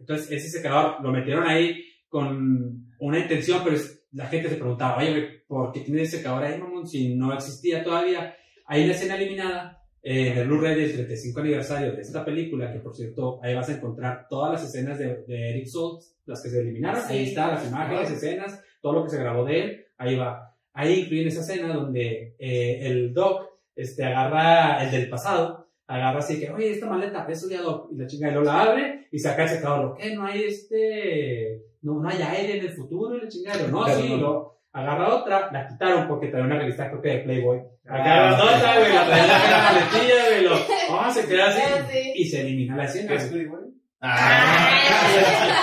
Entonces, 0.00 0.30
ese 0.32 0.48
secador 0.50 0.96
lo 1.02 1.12
metieron 1.12 1.46
ahí 1.46 1.80
con 2.08 2.86
una 2.98 3.18
intención, 3.18 3.60
pero 3.64 3.76
es- 3.76 4.00
la 4.12 4.26
gente 4.26 4.48
se 4.50 4.56
preguntaba, 4.56 4.98
oye, 4.98 5.44
¿por 5.48 5.72
qué 5.72 5.80
tiene 5.80 6.02
ese 6.02 6.18
secador 6.18 6.44
ahí, 6.44 6.58
mamón? 6.58 6.86
Si 6.86 7.14
no 7.14 7.32
existía 7.32 7.82
todavía. 7.82 8.34
Hay 8.66 8.84
una 8.84 8.92
escena 8.92 9.16
eliminada 9.16 9.81
en 10.02 10.36
el 10.38 10.48
Blu-ray 10.48 10.74
del 10.80 10.92
35 10.94 11.40
aniversario 11.40 11.92
de 11.92 12.00
esta 12.02 12.24
película, 12.24 12.72
que 12.72 12.80
por 12.80 12.94
cierto, 12.94 13.38
ahí 13.42 13.54
vas 13.54 13.68
a 13.68 13.74
encontrar 13.76 14.26
todas 14.28 14.52
las 14.52 14.64
escenas 14.64 14.98
de, 14.98 15.22
de 15.28 15.50
Eric 15.50 15.66
Stoltz, 15.66 16.16
las 16.26 16.42
que 16.42 16.48
se 16.48 16.60
eliminaron. 16.60 17.02
Sí. 17.02 17.12
Ahí 17.12 17.24
están 17.28 17.50
las 17.52 17.66
imágenes, 17.68 18.10
Ah. 18.10 18.14
escenas, 18.14 18.60
todo 18.80 18.94
lo 18.94 19.04
que 19.04 19.10
se 19.10 19.18
grabó 19.18 19.44
de 19.44 19.60
él. 19.60 19.84
Ahí 19.98 20.16
va. 20.16 20.56
ahí 20.74 21.00
incluyen 21.02 21.28
esa 21.28 21.40
escena 21.42 21.74
donde 21.74 22.34
eh, 22.38 22.78
el 22.86 23.12
Doc 23.14 23.48
este, 23.76 24.02
agarra 24.04 24.82
el 24.84 24.90
del 24.90 25.08
pasado, 25.08 25.68
agarra 25.86 26.18
así 26.18 26.40
que, 26.40 26.50
oye, 26.50 26.70
esta 26.72 26.86
maleta, 26.86 27.26
eso 27.28 27.48
ya 27.48 27.60
Doc, 27.62 27.90
y 27.92 27.96
la 27.96 28.06
chica 28.06 28.28
y 28.30 28.34
lo 28.34 28.42
la 28.42 28.62
abre 28.62 29.06
y 29.12 29.18
saca 29.18 29.44
el 29.44 29.48
secador, 29.50 29.96
¿qué? 29.96 30.14
No 30.14 30.24
hay 30.24 30.42
este, 30.44 31.62
no, 31.82 32.00
no 32.00 32.08
hay 32.08 32.20
aire 32.22 32.58
en 32.58 32.64
el 32.66 32.72
futuro, 32.72 33.16
y 33.16 33.20
la 33.20 33.28
chingada, 33.28 33.66
no, 33.68 33.84
Pero 33.84 33.98
sí, 34.00 34.08
no. 34.10 34.16
lo 34.16 34.61
agarra 34.72 35.14
otra, 35.14 35.50
la 35.52 35.68
quitaron 35.68 36.08
porque 36.08 36.28
traía 36.28 36.46
una 36.46 36.58
revista 36.58 36.88
creo 36.88 37.02
que 37.02 37.08
de 37.08 37.18
Playboy, 37.18 37.60
Ah. 37.88 37.94
agarra 37.94 38.44
otra, 38.56 38.78
güey, 38.78 38.92
la 38.92 39.06
traía 39.06 39.22
en 39.44 39.50
la 39.50 39.72
maletilla, 39.72 40.14
güey, 40.28 40.42
lo, 40.44 40.54
oh, 40.94 41.10
se 41.12 41.26
queda 41.28 41.48
así, 41.48 41.60
Sí. 41.90 42.12
y 42.16 42.24
se 42.26 42.40
elimina 42.40 42.76
la 42.76 42.84
escena, 42.84 43.08
¿Qué 43.08 43.14
es. 43.16 43.26
Playboy? 43.26 43.60
Ah. 44.04 44.68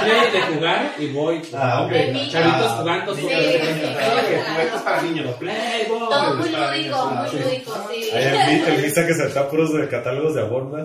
Play 0.02 0.32
de 0.32 0.42
jugar 0.42 0.92
y 0.98 1.08
voy. 1.12 1.42
Ah, 1.54 1.82
ok. 1.84 1.90
De 1.92 2.12
niños. 2.14 2.32
Chavitos 2.32 2.72
Ah, 2.72 2.76
jugando 2.80 3.14
sí. 3.16 3.22
Juguetes 3.24 4.82
para 4.84 5.02
niños. 5.02 5.36
Playboy. 5.36 6.00
Todo 6.10 6.36
muy 6.36 6.50
lúdico, 6.50 7.06
muy 7.08 7.30
lúdico, 7.42 7.72
sí. 7.92 8.10
Ahí 8.14 8.64
el 8.66 8.78
Visa 8.82 9.06
que 9.06 9.14
se 9.14 9.26
está 9.28 9.50
puros 9.50 9.74
de 9.74 9.90
catálogos 9.90 10.36
de 10.36 10.42
amor, 10.44 10.64
¿no? 10.64 10.78
No, 10.78 10.84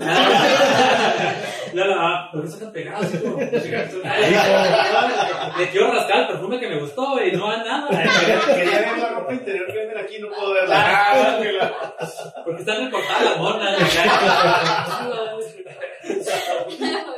no, 1.87 1.95
ah, 2.01 2.29
¿por 2.33 2.43
qué 2.43 2.49
está 2.49 2.59
tan 2.65 2.73
pegado? 2.73 3.03
así 3.05 3.19
como- 3.19 3.39
Le 3.41 3.51
quiero 5.71 5.93
rascar 5.93 6.21
el 6.23 6.27
perfume 6.29 6.59
que 6.61 6.69
me 6.69 6.79
gustó 6.81 7.21
y 7.25 7.31
no 7.33 7.51
a 7.51 7.57
nada. 7.59 7.89
Quería 7.91 8.81
ver 8.81 8.99
la 8.99 9.09
ropa 9.11 9.33
interior 9.33 9.67
que 9.67 9.73
venden 9.79 9.99
aquí, 9.99 10.19
no 10.21 10.29
puedo 10.29 10.55
verla. 10.55 10.77
Ah, 10.77 11.39
Porque 12.45 12.63
están 12.63 12.85
recortadas 12.85 13.25
las 13.25 13.37
monas. 13.39 13.79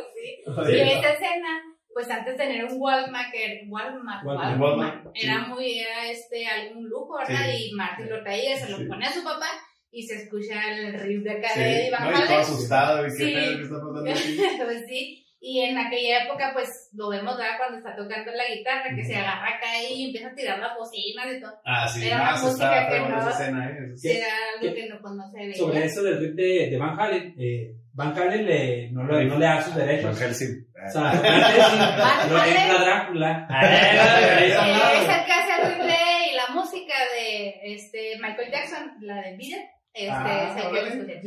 Sí. 0.66 0.72
Y 0.72 0.80
esta 0.80 1.12
escena, 1.12 1.62
pues 1.92 2.08
antes 2.10 2.36
de 2.36 2.44
tener 2.44 2.64
un 2.64 2.80
Walmart, 2.80 3.32
Walmart, 3.68 4.24
Walmart. 4.24 4.60
Walmart, 4.60 5.06
Sí. 5.14 5.26
era 5.26 5.40
muy, 5.46 5.80
era 5.80 6.10
este, 6.10 6.46
algún 6.46 6.88
lujo, 6.88 7.16
¿verdad? 7.18 7.50
Sí. 7.50 7.70
Y 7.70 7.74
Martin 7.74 8.08
lo 8.10 8.22
traía, 8.22 8.56
se 8.56 8.68
lo 8.70 8.78
Sí. 8.78 8.84
pone 8.84 9.06
a 9.06 9.12
su 9.12 9.24
papá 9.24 9.48
y 9.90 10.02
se 10.06 10.14
escucha 10.16 10.70
el 10.72 10.92
riff 11.00 11.22
de 11.24 11.30
acá 11.32 11.48
de 11.58 11.84
Sí, 11.84 11.90
Van 11.90 12.12
no, 12.12 12.18
y 12.24 12.26
todo 12.28 12.38
asustado, 12.38 13.06
y 13.06 13.10
qué 13.10 13.24
Sí. 13.24 13.32
pedo 13.34 13.56
que 13.56 13.62
está 13.62 13.76
pasando 13.80 14.10
aquí. 14.10 14.36
pues 14.64 14.84
sí. 14.88 15.25
Y 15.48 15.60
en 15.60 15.78
aquella 15.78 16.24
época, 16.24 16.50
pues 16.54 16.90
lo 16.94 17.08
vemos 17.08 17.36
¿verdad? 17.36 17.56
cuando 17.56 17.78
está 17.78 17.94
tocando 17.94 18.32
la 18.32 18.44
guitarra, 18.52 18.90
que 18.96 19.04
se 19.04 19.14
agarra 19.14 19.46
acá 19.56 19.68
y 19.88 20.06
empieza 20.06 20.28
a 20.28 20.34
tirar 20.34 20.58
las 20.58 20.76
bocinas 20.76 21.26
y 21.36 21.40
todo. 21.40 21.52
Ah, 21.64 21.86
sí, 21.86 22.04
Era 22.04 22.16
no, 22.18 22.22
una 22.24 22.34
eso 22.34 22.46
música 22.46 22.82
está 22.82 22.90
que 22.90 22.98
no- 23.08 23.18
esa 23.20 23.30
escena, 23.30 23.70
¿eh? 23.70 23.96
Sí. 23.96 24.10
Era 24.10 24.26
algo 24.60 24.74
que 24.74 24.88
no, 24.88 24.98
pues, 25.00 25.14
no 25.14 25.30
se 25.30 25.38
veía. 25.38 25.54
Sobre 25.54 25.84
eso 25.84 26.02
del 26.02 26.18
riff 26.18 26.34
de, 26.34 26.70
de 26.70 26.76
Van 26.78 26.98
Halen, 26.98 27.34
eh, 27.38 27.76
Van 27.94 28.18
Halen 28.18 28.44
le, 28.44 28.90
no, 28.90 29.04
le, 29.06 29.24
no 29.26 29.38
le 29.38 29.46
da 29.46 29.62
sus 29.62 29.74
derechos. 29.76 30.04
Van 30.04 30.16
Helsing. 30.28 30.66
O 30.84 30.90
sea, 30.90 31.02
Van 31.02 31.14
lo 32.30 32.38
Halen. 32.38 32.80
Drácula. 32.80 33.48
Eh, 33.62 34.48
Eso 34.50 34.62
no. 34.62 34.90
es 34.90 35.08
el 35.16 35.24
que 35.26 35.32
hace 35.32 35.62
el 35.62 35.68
replay 35.70 36.30
y 36.32 36.34
la 36.34 36.54
música 36.54 36.94
de 37.14 37.74
este 37.74 38.18
Michael 38.20 38.50
Jackson, 38.50 38.92
la 39.00 39.22
de 39.22 39.36
It, 39.38 39.56
este 39.94 40.10
Ah, 40.12 40.54
es 40.58 40.64
el 40.64 40.72
que 40.72 40.82
lo 40.82 40.88
escucha. 40.88 41.20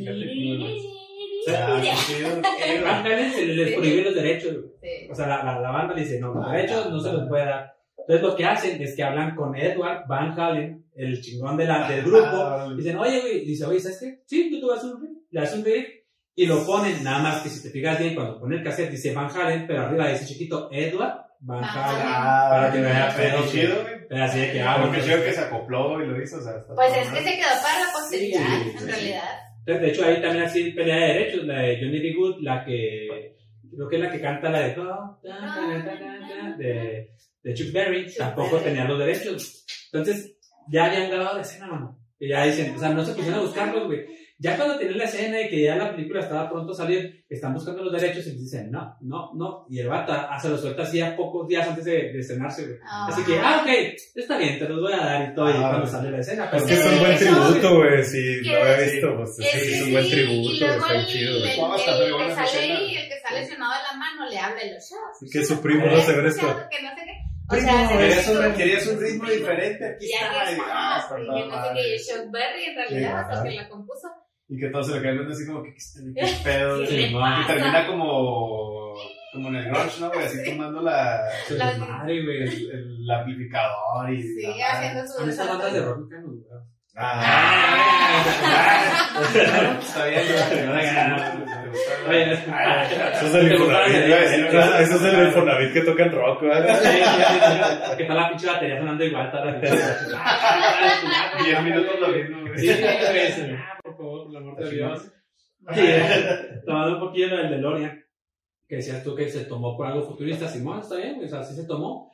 Ah, 1.56 3.02
Halen 3.06 3.32
se 3.32 3.46
les 3.46 3.74
prohíbe 3.76 4.02
los 4.04 4.16
derechos. 4.16 4.56
Sí. 4.82 5.08
O 5.12 5.16
sea, 5.16 5.28
la, 5.28 5.44
la, 5.44 5.60
la 5.60 5.72
banda 5.72 5.94
le 5.94 6.02
dice, 6.02 6.20
no, 6.20 6.34
los 6.34 6.46
Ah, 6.48 6.52
derechos 6.56 6.90
no 6.92 7.00
se 7.00 7.12
los 7.14 7.28
puede 7.28 7.46
dar. 7.46 7.74
Entonces 7.98 8.22
lo 8.28 8.36
que 8.36 8.46
hacen 8.46 8.82
es 8.82 8.96
que 8.96 9.04
hablan 9.04 9.36
con 9.36 9.56
Edward 9.56 10.08
Van 10.08 10.40
Halen, 10.40 10.86
el 10.96 11.22
chingón 11.22 11.58
de 11.58 11.66
la, 11.66 11.88
del 11.90 12.04
grupo. 12.04 12.26
Ah, 12.26 12.68
Dicen, 12.76 12.98
oye, 12.98 13.20
güey, 13.22 13.46
dice, 13.46 13.66
oye, 13.66 13.80
¿sabes 13.80 14.00
qué? 14.00 14.22
Sí, 14.26 14.50
tú 14.52 14.60
te 14.60 14.66
vas 14.74 14.84
a 14.84 14.88
un 14.88 15.02
riff, 15.02 15.18
le 15.30 15.42
das 15.42 15.54
un 15.54 15.64
riff 15.66 15.88
y 16.36 16.46
lo 16.46 16.66
ponen, 16.66 17.04
nada 17.04 17.20
más 17.20 17.42
que 17.42 17.50
si 17.50 17.62
te 17.62 17.70
fijas 17.70 18.00
bien, 18.00 18.16
cuando 18.16 18.40
pone 18.40 18.56
el 18.58 18.64
cassette 18.64 18.90
dice 18.92 19.14
Van 19.14 19.30
Halen, 19.30 19.68
pero 19.68 19.82
arriba 19.84 20.08
dice 20.08 20.26
chiquito 20.26 20.70
Edward 20.72 21.26
Van 21.42 21.64
Halen. 21.64 22.02
Ah, 22.06 22.48
Para 22.52 22.72
que 22.72 22.82
vea 22.82 23.14
pero 23.16 23.36
pedo, 23.38 23.44
qué 23.44 23.50
chido, 23.52 23.82
güey. 23.84 24.08
Pero 24.10 24.24
así 24.24 24.40
de 24.40 24.52
que, 24.54 24.62
ah, 24.62 24.74
Ah, 24.76 24.86
bueno, 24.88 25.04
chido 25.06 25.24
que 25.24 25.34
se 25.34 25.40
acopló 25.42 26.02
y 26.02 26.08
lo 26.08 26.22
hizo, 26.22 26.38
o 26.38 26.42
sea, 26.42 26.54
está 26.58 26.74
Pues 26.74 26.92
es 26.98 27.08
que 27.10 27.18
se 27.24 27.36
quedó 27.38 27.48
para 27.62 27.80
la 27.86 27.92
posteridad, 27.94 28.40
Sí, 28.40 28.70
en 28.72 28.80
sí, 28.80 28.86
realidad. 28.86 29.30
Entonces, 29.70 29.82
de 29.82 29.92
hecho, 29.94 30.06
ahí 30.06 30.22
también 30.22 30.46
así 30.46 30.72
pelea 30.72 30.96
de 30.96 31.14
derechos, 31.14 31.46
la 31.46 31.62
de 31.62 31.76
Johnny 31.80 32.00
B. 32.00 32.14
Good, 32.14 32.42
la 32.42 32.66
que, 32.66 33.36
creo 33.76 33.88
que 33.88 33.96
es 33.98 34.02
la 34.02 34.12
que 34.12 34.20
canta 34.20 34.50
la 34.50 34.60
de, 34.62 34.80
"Oh, 34.80 35.20
ta, 35.22 35.40
ta, 35.40 35.54
ta, 35.54 35.84
ta, 35.86 36.00
ta", 36.00 36.58
de, 36.58 37.12
de 37.44 37.54
Chuck 37.54 37.72
Berry, 37.72 38.08
tampoco 38.18 38.58
tenía 38.58 38.86
los 38.86 38.98
derechos. 38.98 39.66
Entonces, 39.94 40.38
ya 40.68 40.86
habían 40.86 41.12
grabado 41.12 41.36
la 41.36 41.42
escena, 41.44 41.68
mano. 41.68 42.00
Y 42.20 42.30
ya 42.30 42.46
dicen, 42.46 42.74
o 42.76 42.80
sea, 42.80 42.90
no 42.90 43.06
se 43.06 43.14
pusieron 43.14 43.42
a 43.42 43.44
buscarlos, 43.44 43.86
güey. 43.86 44.06
Ya 44.42 44.56
cuando 44.56 44.78
tienen 44.78 44.98
la 44.98 45.04
escena 45.04 45.42
y 45.42 45.50
que 45.50 45.62
ya 45.64 45.76
la 45.76 45.92
película 45.94 46.22
estaba 46.22 46.50
pronto 46.50 46.72
a 46.72 46.76
salir, 46.76 47.26
están 47.28 47.54
buscando 47.54 47.84
los 47.84 47.92
derechos 47.92 48.26
y 48.28 48.32
dicen, 48.38 48.72
no, 48.72 48.96
no, 49.02 49.32
no. 49.36 49.66
Y 49.70 49.80
el 49.80 49.90
bata 49.90 50.30
ah, 50.32 50.40
se 50.40 50.48
los 50.48 50.62
suelta 50.62 50.84
así 50.84 51.02
a 51.02 51.14
pocos 51.18 51.46
días 51.46 51.68
antes 51.68 51.84
de, 51.84 52.14
de 52.14 52.20
estrenarse, 52.20 52.66
güey. 52.66 52.78
Así 52.90 53.22
que, 53.26 53.38
ah, 53.38 53.62
ok, 53.64 53.70
está 54.16 54.38
bien, 54.38 54.58
te 54.58 54.70
los 54.70 54.80
voy 54.80 54.94
a 54.94 54.98
dar 54.98 55.30
y 55.30 55.36
todo, 55.36 55.50
y 55.50 55.54
Ah, 55.54 55.60
cuando 55.60 55.80
güey. 55.82 55.92
sale 55.92 56.12
la 56.12 56.20
escena. 56.20 56.46
Es 56.46 56.52
Pero 56.52 56.66
que 56.68 56.74
es 56.74 56.86
un 56.86 57.00
buen 57.00 57.12
Eso- 57.12 57.26
tributo, 57.52 57.76
güey. 57.76 58.04
Si 58.06 58.42
no 58.42 58.58
había 58.62 58.78
visto, 58.78 59.16
pues 59.18 59.30
Es 59.40 59.52
sí, 59.52 59.74
es 59.74 59.82
un 59.84 59.92
buen 59.92 60.10
tributo, 60.10 60.50
y 60.54 60.60
luego 60.60 60.76
está 60.80 60.94
el, 60.96 61.06
chido, 61.08 61.36
el, 61.36 61.44
que 61.44 61.56
sale 62.36 62.60
ahí, 62.72 62.96
el 62.96 63.10
que 63.10 63.20
sale 63.20 63.40
lesionado 63.42 63.74
de 63.74 63.80
la 63.92 63.98
mano, 63.98 64.30
le 64.30 64.38
habla 64.40 64.64
de 64.64 64.74
los 64.74 64.84
shots. 64.90 65.32
Que 65.34 65.44
su 65.46 65.62
primo 65.62 65.86
no 65.86 66.00
se 66.02 66.14
ve 66.14 66.28
esto. 66.30 66.48
Que 66.72 66.82
no 66.82 66.90
sé 66.96 67.02
qué. 67.04 67.12
O 67.44 67.52
Primo, 67.52 67.68
sea, 67.68 67.90
se 67.90 67.98
querías 67.98 68.28
un, 68.30 68.54
querías 68.54 68.88
un 68.88 69.00
ritmo 69.02 69.30
diferente, 69.30 69.84
aquí 69.86 70.06
está. 70.14 70.52
y, 70.54 70.58
ah, 70.72 70.98
está 71.02 71.16
toda 71.18 71.42
que 71.44 71.48
no 71.50 71.64
sé 71.64 71.70
qué, 71.74 71.98
Chuck 71.98 72.32
Berry 72.32 72.64
en 72.66 72.76
realidad, 72.76 73.20
hasta 73.20 73.44
que 73.44 73.52
la 73.56 73.68
compuso. 73.70 74.08
Y 74.50 74.58
que 74.60 74.70
todos 74.70 74.88
se 74.88 74.96
le 74.96 75.02
caen 75.04 75.16
viendo 75.18 75.34
así 75.34 75.46
como 75.46 75.62
que, 75.64 75.74
¿qué 75.74 75.80
qué 76.16 76.28
pedo? 76.44 76.80
¿Qué 76.88 77.02
Y 77.12 77.46
termina 77.48 77.86
como, 77.88 78.96
como 79.32 79.48
en 79.50 79.56
el 79.58 79.66
grunge, 79.66 80.00
¿no, 80.02 80.10
güey? 80.10 80.26
Así 80.26 80.44
tomando 80.44 80.82
la, 80.82 81.22
La- 81.52 81.78
Madre, 81.78 82.24
güey. 82.24 82.42
el, 82.44 82.72
el 83.04 83.12
amplificador 83.12 84.10
y... 84.12 84.24
Sí, 84.24 84.62
haciendo 84.62 85.06
su 85.08 85.14
Son 85.20 85.30
esas 85.30 85.48
bandas 85.50 85.72
de 85.74 85.82
rock 85.86 85.98
mexicano, 86.00 86.28
güey. 86.30 86.42
Ah, 87.02 88.12
está 89.80 90.06
bien, 90.08 90.22
Eso 93.20 93.26
es 93.28 93.34
del 93.34 93.50
¿Te 93.50 93.58
gusta 93.58 95.24
Infonavit, 95.24 95.72
que 95.74 95.82
tocan 95.82 96.12
rock, 96.12 96.42
güey. 96.42 96.62
Que 97.98 98.04
está 98.04 98.14
la 98.16 98.30
pinche 98.30 98.48
batería 98.48 98.80
sonando 98.80 99.04
igual, 99.06 99.26
está 99.28 99.46
la 99.46 99.52
pinche. 99.62 99.78
Diez 101.46 101.64
minutos 101.64 102.00
lo 102.02 102.08
mismo, 102.10 102.42
güey. 102.42 102.68
Sí, 104.00 104.06
sí. 104.06 104.06
Ah, 104.06 104.06
favor, 104.06 104.24
por 104.26 104.32
el 104.32 104.38
amor 104.38 104.56
de 104.58 104.70
Dios. 104.70 105.12
Sí, 105.74 106.62
tomando 106.66 106.94
un 106.96 107.00
poquillo 107.08 107.36
del 107.36 107.50
DeLorean, 107.50 108.04
que 108.68 108.76
decías 108.78 109.04
tú 109.04 109.16
que 109.16 109.30
se 109.30 109.46
tomó 109.46 109.76
por 109.76 109.88
algo 109.88 110.04
futurista, 110.04 110.48
Simón, 110.48 110.80
está 110.80 110.96
bien, 110.96 111.22
o 111.24 111.28
sea, 111.28 111.40
así 111.40 111.56
se 111.56 111.66
tomó. 111.66 112.12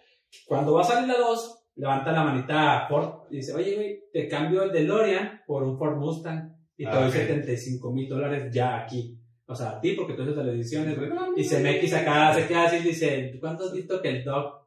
Cuando 0.47 0.73
va 0.73 0.81
a 0.81 0.85
salir 0.85 1.07
la 1.07 1.17
2, 1.17 1.63
levanta 1.75 2.11
la 2.11 2.23
manita 2.23 2.85
a 2.85 2.87
Ford 2.87 3.25
y 3.29 3.37
dice, 3.37 3.53
oye, 3.53 3.75
güey, 3.75 4.03
te 4.11 4.27
cambio 4.27 4.63
el 4.63 4.71
DeLorean 4.71 5.41
por 5.45 5.63
un 5.63 5.77
Ford 5.77 5.97
Mustang 5.97 6.55
y 6.77 6.85
te 6.85 6.89
Ah, 6.89 6.99
doy 7.01 7.09
ok. 7.09 7.13
75 7.13 7.91
mil 7.91 8.09
dólares 8.09 8.53
ya 8.53 8.77
aquí. 8.77 9.17
O 9.47 9.53
sea, 9.55 9.69
a 9.71 9.79
ti, 9.81 9.91
porque 9.91 10.13
tú 10.13 10.23
eres 10.23 10.35
de 10.35 10.43
las 10.43 10.55
ediciones, 10.55 10.97
güey. 10.97 11.09
Y 11.37 11.43
se 11.43 11.59
me 11.59 11.75
X 11.77 11.93
acá, 11.93 12.33
se 12.33 12.47
queda 12.47 12.65
así 12.65 12.77
y 12.77 12.79
dice, 12.81 13.29
¿tú 13.31 13.39
cuánto 13.39 13.65
has 13.65 13.73
visto 13.73 14.01
que 14.01 14.09
el 14.09 14.23
Doc 14.23 14.65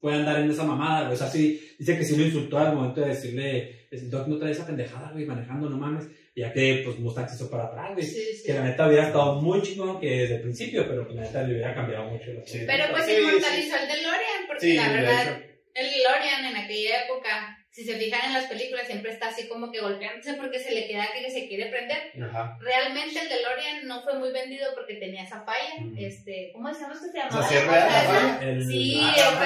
puede 0.00 0.16
andar 0.16 0.40
en 0.40 0.50
esa 0.50 0.64
mamada, 0.64 1.02
güey? 1.02 1.12
O 1.12 1.16
sea, 1.16 1.26
sí, 1.26 1.60
dice 1.78 1.98
que 1.98 2.04
sí 2.04 2.16
lo 2.16 2.24
insultó 2.24 2.58
al 2.58 2.74
momento 2.74 3.02
de 3.02 3.08
decirle, 3.08 3.86
el 3.90 4.10
Doc 4.10 4.26
no 4.26 4.38
trae 4.38 4.52
esa 4.52 4.66
pendejada, 4.66 5.12
güey, 5.12 5.26
manejando, 5.26 5.68
no 5.68 5.76
mames. 5.76 6.08
Ya 6.36 6.52
que, 6.52 6.82
pues, 6.84 6.98
Mustang 6.98 7.28
se 7.28 7.36
hizo 7.36 7.48
para 7.50 7.64
atrás, 7.66 7.92
güey. 7.94 8.04
Sí, 8.04 8.20
sí. 8.36 8.42
Que 8.44 8.54
la 8.54 8.62
neta 8.64 8.88
hubiera 8.88 9.06
estado 9.06 9.40
muy 9.40 9.62
chingón 9.62 10.00
que 10.00 10.10
desde 10.10 10.36
el 10.36 10.42
principio, 10.42 10.86
pero 10.88 11.06
que 11.06 11.14
la 11.14 11.22
neta 11.22 11.42
le 11.42 11.54
hubiera 11.54 11.74
cambiado 11.74 12.04
mucho. 12.10 12.32
la 12.32 12.44
Sí. 12.44 12.62
Pero 12.66 12.84
pues 12.90 13.04
Sí, 13.06 13.12
inmortalizó 13.18 13.76
el 13.76 13.88
DeLorean, 13.88 14.46
porque 14.48 14.60
Sí, 14.66 14.74
la 14.74 14.88
de 14.88 14.94
verdad, 14.96 15.38
el 15.74 15.90
DeLorean 15.92 16.44
en 16.46 16.56
aquella 16.56 17.04
época, 17.04 17.58
si 17.70 17.84
se 17.84 17.94
fijan 17.96 18.26
en 18.26 18.32
las 18.32 18.46
películas, 18.46 18.86
siempre 18.86 19.12
está 19.12 19.28
así 19.28 19.46
como 19.48 19.70
que 19.70 19.80
golpeándose 19.80 20.34
porque 20.34 20.58
se 20.58 20.72
le 20.72 20.88
queda 20.88 21.06
que 21.12 21.30
se 21.30 21.46
quiere 21.46 21.66
prender. 21.66 22.10
Ajá. 22.24 22.58
Realmente 22.60 23.20
el 23.20 23.28
DeLorean 23.28 23.86
no 23.86 24.02
fue 24.02 24.18
muy 24.18 24.32
vendido 24.32 24.66
porque 24.74 24.94
tenía 24.94 25.22
esa 25.22 25.44
falla. 25.44 25.74
Ujú. 25.86 25.94
este, 25.98 26.50
¿Cómo 26.52 26.68
decíamos 26.68 26.98
que 27.00 27.10
se 27.12 27.18
O 27.18 27.22
llamaba? 27.22 27.48
sea, 27.48 27.60
sí 27.60 27.64
es 27.64 27.70
real, 27.70 28.64
Sí, 28.66 29.00
Ah, 29.00 29.14
es 29.16 29.38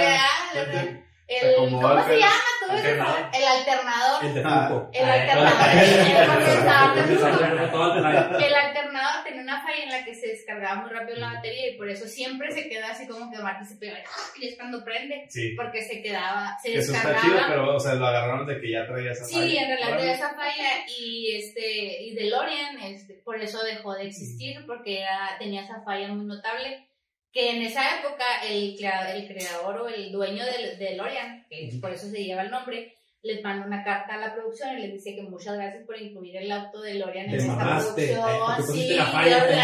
real, 0.72 1.04
El, 1.28 1.54
¿Cómo 1.56 1.92
el 1.98 2.04
se 2.04 2.18
llama 2.20 2.32
todo 2.66 2.72
eso? 2.78 2.88
Alternador. 2.88 3.30
El 3.34 3.44
alternador. 3.44 4.24
el 4.24 4.34
de 4.34 4.42
Ah. 4.46 4.88
El 4.92 5.08
alternador. 5.10 6.98
el. 6.98 8.44
El 8.44 8.54
alternador 8.54 9.24
tenía 9.24 9.42
una 9.42 9.62
falla 9.62 9.82
en 9.84 9.90
la 9.90 10.04
que 10.04 10.14
se 10.14 10.28
descargaba 10.28 10.80
muy 10.82 10.90
rápido 10.90 11.18
la 11.18 11.34
batería 11.34 11.70
y 11.70 11.76
por 11.76 11.88
eso 11.88 12.06
siempre 12.06 12.50
se 12.50 12.68
queda 12.68 12.90
así 12.90 13.06
como 13.06 13.30
que 13.30 13.38
Marty 13.38 13.64
se 13.66 13.76
pega 13.76 13.98
¡ah! 13.98 14.20
y 14.40 14.48
es 14.48 14.56
cuando 14.56 14.84
prende 14.84 15.26
Sí. 15.28 15.54
porque 15.56 15.82
se 15.82 16.02
quedaba, 16.02 16.56
se 16.62 16.74
Eso 16.76 16.92
está 16.94 17.08
descargaba. 17.08 17.22
chido, 17.38 17.48
pero, 17.48 17.76
o 17.76 17.80
sea, 17.80 17.94
lo 17.94 18.06
agarraron 18.06 18.46
de 18.46 18.60
que 18.60 18.70
ya 18.72 18.86
traía 18.86 19.12
esa 19.12 19.24
Sí, 19.24 19.34
falla. 19.34 19.62
en 19.62 19.68
realidad 19.68 19.98
de 19.98 20.12
esa 20.12 20.34
falla 20.34 20.68
y 20.98 21.36
este 21.36 22.02
y 22.04 22.14
DeLorean 22.14 22.78
este, 22.80 23.14
por 23.24 23.40
eso 23.40 23.62
dejó 23.64 23.94
de 23.94 24.06
existir 24.06 24.64
porque 24.66 25.00
era, 25.02 25.36
tenía 25.38 25.62
esa 25.62 25.82
falla 25.82 26.08
muy 26.08 26.24
notable 26.26 26.87
que 27.32 27.50
en 27.56 27.62
esa 27.62 27.82
época 28.00 28.24
el, 28.48 28.74
crea- 28.76 29.14
el 29.14 29.26
creador 29.28 29.82
o 29.82 29.88
el 29.88 30.10
dueño 30.12 30.44
del 30.44 30.78
de 30.78 30.84
DeLorean, 30.90 31.46
que 31.48 31.70
por 31.80 31.92
eso 31.92 32.08
se 32.08 32.24
lleva 32.24 32.42
el 32.42 32.50
nombre, 32.50 32.94
les 33.22 33.42
manda 33.42 33.66
una 33.66 33.82
carta 33.82 34.14
a 34.14 34.18
la 34.18 34.32
producción 34.32 34.78
y 34.78 34.82
les 34.82 34.92
dice 34.92 35.14
que 35.16 35.22
muchas 35.22 35.56
gracias 35.56 35.84
por 35.84 36.00
incluir 36.00 36.36
el 36.36 36.50
auto 36.52 36.80
de 36.80 36.92
DeLorean 36.94 37.28
en 37.28 37.34
esta 37.34 37.56
producción. 37.58 38.64
Sí, 38.72 38.94
la 38.94 39.06
falla. 39.06 39.44
de. 39.44 39.60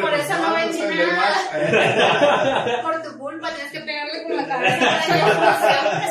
Por 0.00 0.14
eso 0.14 0.34
no 0.38 0.54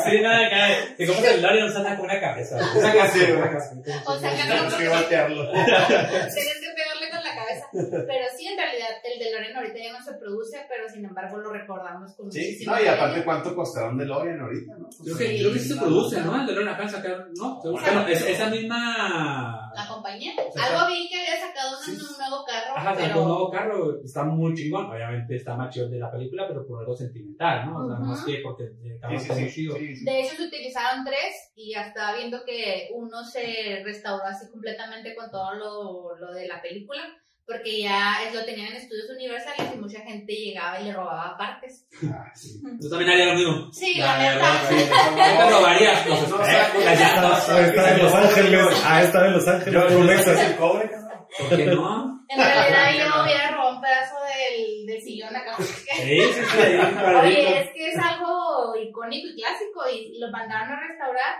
Sí, 0.08 0.20
nada, 0.20 0.48
que, 0.48 0.94
que 0.96 1.06
como 1.06 1.20
que 1.20 1.28
el 1.28 1.36
DeLorean 1.42 1.72
no 1.72 1.76
anda 1.78 1.96
con 1.96 2.04
una 2.04 2.20
cabeza. 2.20 2.56
O 2.56 4.18
Sí, 4.18 4.20
sea, 4.20 4.30
Tenemos 4.46 4.74
que 4.74 4.88
voltearlo. 4.88 5.52
Tienes 5.52 6.60
que 6.60 6.70
pegarle 6.74 7.10
con 7.10 7.22
la 7.22 7.34
cabeza. 7.70 8.04
Pero 8.06 8.24
sí, 8.36 8.46
en 8.46 8.56
realidad, 8.56 8.88
el 9.04 9.18
de 9.18 9.32
Lorena 9.32 9.58
ahorita 9.60 9.78
ya 9.78 9.92
no 9.92 10.02
se 10.04 10.12
produce, 10.14 10.58
pero 10.68 10.88
sin 10.88 11.04
embargo 11.04 11.38
lo 11.38 11.52
recordamos 11.52 12.14
con 12.14 12.30
Sí, 12.32 12.38
muchísimo 12.40 12.72
no, 12.74 12.78
y 12.82 12.86
aparte, 12.86 13.00
cariño. 13.06 13.24
¿cuánto 13.24 13.54
costará 13.54 13.88
un 13.90 13.98
DeLorean 13.98 14.40
ahorita, 14.40 14.76
no? 14.78 14.88
Creo 15.02 15.16
que, 15.16 15.38
creo 15.38 15.52
que 15.52 15.58
sí 15.58 15.68
se 15.68 15.76
produce, 15.80 16.20
¿no? 16.22 16.40
El 16.40 16.46
DeLorean 16.46 16.74
acá 16.74 16.82
de 16.84 16.88
sacar, 16.88 17.26
¿no? 17.36 17.60
Bueno, 17.62 18.08
es, 18.08 18.22
esa 18.26 18.50
misma... 18.50 19.72
La 19.74 19.86
compañía. 19.86 20.32
sea, 20.54 20.64
Algo 20.64 20.88
vi 20.88 21.08
que 21.08 21.16
había 21.16 21.38
sacado 21.46 21.78
un, 21.78 21.84
Sí. 21.84 21.92
un 21.92 22.18
nuevo 22.18 22.44
carro, 22.46 22.76
Ajá, 22.76 22.94
sacó 22.94 23.02
un 23.02 23.08
pero. 23.08 23.24
nuevo 23.26 23.50
carro, 23.50 24.02
está 24.02 24.24
muy 24.24 24.54
chingón, 24.54 24.86
obviamente 24.90 25.36
está 25.36 25.54
más 25.54 25.72
chido 25.74 25.88
de 25.88 25.98
la 25.98 26.10
película, 26.10 26.46
pero 26.48 26.66
por 26.66 26.80
algo 26.80 26.96
sentimental, 26.96 27.66
¿no? 27.66 27.84
O 27.84 27.86
sea, 27.86 27.96
Ujú. 27.96 28.04
más 28.06 28.24
que 28.24 28.40
porque 28.42 28.64
el 28.64 28.98
carro 29.00 29.18
Sí, 29.18 29.22
está 29.22 29.34
sí, 29.34 29.40
muy 29.42 29.50
sí, 29.50 29.54
chido. 29.62 29.76
sí, 29.76 29.96
sí. 29.96 30.04
De 30.04 30.20
hecho, 30.20 30.36
se 30.36 30.42
utilizaron 30.44 31.04
tres 31.04 31.52
y 31.54 31.72
ya 31.74 31.82
estaba 31.88 32.16
viendo 32.16 32.42
que 32.44 32.88
uno 32.94 33.22
se 33.24 33.82
restauró 33.84 34.24
así 34.24 34.50
completamente 34.50 35.14
con 35.14 35.30
todo 35.30 35.54
lo, 35.54 36.16
lo 36.16 36.32
de 36.32 36.48
la 36.48 36.60
película, 36.62 37.02
porque 37.46 37.82
ya 37.82 38.18
lo 38.34 38.44
tenían 38.44 38.68
en 38.72 38.76
estudios 38.76 39.08
universales 39.10 39.72
y 39.74 39.78
mucha 39.78 40.00
gente 40.00 40.32
llegaba 40.32 40.80
y 40.80 40.84
le 40.84 40.92
robaba 40.92 41.36
partes. 41.38 41.86
Ah, 42.12 42.30
sí. 42.34 42.60
Tú 42.80 42.90
también 42.90 43.10
harías 43.12 43.28
lo 43.28 43.34
mismo. 43.34 43.72
Sí, 43.72 43.94
La 43.98 44.18
neta. 44.18 44.68
sí. 44.68 44.74
¿Qué 44.76 45.36
te 45.38 45.50
robarías? 45.50 46.06
No. 46.06 46.38
Ah, 46.40 47.60
estaba 47.60 47.90
en 47.90 48.02
Los 48.02 48.14
Ángeles. 48.14 48.82
Ah, 48.84 49.02
estaba 49.02 49.26
en 49.26 49.32
Los 49.34 49.46
Ángeles. 49.48 49.74
Yo, 49.74 50.02
Lexus. 50.04 50.40
el 50.40 50.56
cobre. 50.56 50.90
¿Por 51.38 51.48
qué 51.56 51.66
no? 51.66 52.16
En 52.28 52.38
realidad 52.38 52.90
yo 53.06 53.22
hubiera 53.22 53.50
robado 53.52 53.76
un 53.76 53.80
pedazo 53.80 54.14
del, 54.24 54.86
del 54.86 55.00
sillón 55.02 55.36
acá. 55.36 55.54
Sí, 55.58 56.20
sí, 56.20 56.20
sí, 56.32 56.58
Oye, 57.22 57.60
es 57.60 57.70
que 57.72 57.90
es 57.90 57.98
algo 57.98 58.74
icónico 58.76 59.28
y 59.28 59.36
clásico 59.36 59.88
y 59.92 60.18
lo 60.18 60.30
mandaron 60.32 60.70
a 60.72 60.80
restaurar 60.88 61.36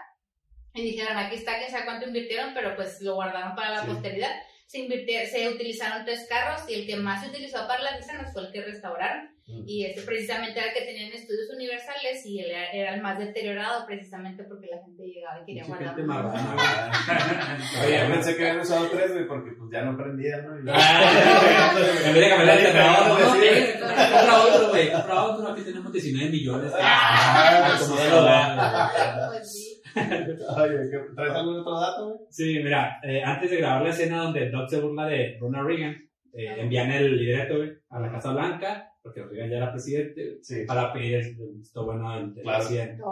y 0.75 0.83
dijeron, 0.83 1.17
aquí 1.17 1.37
está, 1.37 1.59
que 1.59 1.71
sabe 1.71 1.87
cuánto 1.87 2.07
invirtieron, 2.07 2.53
pero 2.55 2.77
pues 2.77 3.01
lo 3.01 3.15
guardaron 3.17 3.57
para 3.57 3.71
la 3.71 3.81
Sí. 3.83 3.89
posteridad. 3.89 4.31
Se, 4.67 4.79
invirtieron, 4.81 5.29
se 5.31 5.49
utilizaron 5.49 6.05
tres 6.05 6.27
carros 6.29 6.63
y 6.69 6.75
el 6.75 6.87
que 6.87 6.97
más 6.97 7.23
se 7.23 7.31
utilizó 7.31 7.67
para 7.69 7.83
las 7.83 8.01
escenas 8.01 8.33
fue 8.33 8.47
el 8.47 8.53
que 8.53 8.63
restauraron. 8.63 9.31
Mm. 9.47 9.63
Y 9.65 9.85
este 9.87 10.03
precisamente 10.03 10.59
era 10.59 10.69
el 10.71 10.75
que 10.75 10.85
tenían 10.87 11.13
estudios 11.13 11.49
universales 11.55 12.27
y 12.27 12.41
él 12.41 12.51
era, 12.51 12.71
era 12.73 12.95
el 12.97 13.01
más 13.01 13.17
deteriorado 13.17 13.87
precisamente 13.87 14.43
porque 14.43 14.67
la 14.67 14.83
gente 14.85 15.05
llegaba 15.05 15.41
y 15.41 15.45
quería 15.47 15.65
Mucha 15.65 15.95
guardar. 16.05 16.41
Oye, 17.87 17.99
yo 18.01 18.09
pensé 18.13 18.37
que 18.37 18.43
habían 18.43 18.61
usado 18.61 18.89
tres, 18.89 19.13
güey, 19.13 19.29
porque 19.29 19.53
pues 19.57 19.71
ya 19.73 19.83
no 19.83 19.97
prendía, 19.97 20.39
¿no? 20.39 20.59
Y- 20.59 20.65
Ah, 20.69 21.73
En 22.07 22.13
vez 22.15 22.23
de 22.25 22.29
cambiar 22.29 22.43
el 22.43 22.67
alternador, 22.67 23.07
no, 23.09 23.19
no, 23.21 23.35
Sí. 23.41 23.47
eh, 23.47 23.79
compra 23.81 24.43
otro, 24.43 24.69
güey, 24.71 24.93
compra 24.93 25.25
otro, 25.25 25.49
aquí 25.53 25.63
tenemos 25.63 25.93
19 25.93 26.29
millones. 26.31 26.73
Ah, 26.81 27.77
como 27.79 27.97
sí. 27.97 28.03
de 28.03 28.11
lo 28.11 28.23
da. 28.23 29.29
Pues 29.31 29.53
sí. 29.53 29.76
Oye, 30.57 30.91
¿qué- 30.91 31.15
¿traes 31.15 31.33
algún 31.33 31.59
otro 31.61 31.81
dato, 31.81 32.07
güey? 32.09 32.19
Sí, 32.31 32.61
mira, 32.63 32.99
eh, 33.03 33.23
antes 33.23 33.51
de 33.51 33.57
grabar 33.59 33.83
la 33.83 33.91
escena 33.91 34.23
donde 34.25 34.51
Doc 34.51 34.69
se 34.69 34.81
burla 34.81 35.07
de 35.07 35.37
Ronald 35.41 35.67
Reagan, 35.67 35.97
eh, 36.33 36.55
envían 36.59 36.91
el 36.93 37.17
libreto 37.17 37.57
güey, 37.57 37.73
a 37.91 38.01
la 38.01 38.11
Casa 38.13 38.33
Blanca, 38.33 38.91
porque 39.03 39.23
Reagan 39.25 39.51
ya 39.51 39.57
era 39.59 39.73
presidente, 39.73 40.39
Sí. 40.43 40.65
para 40.67 40.93
pedir 40.93 41.15
el 41.17 41.37
visto 41.57 41.85
bueno 41.85 42.15
del 42.17 42.35
del 42.35 42.43
Claro. 42.45 42.59
presidente. 42.59 43.03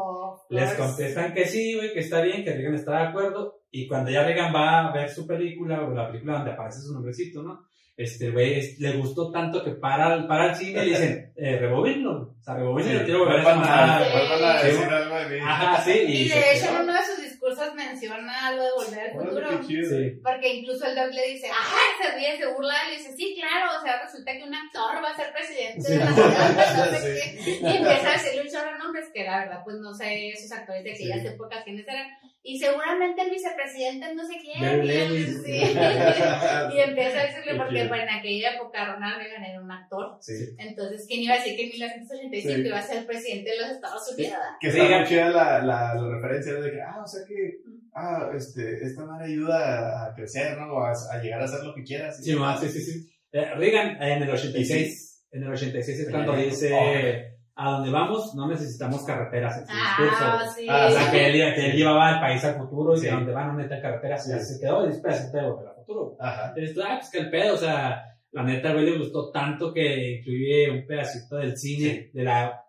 Les 0.51 0.75
contestan 0.75 1.33
que 1.33 1.45
sí, 1.47 1.75
güey, 1.75 1.93
que 1.93 2.01
está 2.01 2.21
bien, 2.23 2.45
que 2.45 2.53
Reagan 2.53 2.75
está 2.75 2.99
de 2.99 3.09
acuerdo. 3.09 3.61
Y 3.71 3.87
cuando 3.89 4.11
ya 4.11 4.25
Reagan 4.25 4.55
va 4.55 4.89
a 4.89 4.93
ver 4.93 5.09
su 5.09 5.27
película, 5.27 5.83
o 5.85 5.91
la 5.93 6.07
película 6.09 6.35
donde 6.35 6.53
aparece 6.53 6.81
su 6.81 6.93
nombrecito, 6.93 7.43
¿no? 7.43 7.67
Este 7.97 8.31
güey 8.31 8.59
es- 8.59 8.79
le 8.81 8.93
gustó 8.93 9.31
tanto 9.31 9.63
que 9.63 9.71
para, 9.71 10.15
el- 10.15 10.27
para 10.27 10.51
el 10.51 10.55
cine 10.57 10.83
y 10.85 10.87
le 10.87 10.91
dicen, 10.91 11.33
eh, 11.37 11.59
rebobínlo. 11.59 12.35
O 12.41 12.43
sea, 12.43 12.55
rebobínlo, 12.55 13.05
quiero 13.05 13.21
volver 13.21 13.41
a 13.41 13.51
a- 13.53 13.99
vuelvan 14.13 14.57
a 14.57 14.59
Sí. 14.61 14.67
decir 14.67 14.85
algo 14.85 15.15
de 15.17 15.29
mí. 15.29 15.39
Ajá, 15.47 15.83
sí. 15.85 15.91
Y 16.09 16.29
se 16.29 16.35
de 16.39 16.53
hecho 16.57 16.71
en 16.77 16.83
uno 16.83 16.93
de 16.93 16.99
sus 17.15 17.25
discursos 17.25 17.75
menciona 18.09 18.47
algo 18.47 18.63
de 18.63 18.71
volver 18.77 19.01
al 19.01 19.13
futuro. 19.13 19.61
qué 19.61 19.67
chido. 19.67 19.91
Sí. 19.91 20.21
Porque 20.23 20.55
incluso 20.55 20.87
el 20.87 20.95
Doc 20.97 21.13
le 21.13 21.27
dice, 21.29 21.49
ajá, 21.51 21.77
se 22.03 22.17
ríe, 22.17 22.37
se 22.37 22.47
burla, 22.47 22.75
y 22.87 22.91
le 22.93 22.97
dice, 22.99 23.17
sí, 23.17 23.37
claro, 23.39 23.79
o 23.79 23.83
sea, 23.83 24.03
resulta 24.03 24.33
que 24.33 24.43
un 24.45 24.55
actor 24.55 25.03
va 25.03 25.11
a 25.11 25.17
ser 25.17 25.33
presidente 25.33 25.93
de 25.93 25.99
la 25.99 26.13
ciudad, 26.13 26.77
no 26.93 26.99
sé 26.99 27.21
qué. 27.45 27.51
Y 27.61 27.77
empieza 27.77 28.09
a 28.09 28.13
decirle 28.13 28.43
un 28.43 28.49
chorro 28.49 28.73
de 28.73 28.79
nombres 28.79 29.05
que 29.13 29.25
la 29.25 29.39
verdad, 29.41 29.61
pues 29.65 29.77
no 29.79 29.95
sé 29.95 30.29
esos 30.31 30.53
actores 30.53 30.85
de 30.85 30.93
aquellas 30.93 31.21
Sí. 31.23 31.27
épocas 31.29 31.65
quiénes 31.65 31.87
eran. 31.89 32.07
Y 32.47 32.59
seguramente 32.59 33.23
el 33.23 33.31
vicepresidente 33.31 34.15
no 34.15 34.23
sé 34.27 34.35
quién. 34.39 34.63
Y, 34.63 34.67
él- 34.67 34.87
Lewis. 34.87 35.43
sí. 35.47 35.53
y 36.75 36.79
empieza 36.81 37.21
a 37.21 37.25
decirle, 37.25 37.53
Qué 37.53 37.55
porque 37.57 37.85
pues, 37.89 38.03
en 38.03 38.09
aquella 38.11 38.55
época 38.55 38.85
Ronald 38.85 39.17
Reagan 39.17 39.45
era 39.45 39.61
un 39.63 39.71
actor. 39.71 40.19
Sí. 40.21 40.35
Entonces, 40.59 41.07
¿quién 41.09 41.23
iba 41.23 41.35
a 41.35 41.39
decir 41.39 41.57
que 41.57 41.65
en 41.65 41.71
1985 41.71 42.55
Sí. 42.55 42.67
iba 42.69 42.79
a 42.79 42.83
ser 42.83 42.99
el 42.99 43.07
presidente 43.07 43.51
de 43.51 43.57
los 43.61 43.71
Estados 43.71 44.13
Unidos? 44.13 44.39
Que 44.61 44.69
está 44.69 44.83
Diga- 44.85 44.99
muy 44.99 45.09
chida 45.09 45.29
la, 45.31 45.59
la, 45.63 45.95
la 45.95 46.15
referencia 46.17 46.53
de 46.55 46.71
que, 46.71 46.83
ah, 46.83 47.01
o 47.03 47.07
sea 47.07 47.21
que, 47.27 47.61
ah, 47.95 48.31
este, 48.35 48.83
esta 48.85 49.05
madre 49.05 49.27
ayuda 49.27 50.07
a 50.07 50.15
crecer, 50.15 50.59
¿no? 50.59 50.79
A, 50.81 50.93
a 51.13 51.19
llegar 51.23 51.41
a 51.41 51.45
hacer 51.45 51.65
lo 51.65 51.75
que 51.75 51.83
quieras. 51.85 52.23
Sí, 52.23 52.35
ma, 52.35 52.57
sí, 52.57 52.69
sí, 52.69 52.81
sí. 52.81 53.11
Eh, 53.33 53.55
Reagan 53.57 54.01
en 54.03 54.23
el 54.23 54.31
86, 54.31 55.27
en 55.33 55.43
el 55.43 55.53
86 55.53 56.01
es 56.01 56.11
cuando 56.11 56.37
dice, 56.37 56.71
Nieto. 56.71 57.35
a 57.57 57.71
donde 57.73 57.91
vamos 57.91 58.35
no 58.37 58.49
necesitamos 58.49 59.05
carreteras 59.05 59.59
en 59.59 59.67
su 59.67 59.73
discurso. 59.75 60.25
Ah, 60.25 60.45
sí. 60.57 60.67
Ah, 60.69 60.87
O 60.89 60.91
sea, 60.93 61.11
que 61.11 61.27
él, 61.27 61.55
que 61.55 61.67
él 61.71 61.77
llevaba 61.77 62.09
al 62.15 62.21
país 62.21 62.45
al 62.45 62.57
futuro 62.57 62.95
y 62.95 62.99
Sí. 62.99 63.07
que 63.07 63.11
a 63.11 63.15
donde 63.17 63.33
van 63.33 63.49
no 63.49 63.55
necesitan 63.55 63.83
carreteras 63.83 64.27
y 64.27 64.31
ya 64.31 64.39
se 64.39 64.61
quedó 64.61 64.89
y 64.89 64.93
se 64.93 65.01
te 65.01 65.41
volver 65.43 65.69
al 65.69 65.75
futuro. 65.77 66.17
Ajá. 66.21 66.53
Entonces, 66.57 66.85
ah, 66.89 66.97
pues 67.01 67.11
que 67.11 67.19
el 67.19 67.31
pedo, 67.31 67.55
o 67.55 67.59
sea, 67.59 68.05
la 68.33 68.43
neta, 68.43 68.73
güey, 68.73 68.85
le 68.85 68.99
gustó 68.99 69.31
tanto 69.31 69.73
que 69.73 70.19
incluye 70.19 70.71
un 70.71 70.87
pedacito 70.87 71.37
del 71.37 71.57
cine, 71.57 72.11
de 72.13 72.23
la, 72.25 72.61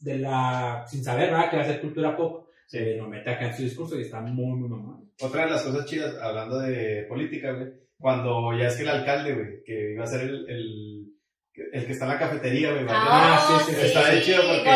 de 0.00 0.18
la, 0.18 0.84
sin 0.88 1.02
saber, 1.04 1.30
¿verdad? 1.30 1.50
Que 1.50 1.56
va 1.56 1.62
a 1.62 1.66
ser 1.66 1.80
cultura 1.80 2.16
pop. 2.16 2.41
Sí. 2.72 2.78
Se 2.78 2.96
lo 2.96 3.06
mete 3.08 3.30
acá 3.30 3.46
en 3.48 3.54
su 3.56 3.62
discurso 3.62 3.98
y 3.98 4.02
está 4.02 4.20
muy, 4.20 4.56
muy 4.58 4.68
mamón. 4.68 5.10
Otra 5.20 5.44
de 5.44 5.50
las 5.50 5.62
cosas 5.62 5.84
chidas, 5.84 6.14
hablando 6.20 6.58
de 6.58 7.04
política, 7.08 7.52
güey, 7.52 7.68
cuando 7.98 8.56
ya 8.58 8.66
es 8.68 8.76
que 8.76 8.82
el 8.82 8.88
alcalde, 8.88 9.34
güey, 9.34 9.62
que 9.64 9.92
iba 9.92 10.04
a 10.04 10.06
ser 10.06 10.22
el, 10.22 10.48
el, 10.48 11.06
el 11.72 11.86
que 11.86 11.92
está 11.92 12.06
en 12.06 12.10
la 12.12 12.18
cafetería, 12.18 12.72
güey, 12.72 12.84
Ah, 12.88 13.36
Ah, 13.48 13.62
sí, 13.66 13.72
sí, 13.74 13.80
sí, 13.80 13.86
está 13.86 14.10
bien 14.10 14.22
chido 14.22 14.42
porque 14.46 14.70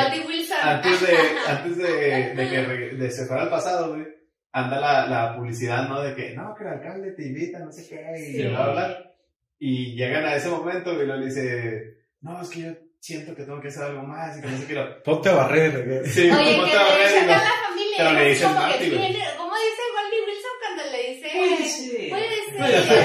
antes 0.62 1.00
de, 1.00 1.16
antes 1.48 1.76
de, 1.78 2.34
de 2.34 2.48
que 2.50 2.96
de 2.96 3.10
se 3.10 3.26
fuera 3.26 3.44
al 3.44 3.50
pasado, 3.50 3.94
güey, 3.94 4.06
anda 4.52 4.78
la, 4.80 5.06
la 5.06 5.36
publicidad, 5.36 5.88
¿no? 5.88 6.02
De 6.02 6.14
que, 6.14 6.34
no, 6.34 6.54
que 6.54 6.64
el 6.64 6.70
alcalde 6.70 7.12
te 7.12 7.26
invita, 7.26 7.58
no 7.60 7.72
sé 7.72 7.86
qué, 7.88 8.20
y 8.20 8.32
Sí. 8.36 8.42
bla, 8.48 8.62
bla, 8.64 8.72
bla. 8.72 9.12
Y 9.58 9.96
llegan 9.96 10.24
a 10.26 10.36
ese 10.36 10.50
momento, 10.50 10.94
güey, 10.94 11.06
y 11.06 11.12
le 11.12 11.24
dice, 11.26 11.96
no, 12.20 12.40
es 12.42 12.50
que 12.50 12.60
yo 12.60 12.72
siento 13.00 13.34
que 13.34 13.44
tengo 13.44 13.60
que 13.60 13.68
hacer 13.68 13.84
algo 13.84 14.02
más, 14.02 14.36
y 14.38 14.42
que 14.42 14.48
no 14.48 14.56
sé 14.58 14.66
qué. 14.66 14.74
Lo... 14.74 15.02
Ponte 15.02 15.28
a 15.30 15.34
barrer. 15.34 15.84
güey. 15.86 16.04
Sí, 16.06 16.30
Oye, 16.30 16.56
ponte 16.56 16.76
a 16.76 16.84
de 16.84 17.65
pero 17.96 18.12
le 18.12 18.24
dicen 18.28 18.54
Marty, 18.54 18.90
güey. 18.90 19.12
tiene- 19.12 19.26
¿Cómo 19.36 19.52
dice 19.56 19.82
Goldie 19.94 20.22
Wilson 20.26 20.54
cuando 20.60 20.82
le 20.92 21.00
dice? 21.10 21.26
Puede 21.32 21.56
Puede 22.58 22.82
ser. 22.82 23.00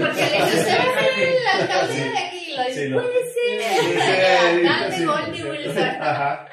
Porque 0.00 0.22
le 0.22 0.36
dice, 0.44 0.58
usted 0.58 0.76
va 0.78 0.82
a 0.82 1.00
ser 1.00 1.18
el 1.18 1.46
alcalde 1.46 1.94
de 2.10 2.18
aquí. 2.18 2.35
Y 2.56 2.58
lo 2.58 2.64
dice, 2.68 2.86
Sí, 2.86 2.92
puede 2.92 3.06
ser. 3.06 3.60
Sí, 3.62 3.98
Alcalde 4.66 4.96
sí, 4.96 5.04
Goldie 5.04 5.42
sí. 5.42 5.48
Wilson. 5.48 5.84
Ajá. 6.00 6.48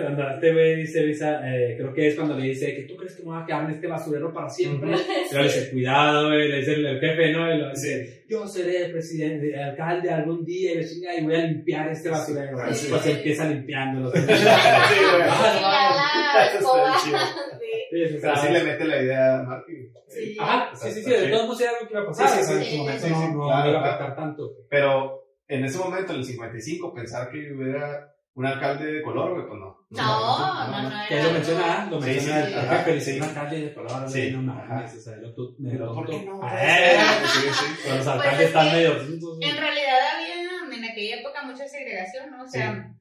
Cuando 0.00 0.30
este 0.30 0.52
güey 0.52 0.76
dice, 0.76 1.04
Visa, 1.04 1.40
eh, 1.44 1.74
creo 1.78 1.92
que 1.92 2.08
es 2.08 2.14
cuando 2.14 2.38
le 2.38 2.46
dice 2.48 2.74
que 2.74 2.82
tú 2.82 2.96
crees 2.96 3.16
que 3.16 3.22
me 3.22 3.30
voy 3.30 3.42
a 3.42 3.46
quedar 3.46 3.64
en 3.64 3.70
este 3.70 3.86
basurero 3.86 4.32
para 4.32 4.48
siempre. 4.48 4.90
Y 5.30 5.34
le 5.34 5.42
dice, 5.42 5.70
cuidado, 5.70 6.28
güey, 6.28 6.48
le 6.48 6.58
dice 6.58 6.74
el, 6.74 6.86
el 6.86 7.00
jefe, 7.00 7.32
¿no? 7.32 7.54
Y 7.54 7.58
lo 7.58 7.70
dice, 7.70 8.24
yo 8.28 8.46
seré 8.46 8.86
el 8.86 8.92
presidente, 8.92 9.52
el 9.54 9.62
alcalde 9.62 10.10
algún 10.10 10.44
día 10.44 10.72
y, 10.72 10.74
la 10.76 10.88
chingada, 10.88 11.18
y 11.18 11.24
voy 11.24 11.34
a 11.34 11.46
limpiar 11.46 11.88
este 11.90 12.08
basurero. 12.08 12.58
Sí, 12.58 12.72
Y 12.72 12.74
sí. 12.74 12.86
pues 12.90 13.06
empieza 13.06 13.48
limpiándolo. 13.48 14.12
Sí, 14.16 14.22
güey. 14.22 15.22
Sí. 17.90 18.08
Sí, 18.08 18.18
Pero 18.20 18.36
sí 18.36 18.48
le 18.52 18.64
mete 18.64 18.84
la 18.84 19.02
idea 19.02 19.36
a 19.40 19.62
güey. 19.62 19.90
Sí. 20.08 20.36
Ajá, 20.40 20.70
sí, 20.74 20.90
sí, 20.90 21.02
sí, 21.02 21.10
de 21.10 21.28
todos 21.28 21.44
modos 21.46 21.60
era 21.60 21.70
algo 21.72 21.86
que 21.86 21.94
iba 21.94 22.02
a 22.02 22.06
pasar. 22.06 22.28
Sí, 22.28 22.38
sí, 22.38 22.44
sí, 22.44 22.54
en 22.54 22.64
su 22.70 22.76
momento 22.78 23.08
no, 23.08 23.20
sí, 23.20 23.26
no 23.34 23.44
claro, 23.44 23.70
iba 23.70 23.78
a 23.78 23.82
claro. 23.82 23.86
afectar 23.86 24.16
tanto. 24.16 24.50
Pero 24.70 25.24
en 25.48 25.64
ese 25.64 25.78
momento, 25.78 26.12
en 26.12 26.18
el 26.18 26.24
55, 26.24 26.94
pensar 26.94 27.30
que 27.30 27.52
hubiera 27.52 28.12
un 28.34 28.44
alcalde 28.46 28.92
de 28.92 29.02
color, 29.02 29.32
güey, 29.34 29.46
pues 29.46 29.58
no. 29.58 29.86
No, 29.88 30.66
no, 30.68 30.82
no. 30.82 30.90
Que 31.08 31.22
lo 31.22 31.30
menciona, 31.32 31.88
lo 31.90 32.02
Sí, 32.02 32.08
menciona 32.10 32.46
sí, 32.46 32.52
el 32.52 32.68
jefe, 32.68 32.92
dice, 32.94 33.16
una 33.18 33.34
calle 33.34 33.60
de 33.60 33.74
color, 33.74 34.10
Sí, 34.10 34.30
no 34.32 34.52
ajá. 34.52 34.64
mames, 34.68 34.94
o 34.94 35.00
sea, 35.00 35.16
lo 35.16 35.34
tú, 35.34 35.54
me 35.58 35.70
Pero, 35.70 35.94
¿por 35.94 36.06
qué 36.06 36.24
no? 36.24 36.40
Sí, 37.24 37.48
sí. 37.52 37.64
Pero 37.84 37.96
los 37.96 38.04
Pues 38.04 38.08
alcaldes 38.08 38.40
es 38.40 38.46
están 38.48 38.72
medio... 38.72 38.92
En 38.92 39.56
realidad 39.56 39.98
había 40.14 40.36
en 40.76 40.84
aquella 40.84 41.16
época 41.20 41.42
mucha 41.44 41.66
segregación, 41.66 42.30
¿no? 42.30 42.44
O 42.44 42.48
sea, 42.48 42.92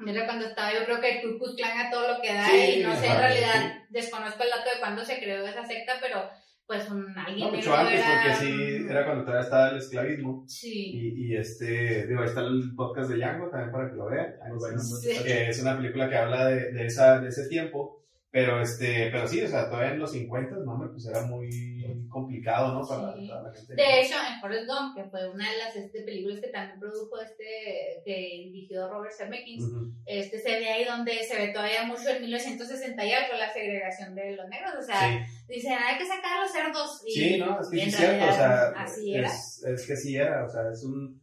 mira 0.00 0.26
cuando 0.26 0.46
estaba 0.46 0.72
yo 0.72 0.84
creo 0.84 1.00
que 1.00 1.20
el 1.20 1.22
Ku 1.32 1.38
Klux 1.38 1.56
Klan 1.56 1.86
a 1.86 1.90
todo 1.90 2.14
lo 2.14 2.20
que 2.20 2.34
da 2.34 2.46
Sí, 2.48 2.74
y 2.78 2.82
no 2.82 2.94
sé, 2.96 3.06
en 3.06 3.18
realidad 3.18 3.74
desconozco 3.90 4.42
el 4.42 4.50
dato 4.50 4.70
de 4.74 4.80
cuándo 4.80 5.04
se 5.04 5.18
creó 5.18 5.46
esa 5.46 5.64
secta, 5.64 5.94
pero 6.00 6.28
pues 6.66 6.88
un 6.88 7.18
alguien 7.18 7.48
No, 7.48 7.52
mucho 7.56 7.74
antes, 7.74 7.98
era- 8.00 8.22
porque 8.22 8.34
sí, 8.36 8.86
era 8.88 9.04
cuando 9.04 9.24
todavía 9.24 9.44
estaba 9.44 9.70
el 9.70 9.78
esclavismo. 9.78 10.44
Sí. 10.46 10.92
Y, 10.94 11.26
y 11.32 11.36
este, 11.36 12.06
digo, 12.06 12.20
ahí 12.20 12.28
está 12.28 12.42
el 12.42 12.74
podcast 12.76 13.10
de 13.10 13.16
Django 13.16 13.48
también 13.50 13.72
para 13.72 13.90
que 13.90 13.96
lo 13.96 14.06
vean. 14.06 14.34
Muy 14.48 14.58
bueno, 14.58 14.78
Sí. 14.78 15.18
Que 15.24 15.48
es 15.48 15.60
una 15.62 15.76
película 15.76 16.08
que 16.08 16.16
habla 16.16 16.46
de, 16.46 16.70
de, 16.72 16.86
esa, 16.86 17.18
de 17.20 17.28
ese 17.28 17.48
tiempo. 17.48 17.99
Pero, 18.32 18.62
este, 18.62 19.08
pero 19.10 19.26
sí, 19.26 19.42
o 19.42 19.48
sea, 19.48 19.68
todavía 19.68 19.90
en 19.92 19.98
los 19.98 20.12
50, 20.12 20.54
no, 20.64 20.78
pues 20.92 21.04
era 21.06 21.22
muy 21.26 21.50
complicado, 22.08 22.74
¿no? 22.74 22.86
Para, 22.86 23.12
Sí. 23.16 23.26
para 23.28 23.42
la 23.42 23.52
gente. 23.52 23.74
De 23.74 24.00
hecho, 24.00 24.14
en 24.14 24.40
Forrest 24.40 24.66
Gump, 24.68 24.96
que 24.96 25.04
fue 25.10 25.28
una 25.28 25.50
de 25.50 25.58
las 25.58 25.74
este, 25.74 26.02
películas 26.02 26.40
que 26.40 26.48
también 26.48 26.78
produjo 26.78 27.20
este, 27.20 28.02
que 28.04 28.12
dirigió 28.44 28.88
Robert 28.88 29.12
Zemeckis, 29.16 29.64
Ujú. 29.64 29.92
este, 30.06 30.38
se 30.38 30.60
ve 30.60 30.68
ahí 30.68 30.84
donde 30.84 31.12
se 31.24 31.36
ve 31.36 31.48
todavía 31.52 31.82
mucho 31.84 32.08
en 32.08 32.22
1968 32.22 33.32
la 33.36 33.52
segregación 33.52 34.14
de 34.14 34.36
los 34.36 34.48
negros. 34.48 34.74
O 34.78 34.82
sea, 34.82 35.00
Sí. 35.00 35.44
dicen, 35.48 35.72
hay 35.72 35.98
que 35.98 36.06
sacar 36.06 36.38
a 36.38 36.42
los 36.42 36.52
cerdos. 36.52 37.02
Y, 37.06 37.10
Sí, 37.12 37.38
no, 37.38 37.60
es 37.60 37.68
que 37.68 37.76
sí 37.78 37.88
es 37.88 37.96
cierto, 37.96 38.24
o 38.28 38.32
sea, 38.32 38.68
así 38.76 39.14
era. 39.14 39.28
es 39.28 39.86
que 39.86 39.96
sí 39.96 40.16
era, 40.16 40.44
o 40.44 40.48
sea, 40.48 40.70
es 40.72 40.84
un, 40.84 41.19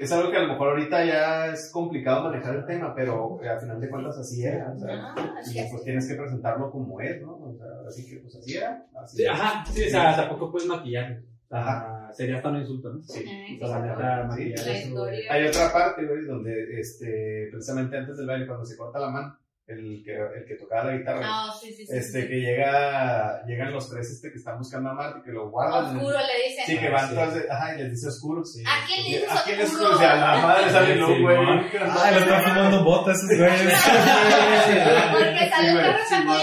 es 0.00 0.12
algo 0.12 0.30
que 0.30 0.36
a 0.38 0.42
lo 0.42 0.48
mejor 0.48 0.68
ahorita 0.70 1.04
ya 1.04 1.46
es 1.52 1.70
complicado 1.70 2.24
manejar 2.30 2.56
el 2.56 2.66
tema, 2.66 2.94
pero 2.94 3.38
eh, 3.42 3.48
al 3.48 3.60
final 3.60 3.80
de 3.80 3.88
cuentas 3.90 4.18
así 4.18 4.44
era, 4.44 4.72
o 4.72 4.78
sea, 4.78 5.14
así 5.38 5.56
y 5.56 5.60
es. 5.60 5.70
pues 5.70 5.82
tienes 5.84 6.08
que 6.08 6.14
presentarlo 6.14 6.70
como 6.70 7.00
es, 7.00 7.20
¿no? 7.22 7.32
O 7.36 7.54
sea, 7.56 7.66
así 7.86 8.06
que 8.08 8.16
pues 8.20 8.34
así 8.36 8.56
era, 8.56 8.84
así 9.02 9.18
Sí, 9.18 9.26
ajá, 9.26 9.64
sí, 9.66 9.84
o 9.86 9.90
sea, 9.90 10.16
tampoco 10.16 10.50
puedes 10.52 10.68
maquillar. 10.68 11.20
Ajá. 11.52 12.10
Sería 12.12 12.36
hasta 12.36 12.48
un 12.48 12.56
insulto, 12.58 12.92
¿no? 12.92 13.02
Sí. 13.02 13.24
Ay, 13.28 13.58
O 13.60 13.66
sea, 13.66 13.78
la 13.80 14.30
sí, 14.36 14.44
neta, 14.44 14.62
Sí. 14.62 14.90
maquillar. 14.94 15.32
Hay 15.32 15.46
otra 15.46 15.72
parte, 15.72 16.06
güey, 16.06 16.24
donde, 16.24 16.80
este, 16.80 17.48
precisamente 17.50 17.96
antes 17.98 18.16
del 18.16 18.26
baile, 18.26 18.46
cuando 18.46 18.64
se 18.64 18.76
corta 18.76 18.98
la 19.00 19.10
mano, 19.10 19.36
el 19.70 20.02
que, 20.04 20.12
el 20.16 20.44
que 20.46 20.54
tocaba 20.56 20.84
la 20.90 20.96
guitarra, 20.98 21.20
Ah, 21.24 21.52
sí, 21.60 21.72
sí, 21.72 21.86
sí. 21.86 21.96
este, 21.96 22.22
sí. 22.22 22.28
que 22.28 22.40
llega, 22.40 23.42
llegan 23.46 23.72
los 23.72 23.88
tres, 23.90 24.10
este, 24.10 24.30
que 24.32 24.38
están 24.38 24.58
buscando 24.58 24.90
a 24.90 24.94
Marty, 24.94 25.22
que 25.22 25.30
lo 25.32 25.50
guardan. 25.50 25.84
en 25.84 25.90
el- 25.92 25.96
Oscuro 25.98 26.18
le 26.18 26.48
dicen. 26.48 26.64
Sí, 26.66 26.78
que 26.78 26.88
Ah, 26.88 26.92
van 26.92 27.08
sí. 27.08 27.14
tras 27.14 27.34
de, 27.34 27.46
ajá, 27.50 27.74
y 27.74 27.78
les 27.78 27.90
dice 27.92 28.08
oscuro. 28.08 28.44
Sí. 28.44 28.62
¿A 28.66 28.86
quién 28.86 29.02
le 29.04 29.18
dices 29.18 29.30
¿A 29.30 29.44
quién 29.44 29.60
oscuro? 29.60 29.82
oscuro? 29.82 29.96
O 29.96 29.98
sea, 29.98 30.14
la 30.16 30.36
madre 30.46 30.70
sale 30.70 30.92
Sí, 30.94 30.98
loco, 31.00 31.20
güey. 31.22 31.36
¿no? 31.36 31.52
Ah, 31.80 32.10
lo 32.12 32.18
están 32.18 32.42
fumando 32.42 32.84
botas 32.84 33.16
esos 33.22 33.38
güeyes. 33.38 33.74
Porque 35.12 35.50
sale 35.50 35.70
un 35.70 35.76
perro 35.76 35.98
sí, 35.98 36.08
sacando 36.08 36.34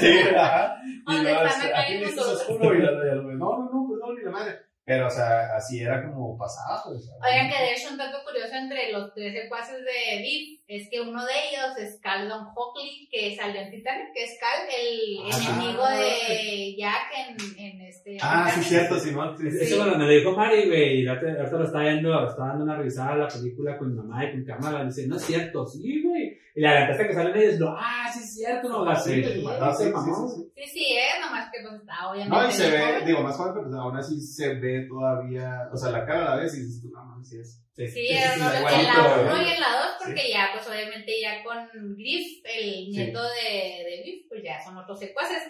Sí, 0.00 0.18
ajá. 0.36 0.76
Y 0.84 1.02
¿Dónde 1.04 1.30
luego, 1.30 1.46
están 1.46 1.60
este, 1.62 1.68
acá 1.74 1.80
¿a 1.82 1.86
quién 1.86 2.02
el 2.02 2.18
oscuro? 2.18 2.74
Y 2.74 2.82
la 2.82 2.90
no, 2.92 3.22
no, 3.34 3.70
no, 3.70 3.88
perdón, 3.90 4.16
ni 4.16 4.24
la 4.24 4.30
madre. 4.30 4.58
Pero, 4.88 5.06
o 5.06 5.10
sea, 5.10 5.54
así 5.54 5.80
era 5.82 6.02
como 6.02 6.38
pasaba, 6.38 6.82
pues. 6.86 7.10
Oigan, 7.22 7.50
que 7.50 7.62
de 7.62 7.72
hecho 7.74 7.90
un 7.92 7.98
dato 7.98 8.24
curioso 8.24 8.54
entre 8.54 8.90
los 8.90 9.12
tres 9.12 9.34
secuaces 9.34 9.76
de 9.84 10.22
Viv 10.22 10.60
es 10.66 10.88
que 10.90 11.00
uno 11.02 11.26
de 11.26 11.32
ellos 11.32 11.76
es 11.76 12.00
Cal 12.00 12.26
Don 12.26 12.46
Hockley, 12.56 13.06
que 13.12 13.36
salió 13.36 13.60
en 13.60 13.70
Titanic, 13.70 14.14
que 14.14 14.24
es 14.24 14.38
Cal, 14.40 14.66
el 14.66 15.18
Ah, 15.30 15.52
enemigo 15.52 15.86
de 15.88 16.74
Jack 16.78 17.12
en, 17.28 17.64
en 17.66 17.80
este. 17.82 18.16
Ah, 18.22 18.46
sí, 18.50 18.60
Titanic. 18.60 18.68
cierto, 18.68 18.98
Simón. 19.00 19.36
Sí, 19.38 19.50
sí. 19.50 19.58
Eso 19.60 19.84
me 19.84 19.90
lo, 19.90 19.98
me 19.98 20.04
lo 20.06 20.10
dijo 20.10 20.32
Mari, 20.32 20.68
güey, 20.68 21.02
y 21.02 21.06
ahorita 21.06 21.50
lo 21.50 21.64
estaba 21.64 21.84
viendo, 21.84 22.26
estaba 22.26 22.48
dando 22.48 22.64
una 22.64 22.76
revisada 22.78 23.12
a 23.12 23.16
la 23.16 23.28
película 23.28 23.76
con 23.76 23.90
mi 23.90 23.96
mamá 23.96 24.24
y 24.24 24.30
con 24.32 24.44
cámara, 24.44 24.82
y 24.84 24.86
dice, 24.86 25.06
no 25.06 25.16
es 25.16 25.22
cierto, 25.22 25.66
sí, 25.66 26.02
güey. 26.02 26.38
Y 26.58 26.62
la 26.62 26.72
verdad 26.88 27.06
que 27.06 27.14
salen 27.14 27.36
ellos, 27.36 27.60
lo, 27.60 27.76
ah, 27.78 28.10
sí 28.12 28.18
es 28.24 28.34
cierto, 28.34 28.68
no, 28.68 28.90
así, 28.90 29.14
Sí, 29.14 29.22
sí, 29.22 29.44
ah, 29.48 29.72
sí, 29.78 29.84
sí, 29.84 29.90
mamón. 29.90 30.28
sí, 30.28 30.34
sí. 30.36 30.52
Sí, 30.56 30.70
sí, 30.72 30.96
es, 30.98 31.20
nomás 31.20 31.50
que 31.52 31.58
pues 31.62 31.80
está 31.80 32.10
obviamente. 32.10 32.36
No, 32.36 32.48
y 32.48 32.52
se 32.52 32.70
ve, 32.70 32.78
joven. 32.80 33.06
digo, 33.06 33.22
más 33.22 33.36
joven, 33.36 33.52
pero 33.54 33.64
pues, 33.68 33.76
aún 33.80 33.96
así 33.96 34.20
se 34.20 34.54
ve 34.54 34.86
todavía, 34.88 35.68
o 35.72 35.76
sea, 35.76 35.90
la 35.92 36.04
cara 36.04 36.20
a 36.32 36.34
la 36.36 36.42
vez 36.42 36.54
y 36.56 36.62
dices 36.64 36.90
no 36.90 37.04
mames, 37.04 37.28
sí 37.28 37.38
es. 37.38 37.62
Sí, 37.76 37.86
Sí, 37.86 38.08
en 38.10 38.40
la 38.40 38.60
güey. 38.60 38.74
1 38.74 39.42
y 39.46 39.50
en 39.54 39.60
la 39.60 39.70
2, 39.70 40.04
porque 40.04 40.30
ya, 40.32 40.50
pues 40.52 40.66
obviamente 40.66 41.12
ya 41.22 41.44
con 41.44 41.94
Griff, 41.96 42.26
el 42.44 42.90
nieto 42.90 43.22
de, 43.22 43.84
de 43.84 44.00
Griff, 44.02 44.26
pues 44.28 44.42
ya 44.42 44.60
son 44.64 44.76
otros 44.78 44.98
secuaces. 44.98 45.42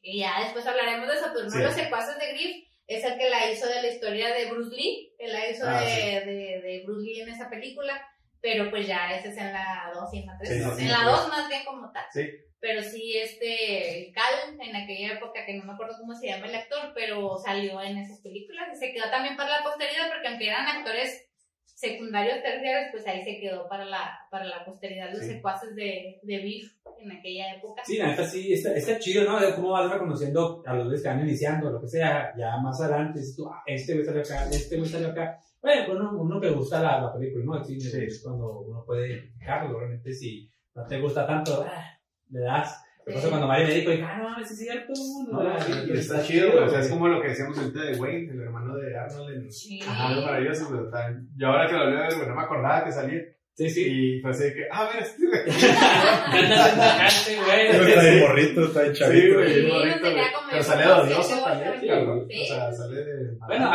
Y 0.00 0.20
ya 0.20 0.42
después 0.44 0.64
hablaremos 0.64 1.08
de 1.08 1.14
eso, 1.14 1.26
pero 1.34 1.40
uno 1.46 1.50
Sí. 1.50 1.58
de 1.58 1.64
los 1.64 1.74
secuaces 1.74 2.16
de 2.20 2.32
Griff 2.34 2.68
es 2.86 3.04
el 3.04 3.18
que 3.18 3.30
la 3.30 3.50
hizo 3.50 3.66
de 3.66 3.82
la 3.82 3.88
historia 3.88 4.28
de 4.32 4.50
Bruce 4.50 4.76
Lee, 4.76 5.12
que 5.18 5.26
la 5.26 5.50
hizo 5.50 5.64
Ah, 5.66 5.80
de, 5.80 5.86
sí. 5.88 6.00
de, 6.30 6.60
de 6.62 6.82
Bruce 6.86 7.02
Lee 7.04 7.20
en 7.20 7.28
esa 7.30 7.50
película, 7.50 8.00
pero 8.42 8.68
pues 8.70 8.86
ya 8.86 9.16
ese 9.16 9.28
es 9.30 9.36
en 9.38 9.52
la 9.52 9.90
2 9.94 10.12
y 10.14 10.18
en 10.18 10.26
la 10.26 10.36
3. 10.38 10.48
Sí, 10.50 10.58
sí, 10.76 10.82
en 10.82 10.90
la 10.90 10.98
sí. 10.98 11.04
2 11.04 11.28
más 11.28 11.48
bien 11.48 11.64
como 11.64 11.90
tal. 11.92 12.04
Sí. 12.12 12.28
Pero 12.60 12.82
sí, 12.82 13.16
este, 13.18 14.12
Cal, 14.14 14.60
en 14.60 14.76
aquella 14.76 15.14
época, 15.14 15.44
que 15.46 15.54
no 15.54 15.64
me 15.64 15.72
acuerdo 15.72 15.96
cómo 15.98 16.14
se 16.14 16.26
llama 16.28 16.46
el 16.46 16.54
actor, 16.54 16.92
pero 16.94 17.36
salió 17.38 17.80
en 17.82 17.96
esas 17.98 18.20
películas 18.20 18.68
y 18.72 18.76
se 18.76 18.92
quedó 18.92 19.08
también 19.10 19.36
para 19.36 19.58
la 19.58 19.64
posteridad, 19.64 20.08
porque 20.12 20.28
aunque 20.28 20.46
eran 20.48 20.66
actores 20.66 21.28
secundarios, 21.64 22.42
terciarios, 22.42 22.90
pues 22.92 23.04
ahí 23.08 23.24
se 23.24 23.40
quedó 23.40 23.68
para 23.68 23.84
la, 23.84 24.16
para 24.30 24.44
la 24.44 24.64
posteridad 24.64 25.10
los 25.10 25.22
Sí. 25.22 25.32
secuaces 25.32 25.74
de, 25.74 26.20
de 26.22 26.38
Beef 26.38 26.72
en 27.00 27.10
aquella 27.10 27.54
época. 27.56 27.82
Sí, 27.84 27.96
la 27.96 28.08
neta 28.08 28.24
sí, 28.28 28.52
está, 28.52 28.72
está 28.74 28.98
chido, 29.00 29.24
¿no? 29.24 29.40
De 29.40 29.54
cómo 29.56 29.70
vas 29.70 29.90
reconociendo 29.90 30.62
a 30.64 30.74
los 30.74 31.02
que 31.02 31.08
van 31.08 31.20
iniciando, 31.26 31.70
lo 31.70 31.80
que 31.80 31.88
sea, 31.88 32.32
ya 32.38 32.56
más 32.58 32.80
adelante, 32.80 33.18
dices 33.18 33.34
tú, 33.34 33.48
ah, 33.48 33.62
este 33.66 33.94
güey 33.94 34.04
salió 34.04 34.22
acá, 34.22 34.48
este 34.50 34.76
güey 34.76 34.88
salió 34.88 35.08
acá. 35.08 35.40
Bueno, 35.62 35.82
pues 35.86 35.98
uno, 35.98 36.10
uno 36.20 36.40
que 36.40 36.50
gusta 36.50 36.80
la, 36.82 37.00
la 37.02 37.12
película, 37.14 37.44
¿no? 37.44 37.58
El 37.58 37.64
cine, 37.64 37.80
Sí. 37.80 38.04
es 38.04 38.22
cuando 38.22 38.60
uno 38.60 38.84
puede 38.84 39.08
identificarlo, 39.12 39.78
realmente 39.78 40.12
si 40.12 40.50
no 40.74 40.84
te 40.86 41.00
gusta 41.00 41.26
tanto, 41.26 41.64
ah, 41.66 41.84
le 42.30 42.40
das. 42.40 42.82
Por 43.04 43.14
eso 43.14 43.28
cuando 43.30 43.46
Mario 43.48 43.66
me 43.68 43.74
dijo, 43.74 43.90
ah, 44.06 44.18
no 44.36 44.40
es 44.42 44.56
cierto. 44.58 44.92
No, 45.30 45.42
y- 45.42 45.90
y 45.90 45.94
Y 45.94 45.98
está 45.98 46.22
chido, 46.22 46.52
güey. 46.52 46.64
O 46.64 46.68
sea, 46.68 46.80
es 46.80 46.88
como 46.88 47.08
lo 47.08 47.20
que 47.20 47.28
decíamos 47.28 47.58
ahorita 47.58 47.80
de 47.82 47.96
Wayne, 47.96 48.30
el 48.32 48.40
hermano 48.42 48.76
de 48.76 48.96
Arnold 48.96 49.34
en 49.34 49.50
Sí. 49.52 49.80
Ajá, 49.82 50.08
algo 50.08 50.22
maravilloso, 50.22 50.68
güey. 50.68 50.80
o 50.82 50.90
sea, 50.90 51.12
Yo 51.36 51.46
ahora 51.48 51.66
que 51.66 51.72
lo 51.74 51.90
leo, 51.90 52.06
güey, 52.16 52.28
no 52.28 52.34
me 52.36 52.42
acordaba 52.42 52.84
que 52.84 52.92
salía. 52.92 53.20
Sí, 53.54 53.68
sí. 53.68 54.16
Y 54.16 54.20
fue 54.20 54.30
así 54.30 54.44
de 54.44 54.54
que, 54.54 54.60
ah, 54.70 54.88
mira, 54.92 55.04
este, 55.04 55.26
güey. 55.26 55.42
Canta, 56.32 57.08
güey. 57.44 57.66
Está 57.90 58.02
de 58.02 58.20
morrito, 58.20 58.64
está 58.66 58.80
de 58.82 58.94
Sí, 58.94 59.00
chavito. 59.00 59.34
güey, 59.34 59.54
Sí, 59.54 59.62
no 59.68 59.74
güey. 59.78 59.92
como 60.00 60.14
Pero 60.48 60.56
de 60.56 60.62
sale 60.62 60.84
como 60.84 61.02
odioso 61.02 61.44
también. 61.44 62.00
O 62.00 62.44
sea, 62.46 62.72
sale 62.72 63.04
de. 63.04 63.36
Bueno, 63.46 63.70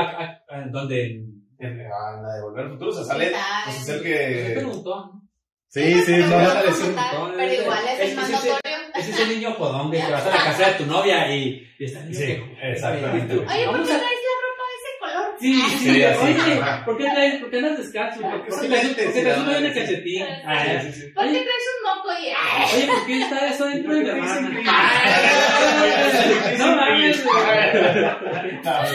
donde. 0.72 1.24
En, 1.60 1.78
la 1.80 2.34
de 2.36 2.42
Volver 2.44 2.66
al 2.66 2.72
Futuro, 2.72 2.92
o 2.92 2.94
sea, 2.94 3.04
sale. 3.04 3.32
Pues 3.66 3.82
es 3.82 3.90
el 3.90 4.04
que. 4.04 4.56
Sí, 5.70 5.94
sí, 6.02 6.06
pero 6.08 6.28
no, 6.30 7.28
no 7.30 7.44
igual 7.44 7.84
es 7.90 8.00
el. 8.00 8.20
Ese 8.96 9.12
es 9.12 9.20
el 9.20 9.30
niño 9.30 9.54
jodón 9.54 9.92
de 9.92 10.00
que 10.02 10.12
vas 10.12 10.26
a 10.26 10.30
la 10.30 10.36
casa 10.38 10.68
de 10.70 10.74
tu 10.76 10.86
novia 10.86 11.34
y, 11.36 11.68
y 11.80 11.88
Sí, 11.88 12.42
exactamente. 12.62 13.34
y 13.34 13.38
tú, 13.38 13.44
Oye, 13.44 13.66
¿por 13.66 13.74
vamos 13.74 13.88
qué 13.88 13.94
a- 13.94 14.00
traes 14.00 14.20
la 14.24 14.36
ropa 14.46 14.64
de 14.68 14.76
ese 14.80 14.92
color? 15.00 15.27
Sí, 15.40 15.54
sí, 15.54 15.78
Sí, 15.94 16.04
así, 16.04 16.26
oye, 16.26 16.54
ajá. 16.60 16.84
¿por 16.86 16.98
qué 16.98 17.04
traes, 17.04 17.36
por 17.40 17.50
qué 17.52 17.58
andas 17.58 17.78
descalzo? 17.78 18.22
¿Por 18.22 18.44
qué 18.44 18.50
por 18.50 18.62
qué 18.62 18.68
traes 18.68 18.84
sí, 18.88 18.90
el 18.90 18.96
sí. 19.74 19.80
calcetín? 19.80 20.26
Sí, 20.26 20.32
Ah, 20.46 20.66
Sí, 20.82 20.92
sí, 20.92 21.02
sí. 21.02 21.08
¿Por 21.14 21.24
qué 21.26 21.32
traes 21.32 21.66
un 21.74 21.80
moco 21.88 22.10
y.? 22.20 22.22
¡Ay! 22.36 22.66
Oye, 22.76 22.86
¿por 22.88 23.00
qué 23.06 23.14
está 23.22 23.38
eso 23.48 23.64
dentro 23.66 23.92
de 23.96 24.02
que- 24.04 24.12
Ah, 24.12 24.16
No 26.58 26.66
mames, 26.76 27.18
Ah, 28.66 28.86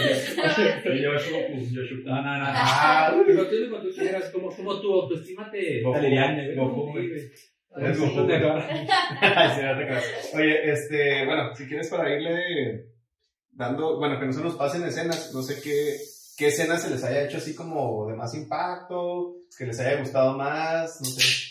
No, 2.04 2.22
no, 2.22 2.38
no. 2.38 2.44
Ah, 2.48 3.14
Pero 3.26 3.46
tú 3.46 3.54
tú 3.82 3.88
quieras, 3.96 4.30
como, 4.30 4.48
como 4.54 4.80
tu 4.80 4.92
autoestima 5.02 5.50
te 5.50 5.82
Sí. 5.82 5.88
Es 7.74 7.98
Goku. 7.98 8.28
Sí, 8.28 9.62
no 9.62 9.76
creas. 9.76 10.04
Oye, 10.34 10.70
este, 10.72 11.24
bueno, 11.24 11.54
si 11.54 11.66
quieres 11.66 11.88
para 11.88 12.14
irle 12.14 12.84
dando, 13.52 13.98
bueno, 13.98 14.18
que 14.20 14.26
no 14.26 14.32
se 14.32 14.42
nos 14.42 14.56
pasen 14.56 14.84
escenas, 14.84 15.32
no 15.34 15.40
sé 15.42 15.62
qué, 15.62 15.96
qué 16.36 16.48
escenas 16.48 16.82
se 16.82 16.90
les 16.90 17.02
haya 17.04 17.22
hecho 17.24 17.38
así 17.38 17.54
como 17.54 18.06
de 18.08 18.14
más 18.16 18.34
impacto, 18.34 19.34
que 19.56 19.64
les 19.66 19.78
haya 19.80 19.96
gustado 19.98 20.36
más, 20.36 21.00
no 21.00 21.06
sé. 21.06 21.48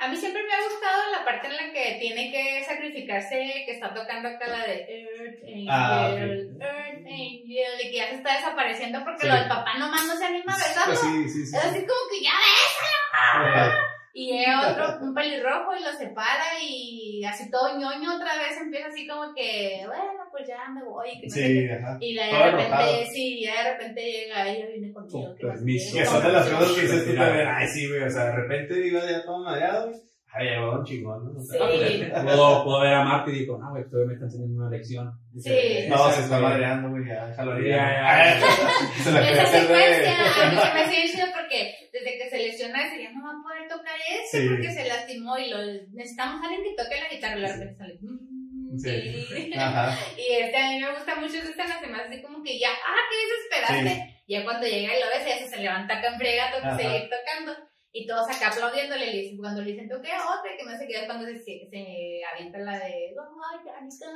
A 0.00 0.06
mí 0.06 0.16
siempre 0.16 0.42
me 0.44 0.52
ha 0.54 0.62
gustado 0.62 1.10
la 1.10 1.24
parte 1.24 1.48
en 1.48 1.56
la 1.56 1.72
que 1.72 1.96
tiene 1.98 2.30
que 2.30 2.64
sacrificarse, 2.64 3.64
que 3.66 3.72
está 3.72 3.92
tocando 3.92 4.28
acá 4.28 4.46
la 4.46 4.64
de 4.64 4.86
Earth 4.88 5.42
Angel, 5.42 5.66
Ah, 5.68 6.10
ok. 6.12 6.18
Earth 6.18 6.62
Angel, 6.62 7.42
y 7.82 7.90
que 7.90 7.96
ya 7.96 8.08
se 8.10 8.14
está 8.14 8.34
desapareciendo 8.36 9.02
porque 9.04 9.22
Sí. 9.22 9.26
lo 9.28 9.34
del 9.34 9.48
papá 9.48 9.76
nomás 9.76 10.06
no 10.06 10.16
se 10.16 10.24
anima 10.24 10.54
besarlo. 10.56 10.94
Pues 10.94 11.00
sí, 11.00 11.28
sí, 11.30 11.46
sí. 11.46 11.56
Es 11.56 11.64
así 11.64 11.78
como 11.80 12.00
que 12.10 12.22
ya 12.22 12.30
ves. 12.30 13.72
Y 14.20 14.32
llega 14.32 14.70
otro, 14.72 15.06
un 15.06 15.14
pelirrojo 15.14 15.76
y 15.76 15.82
lo 15.84 15.92
separa 15.92 16.44
y 16.60 17.22
así 17.24 17.48
todo 17.50 17.78
ñoño 17.78 18.16
otra 18.16 18.36
vez 18.36 18.58
empieza 18.60 18.88
así 18.88 19.06
como 19.06 19.32
que, 19.34 19.82
bueno, 19.86 20.24
pues 20.32 20.48
ya 20.48 20.68
me 20.74 20.82
voy. 20.82 21.20
que 21.20 21.26
no 21.28 21.34
Sí, 21.34 21.68
ajá. 21.70 21.98
Y 22.00 22.14
la- 22.14 22.24
de 22.26 22.30
Todo 22.32 22.42
repente, 22.44 22.66
enojado. 22.66 23.04
sí, 23.12 23.40
ya 23.44 23.62
de 23.62 23.70
repente 23.72 24.02
llega 24.02 24.48
ella 24.48 24.66
viene 24.66 24.92
contigo. 24.92 25.24
Con 25.24 25.36
permiso. 25.36 25.96
Que 25.96 26.04
son 26.04 26.22
de 26.24 26.32
las 26.32 26.48
cosas 26.48 26.72
que 26.72 26.80
dices 26.82 27.04
tú 27.06 27.14
también, 27.14 27.46
ay, 27.48 27.68
sí, 27.68 27.88
güey, 27.88 28.02
o 28.02 28.10
sea, 28.10 28.24
de 28.24 28.32
repente 28.36 28.86
iba 28.86 29.00
ya 29.08 29.24
todo 29.24 29.38
mareado. 29.44 29.92
Ay, 30.30 30.46
llegó 30.50 30.72
un 30.72 30.84
chingón, 30.84 31.24
¿no? 31.32 31.40
O 31.40 31.42
sea, 31.42 31.58
Sí. 31.70 32.04
Puedo, 32.24 32.62
puedo 32.64 32.80
ver 32.80 32.92
a 32.94 33.02
Marta 33.04 33.30
y 33.30 33.34
digo, 33.38 33.56
no, 33.56 33.70
güey, 33.70 33.82
todavía 33.88 34.08
me 34.08 34.12
está 34.14 34.24
enseñando 34.26 34.60
una 34.60 34.70
lección. 34.70 35.10
Sí. 35.38 35.86
No, 35.88 36.10
se 36.10 36.20
está 36.20 36.38
madreando, 36.38 36.90
güey, 36.90 37.06
ya, 37.06 37.26
déjalo 37.28 37.58
ir. 37.60 37.68
ya, 37.68 37.76
ya. 37.78 38.40
Se 39.04 39.10
la 39.12 39.20
quiere 39.20 39.32
Esa 39.34 39.42
hacer 39.44 39.60
secuencia 39.62 40.02
de... 40.02 40.08
a 40.42 40.50
mí 40.50 40.56
se 40.60 40.74
me 40.74 40.80
hacía 40.82 41.06
chido 41.12 41.26
porque 41.34 41.74
desde 41.94 42.18
que 42.18 42.28
se 42.30 42.38
lesionó 42.38 42.67
ese 42.86 43.02
ya 43.02 43.10
no 43.12 43.24
va 43.24 43.30
a 43.30 43.42
poder 43.42 43.68
tocar 43.68 43.94
ese 44.08 44.40
Sí. 44.42 44.48
porque 44.48 44.72
se 44.72 44.84
lastimó 44.88 45.38
y 45.38 45.50
lo 45.50 45.58
necesitamos 45.92 46.40
a 46.42 46.44
alguien 46.48 46.62
que 46.64 46.82
toque 46.82 47.00
la 47.00 47.08
guitarra 47.08 47.48
sale. 47.76 47.98
"Mm, 48.00 48.78
Sí. 48.78 49.24
sí". 49.28 49.52
Ajá. 49.58 49.96
Y 50.18 50.32
este 50.42 50.56
a 50.56 50.70
mí 50.70 50.80
me 50.80 50.92
gusta 50.94 51.14
mucho 51.16 51.36
escena, 51.38 51.80
se 51.80 51.86
me 51.86 51.98
hace 51.98 52.08
así 52.14 52.22
como 52.22 52.42
que 52.42 52.58
ya, 52.58 52.68
ah, 52.70 53.02
qué 53.10 53.16
desesperante. 53.26 54.14
Ya 54.28 54.44
cuando 54.44 54.66
llega 54.66 54.92
y 54.96 55.00
lo 55.00 55.06
ves, 55.08 55.24
ya 55.26 55.48
se 55.48 55.62
levanta 55.62 55.98
acá 55.98 56.08
en 56.08 56.18
frega, 56.18 56.52
toca 56.52 56.76
seguir 56.76 57.08
tocando. 57.08 57.52
Y 57.90 58.06
todos 58.06 58.28
acá 58.28 58.48
aplaudiéndole, 58.48 59.06
le 59.06 59.22
dicen, 59.22 59.38
cuando 59.38 59.62
le 59.62 59.72
dicen, 59.72 59.88
toque 59.88 60.08
otra, 60.12 60.52
que 60.56 60.64
no 60.64 60.76
sé 60.78 60.86
qué, 60.86 60.98
es 61.00 61.06
cuando 61.06 61.24
se, 61.26 61.38
se, 61.38 61.66
se 61.70 62.20
avienta 62.30 62.58
la 62.58 62.78
de, 62.78 63.14
ay, 63.16 63.58
Danica, 63.64 64.06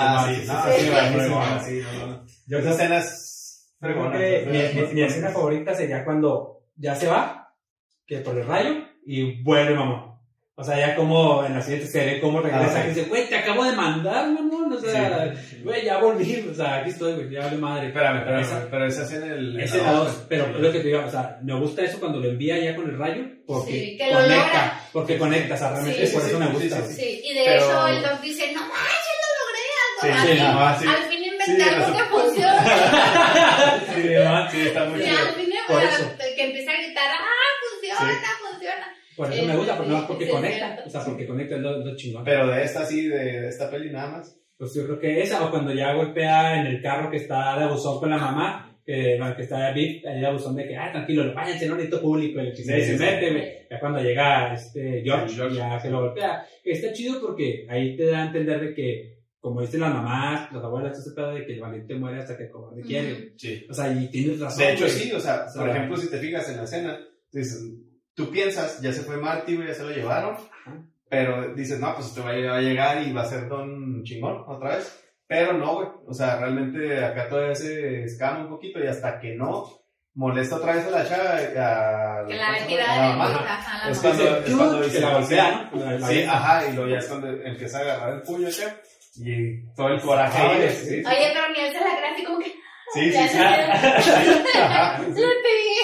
Ah, 0.00 0.24
sí, 0.28 0.46
no, 0.46 0.62
sí, 0.62 0.72
sí, 0.72 0.74
sí, 0.76 0.84
sí, 0.84 0.90
buenísimo, 0.90 1.42
sí. 1.64 1.80
sí, 1.82 1.86
no, 1.98 2.06
no. 2.06 2.26
Yo 2.46 2.60
creo 2.60 2.76
que 4.12 4.46
mi, 4.46 4.80
¿no? 4.80 4.86
mi- 4.88 4.94
mi 4.94 5.02
escena 5.02 5.30
favorita 5.30 5.74
sería 5.74 6.04
cuando 6.04 6.62
ya 6.76 6.94
se 6.94 7.08
va, 7.08 7.47
que 8.08 8.18
por 8.18 8.36
el 8.36 8.44
rayo, 8.46 8.74
y 9.06 9.40
vuelve 9.42 9.74
mamá. 9.74 10.06
O 10.60 10.64
sea, 10.64 10.76
ya 10.76 10.96
como 10.96 11.44
en 11.44 11.54
la 11.54 11.62
siguiente 11.62 11.86
serie, 11.86 12.20
cómo 12.20 12.40
regresa 12.40 12.80
Ah, 12.80 12.86
y 12.86 12.88
dice, 12.88 13.04
güey, 13.04 13.28
te 13.28 13.36
acabo 13.36 13.62
de 13.62 13.76
mandar, 13.76 14.28
mamón. 14.28 14.72
O 14.72 14.80
sea, 14.80 15.32
güey, 15.62 15.84
ya 15.84 15.98
volví. 15.98 16.48
O 16.50 16.52
sea, 16.54 16.78
aquí 16.78 16.90
estoy, 16.90 17.12
güey, 17.14 17.30
ya 17.30 17.42
vale 17.44 17.58
madre. 17.58 17.86
Espérame, 17.88 18.24
Pero 18.24 18.40
espérame, 18.40 18.60
esa- 18.62 18.70
pero 18.70 18.86
ese 18.86 19.02
es 19.04 19.12
en 19.12 19.22
el... 19.30 19.60
Es 19.60 19.72
en 19.74 19.78
la 19.84 19.92
la 19.92 19.92
dos. 19.98 20.06
dos, 20.16 20.26
pero 20.28 20.46
es 20.46 20.56
lo 20.60 20.72
que 20.72 20.80
te 20.80 20.88
digo, 20.88 21.04
o 21.06 21.10
sea, 21.10 21.38
me 21.44 21.54
gusta 21.54 21.82
eso 21.82 22.00
cuando 22.00 22.18
lo 22.18 22.28
envía 22.28 22.58
ya 22.58 22.74
con 22.74 22.90
el 22.90 22.98
rayo, 22.98 23.22
porque 23.46 23.70
Sí, 23.70 23.96
que 23.96 24.06
lo 24.08 24.14
conecta, 24.14 24.36
logra. 24.36 24.80
porque 24.92 25.16
conecta, 25.18 25.54
o 25.54 25.58
sea, 25.58 25.70
realmente 25.70 26.06
Sí, 26.08 26.12
por 26.12 26.22
sí, 26.22 26.28
eso 26.28 26.38
sí, 26.38 26.44
me 26.44 26.50
sí, 26.50 26.52
gusta. 26.68 26.86
sí, 26.88 26.94
Sí, 26.94 27.20
y 27.24 27.34
de 27.34 27.44
Pero- 27.44 27.64
hecho 27.64 27.86
el 27.88 28.02
Doc 28.02 28.20
dice, 28.20 28.52
no 28.52 28.60
manches, 28.62 29.16
lo 29.22 29.28
logré. 29.38 29.64
Sí, 30.00 30.08
Al, 30.08 30.20
sí, 30.20 30.26
fin, 30.28 30.38
no, 30.42 30.78
sí. 30.80 30.86
al 30.88 31.02
fin 31.08 31.22
inventé 31.24 31.54
Sí, 31.54 31.62
algo 31.70 31.96
que 31.96 32.04
funciona. 32.04 32.64
Sí, 33.94 34.02
sí, 34.60 34.66
está 34.68 34.84
muy 34.86 34.98
Sí, 35.00 35.06
chido. 35.08 35.18
al 35.18 35.34
fin 35.34 35.50
Por 35.68 35.78
que 35.80 35.86
eso. 35.86 36.10
que 36.36 36.44
empieza 36.44 36.70
a 36.72 36.76
gritar, 36.82 37.10
ah, 38.00 38.06
funciona, 38.06 38.50
funciona. 38.50 38.86
Por 39.16 39.32
eso 39.32 39.44
me 39.46 39.56
gusta, 39.56 39.76
pero 39.78 39.88
no 39.90 39.98
es- 39.98 40.04
porque 40.04 40.28
conecta, 40.28 40.82
o 40.86 40.90
sea, 40.90 41.04
porque 41.04 41.26
conecta 41.26 41.56
es 41.56 41.60
lo, 41.60 41.78
lo 41.84 41.96
chingón. 41.96 42.24
Pero 42.24 42.46
de 42.48 42.62
esta 42.62 42.84
sí, 42.86 43.08
de, 43.08 43.18
de 43.42 43.48
esta 43.48 43.70
peli 43.70 43.90
nada 43.90 44.10
más. 44.18 44.34
Pues 44.56 44.74
yo 44.74 44.84
creo 44.84 44.98
que 44.98 45.20
esa, 45.22 45.44
o 45.46 45.50
cuando 45.50 45.72
ya 45.72 45.92
golpea 45.94 46.60
en 46.60 46.66
el 46.66 46.82
carro 46.82 47.10
que 47.10 47.18
está 47.18 47.56
de 47.58 47.64
abusón 47.64 48.00
con 48.00 48.10
la 48.10 48.18
mamá, 48.18 48.64
que, 48.84 49.16
bueno, 49.18 49.36
que 49.36 49.42
está 49.42 49.70
Viv, 49.72 50.02
ahí 50.08 50.20
de 50.20 50.26
abusón 50.26 50.56
de 50.56 50.66
que, 50.66 50.76
ah, 50.76 50.90
tranquilo, 50.90 51.32
váyanse, 51.34 51.68
no 51.68 51.74
necesito 51.76 52.00
público, 52.00 52.40
el 52.40 52.48
y 52.52 52.56
Sí, 52.56 52.64
se 52.64 52.98
sí. 52.98 53.44
Ya 53.70 53.78
cuando 53.78 54.00
llega 54.00 54.52
este 54.54 55.02
George, 55.04 55.34
George. 55.34 55.56
ya 55.56 55.78
que 55.80 55.90
lo 55.90 56.00
golpea. 56.00 56.44
Está 56.64 56.92
chido 56.92 57.20
porque 57.20 57.66
ahí 57.68 57.96
te 57.96 58.06
da 58.06 58.22
a 58.22 58.26
entender 58.26 58.60
de 58.60 58.74
que, 58.74 59.18
como 59.40 59.60
dicen 59.60 59.80
las 59.80 59.92
mamás, 59.94 60.50
las 60.52 60.64
abuelas, 60.64 60.98
ese 60.98 61.12
pedo 61.14 61.34
de 61.34 61.44
que 61.46 61.52
el 61.54 61.60
valiente 61.60 61.94
muere 61.94 62.18
hasta 62.20 62.36
que 62.36 62.44
el 62.44 62.50
cobarde 62.50 62.82
quiere. 62.82 63.32
Sí. 63.36 63.64
O 63.70 63.74
sea, 63.74 63.92
y 63.92 64.08
tienes 64.10 64.40
razón. 64.40 64.58
De 64.64 64.72
hecho, 64.72 64.88
sí, 64.88 65.12
o 65.12 65.20
sea, 65.20 65.44
O 65.46 65.50
sea, 65.52 65.60
por 65.62 65.70
ejemplo, 65.70 65.96
si 65.98 66.10
te 66.10 66.18
fijas 66.18 66.48
en 66.50 66.56
la 66.56 66.64
escena, 66.64 66.98
dices, 67.30 67.62
tú 68.18 68.30
piensas, 68.30 68.80
ya 68.82 68.92
se 68.92 69.02
fue 69.02 69.16
Marty, 69.16 69.54
güey, 69.54 69.68
ya 69.68 69.74
se 69.74 69.84
lo 69.84 69.90
llevaron, 69.90 70.36
pero 71.08 71.54
dices, 71.54 71.78
no, 71.78 71.94
pues 71.94 72.12
te 72.12 72.20
va 72.20 72.30
a 72.30 72.50
va 72.52 72.56
a 72.56 72.60
llegar 72.60 73.00
y 73.06 73.12
va 73.12 73.22
a 73.22 73.26
ser 73.26 73.48
don 73.48 74.02
chingón 74.02 74.44
otra 74.46 74.76
vez. 74.76 75.04
Pero 75.28 75.52
no, 75.52 75.74
güey, 75.76 75.88
o 76.06 76.12
sea, 76.12 76.36
realmente 76.38 77.04
acá 77.04 77.28
todavía 77.28 77.54
se 77.54 78.02
escama 78.02 78.40
un 78.40 78.48
poquito 78.48 78.80
y 78.82 78.88
hasta 78.88 79.20
que 79.20 79.34
no 79.36 79.70
molesta 80.14 80.56
otra 80.56 80.74
vez 80.74 80.84
a 80.86 80.90
la 80.90 81.08
chava, 81.08 81.34
a, 81.36 82.26
Que 82.26 82.34
la 82.34 82.50
ve 82.50 82.58
a 82.58 82.66
tirada 82.66 82.96
la 83.08 83.16
mamá. 83.16 83.60
Es 83.88 83.98
cuando, 84.00 84.36
es 84.38 84.56
cuando 84.56 84.82
dice, 84.82 85.00
la 85.00 85.14
golpea, 85.14 85.70
¿no? 85.72 85.78
La- 85.84 85.92
la- 85.98 86.06
Sí, 86.08 86.24
ajá, 86.24 86.68
y 86.68 86.72
luego 86.74 86.90
ya 86.90 86.98
es 86.98 87.06
cuando 87.06 87.28
empieza 87.28 87.78
a 87.78 87.80
agarrar 87.82 88.14
el 88.14 88.22
puño 88.22 88.48
acá 88.48 88.76
y 89.14 89.64
todo 89.76 89.88
el 89.90 90.00
coraje 90.00 90.42
vale, 90.44 90.70
sí, 90.72 90.86
sí, 90.86 91.02
Oye, 91.06 91.30
pero 91.32 91.48
ni 91.52 91.60
él 91.60 91.72
se 91.72 91.80
la 91.80 92.10
así 92.12 92.24
como 92.24 92.38
que, 92.40 92.46
sí, 92.94 93.12
sí, 93.12 93.28
sí. 93.28 93.38
le 95.14 95.34
pegué. 95.44 95.78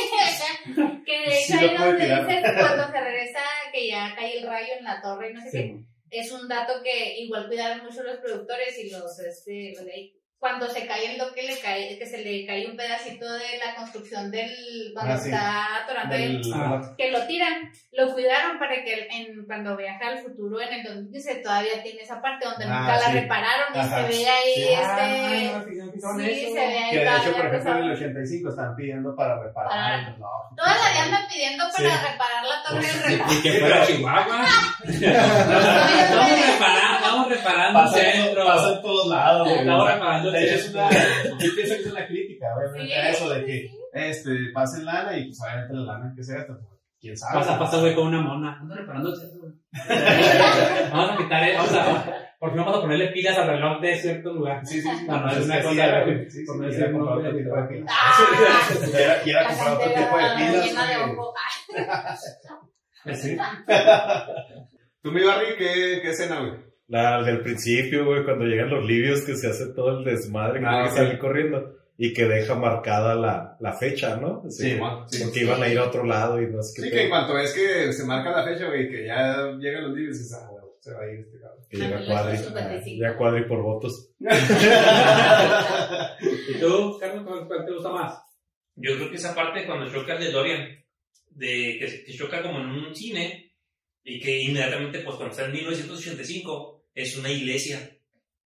Que 1.04 1.30
de 1.30 1.38
hecho 1.38 1.58
ahí 1.58 1.76
donde 1.76 2.04
dice 2.04 2.42
que 2.42 2.54
cuando 2.58 2.90
se 2.90 3.00
regresa, 3.00 3.40
que 3.72 3.88
ya 3.88 4.14
cae 4.16 4.38
el 4.38 4.46
rayo 4.46 4.74
en 4.78 4.84
la 4.84 5.02
torre 5.02 5.30
y 5.30 5.34
no 5.34 5.42
sé 5.42 5.50
qué, 5.50 5.76
es 6.10 6.32
un 6.32 6.48
dato 6.48 6.82
que 6.82 7.18
igual 7.18 7.48
cuidaron 7.48 7.84
mucho 7.84 8.02
los 8.02 8.18
productores 8.18 8.78
y 8.78 8.90
los, 8.90 9.18
este, 9.18 9.72
los 9.74 9.84
de 9.84 9.92
ahí. 9.92 10.16
Cuando 10.44 10.68
se 10.68 10.86
cae 10.86 11.12
el 11.12 11.16
doque, 11.18 11.42
le 11.42 11.58
cae, 11.58 11.96
que 11.98 12.04
se 12.04 12.18
le 12.18 12.44
cae 12.44 12.66
un 12.70 12.76
pedacito 12.76 13.24
de 13.32 13.56
la 13.64 13.74
construcción 13.76 14.30
del, 14.30 14.90
cuando 14.92 15.14
Ah, 15.14 15.16
sí. 15.16 15.30
está 15.30 15.76
atorando 15.82 16.14
el- 16.16 16.42
Del- 16.42 16.52
Ah, 16.54 16.94
que 16.98 17.10
lo 17.10 17.26
tiran, 17.26 17.72
lo 17.92 18.12
cuidaron 18.12 18.58
para 18.58 18.74
que 18.84 19.08
en, 19.10 19.46
cuando 19.46 19.74
viaja 19.74 20.06
al 20.06 20.18
futuro 20.18 20.60
en 20.60 20.70
el 20.74 20.82
2015 20.84 21.36
todavía 21.36 21.82
tiene 21.82 22.02
esa 22.02 22.20
parte 22.20 22.44
donde 22.44 22.66
Ah, 22.66 22.78
nunca 22.78 22.92
la 22.98 23.06
sí. 23.06 23.12
repararon 23.20 23.74
y 23.74 23.78
Ajá. 23.78 23.96
se 24.02 24.08
ve 24.08 24.28
ahí 24.28 24.54
Sí. 24.54 24.62
este... 24.64 24.74
Ah, 24.76 24.98
no, 25.54 25.58
no, 25.58 25.64
no, 25.64 26.20
sí, 26.20 26.30
eso. 26.30 26.54
se 26.54 26.60
ve 26.60 26.78
ahí 26.78 26.90
Que 26.90 26.96
de 26.98 27.02
hecho, 27.04 27.10
todavía 27.14 27.36
por 27.36 27.46
ejemplo, 27.46 27.46
en 27.46 27.54
el 27.54 27.60
pesado. 27.62 27.94
85 27.94 28.48
están 28.50 28.76
pidiendo 28.76 29.16
para 29.16 29.42
reparar. 29.42 29.70
Para- 29.70 30.10
no, 30.18 30.28
Toda 30.56 30.74
la 30.74 30.90
vida 30.90 31.02
andan 31.04 31.22
pidiendo 31.32 31.64
para 31.74 31.88
Sí. 31.90 32.06
reparar 32.12 32.44
la 32.44 32.62
torre 32.62 32.86
del 32.86 33.12
Y 33.12 33.16
reloj. 33.16 33.32
y 33.32 33.42
que 33.42 33.52
fuera 33.60 33.86
Chihuahua. 33.86 34.44
Estamos 34.84 36.30
reparando, 36.40 36.96
estamos 36.98 37.28
reparando 37.28 37.80
Pasa, 37.80 37.96
centro. 37.98 38.44
pasa 38.46 38.72
en 38.74 38.82
todos 38.82 39.06
lados. 39.08 39.48
Estamos 39.50 39.92
reparando 39.92 40.28
el 40.28 40.33
De 40.38 40.44
hecho, 40.44 40.54
es 40.54 40.70
una, 40.74 40.90
yo 40.90 41.54
pienso 41.54 41.74
que 41.74 41.80
es 41.80 41.86
una 41.92 42.06
crítica, 42.06 42.46
obviamente, 42.56 42.86
Sí, 42.86 42.92
a 42.92 43.10
eso 43.10 43.30
de 43.30 43.44
que 43.44 43.70
este, 43.92 44.30
pasen 44.52 44.84
lana 44.84 45.16
y 45.16 45.26
pues 45.26 45.40
obviamente 45.40 45.74
la 45.74 45.92
lana 45.92 46.12
que 46.16 46.22
sea, 46.22 46.46
pues, 46.46 46.58
quién 47.00 47.16
sabe. 47.16 47.38
Pasa, 47.38 47.58
pasa, 47.58 47.80
güey, 47.80 47.94
con 47.94 48.08
una 48.08 48.20
mona. 48.20 48.58
Ando 48.60 48.74
reparando 48.74 49.10
el 49.10 49.16
centro. 49.16 49.52
Vamos 50.92 51.10
a 51.10 51.16
quitar, 51.16 51.54
vamos 51.54 51.72
a, 51.72 52.24
porque 52.44 52.56
no 52.56 52.64
vamos 52.64 52.78
a 52.78 52.82
ponerle 52.82 53.08
pilas 53.08 53.38
al 53.38 53.48
reloj 53.48 53.80
de 53.80 53.96
cierto 53.96 54.32
lugar. 54.34 54.60
Sí, 54.66 54.80
sí, 54.82 54.88
sí. 54.88 55.06
No, 55.06 55.18
no, 55.18 55.30
es 55.30 55.44
una 55.46 55.62
cosa, 55.62 56.04
sí, 56.28 56.44
decir 56.44 56.82
era 56.82 56.92
comprar 56.92 57.18
otro 57.18 57.36
tipo 57.36 57.56
de 57.56 57.62
pilas. 57.68 57.90
Ah, 57.90 59.22
la 59.24 59.48
comprar 59.48 59.72
otro 59.72 59.88
tipo 59.88 60.18
de 60.18 60.24
pilas. 60.36 60.74
Ah, 63.06 63.14
Sí. 63.14 63.36
Tú, 65.02 65.12
mi 65.12 65.22
Barry, 65.22 65.56
¿qué, 65.58 66.00
qué 66.02 66.10
escena, 66.10 66.40
güey? 66.40 66.52
La 66.88 67.22
del 67.22 67.40
principio, 67.40 68.04
güey, 68.04 68.24
cuando 68.24 68.44
llegan 68.44 68.68
los 68.70 68.84
libios 68.84 69.22
que 69.22 69.34
se 69.36 69.48
hace 69.48 69.66
todo 69.74 69.98
el 69.98 70.04
desmadre 70.04 70.60
que 70.60 70.66
Ah, 70.66 70.70
tiene 70.70 70.84
que 70.84 70.90
sí. 70.90 70.96
salir 70.96 71.18
corriendo 71.18 71.76
y 71.96 72.12
que 72.12 72.24
deja 72.26 72.54
marcada 72.56 73.14
la, 73.14 73.56
la 73.60 73.72
fecha, 73.72 74.16
¿no? 74.16 74.42
Así 74.46 74.72
que- 74.72 74.78
bueno, 74.78 75.06
sí. 75.08 75.22
porque 75.24 75.40
iban 75.40 75.62
a 75.62 75.68
ir 75.68 75.78
a 75.78 75.84
otro 75.88 76.04
lado 76.04 76.42
y 76.42 76.46
no 76.48 76.62
sé 76.62 76.74
qué. 76.82 76.82
Sí, 76.88 76.90
que 76.94 77.02
en 77.04 77.08
cuanto 77.08 77.34
ves 77.34 77.52
que 77.54 77.92
se 77.92 78.04
marca 78.04 78.30
la 78.32 78.44
fecha, 78.44 78.66
güey, 78.66 78.88
que 78.90 79.06
ya 79.06 79.50
llegan 79.58 79.84
los 79.88 79.96
libros 79.96 80.16
y 80.16 80.18
dices, 80.18 80.32
ah, 80.38 80.48
güey, 80.50 80.64
se 80.80 80.92
va 80.92 81.00
a 81.00 81.06
ir 81.10 81.20
este 81.20 81.38
cabrón. 81.40 81.64
que 81.70 81.76
llega 81.78 82.04
Cuadri. 82.04 82.32
los 82.36 82.46
55. 82.46 83.02
Ya 83.02 83.16
Cuadri 83.16 83.44
por 83.48 83.62
votos. 83.62 84.10
¿Y 86.48 86.60
tú, 86.60 86.98
Carlos, 87.00 87.24
cuál 87.26 87.46
cuál 87.46 87.64
te 87.64 87.72
gusta 87.72 87.90
más? 87.90 88.18
Yo 88.76 88.96
creo 88.96 89.08
que 89.10 89.16
esa 89.16 89.34
parte 89.34 89.64
cuando 89.66 89.90
choca 89.90 90.14
el 90.16 90.24
de 90.24 90.30
Dorian, 90.32 90.68
de 91.30 91.76
que, 91.78 92.04
que 92.04 92.12
choca 92.12 92.42
como 92.42 92.58
en 92.60 92.66
un 92.70 92.94
cine, 92.94 93.52
y 94.02 94.20
que 94.20 94.42
inmediatamente, 94.42 94.98
pues 95.00 95.16
cuando 95.16 95.32
está 95.32 95.46
en 95.46 95.52
1985, 95.52 96.73
es 96.94 97.16
una 97.16 97.30
iglesia. 97.30 97.90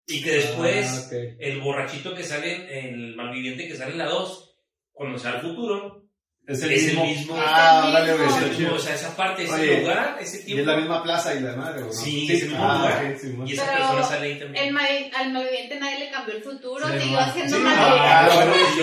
Y 0.06 0.22
que 0.24 0.32
después, 0.32 1.10
Ah, 1.12 1.16
el 1.40 1.60
borrachito 1.60 2.16
que 2.16 2.24
sale, 2.24 2.80
el 2.90 3.16
malviviente 3.16 3.68
que 3.68 3.76
sale 3.76 3.92
en 3.92 3.98
la 3.98 4.06
2, 4.06 4.56
cuando 4.94 5.18
sale 5.20 5.38
al 5.38 5.42
futuro, 5.42 6.04
Es 6.50 6.64
Es 6.64 6.88
el 6.94 7.00
mismo. 7.02 7.36
Ah, 7.38 7.90
dale, 7.92 8.14
güey, 8.16 8.26
es 8.30 8.58
el- 8.62 8.68
o 8.68 8.80
sea, 8.80 8.96
esa 8.96 9.14
parte, 9.18 9.44
ese 9.44 9.54
Oye, 9.54 9.82
lugar, 9.82 10.18
ese 10.22 10.40
Y 10.40 10.46
tiempo. 10.46 10.62
es 10.62 10.68
la 10.68 10.78
misma 10.78 11.04
plaza 11.04 11.36
y 11.36 11.42
la 11.42 11.58
madre. 11.58 11.84
Sí, 11.92 12.26
es 12.32 12.44
el 12.44 12.50
mismo 12.52 12.64
ah, 12.72 12.78
lugar. 12.78 13.18
sí, 13.20 13.36
Y 13.46 13.52
esa 13.52 13.66
Pero 13.66 13.78
persona 13.80 14.04
sale 14.04 14.28
ahí 14.28 14.40
también. 14.40 14.64
El 14.64 14.74
mal- 14.74 15.12
al 15.14 15.34
malviviente 15.34 15.78
nadie 15.78 16.00
le 16.00 16.10
cambió 16.10 16.36
el 16.38 16.42
futuro, 16.44 16.88
Sí, 16.88 17.00
siguió 17.02 17.20
haciendo 17.20 17.58
ah, 17.66 18.30
bueno, 18.34 18.54
sí, 18.54 18.82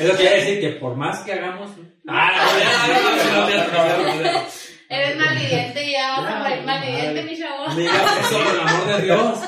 Es 0.00 0.08
lo 0.08 0.16
que 0.16 0.22
iba 0.24 0.32
a 0.32 0.34
decir, 0.34 0.60
que 0.60 0.68
por 0.80 0.96
más 0.96 1.20
que 1.20 1.32
hagamos... 1.34 1.70
Ah, 2.08 2.32
no, 2.34 2.58
ya, 2.58 2.88
no, 2.88 3.00
no, 3.00 3.46
no, 3.46 3.46
no, 3.46 4.14
no, 4.16 4.22
no, 4.24 4.32
no. 4.32 4.46
Eres 4.92 5.16
malviviente 5.16 5.84
y 5.84 5.92
ya 5.92 6.20
vas 6.20 6.30
a 6.30 6.38
morir 6.40 6.62
malviviente, 6.64 7.22
mi 7.22 7.38
chavo. 7.38 7.74
Digas 7.74 8.18
eso, 8.20 8.38
por 8.38 8.54
el 8.54 8.60
amor 8.60 8.86
de 8.96 9.02
Dios. 9.02 9.38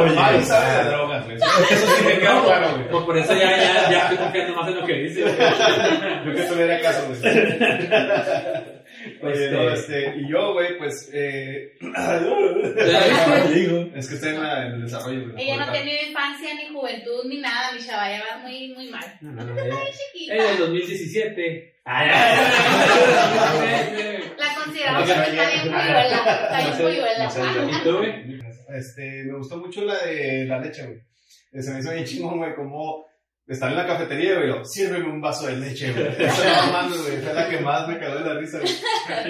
Oye, 0.00 0.16
Ay, 0.18 0.42
sabe 0.44 0.76
de 0.78 0.84
drogas, 0.90 1.24
güey. 1.26 1.36
Eso 1.36 1.86
sí 1.96 2.04
me 2.04 2.18
queda 2.18 2.42
claro, 2.42 2.70
güey. 2.72 2.88
Por, 2.88 3.04
por 3.04 3.18
eso 3.18 3.34
ya, 3.34 3.50
ya, 3.50 3.90
ya 3.90 3.98
estoy 4.04 4.16
confiando 4.16 4.54
más 4.54 4.68
en 4.68 4.74
lo 4.76 4.86
que 4.86 4.94
dice. 4.94 5.20
Yo 5.20 6.34
que 6.34 6.42
tuviera 6.42 6.80
caso, 6.80 7.06
güey. 7.06 7.20
Oye, 9.22 9.32
Este- 9.32 9.50
no, 9.50 9.70
este, 9.72 10.14
y 10.18 10.28
yo, 10.30 10.52
güey, 10.52 10.78
pues, 10.78 11.10
eh, 11.12 11.72
es 13.94 14.08
que 14.08 14.14
estoy 14.14 14.30
en, 14.30 14.42
la- 14.42 14.66
en 14.66 14.72
el 14.74 14.82
desarrollo, 14.82 15.30
güey. 15.32 15.44
Ella 15.44 15.64
no 15.66 15.72
tiene 15.72 16.02
infancia 16.08 16.54
ni 16.54 16.72
juventud 16.74 17.24
ni 17.26 17.38
nada, 17.40 17.72
mi 17.72 17.80
chava, 17.84 18.10
ya 18.10 18.22
va 18.30 18.38
muy, 18.38 18.68
muy 18.74 18.88
mal. 18.90 19.04
No, 19.20 19.32
no, 19.32 19.44
no, 19.44 19.58
ella- 19.64 19.76
Chiquita. 20.12 20.34
ella 20.34 20.44
es 20.44 20.48
del 20.50 20.58
2017. 20.58 21.74
Ay, 21.84 22.08
ay, 22.12 22.38
ay, 23.60 23.68
ay, 23.98 24.34
La 24.38 24.54
consideramos 24.64 25.04
que 25.04 25.12
está 25.12 25.30
bien 25.30 25.72
polluela, 25.72 27.26
está 27.26 27.42
bien 27.42 27.70
sé, 27.70 27.78
¿Y 27.78 27.82
tú, 27.82 27.96
güey? 27.98 28.40
Este, 28.78 29.24
me 29.24 29.36
gustó 29.38 29.56
mucho 29.58 29.84
la 29.84 29.98
de 30.04 30.44
la 30.46 30.58
leche, 30.60 30.84
güey. 30.86 31.00
Se 31.62 31.70
me 31.72 31.80
hizo 31.80 31.92
bien 31.92 32.04
chingón, 32.04 32.38
güey, 32.38 32.54
como 32.54 33.04
estar 33.46 33.70
en 33.70 33.76
la 33.76 33.86
cafetería, 33.86 34.36
güey, 34.36 34.48
y 34.48 34.52
lo, 34.52 34.64
sírveme 34.64 35.10
un 35.10 35.20
vaso 35.20 35.46
de 35.46 35.56
leche, 35.56 35.92
güey. 35.92 36.06
Eso 36.18 36.44
no 36.44 36.72
mames, 36.72 37.02
güey, 37.02 37.18
fue 37.18 37.34
la 37.34 37.48
que 37.48 37.60
más 37.60 37.88
me 37.88 37.98
cagó 37.98 38.16
de 38.16 38.34
la 38.34 38.40
risa, 38.40 38.60
güey. 38.60 38.72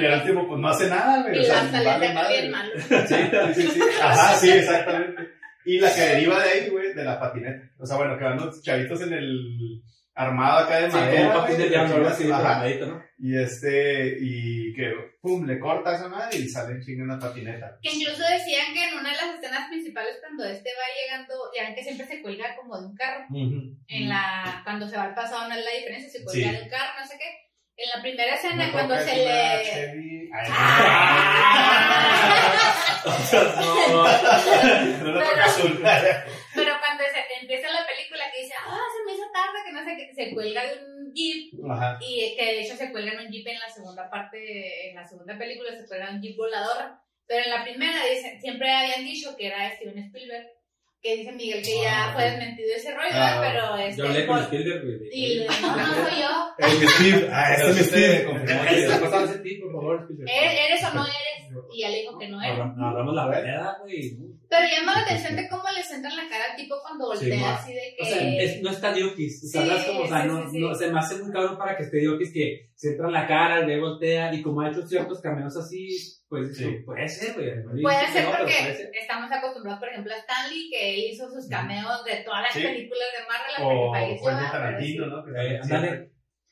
Y 0.00 0.06
al 0.06 0.20
último, 0.20 0.48
pues 0.48 0.60
no 0.60 0.68
hace 0.68 0.88
nada, 0.88 1.22
güey. 1.22 1.38
Y 1.38 1.40
o 1.40 1.44
sea, 1.44 1.64
la 1.64 1.82
vale 1.92 2.14
madre, 2.14 2.50
mal. 2.50 2.72
Sí, 3.08 3.14
sí, 3.54 3.68
sí. 3.68 3.80
Ajá, 4.00 4.34
sí, 4.36 4.50
exactamente. 4.50 5.28
Y 5.64 5.78
la 5.78 5.94
que 5.94 6.00
deriva 6.00 6.42
de 6.42 6.50
ahí, 6.50 6.68
güey, 6.70 6.92
de 6.92 7.04
la 7.04 7.18
patineta. 7.20 7.70
O 7.78 7.86
sea, 7.86 7.96
bueno, 7.96 8.18
que 8.18 8.24
van 8.24 8.36
los 8.36 8.62
chavitos 8.62 9.00
en 9.02 9.12
el 9.12 9.82
armado 10.14 10.58
acá 10.60 10.76
de 10.80 10.90
Sí, 10.90 10.96
madera. 10.96 11.32
algo 11.34 12.08
así, 12.08 12.24
Ajá. 12.30 12.40
programadito, 12.40 12.86
¿no? 12.86 13.02
Y 13.18 13.38
este, 13.40 14.16
y 14.20 14.74
que, 14.74 14.92
pum, 15.20 15.46
le 15.46 15.58
corta 15.60 15.94
esa 15.94 16.08
madre 16.08 16.36
y 16.38 16.48
sale 16.48 16.80
chingue 16.84 17.02
una 17.04 17.18
patineta. 17.18 17.78
Que 17.80 17.92
incluso 17.92 18.22
decían 18.28 18.74
que 18.74 18.88
en 18.88 18.94
una 18.98 19.10
de 19.10 19.16
las 19.16 19.34
escenas 19.36 19.68
principales, 19.68 20.16
cuando 20.20 20.44
este 20.44 20.70
va 20.70 20.84
llegando, 21.02 21.34
ya 21.56 21.64
ven 21.64 21.74
que 21.74 21.84
siempre 21.84 22.06
se 22.06 22.20
cuelga 22.20 22.56
como 22.56 22.78
de 22.80 22.86
un 22.88 22.96
carro. 22.96 23.24
En 23.30 24.08
la, 24.08 24.60
cuando 24.64 24.88
se 24.88 24.96
va 24.96 25.04
al 25.04 25.14
pasado 25.14 25.48
no 25.48 25.54
es 25.54 25.64
la 25.64 25.70
diferencia, 25.70 26.10
se 26.10 26.24
cuelga 26.24 26.50
Sí. 26.50 26.56
de 26.56 26.62
un 26.62 26.68
carro, 26.68 26.92
no 27.00 27.06
sé 27.06 27.16
qué. 27.18 27.38
En 27.74 27.88
la 27.96 28.02
primera 28.02 28.34
escena, 28.34 28.66
Me 28.66 28.72
cuando 28.72 28.96
se 28.98 29.16
le... 29.16 30.30
Pero 36.54 36.72
cuando 36.78 37.04
se 37.04 37.40
empieza 37.40 37.70
la 37.70 37.86
película 37.86 38.24
que 38.32 38.42
dice, 38.42 38.54
ah, 38.60 38.78
se 38.92 39.01
me 39.01 39.01
hizo 39.01 39.01
tarde, 39.32 39.58
que 39.66 39.72
no 39.72 39.84
sé 39.84 39.96
qué, 39.96 40.14
se 40.14 40.34
cuelga 40.34 40.62
de 40.64 40.72
un 40.84 41.12
jeep 41.14 41.52
Ajá. 41.70 41.98
y 42.00 42.34
que 42.36 42.44
de 42.44 42.60
hecho 42.62 42.76
se 42.76 42.90
cuelga 42.92 43.12
en 43.12 43.26
un 43.26 43.32
jeep 43.32 43.46
en 43.46 43.58
la 43.58 43.68
segunda 43.68 44.08
parte, 44.10 44.88
en 44.90 44.94
la 44.96 45.06
segunda 45.06 45.36
película 45.38 45.76
se 45.76 45.86
cuelga 45.86 46.08
en 46.08 46.16
un 46.16 46.22
jeep 46.22 46.36
volador, 46.36 46.92
pero 47.26 47.44
en 47.44 47.50
la 47.50 47.62
primera 47.64 48.04
dicen, 48.06 48.40
siempre 48.40 48.70
habían 48.70 49.04
dicho 49.04 49.34
que 49.36 49.46
era 49.46 49.74
Steven 49.76 49.98
Spielberg, 49.98 50.46
que 51.00 51.16
dice 51.16 51.32
Miguel 51.32 51.62
que 51.64 51.82
ya 51.82 52.12
fue 52.14 52.30
desmentido 52.30 52.68
ese 52.76 52.94
rollo, 52.94 53.08
Ah, 53.12 53.40
pero 53.42 53.76
este, 53.76 54.00
Yo 54.02 54.06
hablé 54.08 54.24
con 54.26 54.36
por- 54.36 54.44
Spielberg, 54.44 54.84
güey. 54.84 55.08
y 55.12 55.38
no, 55.40 55.44
no 55.76 56.08
soy 56.08 56.20
yo, 56.20 56.54
El 56.58 56.88
Steve. 56.88 57.28
Ah, 57.32 57.54
este 57.54 57.70
es 57.70 57.76
te 57.76 57.84
Steve. 57.84 58.24
confirmó 58.24 58.62
¿Qué 58.62 58.68
que- 58.68 58.82
está 58.84 59.00
pasando 59.00 59.32
ese 59.32 59.38
tipo, 59.42 59.66
por 59.72 59.80
favor, 59.82 60.00
Spielberg? 60.02 60.30
¿eres, 60.30 60.60
eres 60.70 60.84
o 60.84 60.94
no 60.94 61.04
eres? 61.04 61.31
Y 61.72 61.80
ya 61.80 61.88
le 61.90 62.00
dijo 62.00 62.18
que 62.18 62.28
no 62.28 62.42
era. 62.42 62.56
No, 62.66 62.74
no, 62.76 62.88
hablamos 62.88 63.14
la 63.14 63.26
verdad, 63.28 63.72
güey. 63.82 64.16
Pero 64.48 64.66
llama 64.68 64.94
la 64.94 65.00
atención 65.02 65.36
de 65.36 65.48
cómo 65.48 65.62
le 65.74 65.82
centran 65.82 66.16
la 66.16 66.28
cara 66.28 66.44
al 66.50 66.56
tipo 66.56 66.74
cuando 66.82 67.06
voltea 67.06 67.36
Sí, 67.38 67.44
así 67.44 67.72
de 67.72 67.94
que... 67.96 68.02
O 68.02 68.04
sea, 68.06 68.42
es- 68.42 68.62
no 68.62 68.70
está 68.70 68.92
diokis. 68.92 69.44
O 69.44 69.46
sea, 69.48 69.62
Sí, 69.62 69.70
hablas 69.70 69.86
como, 69.86 70.00
o 70.00 70.06
sea, 70.08 70.22
sí, 70.22 70.28
no, 70.28 70.42
sí, 70.44 70.50
sí. 70.50 70.58
no, 70.60 70.74
se 70.74 70.90
me 70.92 70.98
hace 70.98 71.22
muy 71.22 71.32
cabrón 71.32 71.58
para 71.58 71.76
que 71.76 71.82
esté 71.84 71.96
diokis 71.98 72.32
que 72.32 72.70
se 72.74 72.90
entra 72.90 73.06
en 73.06 73.12
la 73.12 73.26
cara, 73.26 73.60
le 73.66 73.80
voltea, 73.80 74.34
y 74.34 74.42
como 74.42 74.60
ha 74.60 74.70
hecho 74.70 74.86
ciertos 74.86 75.20
cameos 75.20 75.56
así, 75.56 75.88
pues 76.28 76.56
Sí. 76.56 76.66
puede 76.84 77.08
ser, 77.08 77.34
güey. 77.34 77.82
Puede 77.82 78.06
ser 78.08 78.24
no, 78.24 78.30
porque 78.30 78.52
puede 78.60 78.74
ser. 78.76 78.90
estamos 78.94 79.30
acostumbrados, 79.30 79.80
por 79.80 79.88
ejemplo, 79.90 80.12
a 80.12 80.16
Stanley, 80.18 80.70
que 80.70 80.94
él 80.94 81.12
hizo 81.12 81.30
sus 81.30 81.48
cameos 81.48 82.04
de 82.04 82.16
todas 82.24 82.42
las 82.42 82.52
Sí. 82.52 82.62
películas 82.62 83.08
de 83.16 83.26
Marvel 83.26 83.50
hasta 83.56 83.66
O 83.66 83.92
que 83.92 83.98
falleció. 83.98 84.26
Quentin 84.26 84.36
¿verdad? 84.36 84.50
Pero 84.52 84.62
Tarantino, 84.64 85.06
¿no? 85.06 85.24
Que 85.24 85.30
Eh. 86.02 86.08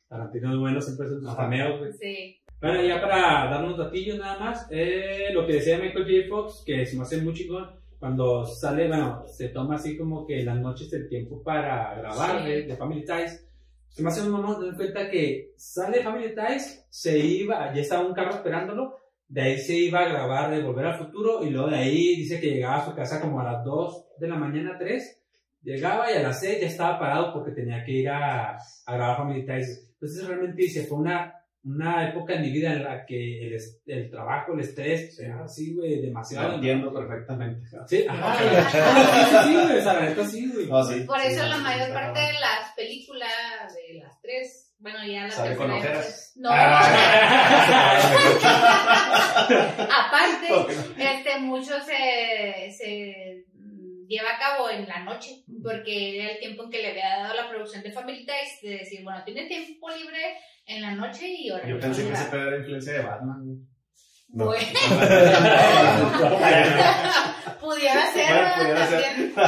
Tarantino 0.09 0.53
es 0.53 0.59
bueno, 0.59 0.81
siempre 0.81 1.07
son 1.09 1.21
sus 1.23 1.37
cameos, 1.37 1.79
güey. 1.79 1.93
Sí. 1.93 2.40
Bueno, 2.61 2.83
ya 2.83 3.01
para 3.01 3.51
dar 3.51 3.65
unos 3.65 3.79
datillos 3.79 4.19
nada 4.19 4.39
más, 4.39 4.67
eh, 4.71 5.29
lo 5.33 5.47
que 5.47 5.55
decía 5.55 5.79
Michael 5.79 6.05
J. 6.05 6.29
Fox, 6.29 6.63
que 6.67 6.85
se 6.85 6.97
me 6.97 7.03
hace 7.03 7.21
muy 7.23 7.33
chingón, 7.33 7.71
cuando 7.99 8.45
sale, 8.45 8.89
bueno, 8.89 9.25
se 9.27 9.49
toma 9.49 9.77
así 9.77 9.97
como 9.97 10.27
que 10.27 10.43
las 10.43 10.59
noches 10.59 10.93
el 10.93 11.09
tiempo 11.09 11.43
para 11.43 11.95
grabar 11.95 12.43
Sí. 12.43 12.49
de, 12.49 12.63
de 12.65 12.77
Family 12.77 13.05
Ties. 13.05 13.47
Se 13.89 14.03
me 14.03 14.09
hace 14.09 14.23
un 14.23 14.31
mamón 14.31 14.65
dar 14.65 14.77
cuenta 14.77 15.11
que 15.11 15.53
sale 15.57 16.03
Family 16.03 16.35
Ties, 16.35 16.87
se 16.91 17.19
iba, 17.19 17.73
ya 17.75 17.81
estaba 17.81 18.07
un 18.07 18.15
carro 18.15 18.31
esperándolo, 18.31 18.97
de 19.27 19.43
ahí 19.43 19.59
se 19.59 19.75
iba 19.77 20.01
a 20.01 20.09
grabar 20.09 20.51
de 20.51 20.63
Volver 20.63 20.87
al 20.87 20.99
Futuro 20.99 21.43
y 21.45 21.51
luego 21.51 21.69
de 21.69 21.77
ahí 21.77 22.17
dice 22.17 22.41
que 22.41 22.51
llegaba 22.51 22.79
a 22.79 22.87
su 22.87 22.95
casa 22.95 23.21
como 23.21 23.41
a 23.41 23.45
las 23.45 23.65
2 23.65 24.07
de 24.19 24.29
la 24.29 24.37
mañana, 24.37 24.77
3. 24.79 25.19
Llegaba 25.63 26.11
y 26.11 26.17
a 26.17 26.23
las 26.23 26.41
6 26.41 26.61
ya 26.61 26.67
estaba 26.69 26.99
parado 26.99 27.33
porque 27.33 27.53
tenía 27.53 27.85
que 27.85 27.93
ir 27.93 28.09
a, 28.09 28.57
a 28.57 28.95
grabar 28.95 29.17
Family 29.19 29.45
Ties. 29.45 29.89
Entonces 29.95 30.27
realmente 30.27 30.63
dice, 30.63 30.85
fue 30.87 30.99
una, 30.99 31.35
una 31.63 32.09
época 32.09 32.35
en 32.35 32.43
mi 32.43 32.51
vida 32.53 32.73
en 32.73 32.85
la 32.85 33.05
que 33.05 33.49
el, 33.49 33.61
el 33.87 34.11
trabajo, 34.11 34.55
el 34.55 34.61
estrés, 34.61 35.13
o 35.13 35.17
sea, 35.23 35.41
así, 35.45 35.75
güey, 35.75 35.97
Lo 35.97 36.03
demasiado. 36.03 36.55
entiendo 36.55 36.93
perfectamente. 36.93 37.67
Sí, 37.87 38.07
ajá, 38.09 38.39
sí, 38.39 38.45
sí, 39.31 39.37
sí, 39.45 39.55
güey, 39.55 39.79
o 39.79 39.83
sea, 39.83 40.25
sí, 40.27 40.51
güey. 40.53 40.67
No, 40.69 40.85
sí. 40.85 41.01
Por 41.01 41.21
eso 41.21 41.43
Sí, 41.43 41.49
la 41.51 41.57
sí, 41.57 41.63
mayor 41.63 41.87
sí, 41.89 41.93
parte 41.93 42.21
sí. 42.21 42.27
de 42.27 42.33
las 42.41 42.73
películas, 42.75 43.75
de 43.89 43.95
las 43.99 44.21
tres, 44.23 44.73
bueno, 44.79 44.99
ya 45.07 45.25
la 45.25 45.31
Sale 45.31 45.57
con 45.57 45.71
ojeras. 45.71 46.33
No, 46.37 46.49
Ah. 46.51 46.81
aparte, 49.91 50.49
este, 50.99 51.39
mucho 51.41 51.75
se, 51.85 52.71
se 52.73 53.45
lleva 54.11 54.35
a 54.35 54.39
cabo 54.39 54.69
en 54.69 54.87
la 54.89 55.05
noche, 55.05 55.45
porque 55.63 56.21
era 56.21 56.33
el 56.33 56.39
tiempo 56.41 56.65
en 56.65 56.71
que 56.71 56.83
le 56.83 56.91
había 56.91 57.19
dado 57.23 57.35
la 57.35 57.49
producción 57.49 57.81
de 57.83 57.93
Family 57.93 58.27
Ties, 58.27 58.61
de 58.61 58.79
decir, 58.79 59.05
bueno, 59.05 59.23
tiene 59.25 59.47
tiempo 59.47 59.89
libre 59.89 60.35
en 60.67 60.83
la 60.83 60.91
noche 60.97 61.29
y 61.29 61.49
ahora 61.49 61.67
Yo 61.69 61.79
pensé 61.79 62.05
que 62.07 62.13
ese 62.13 62.25
pedo 62.25 62.49
era 62.49 62.57
influencia 62.59 62.93
de 62.95 63.03
Batman. 63.03 63.39
No. 64.33 64.45
Bueno, 64.47 64.65
pudiera 67.61 68.07
ser, 68.13 68.33
Bueno, 68.33 68.51
pudiera 68.57 68.87
ser. 68.87 69.03
también. 69.03 69.35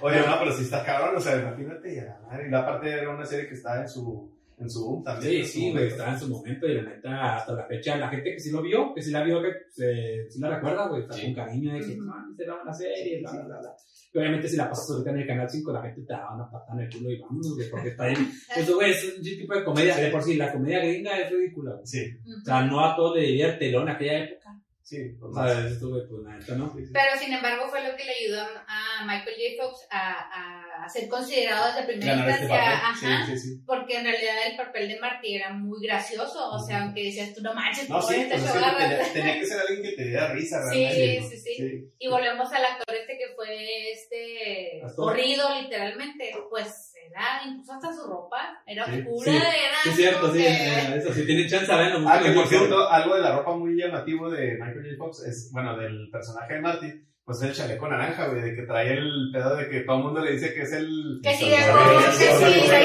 Oye, 0.00 0.20
no, 0.20 0.38
pero 0.38 0.52
si 0.52 0.62
está 0.64 0.82
cabrón, 0.84 1.16
o 1.16 1.20
sea, 1.20 1.36
imagínate, 1.36 1.92
y 1.92 1.96
la 1.96 2.18
madre. 2.20 2.46
Y 2.46 2.50
la 2.50 2.64
parte 2.66 2.90
era 2.90 3.10
una 3.10 3.24
serie 3.26 3.48
que 3.48 3.54
estaba 3.54 3.80
en 3.80 3.88
su, 3.88 4.30
en 4.58 4.70
su 4.70 4.84
boom 4.84 5.04
también. 5.04 5.44
Sí, 5.44 5.44
sí, 5.44 5.60
güey, 5.60 5.72
momento. 5.74 5.94
estaba 5.94 6.12
en 6.12 6.18
su 6.20 6.28
momento 6.28 6.66
y 6.66 6.74
la 6.74 6.82
neta, 6.82 7.36
hasta 7.36 7.52
la 7.52 7.66
fecha, 7.66 7.96
la 7.96 8.08
gente 8.08 8.32
que 8.32 8.40
sí 8.40 8.50
lo 8.50 8.62
vio, 8.62 8.94
que 8.94 9.02
sí 9.02 9.10
la 9.10 9.22
vio, 9.22 9.42
que 9.42 9.48
se, 9.70 10.30
sí 10.30 10.38
la 10.40 10.56
recuerda, 10.56 10.88
güey, 10.88 11.02
está 11.02 11.14
Sí. 11.14 11.24
con 11.26 11.34
cariño 11.34 11.74
de 11.74 11.80
que, 11.80 11.96
no, 11.96 12.14
será 12.36 12.62
una 12.62 12.72
serie, 12.72 13.20
bla, 13.20 13.32
bla, 13.32 13.44
bla, 13.44 13.58
bla. 13.60 13.76
Y 14.14 14.18
obviamente 14.18 14.48
si 14.48 14.56
la 14.56 14.70
pasas 14.70 14.90
ahorita 14.90 15.10
en 15.10 15.18
el 15.18 15.26
canal 15.26 15.50
5, 15.50 15.72
la 15.72 15.82
gente 15.82 16.00
te 16.02 16.12
da 16.14 16.34
una 16.34 16.50
patada 16.50 16.80
en 16.80 16.86
el 16.86 16.92
culo 16.94 17.10
y 17.10 17.18
vámonos, 17.20 17.54
güey, 17.54 17.68
porque 17.70 17.88
está 17.88 18.06
bien. 18.06 18.30
Eso, 18.56 18.74
güey, 18.76 18.90
es 18.92 19.14
un 19.18 19.22
tipo 19.22 19.54
de 19.54 19.64
comedia, 19.64 19.96
de 19.96 20.10
por 20.10 20.22
sí, 20.22 20.36
la 20.36 20.52
comedia 20.52 20.78
gringa 20.78 21.18
es 21.20 21.30
ridícula, 21.30 21.72
güey. 21.72 21.86
Sí, 21.86 22.06
O 22.24 22.44
sea, 22.44 22.62
no 22.62 22.80
a 22.82 22.96
todos 22.96 23.16
le 23.16 23.22
divierte, 23.26 23.70
lo 23.70 23.82
en 23.82 23.88
aquella 23.90 24.24
época. 24.24 24.45
Sí, 24.86 24.98
O 25.20 25.28
más. 25.28 25.50
sea, 25.52 25.66
esto, 25.66 25.90
pues 25.90 26.22
neta, 26.24 26.54
¿no? 26.54 26.72
Sí, 26.72 26.86
sí. 26.86 26.90
Pero 26.92 27.18
sin 27.18 27.32
embargo 27.34 27.66
fue 27.68 27.82
lo 27.82 27.96
que 27.96 28.04
le 28.04 28.12
ayudó 28.12 28.42
a 28.68 29.04
Michael 29.04 29.36
J. 29.36 29.62
Fox 29.62 29.86
a, 29.90 30.84
a 30.84 30.88
ser 30.88 31.08
considerado 31.08 31.66
desde 31.74 31.86
primera 31.88 32.12
Ganar 32.14 32.28
este 32.30 32.42
instancia. 32.44 32.88
Ajá. 32.88 33.26
Sí, 33.26 33.32
sí, 33.32 33.38
sí. 33.56 33.62
Porque 33.66 33.96
en 33.98 34.04
realidad 34.04 34.34
el 34.48 34.56
papel 34.56 34.88
de 34.88 35.00
Marty 35.00 35.34
era 35.34 35.52
muy 35.52 35.84
gracioso, 35.84 36.50
o 36.52 36.58
sea, 36.64 36.84
aunque 36.84 37.02
decías 37.04 37.34
tú 37.34 37.42
no 37.42 37.52
manches, 37.52 37.88
No, 37.88 37.96
¿cómo 38.00 38.08
sí, 38.08 38.14
este 38.20 38.28
pues 38.38 38.44
es 38.46 38.52
que 38.52 38.58
chaval?" 38.60 38.76
tenía, 38.78 39.12
tenía 39.12 39.40
que 39.40 39.46
ser 39.46 39.58
alguien 39.60 39.82
que 39.82 39.92
te 39.96 40.04
diera 40.04 40.32
risa, 40.32 40.62
Sí, 40.70 40.84
realmente. 40.88 41.36
sí, 41.36 41.36
sí. 41.56 41.84
Y 41.98 42.08
volvemos 42.08 42.52
al 42.52 42.64
actor 42.64 42.94
este 42.94 43.18
que 43.18 43.34
fue 43.34 43.90
este 43.92 44.82
corrido 44.94 45.48
literalmente, 45.60 46.32
pues 46.48 46.92
era 47.06 47.42
incluso 47.46 47.72
hasta 47.74 47.92
su 47.92 48.06
ropa, 48.08 48.62
era 48.66 48.84
Sí, 48.86 49.00
oscura, 49.00 49.30
sí. 49.32 49.36
era 49.36 49.76
Sí, 49.82 49.88
es 49.90 49.96
cierto, 49.96 50.32
sí, 50.32 50.38
que- 50.38 50.48
eh, 50.48 50.96
eso, 50.96 51.12
si 51.12 51.26
tienen 51.26 51.48
chance, 51.48 51.74
ven, 51.74 52.04
Ah, 52.06 52.20
que 52.22 52.30
por 52.32 52.46
cierto, 52.46 52.88
algo 52.88 53.14
de 53.14 53.20
la 53.22 53.36
ropa 53.36 53.56
muy 53.56 53.76
llamativo 53.76 54.30
de 54.30 54.52
Michael 54.54 54.82
J. 54.82 54.96
Fox 54.98 55.24
es, 55.26 55.50
bueno, 55.52 55.76
del 55.76 56.08
personaje 56.10 56.54
de 56.54 56.60
Marty, 56.60 56.92
pues 57.26 57.42
el 57.42 57.52
chaleco 57.52 57.88
naranja, 57.88 58.28
güey, 58.28 58.40
de 58.40 58.54
que 58.54 58.62
trae 58.62 58.92
el 58.92 59.30
pedo 59.32 59.56
de 59.56 59.68
que 59.68 59.80
todo 59.80 59.96
el 59.96 60.02
mundo 60.04 60.20
le 60.20 60.30
dice 60.32 60.54
que 60.54 60.62
es 60.62 60.72
el... 60.72 61.18
Que 61.24 61.34
si 61.34 61.46
el 61.46 61.50
de 61.50 61.56
que 61.56 62.12
si 62.12 62.60
que- 62.60 62.68
trae 62.68 62.84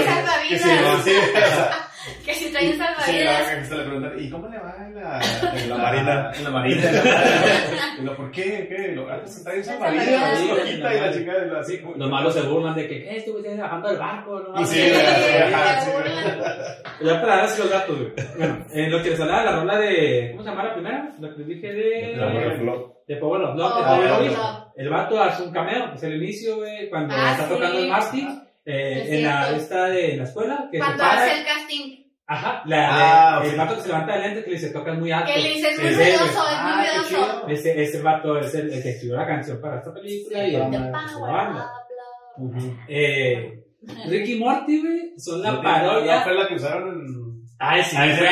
Que 0.50 0.58
salvavidas, 0.58 1.06
que 2.26 2.34
si 2.34 2.52
trae 2.52 2.74
salvavidas. 2.76 3.54
la- 3.58 3.64
se 3.66 3.76
le 3.76 3.84
preguntan, 3.84 4.14
¿y 4.18 4.30
cómo 4.32 4.48
le 4.50 4.58
va 4.58 4.76
en 4.80 4.96
la, 4.96 5.22
en 5.62 5.70
La 5.70 5.78
marina. 5.78 6.32
En 6.36 6.44
la 6.44 6.50
marina. 6.50 6.82
Y 8.00 8.04
lo, 8.04 8.18
¿por 8.18 8.32
qué? 8.32 8.66
¿Qué? 8.68 8.94
Lo, 8.96 9.08
ah, 9.12 9.20
pues 9.22 9.44
trae 9.44 9.64
salvavidas, 9.64 10.06
salvavidas. 10.08 10.34
así, 10.40 10.48
lo 10.48 10.56
quita 10.56 10.94
y 10.96 11.00
la 11.00 11.46
y 11.46 11.50
lo 11.50 11.60
así. 11.60 11.82
Los 11.98 12.10
malos 12.10 12.34
se 12.34 12.42
burlan 12.42 12.74
de 12.76 12.88
que, 12.88 13.04
¿qué? 13.04 13.18
Este 13.18 13.30
güey 13.30 13.46
está 13.46 13.62
bajando 13.62 13.90
del 13.90 14.00
barco, 14.00 14.40
¿no? 14.40 14.60
Y 14.60 14.66
sí, 14.66 14.76
Sí, 14.82 14.92
ajá, 15.54 15.82
se 15.82 15.86
sí, 15.86 15.92
burlan. 15.96 16.40
Ya 17.02 17.22
para 17.22 17.36
dar 17.36 17.46
así 17.46 17.62
los 17.62 17.70
datos, 17.70 17.96
güey. 17.96 18.12
Bueno, 18.40 18.66
en 18.72 18.92
lo 18.92 19.04
que 19.04 19.10
les 19.12 19.20
hablaba 19.20 19.44
la 19.46 19.52
rola 19.60 19.78
de. 19.78 20.30
¿Cómo 20.32 20.44
se 20.44 20.50
llama 20.50 20.64
la 20.64 20.74
primera? 20.74 21.12
La 21.20 21.36
que 21.36 21.44
dije 21.44 21.68
de. 21.74 22.16
La 22.18 22.26
Love. 22.34 22.44
De 22.44 22.58
Love. 23.20 24.68
El 24.76 24.90
vato 24.90 25.22
hace 25.22 25.44
un 25.44 25.52
cameo, 25.52 25.94
es 25.94 26.04
el 26.04 26.22
inicio, 26.22 26.58
güey, 26.58 26.90
cuando 26.90 27.14
Ah, 27.16 27.32
está 27.32 27.48
sí. 27.48 27.54
tocando 27.54 27.80
el 27.80 27.90
Martin. 27.90 28.42
Eh, 28.64 29.08
en 29.18 29.24
la, 29.26 29.50
esta 29.56 29.86
de 29.86 30.18
la 30.18 30.24
escuela, 30.24 30.68
que 30.72 30.78
Cuando 30.78 30.98
se 31.04 31.10
para. 31.10 31.24
hace 31.24 31.40
el 31.40 31.46
casting, 31.46 31.98
Ajá, 32.28 32.62
la, 32.66 33.38
Ah, 33.38 33.42
de- 33.44 33.50
el 33.50 33.56
vato 33.58 33.76
que 33.76 33.82
se 33.82 33.88
levanta 33.88 34.14
de 34.14 34.20
lente 34.22 34.44
que 34.44 34.50
le 34.52 34.56
dice 34.58 34.70
tocas 34.70 34.98
muy 35.00 35.12
alto. 35.12 35.32
que 35.34 35.40
le 35.42 35.50
dice 35.50 35.70
es 35.72 35.80
muy 35.80 35.90
ruidoso, 35.94 36.26
es 36.26 36.34
muy 36.36 36.46
Ah, 36.46 36.86
ruidoso. 37.10 37.48
Ese, 37.50 37.84
ese 37.84 38.02
vato 38.04 38.38
es 38.38 38.54
el, 38.56 38.72
el 38.72 38.84
que 38.84 38.90
escribió 38.92 39.18
la 39.18 39.26
canción 39.28 39.60
para 39.60 39.78
esta 39.80 39.92
película 39.94 40.48
y 40.48 40.52
The 40.52 40.58
el, 40.58 40.72
la 40.72 41.32
banda. 41.32 41.72
Eh, 42.88 43.64
Ricky 44.08 44.36
Morty, 44.40 44.80
güey, 44.82 45.14
son 45.20 45.42
la 45.42 45.52
No, 45.54 45.62
parodia. 45.62 46.18
No, 46.18 46.24
fue 46.24 46.34
la 46.36 46.48
que 46.48 46.56
usaron 46.56 46.90
en... 46.90 47.32
Ay, 47.64 47.84
sí, 47.84 47.96
Ay, 48.00 48.14
sí. 48.14 48.24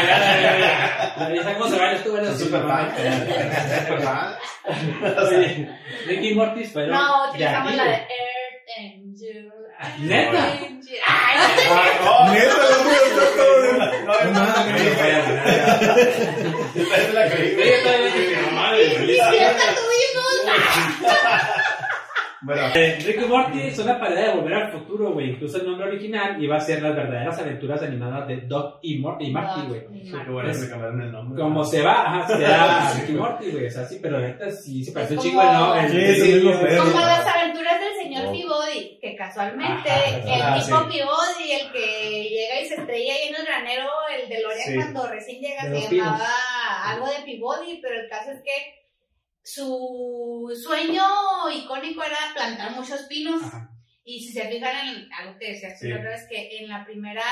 Sabes 1.43 1.57
cómo 1.57 1.69
se 1.69 1.77
Ricky. 6.07 6.33
No, 6.91 7.23
de 7.25 7.29
utilizamos 7.29 7.75
la 7.75 7.83
de. 7.83 7.91
Earth 7.91 8.07
Angel. 8.77 9.51
¿Neta? 9.99 10.43
Angel. 10.45 10.99
Ay, 11.07 11.37
Oh, 12.01 12.31
Neta, 12.31 12.55
no. 12.55 12.69
No, 14.05 14.13
no, 14.25 14.31
no, 14.31 14.49
la 17.13 17.29
Bueno, 22.41 22.61
Eh, 22.75 22.97
Ricky 23.05 23.25
Morty 23.25 23.71
son 23.71 23.87
la 23.87 23.99
parodia 23.99 24.29
de 24.29 24.35
Volver 24.35 24.53
al 24.53 24.71
Futuro, 24.71 25.11
güey. 25.11 25.31
Incluso 25.31 25.57
el 25.57 25.65
nombre 25.67 25.87
original 25.87 26.41
iba 26.43 26.55
a 26.55 26.59
ser 26.59 26.81
las 26.81 26.95
verdaderas 26.95 27.37
aventuras 27.39 27.81
animadas 27.83 28.27
de 28.27 28.37
Doc 28.41 28.79
y, 28.81 28.97
Mor- 28.99 29.17
y 29.21 29.29
Marty, 29.31 29.67
güey. 29.67 29.81
bueno 30.29 30.51
que 30.53 30.59
le 30.59 30.69
cambiaron 30.69 31.01
el 31.01 31.11
nombre. 31.11 31.41
Como 31.43 31.63
se 31.65 31.81
va, 31.81 32.01
ajá, 32.21 32.27
se 32.27 32.41
da 32.41 32.93
Ricky 33.01 33.13
Morty, 33.13 33.51
güey. 33.51 33.65
O 33.67 33.71
sea, 33.71 33.85
sí, 33.85 33.99
pero 34.01 34.19
neta 34.19 34.49
sí 34.51 34.83
se 34.83 34.91
parece 34.91 35.13
un 35.15 35.19
como- 35.19 35.43
no. 35.43 35.75
Sí. 35.89 36.41
Como 36.43 36.99
las 36.99 37.25
aventuras 37.27 37.79
del 37.79 37.93
señor 38.03 38.25
Oh. 38.27 38.31
Peabody, 38.31 38.97
que 39.01 39.15
casualmente 39.15 39.89
Ajá, 39.89 40.55
el 40.57 40.63
tipo 40.63 40.77
sí. 40.79 40.97
Peabody, 40.97 41.51
el 41.51 41.71
que 41.71 42.29
llega 42.29 42.61
y 42.61 42.65
se 42.67 42.75
estrella 42.75 43.13
ahí 43.13 43.29
en 43.29 43.35
el 43.35 43.45
granero, 43.45 43.87
el 44.21 44.29
de 44.29 44.41
Loria 44.41 44.63
Sí. 44.65 44.75
cuando 44.75 45.07
recién 45.07 45.41
llega, 45.41 45.61
se 45.63 45.95
llamaba 45.95 46.27
algo 46.85 47.05
de 47.07 47.23
Peabody, 47.25 47.79
pero 47.81 47.99
el 48.01 48.09
caso 48.09 48.31
es 48.31 48.41
que 48.43 48.78
su 49.53 50.51
sueño 50.63 51.03
icónico 51.53 52.03
era 52.03 52.17
plantar 52.35 52.71
muchos 52.71 53.01
pinos. 53.03 53.41
Ajá. 53.43 53.69
Y 54.03 54.19
si 54.23 54.31
se 54.33 54.47
fijan 54.49 54.87
en 54.87 55.13
algo 55.13 55.37
que 55.37 55.51
decías 55.51 55.79
tú 55.79 55.85
Sí. 55.85 55.91
otra 55.93 56.09
vez, 56.09 56.25
que 56.27 56.57
en 56.57 56.67
la 56.67 56.83
primera 56.83 57.23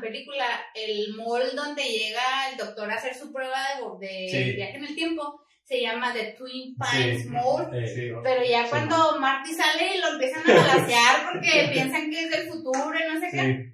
película, 0.00 0.44
el 0.74 1.14
mall 1.14 1.54
donde 1.54 1.84
llega 1.84 2.50
el 2.50 2.56
doctor 2.56 2.90
a 2.90 2.94
hacer 2.96 3.14
su 3.14 3.32
prueba 3.32 3.60
de, 4.00 4.06
de 4.06 4.28
Sí. 4.28 4.52
viaje 4.56 4.76
en 4.76 4.84
el 4.86 4.94
tiempo, 4.96 5.40
se 5.62 5.80
llama 5.80 6.12
The 6.12 6.34
Twin 6.38 6.74
Pines 6.76 7.22
Sí. 7.22 7.28
Mall. 7.28 7.68
Sí, 7.94 8.08
Pero 8.24 8.44
ya 8.44 8.68
cuando 8.68 9.18
Marty 9.20 9.52
sale 9.54 9.96
y 9.96 10.00
lo 10.00 10.08
empiezan 10.14 10.42
a 10.50 10.54
balasear 10.90 11.32
porque 11.32 11.68
piensan 11.72 12.10
que 12.10 12.24
es 12.24 12.30
del 12.30 12.48
futuro 12.48 12.92
y 12.98 13.12
no 13.14 13.20
sé 13.20 13.28
qué, 13.30 13.72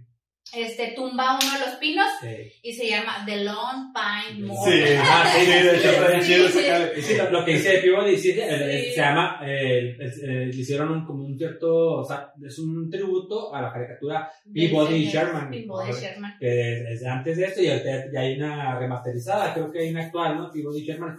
este 0.54 0.92
tumba 0.94 1.38
uno 1.42 1.52
de 1.58 1.66
los 1.66 1.74
pinos 1.76 2.06
eh. 2.22 2.52
y 2.62 2.72
se 2.72 2.88
llama 2.88 3.22
The 3.26 3.44
Lone 3.44 3.92
Pine 3.94 4.46
Mall. 4.46 4.56
sí, 4.70 4.82
Ah, 4.98 5.30
sí, 5.34 5.44
sí, 5.46 5.50
de 5.50 5.76
hecho 5.76 5.88
está 5.90 6.08
bien 6.08 6.22
Sí, 6.22 6.32
chido 6.34 6.48
sí. 6.48 6.58
ese 6.58 6.70
jale. 6.70 6.92
Y 6.98 7.02
sí, 7.02 7.16
lo, 7.16 7.30
lo 7.30 7.44
que 7.44 7.52
dice 7.52 7.78
Peabody 7.78 8.16
sí, 8.18 8.30
el- 8.38 8.82
Sí. 8.84 8.90
se 8.92 9.00
llama, 9.00 9.40
eh, 9.44 9.96
le 9.98 10.48
hicieron 10.48 10.90
un, 10.90 11.04
como 11.06 11.24
un 11.24 11.36
cierto, 11.38 11.98
o 12.00 12.04
sea, 12.04 12.32
es 12.44 12.58
un 12.58 12.90
tributo 12.90 13.54
a 13.54 13.62
la 13.62 13.72
caricatura 13.72 14.30
Peabody 14.52 14.94
y 14.96 15.10
Sherman. 15.10 15.50
Peabody. 15.50 15.92
Sherman. 15.92 16.36
que 16.38 16.72
es, 16.92 17.00
es 17.00 17.06
antes 17.06 17.36
de 17.36 17.44
esto 17.44 17.62
y 17.62 17.68
ahorita 17.68 18.12
ya 18.12 18.20
hay 18.20 18.36
una 18.36 18.78
remasterizada, 18.78 19.54
creo 19.54 19.70
que 19.70 19.80
hay 19.80 19.90
una 19.90 20.04
actual, 20.04 20.36
¿no? 20.38 20.50
Peabody 20.50 20.80
y 20.80 20.84
Sherman. 20.86 21.16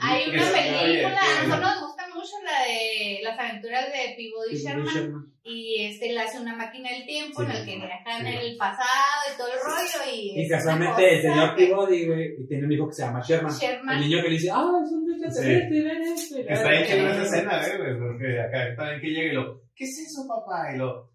Hay 0.00 0.28
una 0.30 0.44
película, 0.52 1.20
nosotros 1.46 1.60
nos 1.60 1.80
gusta 1.88 1.97
mucho 2.18 2.32
la 2.44 2.66
de 2.66 3.20
las 3.22 3.38
aventuras 3.38 3.86
de 3.86 4.14
Peabody 4.16 4.56
Sherman. 4.56 4.86
Sherman. 4.94 5.32
Y 5.44 5.84
este 5.86 6.12
le 6.12 6.20
hace 6.20 6.38
una 6.40 6.54
máquina 6.56 6.90
del 6.90 7.06
tiempo 7.06 7.42
en 7.42 7.50
Sí, 7.50 7.56
el 7.56 7.64
que 7.64 7.72
sí. 7.72 7.78
viaja 7.78 8.18
en 8.18 8.26
Sí. 8.26 8.38
el 8.46 8.56
pasado 8.58 9.22
y 9.32 9.38
todo 9.38 9.46
el 9.48 9.58
rollo. 9.64 10.12
Y, 10.12 10.40
Y 10.40 10.42
es 10.42 10.50
casualmente 10.50 11.14
el 11.16 11.22
señor 11.22 11.56
que- 11.56 11.66
Peabody, 11.66 12.06
güey, 12.06 12.34
y 12.42 12.46
tiene 12.48 12.66
un 12.66 12.72
hijo 12.72 12.88
que 12.88 12.94
se 12.94 13.02
llama 13.02 13.22
Sherman. 13.26 13.52
Sherman. 13.58 13.96
El 13.96 14.00
niño 14.08 14.22
que 14.22 14.28
le 14.28 14.34
dice, 14.34 14.50
ah, 14.52 14.70
es 14.84 14.92
un 14.92 15.10
extraterrestre, 15.10 15.82
ven 15.82 16.02
esto. 16.02 16.38
y 16.40 16.42
la 16.44 16.52
Está 16.52 16.68
bien 16.68 16.82
verga. 16.82 16.94
chido 16.94 17.10
esa 17.10 17.22
escena, 17.36 17.66
eh, 17.66 17.76
güey, 17.78 17.98
porque 17.98 18.40
acá 18.40 18.76
también 18.76 19.00
que 19.00 19.06
llega 19.08 19.32
y 19.32 19.34
lo, 19.34 19.62
¿qué 19.74 19.84
es 19.84 19.98
eso, 19.98 20.26
papá? 20.28 20.74
Y 20.74 20.78
lo, 20.78 21.10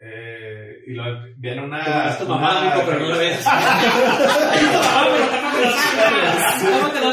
eh, 0.00 0.76
y 0.86 0.92
lo, 0.94 1.04
viene 1.36 1.62
una... 1.62 2.10
Es 2.10 2.18
tu 2.18 2.26
mamá, 2.26 2.60
una- 2.60 2.74
mijo, 2.74 2.82
pero 2.86 2.98
no 3.00 3.08
lo 3.08 3.18
ves. 3.18 3.44
¿Cómo 6.62 6.88
te 6.90 7.00
lo 7.00 7.12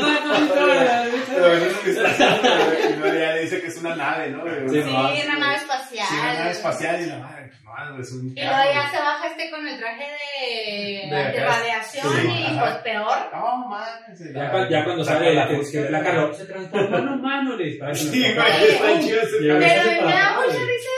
Pero 3.02 3.36
dice 3.42 3.62
que 3.62 3.68
es 3.68 3.78
una 3.78 3.96
nave, 3.96 4.30
¿no? 4.30 4.44
Sí, 4.70 4.82
Sí, 4.84 4.90
no, 4.92 5.00
una 5.10 5.38
nave 5.40 5.56
espacial. 5.58 6.08
Sí, 6.08 6.16
una 6.20 6.34
nave 6.34 6.52
espacial 6.52 7.02
y 7.02 7.06
la 7.08 7.18
madre, 7.20 7.52
no, 7.64 8.00
es 8.02 8.12
un 8.12 8.28
Y 8.38 8.42
luego 8.42 8.64
ya 8.74 8.90
se 8.92 8.98
baja 8.98 9.28
este 9.28 9.50
con 9.52 9.68
el 9.68 9.78
traje 9.80 10.04
de, 10.06 11.16
De 11.16 11.32
de 11.32 11.40
radiación 11.46 12.08
Sí, 12.22 12.28
y 12.28 12.46
ajá. 12.46 12.62
pues 12.62 12.76
peor. 12.84 13.18
No, 13.34 13.58
mames. 13.70 14.34
Ya, 14.34 14.70
ya 14.70 14.84
cuando 14.86 15.04
sale 15.04 15.34
la 15.34 15.48
que 15.48 15.62
que 15.72 15.90
la 15.90 16.04
Carlos 16.04 16.38
se 16.38 16.46
transforma 16.46 16.98
en 17.00 17.08
humano, 17.10 17.56
le 17.56 17.66
dispara. 17.66 17.94
Sí, 17.96 18.08
güey, 18.34 18.68
está 18.70 19.00
chido 19.00 19.22
Pero 19.40 20.06
me 20.06 20.14
da 20.14 20.36
mucha 20.36 20.60
risa 20.60 20.90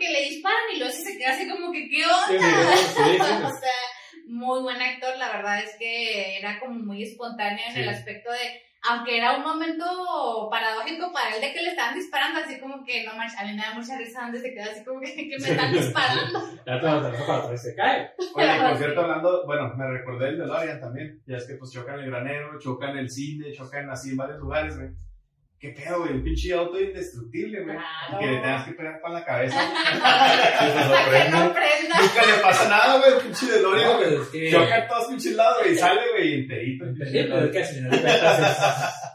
porque 0.00 0.12
le 0.12 0.28
disparan 0.30 0.60
y 0.74 0.78
luego 0.78 0.92
se 0.94 1.18
queda 1.18 1.32
así 1.32 1.48
como 1.48 1.70
que, 1.70 1.88
¿qué 1.90 2.02
onda? 2.04 2.26
sí, 2.26 2.38
sí, 2.86 3.02
sí. 3.04 3.20
o 3.44 3.50
sea, 3.50 4.24
muy 4.26 4.62
buen 4.62 4.80
actor, 4.80 5.16
la 5.18 5.30
verdad 5.30 5.58
es 5.62 5.76
que 5.78 6.38
era 6.38 6.58
como 6.58 6.74
muy 6.78 7.02
espontáneo 7.02 7.62
en 7.68 7.74
Sí. 7.74 7.80
el 7.80 7.88
aspecto 7.90 8.30
de, 8.32 8.62
aunque 8.88 9.18
era 9.18 9.36
un 9.36 9.42
momento 9.42 10.48
paradójico 10.50 11.12
para 11.12 11.34
él 11.34 11.42
de 11.42 11.52
que 11.52 11.62
le 11.62 11.70
estaban 11.70 11.94
disparando, 11.94 12.40
así 12.40 12.58
como 12.58 12.82
que, 12.82 13.04
no 13.04 13.14
manches, 13.14 13.38
a 13.38 13.44
mí 13.44 13.52
me 13.52 13.60
da 13.62 13.74
mucha 13.74 13.98
risa 13.98 14.22
donde 14.22 14.40
se 14.40 14.54
queda 14.54 14.70
así 14.70 14.84
como 14.84 15.00
que, 15.00 15.14
que 15.14 15.38
me 15.38 15.48
están 15.50 15.72
disparando. 15.72 16.40
Ya 16.66 16.74
se 16.76 17.24
para 17.26 17.38
atrás, 17.38 17.62
se 17.62 17.74
cae. 17.74 18.10
Oye, 18.34 18.60
por 18.68 18.78
cierto, 18.78 19.00
hablando, 19.02 19.44
bueno, 19.46 19.74
me 19.76 19.86
recordé 19.86 20.28
el 20.28 20.38
DeLorean 20.38 20.80
también. 20.80 21.20
Ya 21.26 21.36
es 21.36 21.46
que 21.46 21.56
pues 21.56 21.72
chocan 21.72 21.98
el 21.98 22.06
granero, 22.10 22.58
chocan 22.58 22.96
el 22.96 23.10
cine, 23.10 23.52
chocan 23.52 23.90
así 23.90 24.10
en 24.10 24.16
varios 24.16 24.38
lugares, 24.38 24.78
güey. 24.78 24.90
Qué 25.60 25.68
pedo, 25.76 25.98
güey, 26.00 26.12
un 26.14 26.24
pinche 26.24 26.54
auto 26.54 26.80
indestructible, 26.80 27.62
güey. 27.64 27.76
Claro. 27.76 28.18
Que 28.18 28.26
le 28.28 28.38
tengas 28.40 28.64
que 28.64 28.72
pegar 28.72 28.98
con 29.02 29.12
la 29.12 29.22
cabeza. 29.24 29.60
Que 31.10 31.28
no 31.30 31.52
prenda. 31.52 32.00
Nunca 32.00 32.24
le 32.26 32.32
pasa 32.42 32.66
nada, 32.68 32.98
güey, 32.98 33.12
el 33.12 33.18
pinche 33.20 33.46
DeLorean, 33.46 33.90
No, 33.90 33.96
güey. 33.98 34.08
pero 34.08 34.22
es 34.22 34.28
que- 34.28 34.50
Choca 34.50 34.76
en 34.78 34.88
todos 34.88 35.06
pinches 35.08 35.34
lados, 35.34 35.58
güey, 35.60 35.72
y 35.72 35.76
sale, 35.76 36.00
güey, 36.16 36.34
enterito. 36.40 36.84
pero 36.96 37.44
es 37.44 37.50
que 37.52 37.58
al 37.58 37.64
final 37.66 37.90
de 37.90 37.98
cuentas 38.00 38.38
es- 38.40 38.56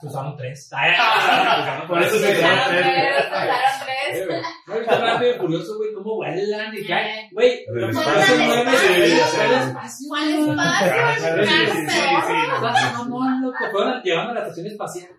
se 0.01 0.05
usaron 0.07 0.37
tres. 0.37 0.69
Por 1.87 2.01
eso 2.03 2.19
se 2.19 2.27
Pasaron 2.27 2.37
quedaron 2.37 2.69
tres, 2.69 2.83
güey. 2.85 2.95
tres, 2.95 3.25
pasaron 3.25 3.85
tres. 3.85 4.13
Eh, 4.21 4.25
güey. 4.27 4.41
No, 4.67 4.73
está 4.75 4.95
rápido 4.99 5.37
curioso, 5.39 5.77
güey, 5.77 5.93
cómo 5.93 6.15
vuelan 6.17 6.75
y 6.77 6.85
caen. 6.85 7.29
Güey, 7.31 7.65
espacio. 7.65 8.35
mueven, 8.37 8.75
Sí, 8.75 8.87
güey, 8.87 9.09
sí, 9.09 9.15
el 9.41 9.53
espacio. 9.53 10.05
¿Cuál 10.09 10.29
espacio? 10.29 11.35
Loco. 13.41 13.63
Fueron 13.71 14.01
llevando 14.03 14.31
a 14.31 14.33
la 14.35 14.41
estación 14.41 14.67
espacial, 14.67 15.09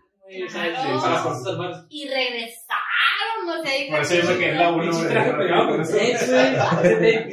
sea, 0.49 0.71
Claro. 0.71 1.01
para 1.01 1.17
fuerzas 1.19 1.47
armadas. 1.47 1.87
Y 1.91 2.09
regresaron, 2.09 3.47
no 3.47 3.63
sé. 3.63 3.87
Por 3.91 4.01
eso 4.01 4.15
yo 4.17 4.25
me 4.33 4.39
quedé 4.39 4.51
en 4.51 4.59
la 4.59 4.71
uno, 4.73 4.83
Pinche 4.83 4.99
güey. 5.03 5.11
traje 5.13 5.33
pegado 5.33 5.69
con 5.69 5.87
sex, 5.87 6.31
güey. 6.31 6.99
De. 7.01 7.29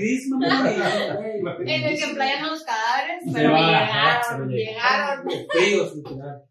En 1.66 1.84
el 1.84 1.98
que 1.98 2.04
emplean 2.04 2.44
los 2.48 2.64
cadáveres, 2.64 3.24
Sí, 3.24 3.32
pero 3.34 3.50
llegaron, 3.56 4.50
llegaron. 4.50 5.26
Fríos, 5.50 5.96
literal. 5.96 6.42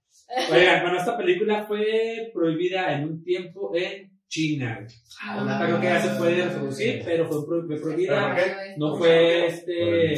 Oigan, 0.51 0.83
bueno, 0.83 0.99
esta 0.99 1.17
película 1.17 1.65
fue 1.67 2.31
prohibida 2.33 2.93
en 2.95 3.05
un 3.05 3.23
tiempo 3.23 3.71
en 3.77 4.11
China. 4.29 4.87
Creo 5.61 5.79
que 5.81 5.87
ya 5.87 6.01
se 6.01 6.19
puede 6.19 6.43
reproducir, 6.45 7.03
pero 7.05 7.29
fue, 7.29 7.63
fue 7.67 7.81
prohibida. 7.81 8.35
No 8.79 8.97
fue 8.97 9.47
este. 9.47 10.15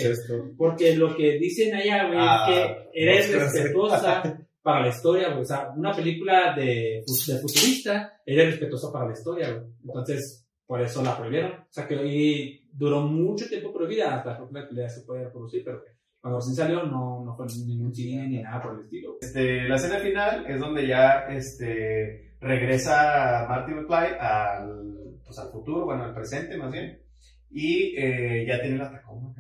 Porque 0.57 0.95
lo 0.95 1.17
que 1.17 1.33
dicen 1.39 1.75
allá, 1.75 2.05
güey, 2.07 2.19
Ah, 2.21 2.47
es 2.49 2.55
que 2.55 2.91
eres 2.95 3.33
respetuosa 3.33 4.39
para 4.65 4.81
la 4.81 4.89
historia, 4.89 5.29
güey. 5.29 5.43
O 5.43 5.45
sea, 5.45 5.71
una 5.77 5.93
película 5.93 6.55
de, 6.57 7.05
de 7.05 7.39
futurista, 7.39 8.21
eres 8.25 8.53
respetuosa 8.53 8.91
para 8.91 9.09
la 9.09 9.13
historia, 9.13 9.53
güey. 9.53 9.67
Entonces, 9.85 10.49
por 10.67 10.81
eso 10.81 11.03
la 11.03 11.17
prohibieron. 11.17 11.53
O 11.53 11.67
sea, 11.71 11.87
que 11.87 11.99
hoy 11.99 12.67
duró 12.73 13.03
mucho 13.03 13.47
tiempo 13.47 13.75
prohibida 13.75 14.17
hasta 14.17 14.39
que 14.39 14.75
ya 14.75 14.89
se 14.89 15.03
puede 15.03 15.25
reproducir, 15.25 15.63
pero 15.65 15.83
cuando 16.19 16.39
recién 16.39 16.57
salió 16.57 16.83
no, 16.85 17.23
no 17.23 17.37
fue 17.37 17.45
ningún 17.67 17.95
cine 17.95 18.27
ni 18.27 18.43
nada 18.43 18.63
por 18.63 18.75
el 18.75 18.81
estilo. 18.81 19.19
Este, 19.21 19.69
la 19.69 19.77
escena 19.77 19.99
final 19.99 20.47
es 20.47 20.59
donde 20.59 20.87
ya 20.87 21.27
este, 21.29 22.37
regresa 22.41 23.45
Marty 23.47 23.73
McFly 23.73 24.17
al, 24.19 25.21
pues, 25.23 25.39
al 25.39 25.51
futuro, 25.51 25.85
bueno, 25.85 26.05
al 26.05 26.15
presente 26.15 26.57
más 26.57 26.73
bien, 26.73 26.99
y 27.51 27.95
eh, 27.99 28.47
ya 28.49 28.63
tiene 28.63 28.79
la 28.79 28.91
Tacoma. 28.91 29.35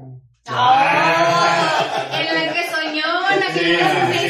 ¡Oh! 0.46 0.52
En 2.12 2.34
la 2.34 2.52
que 2.52 2.62
soñó, 2.70 3.30
en 3.32 3.40
la 3.40 3.46
que 3.46 3.52
Sí, 3.60 3.64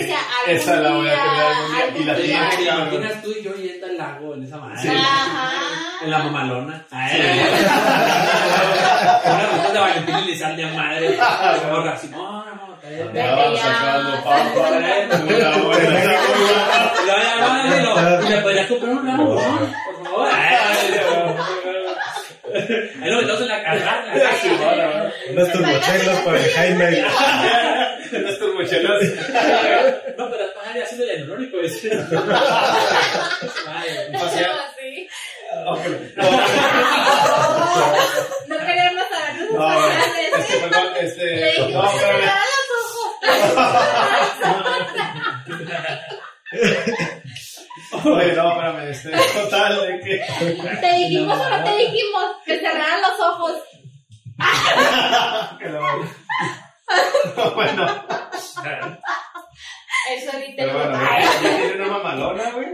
sí. 0.05 0.13
Algún 0.13 0.57
Esa 0.57 0.77
la 0.77 0.91
voy 0.93 1.09
a 1.09 1.11
tener 1.11 1.43
algún 1.83 1.95
día. 1.95 2.03
Y 2.03 2.05
la 2.05 2.15
¿Te 2.15 2.23
día. 2.23 2.39
tengo 2.51 2.73
imaginas- 2.73 3.23
tú 3.23 3.31
y 3.31 3.43
yo 3.43 3.53
yendo 3.57 3.87
al 3.87 3.97
lago 3.99 4.35
en 4.35 4.45
esa 4.45 4.57
madre? 4.59 4.79
Sí. 4.81 4.89
Ajá. 4.89 5.51
En 6.03 6.11
la 6.11 6.19
mamalona. 6.19 6.87
Una 9.25 9.47
ruta 9.47 9.73
de 9.73 9.79
Valentín 9.81 10.15
Elizalde 10.17 10.65
a 10.65 10.69
madre. 10.69 11.17
Gorra 11.71 11.93
así. 11.95 12.09
No, 12.09 12.45
no. 12.45 12.75
Y 18.23 18.29
me 18.29 18.39
podrías 18.43 18.67
comprar 18.69 18.93
un 18.93 19.07
¿no? 19.07 19.17
Por 19.27 19.41
favor. 20.05 20.29
Ahí 23.03 23.11
lo 23.11 23.17
metemos 23.17 23.41
en 23.41 23.49
la 23.49 23.63
caja. 23.63 24.05
Unas 25.31 25.53
turbochelas 25.53 26.19
para 26.21 26.39
el 26.39 26.51
Jaime. 26.51 27.05
Unas 28.13 28.39
turbochelas. 28.39 29.03
No, 30.17 30.31
pero 30.31 30.55
pagar 30.55 30.77
ya 30.77 30.87
siendo 30.87 31.07
hialurónico. 31.07 31.59
es. 31.61 31.85
Ay. 33.67 35.09
No, 38.47 38.57
queremos 38.59 39.05
saber 39.09 39.33
sus 39.39 39.51
no, 39.51 39.59
pasiones. 39.59 40.07
este, 40.39 40.59
perdón, 40.59 40.87
este, 41.01 41.27
no, 41.73 41.83
que 41.83 42.25
Oye, 48.05 48.33
no, 48.35 48.51
espérame, 48.51 48.91
este, 48.91 49.11
total, 49.11 49.81
de 49.81 50.01
que, 50.01 50.23
Te 50.81 50.93
dijimos 50.95 51.39
o 51.39 51.51
no. 51.51 51.65
te 51.65 51.77
dijimos 51.77 52.25
que 52.45 52.59
cerraran 52.61 53.01
los 53.03 53.21
ojos. 53.21 53.53
que 55.59 55.69
lo, 55.69 55.81
no, 57.37 57.51
bueno, 57.55 58.07
El 60.11 60.31
solito. 60.31 60.55
pero 60.57 60.73
bueno, 60.75 60.99
tiene 61.41 61.75
una 61.83 61.99
mamalona, 61.99 62.51
güey, 62.53 62.69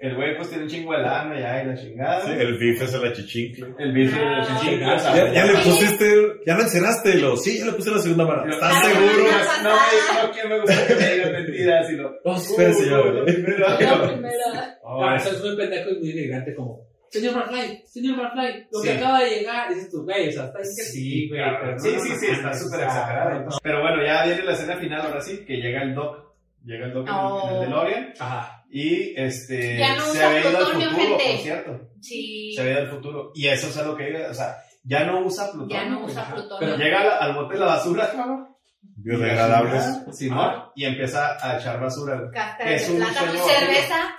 el 0.00 0.16
güey 0.16 0.34
pues 0.36 0.48
tiene 0.48 0.64
un 0.64 0.70
chingo 0.70 0.92
de 0.92 0.98
lana 1.02 1.38
ya 1.38 1.62
y 1.62 1.66
la 1.66 1.74
chingada, 1.76 2.24
Sí, 2.24 2.32
el 2.38 2.58
bife 2.58 2.84
es 2.84 2.92
la 2.94 3.12
chichincle. 3.12 3.74
el 3.78 3.92
bici 3.92 4.18
de 4.18 4.24
la 4.24 4.60
chingada, 4.60 5.14
Ya, 5.16 5.32
ya 5.32 5.44
le 5.46 5.52
pusiste, 5.58 6.06
ya 6.46 6.54
lo 6.56 6.62
encerraste, 6.62 7.14
lo, 7.18 7.36
sí, 7.36 7.58
ya 7.58 7.66
le 7.66 7.72
puse 7.72 7.90
la 7.90 7.98
segunda 7.98 8.24
mano. 8.26 8.50
¿Estás 8.50 8.72
Ah, 8.74 8.82
seguro? 8.82 9.24
no. 9.62 9.62
No, 9.62 9.70
no, 9.70 10.26
no, 10.26 10.32
que 10.32 10.48
me 10.48 10.60
gusta 10.60 10.86
que 10.86 10.94
me 10.94 11.14
digan 11.14 11.32
mentiras 11.32 11.90
y 11.90 11.96
lo, 11.96 12.10
No, 12.24 12.36
espérese 12.36 12.88
ya, 12.90 12.98
Uh, 12.98 13.12
güey. 13.12 13.24
primero, 13.26 13.58
la 13.68 13.76
primera. 14.08 14.78
No, 14.82 15.14
eso 15.16 15.30
es 15.30 15.40
muy 15.44 15.56
pendejo 15.56 15.90
y 15.90 15.98
muy 15.98 16.10
elegante 16.12 16.54
como, 16.54 16.80
señor 17.10 17.34
McFly, 17.36 17.82
señor 17.86 18.16
McFly, 18.16 18.66
lo 18.72 18.80
que 18.82 18.92
acaba 18.92 19.20
de 19.20 19.30
llegar, 19.30 19.68
dices 19.68 19.90
tú, 19.90 20.02
güey, 20.04 20.28
o 20.28 20.32
sea, 20.32 20.44
está 20.46 20.64
sí, 20.64 21.28
güey. 21.28 21.40
pero 21.60 21.78
Sí, 21.78 21.92
no, 21.94 22.00
sí, 22.02 22.08
no, 22.08 22.16
sí, 22.16 22.26
no, 22.26 22.32
está 22.32 22.54
súper 22.54 22.80
exagerado. 22.80 23.48
Pero 23.62 23.80
bueno, 23.82 24.02
ya 24.04 24.24
viene 24.24 24.42
la 24.44 24.52
escena 24.52 24.76
final, 24.76 25.00
ahora 25.02 25.20
sí, 25.20 25.44
que 25.46 25.56
llega 25.58 25.82
el 25.82 25.94
Doc. 25.94 26.30
Llega 26.64 26.86
el 26.86 26.92
Doc 26.94 27.08
en 27.08 27.14
el- 27.14 27.20
en, 27.20 27.26
el 27.26 27.32
Oh. 27.32 27.60
DeLorean. 27.62 28.12
Ajá. 28.18 28.59
Y 28.70 29.14
este. 29.20 29.78
Ya 29.78 29.96
no 29.96 30.04
se 30.06 30.22
había 30.22 30.40
ido 30.48 30.58
al 30.58 30.66
futuro, 30.66 30.90
gente. 30.90 31.24
por 31.32 31.42
cierto. 31.42 31.80
Sí. 32.00 32.52
Se 32.54 32.60
había 32.60 32.72
ido 32.72 32.80
al 32.82 32.90
futuro. 32.90 33.32
Y 33.34 33.48
eso 33.48 33.68
es 33.68 33.76
a 33.76 33.84
lo 33.84 33.96
que 33.96 34.08
iba. 34.10 34.30
O 34.30 34.34
sea, 34.34 34.56
ya 34.84 35.04
no 35.04 35.20
usa 35.24 35.50
plutonio. 35.50 35.76
Ya 35.76 35.84
no 35.86 36.04
usa 36.04 36.24
plutonio. 36.32 36.58
Pero 36.60 36.76
Llega 36.76 37.00
al, 37.00 37.30
al 37.30 37.36
bote 37.36 37.54
de 37.54 37.60
la 37.60 37.66
basura, 37.66 38.10
cabrón. 38.12 38.48
Biodegradables. 38.80 39.84
Simón. 40.12 40.52
Y 40.74 40.84
empieza 40.84 41.36
a 41.42 41.58
echar 41.58 41.80
basura. 41.80 42.30
Cáscara 42.32 42.72
Es 42.72 42.86
de 42.86 42.94
un 42.94 43.00
plátano, 43.00 43.32
cerveza, 43.32 44.14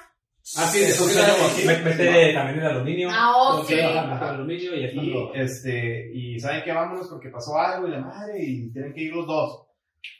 Ah, 0.58 0.66
sí, 0.66 0.84
Eso 0.84 1.08
llama 1.08 1.84
mete, 1.84 2.34
también 2.34 2.60
el 2.60 2.66
aluminio. 2.66 3.10
Ah, 3.12 3.32
oh, 3.38 3.64
sí. 3.64 3.80
aluminio 3.80 4.76
y 4.76 5.14
este, 5.36 6.12
y 6.14 6.40
saben 6.40 6.64
que 6.64 6.74
vámonos 6.74 7.08
porque 7.08 7.30
pasó 7.30 7.58
algo 7.58 7.88
y 7.88 7.92
la 7.92 8.00
madre 8.00 8.44
y 8.44 8.72
tienen 8.74 8.92
que 8.92 9.02
ir 9.02 9.14
los 9.14 9.28
dos. 9.28 9.68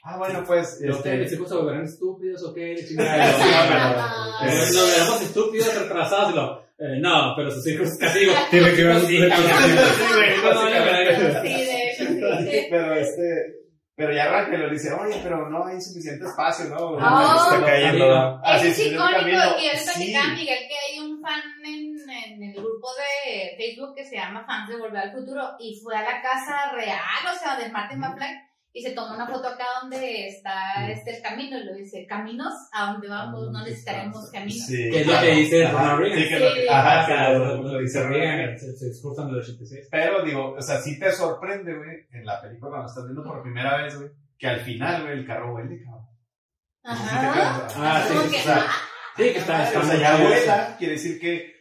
Ah, 0.04 0.16
bueno, 0.16 0.42
pues, 0.46 0.78
Los 0.82 1.00
que 1.02 1.10
mis 1.12 1.20
este, 1.22 1.34
hijos 1.36 1.48
se 1.48 1.54
volverán 1.54 1.84
estúpidos 1.84 2.42
o 2.44 2.54
qué, 2.54 2.76
Sí, 2.78 2.88
chingada. 2.88 3.24
Ah, 3.24 4.46
Eh, 4.46 4.54
Nos 4.72 4.90
veremos 4.90 5.22
estúpidos, 5.22 5.74
retrasados 5.78 6.34
lo... 6.34 6.60
eh, 6.78 6.98
no, 7.00 7.34
pero 7.36 7.50
sus 7.50 7.66
hijos 7.68 7.88
castigo. 8.00 8.32
Tiene 8.50 8.72
que 8.74 8.84
ver 8.84 9.00
Sí, 9.00 9.18
un 9.22 9.28
cabrón. 9.28 9.52
Sí, 9.62 10.42
No, 10.42 10.54
no, 10.54 10.64
no, 10.64 10.92
de 10.92 11.10
hecho, 11.10 12.04
sí. 12.10 12.66
pero 12.70 12.94
este, 12.94 13.22
pero 13.94 14.12
ya 14.12 14.28
Raquel 14.30 14.60
le 14.60 14.70
dice, 14.70 14.92
oye, 14.92 15.20
pero 15.22 15.48
no 15.48 15.66
hay 15.66 15.80
suficiente 15.80 16.24
espacio, 16.26 16.64
¿no? 16.70 16.96
Ah. 16.98 17.50
Está 17.54 17.66
cayendo. 17.66 18.40
Ah, 18.42 18.58
sí, 18.58 18.68
es 18.68 18.78
icónico 18.86 19.28
y 19.28 19.34
ahorita 19.34 19.92
Sí. 19.92 20.12
que 20.12 20.28
Miguel 20.34 20.58
que 20.68 20.92
hay 20.92 20.98
un 20.98 21.20
fan 21.22 21.42
en, 21.64 21.94
en 22.10 22.42
el 22.42 22.54
grupo 22.54 22.88
de 22.96 23.56
Facebook 23.56 23.94
que 23.94 24.04
se 24.04 24.16
llama 24.16 24.44
Fans 24.46 24.68
de 24.70 24.76
Volver 24.78 24.96
al 25.02 25.12
Futuro 25.12 25.42
y 25.60 25.78
fue 25.82 25.96
a 25.96 26.02
la 26.02 26.20
casa 26.22 26.72
real, 26.74 26.98
o 27.32 27.38
sea, 27.38 27.56
de 27.56 27.70
Martin 27.70 28.00
McFly 28.00 28.30
y 28.74 28.82
se 28.82 28.92
tomó 28.92 29.14
una 29.14 29.26
foto 29.26 29.48
acá 29.48 29.64
donde 29.82 30.28
está 30.28 30.90
este 30.90 31.16
el 31.16 31.22
camino 31.22 31.58
y 31.58 31.64
lo 31.64 31.74
dice, 31.74 32.06
caminos 32.06 32.54
a 32.72 32.92
donde 32.92 33.08
vamos, 33.08 33.50
no 33.50 33.62
necesitaremos 33.64 34.30
caminos. 34.30 34.66
Sí. 34.66 34.90
Que 34.90 35.00
es 35.02 35.06
lo 35.06 35.20
que 35.20 35.30
dice 35.34 35.70
Ronald 35.70 36.00
Reagan. 36.00 36.18
Sí, 36.18 36.28
que 36.28 36.38
lo 36.38 36.54
que, 36.54 36.70
ajá, 36.70 37.06
que 37.06 37.38
lo, 37.38 37.62
lo 37.62 37.78
dice 37.78 38.08
Reagan. 38.08 38.58
se 38.58 38.76
se 38.76 38.86
disfrutan 38.86 39.26
del 39.26 39.40
86. 39.40 39.88
Pero 39.90 40.24
digo, 40.24 40.52
o 40.52 40.62
sea, 40.62 40.78
sí 40.80 40.98
te 40.98 41.12
sorprende, 41.12 41.74
güey, 41.74 42.06
en 42.12 42.24
la 42.24 42.40
película 42.40 42.70
cuando 42.70 42.88
estás 42.88 43.04
viendo 43.04 43.22
por 43.22 43.42
primera 43.42 43.82
vez, 43.82 43.98
güey, 43.98 44.10
que 44.38 44.46
al 44.46 44.60
final, 44.60 45.02
güey, 45.02 45.18
el 45.18 45.26
carro 45.26 45.54
huele, 45.54 45.82
cabrón. 45.82 46.06
Ajá. 46.84 47.68
Ah, 47.76 48.04
sí, 48.08 48.16
o 48.16 48.30
que, 48.30 48.38
sea, 48.38 48.66
Sí, 49.16 49.24
que 49.24 49.38
está, 49.38 49.64
está 49.64 49.80
o 49.80 49.84
sea, 49.84 49.96
ya 49.96 50.16
vuela, 50.16 50.76
quiere 50.78 50.94
decir 50.94 51.20
que, 51.20 51.51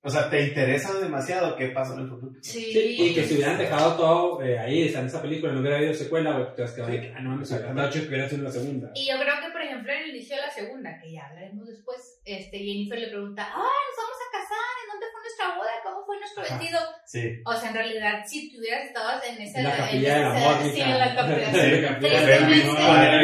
o 0.00 0.10
sea, 0.10 0.30
te 0.30 0.42
interesa 0.42 0.94
demasiado 1.00 1.56
qué 1.56 1.68
pasa 1.68 1.94
en 1.94 2.00
el 2.00 2.08
futuro. 2.08 2.32
sí. 2.40 2.72
Sí, 2.72 2.96
y 2.98 3.14
que 3.14 3.24
si 3.24 3.34
hubieran 3.34 3.58
dejado 3.58 3.96
todo 3.96 4.42
eh, 4.42 4.58
ahí, 4.58 4.82
está 4.84 5.00
en 5.00 5.06
esa 5.06 5.20
película, 5.20 5.52
no 5.52 5.60
hubiera 5.60 5.78
habido 5.78 5.94
secuela, 5.94 6.38
güey, 6.38 6.54
te 6.54 6.62
vas 6.62 6.72
a 6.72 6.74
quedar 6.76 6.90
de 6.90 7.00
que, 7.00 7.12
ah, 7.14 7.20
no 7.20 7.30
mames, 7.30 7.50
hubiera 7.50 7.88
hecho 7.88 8.00
que 8.00 8.08
hubiera 8.08 8.28
sido 8.28 8.42
una 8.42 8.52
segunda. 8.52 8.92
Y 8.94 9.08
yo 9.08 9.14
creo 9.18 9.34
que, 9.42 9.50
por 9.50 9.62
ejemplo, 9.62 9.92
en 9.92 10.02
el 10.02 10.10
inicio 10.10 10.36
de 10.36 10.42
la 10.42 10.50
segunda, 10.50 10.98
que 11.00 11.12
ya 11.12 11.26
hablaremos 11.26 11.66
después, 11.66 12.20
este, 12.24 12.58
Jennifer 12.58 12.98
le 12.98 13.08
pregunta, 13.08 13.42
ay, 13.42 13.80
nos 13.88 13.96
vamos 13.98 14.18
a 14.22 14.32
casar, 14.32 14.72
¿en 14.84 14.88
dónde 14.92 15.06
fue 15.12 15.20
nuestra 15.38 15.56
boda? 15.56 15.70
¿Cómo 15.84 16.04
fue 16.06 16.18
nuestro 16.18 16.42
vestido? 16.42 16.80
Sí. 17.06 17.40
O 17.46 17.52
sea, 17.54 17.68
en 17.70 17.74
realidad, 17.76 18.24
si 18.26 18.50
tú 18.52 18.58
hubieras 18.58 18.86
estado 18.86 19.22
en 19.22 19.40
esa... 19.42 19.58
En 19.58 19.64
la 19.64 19.70
en 19.70 19.76
capilla 19.84 20.14
del 20.14 20.22
esa- 20.22 20.30
amor, 20.50 20.72
Sí, 20.72 20.80
en 20.80 20.98
la 20.98 21.14
capilla 21.14 21.50
del 21.52 21.82
la 21.82 21.88
capilla 21.88 22.20
la- 22.20 22.26
"Me 22.26 22.56
la 22.56 23.08
la. 23.08 23.22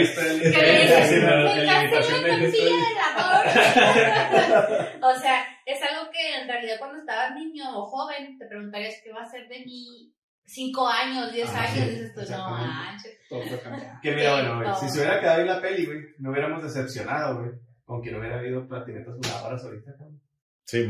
O 5.02 5.14
sea, 5.18 5.44
es 5.66 5.80
algo 5.82 6.10
que 6.10 6.40
en 6.40 6.48
realidad 6.48 6.76
cuando 6.78 6.98
estabas 6.98 7.34
niño 7.34 7.64
o 7.78 7.86
joven, 7.86 8.38
te 8.38 8.46
preguntarías 8.46 8.94
qué 9.02 9.12
va 9.12 9.22
a 9.22 9.30
ser 9.30 9.48
de 9.48 9.60
mí 9.60 10.12
5 10.46 10.88
años, 10.88 11.32
10 11.32 11.50
Ah, 11.54 11.60
años, 11.62 11.72
sí, 11.74 11.80
dices 11.90 12.12
tú, 12.14 12.20
no 12.20 12.22
exactamente. 12.22 12.66
manches. 12.68 13.18
Todo 13.28 13.42
fue 13.42 13.60
cambiado. 13.60 13.98
Que 14.02 14.12
mira, 14.12 14.32
bueno, 14.34 14.56
güey, 14.56 14.68
No. 14.68 14.76
si 14.76 14.88
se 14.88 14.98
hubiera 14.98 15.20
quedado 15.20 15.40
ahí 15.40 15.46
la 15.46 15.60
peli, 15.60 15.86
güey, 15.86 15.98
no 16.18 16.30
hubiéramos 16.30 16.62
decepcionado, 16.62 17.38
güey, 17.40 17.50
con 17.84 18.02
que 18.02 18.10
no 18.12 18.18
hubiera 18.18 18.38
habido 18.38 18.68
patinetas 18.68 19.14
voladoras 19.16 19.64
ahorita, 19.64 19.92
cabrón. 19.92 20.20
Sí. 20.66 20.86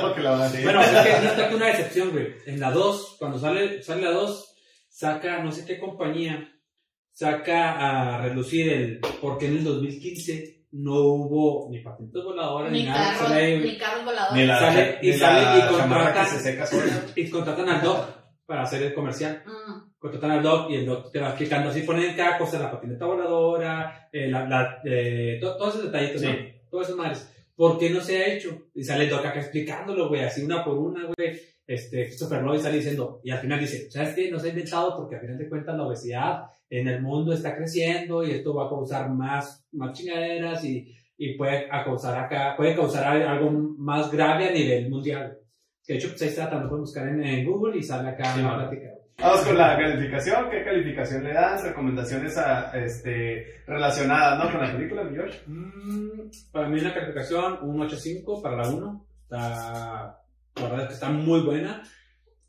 Porque 0.00 0.22
seguir. 0.50 0.64
Bueno, 0.64 0.80
es 0.82 0.88
que 0.88 1.10
no 1.22 1.30
está 1.30 1.48
que 1.48 1.54
una 1.54 1.66
decepción, 1.66 2.10
güey. 2.10 2.28
En 2.46 2.60
la 2.60 2.70
2, 2.70 3.16
cuando 3.18 3.38
sale, 3.38 3.82
sale 3.82 4.02
la 4.02 4.10
2, 4.10 4.54
saca 4.88 5.42
no 5.42 5.52
sé 5.52 5.64
qué 5.64 5.78
compañía, 5.78 6.52
saca 7.12 8.16
a 8.16 8.22
relucir 8.22 8.72
el 8.72 9.00
por 9.20 9.38
qué 9.38 9.46
en 9.46 9.58
el 9.58 9.64
2015 9.64 10.62
no 10.72 10.94
hubo 11.00 11.68
ni 11.70 11.80
patentes 11.80 12.24
voladoras 12.24 12.72
ni, 12.72 12.80
Ni 12.80 12.86
nada. 12.86 13.12
carros, 13.12 13.28
Sale 13.28 13.58
ni 13.60 13.78
carros 13.78 14.04
voladores. 14.04 14.40
Ni 14.40 14.46
la, 14.46 14.58
Sale- 14.58 14.98
y 15.02 15.12
sale 15.12 15.42
y 15.58 15.76
chamarra 15.76 16.04
contrata- 16.12 16.22
que 16.24 16.30
se 16.30 16.38
seca. 16.40 16.66
Y 17.16 17.30
contratan 17.30 17.68
al 17.68 17.82
Doc 17.82 18.06
para 18.46 18.62
hacer 18.62 18.82
el 18.82 18.94
comercial. 18.94 19.42
Mm. 19.46 19.92
Contratan 19.98 20.30
al 20.32 20.42
Doc 20.42 20.70
y 20.70 20.76
el 20.76 20.86
Doc 20.86 21.12
te 21.12 21.20
va 21.20 21.28
explicando 21.28 21.68
así, 21.70 21.82
ponen 21.82 22.16
cada 22.16 22.38
cosa, 22.38 22.58
la 22.58 22.70
patineta 22.70 23.04
voladora, 23.06 24.08
eh, 24.12 24.28
la, 24.28 24.48
la, 24.48 24.80
eh, 24.84 25.38
to- 25.40 25.56
todos 25.56 25.74
esos 25.74 25.92
detallitos, 25.92 26.20
Sí. 26.22 26.26
¿no? 26.26 26.34
Todas 26.70 26.86
esas 26.88 26.96
madres. 26.98 27.28
¿Por 27.62 27.78
qué 27.78 27.90
no 27.90 28.00
se 28.00 28.16
ha 28.16 28.34
hecho? 28.34 28.70
Y 28.74 28.82
sale 28.82 29.06
Doc 29.06 29.24
acá 29.24 29.38
explicándolo, 29.38 30.08
güey, 30.08 30.22
así 30.22 30.42
una 30.42 30.64
por 30.64 30.76
una, 30.76 31.04
güey. 31.16 31.40
Este, 31.64 32.06
Christopher 32.06 32.42
Lloyd 32.42 32.58
sale 32.58 32.78
diciendo, 32.78 33.20
y 33.22 33.30
al 33.30 33.38
final 33.38 33.60
dice, 33.60 33.88
¿sabes 33.88 34.16
qué? 34.16 34.32
No 34.32 34.40
se 34.40 34.48
ha 34.48 34.50
inventado 34.50 34.96
porque 34.96 35.14
al 35.14 35.20
final 35.20 35.38
de 35.38 35.48
cuentas 35.48 35.76
la 35.76 35.86
obesidad 35.86 36.42
en 36.68 36.88
el 36.88 37.00
mundo 37.00 37.32
está 37.32 37.54
creciendo 37.54 38.24
y 38.24 38.32
esto 38.32 38.52
va 38.52 38.66
a 38.66 38.68
causar 38.68 39.08
más, 39.10 39.64
más 39.70 39.96
chingaderas 39.96 40.64
y, 40.64 40.92
y 41.16 41.34
puede 41.34 41.68
causar 41.68 42.24
acá, 42.24 42.56
puede 42.56 42.74
causar 42.74 43.16
algo 43.22 43.52
más 43.52 44.10
grave 44.10 44.48
a 44.48 44.52
nivel 44.52 44.90
mundial. 44.90 45.38
Que 45.86 45.92
de 45.92 45.98
hecho, 46.00 46.08
pues 46.08 46.22
ahí 46.22 46.28
está, 46.30 46.50
también 46.50 46.68
pueden 46.68 46.82
buscar 46.82 47.08
en, 47.10 47.22
en 47.22 47.46
Google 47.46 47.78
y 47.78 47.82
sale 47.84 48.08
acá 48.08 48.34
Sí, 48.34 48.42
la 48.42 48.56
plática. 48.56 48.91
Vamos 49.22 49.40
con 49.46 49.56
la 49.56 49.76
calificación. 49.76 50.50
¿Qué 50.50 50.64
calificación 50.64 51.24
le 51.24 51.32
dan? 51.32 51.62
Recomendaciones 51.62 52.36
a, 52.38 52.76
este, 52.76 53.62
relacionadas 53.66 54.44
¿no? 54.44 54.50
con 54.50 54.60
la 54.60 54.72
película, 54.72 55.04
mi 55.04 55.14
George. 55.14 55.40
Mm, 55.46 56.30
para 56.50 56.68
mí 56.68 56.80
la 56.80 56.92
calificación, 56.92 57.58
un 57.62 57.78
8.5 57.78 58.42
para 58.42 58.56
la 58.56 58.68
1. 58.68 59.06
Está, 59.22 60.18
la 60.56 60.62
verdad 60.62 60.82
es 60.82 60.88
que 60.88 60.94
está 60.94 61.10
muy 61.10 61.40
buena. 61.40 61.82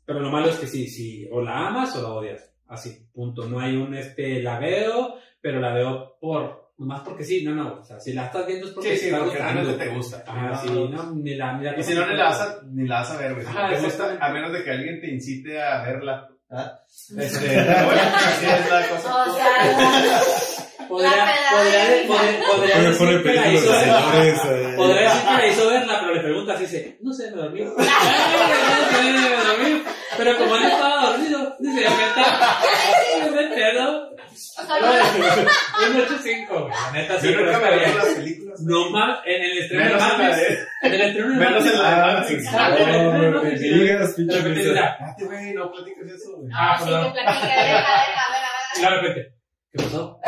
Pero 0.04 0.20
lo 0.20 0.30
malo 0.30 0.48
es 0.48 0.56
que 0.56 0.66
sí, 0.66 0.88
sí, 0.88 1.26
o 1.30 1.40
la 1.40 1.68
amas 1.68 1.96
o 1.96 2.02
la 2.02 2.08
odias. 2.08 2.52
Así, 2.66 3.08
punto. 3.14 3.46
No 3.48 3.60
hay 3.60 3.76
un, 3.76 3.94
este, 3.94 4.42
la 4.42 4.58
veo, 4.58 5.14
pero 5.40 5.60
la 5.60 5.72
veo 5.72 6.18
por, 6.20 6.72
nomás 6.76 7.02
porque 7.02 7.24
sí, 7.24 7.44
no, 7.44 7.54
no. 7.54 7.80
O 7.80 7.84
sea, 7.84 8.00
si 8.00 8.12
la 8.12 8.26
estás 8.26 8.46
viendo 8.46 8.66
es 8.66 8.72
porque 8.72 8.96
Sí, 8.96 9.04
te 9.06 9.10
sí, 9.10 9.16
porque 9.16 9.38
realmente 9.38 9.84
te 9.84 9.94
gusta. 9.94 10.24
No, 10.26 10.56
sí, 10.60 10.68
no. 10.70 11.14
ni 11.14 11.36
la, 11.36 11.56
ni 11.56 11.64
la 11.64 11.78
Y 11.78 11.82
si 11.82 11.94
no, 11.94 12.06
ni 12.06 12.16
la 12.16 12.24
vas 12.24 12.40
a, 12.40 12.62
ni 12.66 12.86
la 12.86 12.96
vas 12.96 13.10
a 13.12 13.18
ver, 13.18 13.34
güey. 13.34 13.46
Exactamente. 13.46 14.24
a 14.24 14.32
menos 14.32 14.52
de 14.52 14.64
que 14.64 14.70
alguien 14.70 15.00
te 15.00 15.10
incite 15.10 15.62
a 15.62 15.82
verla. 15.82 16.33
¿Ah? 16.50 16.80
Este, 17.16 17.66
Pedada 20.88 21.32
podría, 21.50 22.06
podría, 22.06 22.40
podría 22.46 22.74
Pone, 22.98 23.18
películas 23.18 23.62
de 23.62 23.68
verla. 23.70 24.00
señores 24.12 24.40
ahí. 24.44 24.76
Podría 24.76 25.02
decir 25.02 25.22
que 25.28 25.34
la 25.36 25.46
hizo 25.46 25.62
verla, 25.70 25.94
pero 26.00 26.14
le 26.14 26.20
preguntas 26.20 26.60
y 26.60 26.62
dice, 26.64 26.78
no 27.00 27.12
sé, 27.12 27.30
me 27.30 27.36
dormí. 27.36 27.60
No. 27.64 27.72
Pero 30.16 30.30
como 30.38 30.54
él 30.56 30.62
estaba 30.64 31.06
dormido, 31.10 31.56
dice, 31.58 31.74
me 31.74 31.82
está. 31.82 32.58
Me 33.34 33.42
pedo. 33.54 34.10
Un 34.56 35.96
8-5, 35.96 36.48
güey. 36.48 36.70
La 36.70 36.90
neta, 36.92 37.20
sí, 37.20 37.26
Yo 37.28 37.34
pero 37.34 37.46
nunca 37.52 37.58
está 37.58 37.70
me 37.70 37.76
bien. 37.78 37.90
veo 37.94 37.98
las 38.04 38.14
películas. 38.14 38.60
No 38.60 38.90
más, 38.90 39.18
en 39.26 39.42
el 39.42 39.58
estreno 39.58 39.84
de 39.84 39.90
Menos 39.90 40.08
en 40.82 40.92
el 40.94 41.00
estreno 41.00 41.28
de 41.30 41.36
Menos 41.36 41.66
en 41.66 41.82
la 41.82 41.90
de 41.90 41.96
Ah, 41.96 42.14
Matrix. 42.20 42.46
Ah, 42.52 42.68
No, 42.70 43.40
digas, 43.42 44.12
pinche 44.16 44.38
Espérate, 44.38 45.24
güey, 45.24 45.52
no 45.54 45.72
platiques 45.72 46.06
eso, 46.06 46.36
güey. 46.36 46.48
Ah, 46.54 46.76
sí, 46.78 46.84
que 46.84 46.90
platica, 46.90 47.16
deja, 47.16 47.56
deja, 47.56 47.66
deja, 47.66 47.82
y 48.76 48.80
de 48.80 48.88
repente, 48.90 49.33
¿qué 49.74 49.82
pasó? 49.82 50.20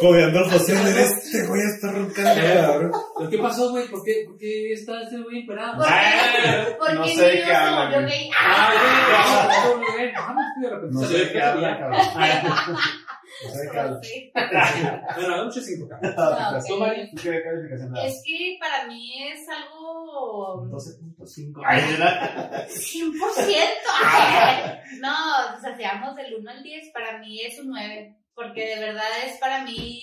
Codeando 0.00 0.38
al 0.40 0.50
paciente, 0.50 1.02
este 1.02 1.46
güey 1.46 1.62
está 1.62 1.90
roncando, 1.92 2.42
cabrón. 2.42 2.92
¿Pero 3.18 3.30
¿Qué 3.30 3.38
pasó, 3.38 3.70
güey? 3.70 3.88
¿Por 3.88 4.04
qué, 4.04 4.24
por 4.26 4.36
qué 4.36 4.72
está 4.72 5.02
este 5.02 5.18
güey 5.22 5.40
emperado? 5.40 5.78
¿Por 5.78 5.86
qué? 5.86 5.92
Ah, 5.92 6.66
Porque 6.78 6.94
No 6.98 7.04
sé 7.06 7.14
qué 7.14 7.40
gay. 7.40 8.30
Ah, 8.38 8.70
güey, 9.88 10.12
no, 10.90 11.00
sé 11.02 11.32
qué 11.32 11.40
habla, 11.40 11.78
cabrón. 11.78 12.00
Ah, 12.14 12.66
No 13.42 13.50
sé 13.50 13.70
qué 13.72 13.78
habla. 13.78 14.00
Bueno, 15.16 15.42
un 15.44 15.50
8-5, 15.50 15.88
cabrón. 15.88 16.14
Ah, 16.18 16.58
¿Tú, 16.66 16.74
ok. 16.74 16.80
Mari? 16.80 17.10
¿Tú 17.10 17.22
qué 17.22 17.30
das? 17.30 18.04
Es 18.04 18.22
que 18.24 18.58
para 18.60 18.86
mí 18.86 19.28
es 19.28 19.48
algo 19.48 20.62
12.5. 20.70 21.62
Ay, 21.64 21.82
¿verdad? 21.90 22.68
100%. 22.68 23.12
Ay, 24.02 24.78
No, 25.00 25.14
o 25.56 25.60
sea, 25.60 25.76
si 25.76 25.82
vamos 25.82 26.16
del 26.16 26.34
1 26.34 26.50
al 26.50 26.62
10, 26.62 26.90
para 26.92 27.18
mí 27.18 27.40
es 27.40 27.58
un 27.58 27.68
9. 27.68 28.16
Porque 28.34 28.66
de 28.66 28.80
verdad 28.80 29.06
es 29.26 29.38
para 29.38 29.64
mí, 29.64 30.02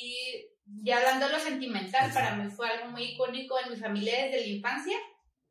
ya 0.83 0.97
hablando 0.97 1.27
de 1.27 1.33
lo 1.33 1.39
sentimental, 1.39 2.11
para 2.13 2.35
mí 2.35 2.49
fue 2.49 2.69
algo 2.69 2.87
muy 2.91 3.03
icónico 3.03 3.57
en 3.59 3.71
mi 3.71 3.77
familia 3.77 4.23
desde 4.25 4.41
la 4.41 4.47
infancia 4.47 4.97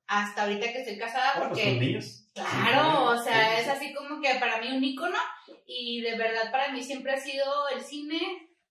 hasta 0.07 0.43
ahorita 0.43 0.73
que 0.73 0.81
estoy 0.81 0.99
casada. 0.99 1.35
Pues 1.37 1.49
Porque 1.49 1.65
con 1.65 1.79
niños. 1.81 2.27
Claro, 2.35 3.05
o 3.11 3.23
sea, 3.23 3.61
es 3.61 3.69
así 3.69 3.93
como 3.93 4.21
que 4.21 4.35
para 4.41 4.61
mí 4.61 4.69
un 4.77 4.83
icono 4.83 5.19
y 5.67 6.01
de 6.01 6.17
verdad 6.17 6.51
para 6.51 6.73
mí 6.73 6.83
siempre 6.83 7.13
ha 7.13 7.17
sido 7.19 7.45
el 7.75 7.83
cine, 7.83 8.19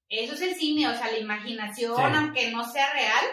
eso 0.08 0.34
es 0.34 0.42
el 0.42 0.56
cine, 0.56 0.88
o 0.88 0.96
sea, 0.98 1.12
la 1.12 1.18
imaginación, 1.20 1.96
Sí. 1.96 2.02
aunque 2.16 2.52
no 2.52 2.66
sea 2.70 2.92
real, 2.94 3.26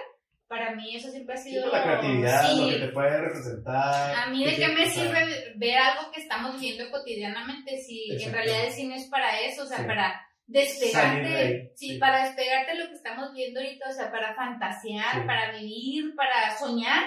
para 0.48 0.72
mí 0.74 0.94
eso 0.94 1.10
siempre 1.10 1.34
ha 1.34 1.38
Sí, 1.38 1.50
sido... 1.50 1.68
la 1.72 1.82
creatividad, 1.82 2.48
sí. 2.50 2.60
lo 2.60 2.68
que 2.68 2.86
te 2.86 2.92
puede 2.92 3.18
representar. 3.20 4.14
A 4.14 4.26
mí 4.26 4.44
de 4.44 4.50
Sí, 4.50 4.56
qué 4.56 4.68
me 4.68 4.90
sirve 4.90 5.52
ver 5.56 5.78
algo 5.78 6.10
que 6.12 6.20
estamos 6.20 6.60
viviendo 6.60 6.90
cotidianamente 6.90 7.78
si 7.78 8.10
en 8.10 8.32
realidad 8.32 8.66
el 8.66 8.72
cine 8.72 8.96
es 8.96 9.06
para 9.08 9.40
eso, 9.40 9.62
o 9.62 9.66
sea, 9.66 9.78
Sí. 9.78 9.84
para 9.84 10.25
despegarte, 10.46 11.72
sí, 11.74 11.92
sí. 11.94 11.98
para 11.98 12.24
despegarte 12.26 12.72
de 12.72 12.78
lo 12.78 12.88
que 12.88 12.94
estamos 12.94 13.32
viendo 13.34 13.60
ahorita, 13.60 13.88
o 13.88 13.92
sea, 13.92 14.10
para 14.10 14.34
fantasear, 14.34 15.20
Sí. 15.20 15.26
para 15.26 15.52
vivir, 15.58 16.14
para 16.16 16.56
soñar. 16.58 17.04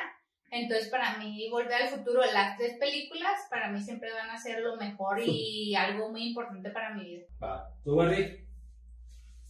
Entonces, 0.52 0.90
para 0.90 1.18
mí, 1.18 1.48
Volver 1.52 1.74
al 1.84 1.90
Futuro, 1.90 2.22
las 2.34 2.58
tres 2.58 2.78
películas, 2.80 3.34
para 3.52 3.70
mí 3.72 3.80
siempre 3.82 4.12
van 4.12 4.32
a 4.32 4.38
ser 4.38 4.62
lo 4.62 4.78
mejor 4.78 5.22
y 5.24 5.76
algo 5.76 6.10
muy 6.10 6.30
importante 6.30 6.72
para 6.72 6.94
mi 6.96 7.04
vida. 7.06 7.26
va. 7.42 7.70
¿Tú, 7.84 7.96
Wendy? 7.96 8.46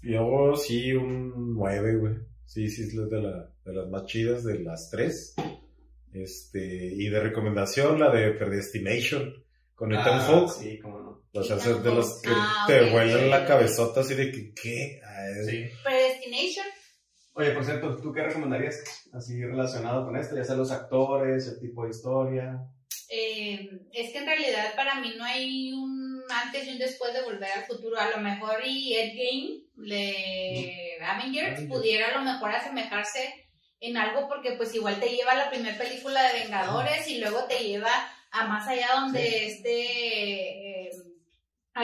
Yo 0.01 0.55
sí, 0.55 0.93
un 0.93 1.53
9, 1.55 1.95
güey. 1.97 2.13
Sí, 2.45 2.67
sí, 2.69 2.83
es 2.83 3.09
de, 3.09 3.21
la, 3.21 3.49
de 3.63 3.73
las 3.73 3.87
más 3.89 4.05
chidas 4.05 4.43
de 4.43 4.59
las 4.59 4.89
tres. 4.89 5.35
Este, 6.13 6.65
y 6.93 7.07
de 7.09 7.19
recomendación, 7.19 7.99
la 7.99 8.09
de 8.09 8.31
Predestination 8.31 9.33
con 9.79 9.91
Ethan 9.93 10.19
Ah, 10.19 10.25
Hawke. 10.27 10.51
Sí, 10.51 10.79
cómo 10.79 10.99
no. 10.99 11.23
O 11.33 11.43
sea, 11.43 11.55
Ethan 11.55 11.71
es 11.77 11.83
de 11.83 11.91
los 11.95 12.21
que 12.21 12.29
Ah, 12.31 12.65
te 12.67 12.81
ok, 12.83 12.91
vuelan 12.91 13.23
ok. 13.23 13.29
la 13.31 13.45
cabezota 13.47 14.01
así 14.01 14.13
de 14.13 14.31
que, 14.31 14.53
¿qué? 14.53 15.01
Sí. 15.49 15.65
Predestination. 15.83 16.65
Oye, 17.33 17.51
por 17.51 17.63
cierto, 17.63 17.95
¿tú 18.01 18.11
qué 18.11 18.23
recomendarías 18.23 18.83
así 19.13 19.41
relacionado 19.41 20.05
con 20.05 20.17
esto? 20.17 20.35
Ya 20.35 20.43
sea 20.43 20.55
los 20.55 20.71
actores, 20.71 21.47
el 21.47 21.59
tipo 21.61 21.83
de 21.85 21.91
historia. 21.91 22.59
Eh, 23.11 23.69
es 23.93 24.11
que 24.11 24.17
en 24.19 24.25
realidad 24.25 24.75
para 24.75 24.95
mí 24.99 25.13
no 25.17 25.23
hay 25.23 25.71
un 25.71 26.21
antes 26.29 26.67
y 26.67 26.71
un 26.71 26.77
después 26.79 27.13
de 27.13 27.21
volver 27.23 27.49
al 27.51 27.63
futuro. 27.63 27.97
A 27.97 28.09
lo 28.09 28.17
mejor 28.17 28.57
y 28.65 28.93
Endgame 28.95 29.63
de 29.77 30.97
Avengers 31.01 31.47
Avengers. 31.59 31.69
pudiera 31.73 32.07
a 32.09 32.17
lo 32.19 32.25
mejor 32.25 32.51
asemejarse 32.51 33.33
en 33.79 33.95
algo 33.97 34.27
porque 34.27 34.51
pues 34.53 34.75
igual 34.75 34.99
te 34.99 35.09
lleva 35.09 35.31
a 35.31 35.37
la 35.37 35.49
primera 35.49 35.77
película 35.77 36.21
de 36.23 36.39
Vengadores 36.41 37.07
y 37.09 37.19
luego 37.19 37.45
te 37.45 37.59
lleva 37.63 37.89
a 38.31 38.47
más 38.47 38.67
allá 38.67 38.87
donde 38.95 39.47
este 39.47 40.87
eh, 40.87 40.91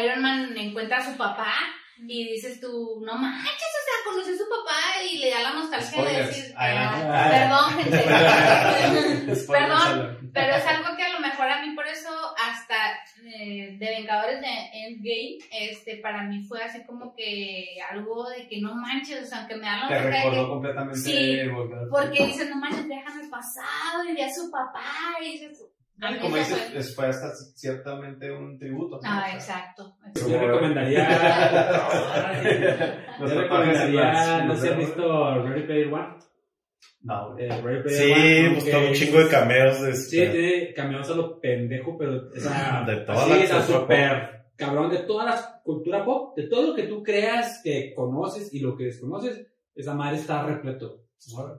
Iron 0.03 0.21
Man 0.21 0.55
encuentra 0.57 0.97
a 0.97 1.05
su 1.11 1.17
papá 1.17 1.53
y 1.97 2.27
dices 2.33 2.59
tú, 2.59 3.01
no 3.05 3.15
manches, 3.15 3.47
o 3.47 3.53
sea, 3.55 4.11
conoció 4.11 4.33
a 4.33 4.37
su 4.37 4.49
papá 4.49 5.03
y 5.09 5.17
le 5.19 5.29
da 5.29 5.41
la 5.43 5.53
nostalgia 5.53 6.03
de 6.03 6.23
decir, 6.25 6.53
ah, 6.57 7.29
perdón, 7.31 7.83
gente. 7.83 9.45
Perdón. 9.47 10.31
Pero 10.33 10.55
es 10.55 10.65
algo 10.65 10.97
que 10.97 11.03
a 11.03 11.13
lo 11.13 11.19
mejor 11.21 11.47
a 11.49 11.61
mí 11.65 11.73
por 11.73 11.87
eso 11.87 12.09
hasta 12.37 12.75
eh, 13.23 13.77
de 13.79 13.85
Vengadores 13.85 14.41
de 14.41 14.47
Endgame, 14.73 15.37
este, 15.51 15.97
para 15.97 16.23
mí 16.23 16.43
fue 16.45 16.61
así 16.61 16.83
como 16.85 17.15
que 17.15 17.77
algo 17.89 18.29
de 18.29 18.47
que 18.49 18.59
no 18.59 18.75
manches, 18.75 19.23
o 19.23 19.25
sea, 19.25 19.39
aunque 19.39 19.55
me 19.55 19.65
da 19.65 19.77
la 19.77 19.87
Te 19.87 19.99
recordó 20.01 20.43
que- 20.43 20.49
completamente 20.49 20.99
Sí, 20.99 21.39
porque 21.89 22.25
dices, 22.25 22.49
no 22.49 22.57
manches, 22.57 22.85
viajan 22.87 23.17
al 23.19 23.29
pasado 23.29 24.03
y 24.09 24.13
ve 24.13 24.23
a 24.25 24.33
su 24.33 24.51
papá 24.51 24.83
y 25.21 25.31
dices, 25.31 25.63
como 26.21 26.35
dices, 26.37 26.93
fue- 26.95 27.07
hasta 27.07 27.29
ciertamente 27.55 28.31
un 28.31 28.57
tributo. 28.59 28.97
¿no? 28.97 29.01
Ah, 29.05 29.23
O 29.25 29.27
sea, 29.27 29.35
exacto. 29.35 29.95
Yo 30.29 30.39
recomendaría. 30.39 31.09
Los 33.19 33.31
yo 33.31 33.41
recomendaría. 33.41 34.01
las- 34.01 34.45
No 34.45 34.53
¿has 34.53 34.63
los- 34.63 34.77
visto 34.77 35.43
Ready 35.43 35.63
Player 35.63 35.93
One? 35.93 36.07
No. 37.01 37.37
Eh, 37.37 37.61
Ready 37.61 37.83
Player 37.83 37.99
Sí, 37.99 38.11
One, 38.11 38.49
pues 38.53 38.63
que- 38.65 38.71
todo 38.71 38.87
un 38.87 38.93
chingo 38.93 39.19
de 39.19 39.29
cameos 39.29 39.81
de 39.81 39.95
Sí, 39.95 40.19
este. 40.21 40.37
tiene 40.37 40.73
cameos 40.73 41.09
a 41.09 41.15
lo 41.15 41.39
pendejo, 41.39 41.97
pero 41.97 42.31
esa, 42.33 42.83
De 42.87 42.95
toda 42.97 43.21
así, 43.21 43.29
la 43.31 43.37
esa 43.43 43.57
cultura 43.57 43.79
super 43.79 44.35
cabrón 44.57 44.89
de 44.89 44.99
toda 44.99 45.25
la 45.25 45.61
cultura 45.63 46.05
pop, 46.05 46.35
de 46.37 46.47
todo 46.47 46.67
lo 46.69 46.75
que 46.75 46.83
tú 46.83 47.03
creas 47.03 47.61
que 47.63 47.93
conoces 47.93 48.53
y 48.53 48.59
lo 48.59 48.75
que 48.77 48.85
desconoces, 48.85 49.45
esa 49.75 49.93
madre 49.93 50.17
está 50.17 50.43
repleto. 50.45 51.01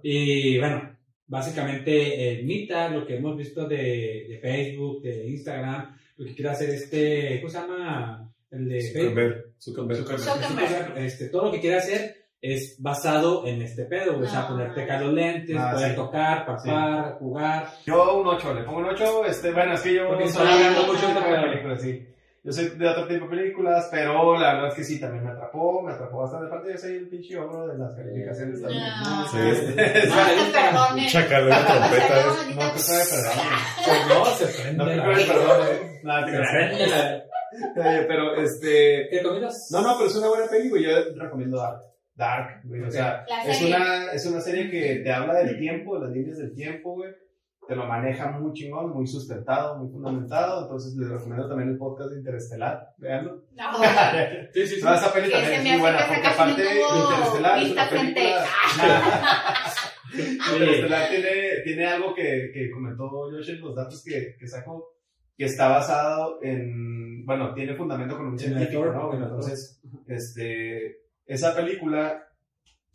Y 0.03 0.59
bueno, 0.59 0.96
básicamente 1.27 1.93
eh, 2.31 2.41
imita 2.41 2.89
lo 2.89 3.07
que 3.07 3.17
hemos 3.17 3.37
visto 3.37 3.67
de, 3.67 4.27
de 4.29 4.39
Facebook, 4.41 5.03
de 5.03 5.27
Instagram, 5.29 5.97
lo 6.17 6.25
que 6.27 6.35
quiere 6.35 6.51
hacer 6.51 6.71
este, 6.71 7.41
¿cómo 7.41 7.51
se 7.51 7.59
llama? 7.59 8.33
El 8.51 8.69
de 8.69 8.81
Facebook. 8.81 9.53
Zuckerberg. 9.59 10.05
Zuckerberg. 10.05 10.19
Zuckerberg. 10.21 10.99
Este, 10.99 11.29
todo 11.29 11.47
lo 11.47 11.53
que 11.53 11.61
quiere 11.61 11.77
hacer 11.77 12.17
es 12.41 12.77
basado 12.81 13.47
en 13.47 13.61
este 13.63 13.85
pedo, 13.87 14.19
o 14.19 14.27
sea, 14.27 14.43
Ah. 14.43 14.49
ponerte 14.49 14.83
acá 14.83 15.01
los 15.01 15.13
lentes, 15.13 15.57
Ah, 15.59 15.73
poder 15.73 15.91
sí. 15.91 15.97
tocar, 15.97 16.47
papar, 16.47 17.15
jugar. 17.19 17.67
Yo 17.87 18.21
un 18.21 18.27
8, 18.27 18.55
le 18.55 18.63
pongo 18.63 18.79
un 18.81 18.85
8. 18.87 19.25
Este, 19.27 19.51
bueno, 19.53 19.73
es 19.75 19.81
que 19.81 19.95
yo 19.95 20.07
Porque 20.09 20.25
está 20.25 20.41
hablando 20.43 20.87
mucho 20.93 21.09
de- 21.09 21.15
de 21.15 21.49
películas, 21.51 21.83
sí. 21.83 22.07
Yo 22.47 22.53
soy 22.53 22.69
de 22.69 22.89
otro 22.89 23.09
tipo 23.09 23.25
de 23.25 23.37
películas, 23.37 23.89
pero 23.91 24.39
la 24.39 24.55
verdad 24.55 24.69
es 24.69 24.75
que 24.77 24.85
sí, 24.85 25.01
también 25.01 25.25
me 25.25 25.33
atrapó, 25.33 25.83
me 25.83 25.93
atrapó 25.93 26.19
bastante. 26.19 26.47
Aparte, 26.47 26.71
yo 26.71 26.79
soy 26.79 26.93
el 26.95 27.09
pinche 27.09 27.37
ogro 27.37 27.67
de 27.67 27.77
las 27.77 27.93
calificaciones 27.97 28.63
también. 28.63 28.85
No. 29.03 29.27
Sí. 29.27 29.37
Te. 29.75 31.09
Chacal 31.09 31.45
de 31.45 31.51
la 31.51 31.67
trompeta. 31.67 32.23
No, 32.55 32.67
No, 32.67 32.73
que 32.73 32.79
sabe, 32.79 33.03
perdón. 33.11 33.33
Pues 33.85 34.07
no, 34.09 34.25
se 34.27 34.47
prende 34.47 34.77
No 34.77 34.85
te 34.87 35.27
perdón, 35.27 35.67
eh. 35.67 36.01
Nada, 36.05 36.27
te 36.27 36.33
prende 36.39 37.25
Eh, 37.77 38.05
Pero, 38.07 38.37
este. 38.37 39.09
¿Qué 39.11 39.17
recomiendas? 39.17 39.69
No, 39.73 39.83
no, 39.83 39.97
pero 39.97 40.09
es 40.09 40.15
una 40.15 40.29
buena 40.29 40.47
peli, 40.47 40.69
güey. 40.69 40.85
Yo 40.85 40.91
recomiendo 41.17 41.57
Dark. 41.57 41.81
Dark, 42.15 42.61
güey. 42.63 42.83
O 42.83 42.91
sea, 42.93 43.27
es 43.45 43.61
una, 43.61 44.13
es 44.13 44.25
una 44.25 44.41
serie 44.41 44.71
que 44.71 45.01
te 45.03 45.13
habla 45.13 45.35
del 45.35 45.59
tiempo, 45.59 45.99
las 45.99 46.13
líneas 46.13 46.39
del 46.39 46.55
tiempo, 46.55 46.95
güey. 46.95 47.13
Te 47.69 47.75
lo 47.75 47.85
maneja 47.87 48.31
muy 48.31 48.53
chingón, 48.53 48.91
muy 48.93 49.07
sustentado, 49.07 49.77
muy 49.79 49.91
fundamentado. 49.91 50.63
Entonces, 50.63 50.95
les 50.97 51.09
recomiendo 51.09 51.49
también 51.49 51.71
el 51.71 51.79
podcast 51.79 52.11
de 52.13 52.19
Interestelar. 52.19 52.95
Veanlo. 52.99 53.43
No, 53.57 53.73
Sí, 54.55 54.67
sí, 54.67 54.77
sí. 54.77 54.83
No, 54.85 54.95
esa 54.95 55.13
peli 55.13 55.31
también 55.31 55.53
es 55.55 55.73
muy 55.73 55.81
buena, 55.81 55.99
que 55.99 56.05
porque 56.15 56.27
aparte 56.29 56.63
Interestelar 56.63 57.63
es 57.63 57.73
una 57.73 57.89
película... 57.89 58.45
Interestelar 60.15 61.09
tiene, 61.11 61.33
tiene 61.65 61.87
algo 61.87 62.15
que, 62.15 62.51
que 62.55 62.71
comentó 62.71 63.09
Josh 63.11 63.51
en 63.51 63.61
los 63.61 63.75
datos 63.75 64.03
que, 64.05 64.37
que 64.39 64.47
sacó, 64.47 64.87
que 65.37 65.45
está 65.47 65.69
basado 65.69 66.39
en, 66.43 67.25
bueno, 67.27 67.53
tiene 67.55 67.75
fundamento 67.75 68.17
con 68.17 68.27
un 68.27 68.33
En 68.35 68.39
científico, 68.39 68.87
¿no? 68.87 69.13
Entonces, 69.13 69.83
este, 70.07 70.99
esa 71.27 71.55
película 71.55 72.23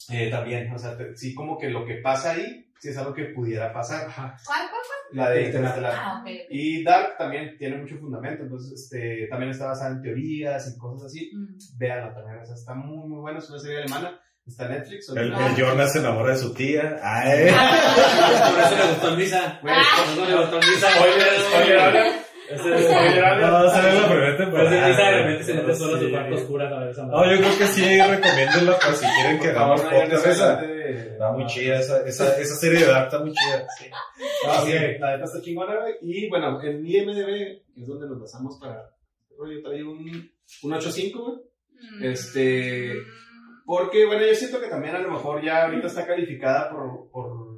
eh, 0.09 0.29
también, 0.31 0.71
o 0.73 0.77
sea, 0.79 0.97
te- 0.97 1.15
sí 1.15 1.35
como 1.35 1.57
que 1.57 1.69
lo 1.69 1.85
que 1.85 1.95
pasa 1.95 2.31
ahí, 2.31 2.70
sí 2.81 2.89
es 2.89 2.97
algo 2.97 3.13
que 3.13 3.25
pudiera 3.25 3.71
pasar. 3.71 4.07
Ajá. 4.07 4.35
¿Cuál, 4.45 4.61
cuál? 4.69 4.81
La 5.13 5.29
de 5.29 5.43
Interestelar. 5.45 5.93
Ah, 5.95 6.19
ok. 6.21 6.29
Y 6.49 6.83
Dark 6.83 7.15
también 7.17 7.55
tiene 7.57 7.77
mucho 7.77 7.97
fundamento, 7.97 8.43
entonces 8.43 8.81
este, 8.81 9.27
también 9.29 9.51
está 9.51 9.67
basada 9.67 9.91
en 9.91 10.01
teorías 10.01 10.73
y 10.73 10.77
cosas 10.79 11.07
así. 11.07 11.31
Mm. 11.33 11.77
Véanla 11.77 12.13
también, 12.13 12.39
o 12.39 12.45
sea, 12.45 12.55
está 12.55 12.73
muy, 12.73 13.07
muy 13.07 13.19
buena, 13.19 13.37
es 13.39 13.49
una 13.49 13.59
serie 13.59 13.77
alemana, 13.79 14.19
está 14.47 14.67
Netflix. 14.67 15.09
El, 15.09 15.17
ahorita. 15.33 15.47
el 15.47 15.55
Jonas 15.57 15.93
se 15.93 15.99
enamora 15.99 16.31
de 16.33 16.39
su 16.39 16.53
tía. 16.53 16.97
Ay. 17.03 17.49
Por 18.51 18.59
eso 18.63 18.75
le 18.77 18.91
gustó 18.93 19.15
Misa. 19.17 19.59
Por 19.61 19.69
eso 19.71 20.25
le 20.25 20.37
gustó 20.37 20.57
Misa. 20.57 20.87
Spoiler, 20.91 21.39
spoiler. 21.39 22.21
No, 22.51 23.69
sale 23.69 23.93
la 24.01 24.07
primera 24.07 24.25
Pues 24.27 24.37
temporada. 24.37 24.69
De 24.71 25.11
repente 25.23 25.43
se 25.43 25.53
mete 25.53 25.75
solo 25.75 25.95
a 25.95 25.99
su 25.99 26.05
Sí. 26.05 26.11
cuarto 26.11 26.35
oscuro 26.35 26.67
a 26.67 26.79
ver 26.79 26.89
esa 26.89 27.05
No, 27.05 27.31
yo 27.31 27.37
creo 27.37 27.57
que 27.57 27.67
sí, 27.67 28.01
recomiéndola 28.01 28.77
por 28.79 28.95
si 28.95 29.05
quieren 29.05 29.39
que 29.39 29.49
hagamos 29.49 29.81
podcast 29.81 30.25
eso 30.25 30.29
esa. 30.31 30.61
Está 30.91 31.31
muy 31.31 31.45
chida, 31.47 31.79
esa, 31.79 32.05
esa, 32.05 32.39
esa 32.39 32.55
serie 32.55 32.79
de 32.79 32.85
Dark 32.85 33.05
está 33.05 33.19
muy 33.19 33.31
chida. 33.31 33.67
Ah, 34.47 34.61
sí, 34.65 34.71
la 34.99 35.11
neta 35.11 35.25
está 35.25 35.41
chingona, 35.41 35.75
güey. 35.79 35.95
Y 36.01 36.29
bueno, 36.29 36.61
en 36.61 36.85
IMDB, 36.85 37.25
que 37.73 37.81
es 37.81 37.87
donde 37.87 38.07
nos 38.07 38.19
basamos 38.21 38.57
para. 38.59 38.89
Yo 39.29 39.61
traigo 39.63 39.91
un, 39.91 39.99
un 40.63 40.71
8.5, 40.71 41.13
güey. 41.19 41.37
Mm. 41.99 42.03
Este- 42.05 42.93
Porque, 43.65 44.05
bueno, 44.05 44.25
yo 44.25 44.35
siento 44.35 44.59
que 44.59 44.67
también 44.67 44.95
a 44.95 44.99
lo 44.99 45.11
mejor 45.11 45.43
ya 45.43 45.65
ahorita 45.65 45.87
está 45.87 46.05
calificada 46.05 46.69
por, 46.69 47.09
por 47.11 47.50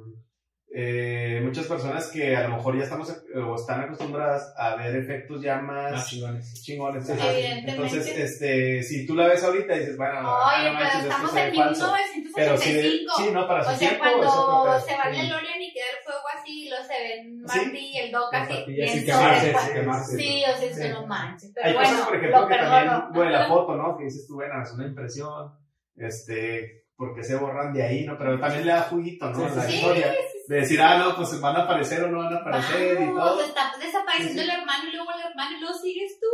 eh, 0.76 1.40
muchas 1.44 1.66
personas 1.66 2.10
que 2.10 2.34
a 2.34 2.48
lo 2.48 2.56
mejor 2.56 2.76
ya 2.76 2.82
estamos 2.82 3.08
eh, 3.10 3.38
o 3.38 3.54
están 3.54 3.82
acostumbradas 3.82 4.52
a 4.56 4.74
ver 4.74 4.96
efectos 4.96 5.40
ya 5.40 5.58
más 5.60 5.92
Más 5.92 6.08
chingones. 6.08 6.62
chingones. 6.64 7.06
Sí, 7.06 7.12
evidentemente. 7.12 7.70
Entonces, 7.70 8.06
este, 8.18 8.82
si 8.82 9.06
tú 9.06 9.14
la 9.14 9.28
ves 9.28 9.44
ahorita 9.44 9.76
y 9.76 9.78
dices, 9.78 9.96
bueno, 9.96 10.20
no, 10.22 10.34
Oye, 10.36 10.56
no 10.56 10.62
pero 10.64 10.72
manches, 10.74 10.94
esto 10.94 11.08
estamos 11.10 11.34
ve 11.34 11.40
en 11.42 11.54
falso. 11.54 11.92
Pero 12.34 12.56
sí, 12.56 12.70
1985. 12.72 13.14
sí, 13.16 13.30
no, 13.32 13.46
para 13.46 13.62
su 13.62 13.70
o 13.70 13.74
sea, 13.76 13.88
tiempo 13.88 14.04
es 14.04 14.12
cuando 14.16 14.80
se 14.80 14.96
va 14.96 15.02
el 15.04 15.14
Sí. 15.14 15.20
DeLorean 15.22 15.62
y 15.62 15.72
queda 15.72 15.84
el 15.96 16.04
fuego 16.04 16.20
así, 16.36 16.68
lo 16.68 16.76
se 16.82 17.02
ven 17.04 17.44
Sí. 17.48 17.58
Marty 17.60 17.78
y 17.78 17.98
el 17.98 18.10
Doc 18.10 18.34
así. 18.34 18.64
bien 18.66 19.04
quemarse, 19.04 19.72
quemarse. 19.74 20.16
Sí, 20.16 20.42
o 20.42 20.58
sea, 20.58 20.74
Sí. 20.74 20.82
eso 20.82 21.00
no 21.00 21.06
manches. 21.06 21.52
Pero 21.54 21.66
Hay 21.68 21.74
bueno, 21.74 21.88
cosas, 21.90 22.06
por 22.06 22.16
ejemplo, 22.16 22.40
lo 22.40 22.48
que 22.48 22.54
también, 22.56 23.02
bueno, 23.14 23.30
la 23.30 23.46
foto, 23.48 23.76
¿no? 23.76 23.96
Que 23.96 24.04
dices 24.06 24.26
tú, 24.26 24.34
bueno, 24.34 24.60
es 24.60 24.72
una 24.72 24.86
impresión, 24.88 25.52
este, 25.96 26.84
porque 26.96 27.22
se 27.22 27.36
borran 27.36 27.72
de 27.72 27.82
ahí, 27.82 28.04
¿no? 28.04 28.18
Pero 28.18 28.38
también 28.40 28.66
le 28.66 28.72
da 28.72 28.82
juguito, 28.82 29.30
¿no? 29.30 29.48
Sí, 29.48 29.54
la 29.56 29.62
sí, 29.62 29.74
historia. 29.76 30.12
sí, 30.32 30.33
De 30.48 30.56
decir, 30.56 30.80
ah, 30.82 30.98
no, 30.98 31.16
pues 31.16 31.40
van 31.40 31.56
a 31.56 31.60
aparecer 31.60 32.02
o 32.04 32.08
no 32.08 32.18
van 32.18 32.34
a 32.34 32.36
aparecer 32.40 33.00
y 33.00 33.04
Vamos, 33.06 33.22
todo. 33.36 33.44
está 33.44 33.72
desapareciendo 33.80 34.42
Sí, 34.42 34.46
sí. 34.46 34.52
el 34.54 34.60
hermano 34.60 34.84
y 34.88 34.92
luego 34.94 35.10
el 35.12 35.20
hermano 35.30 35.56
y 35.56 35.60
luego 35.60 35.74
sigues 35.78 36.18
tú. 36.20 36.26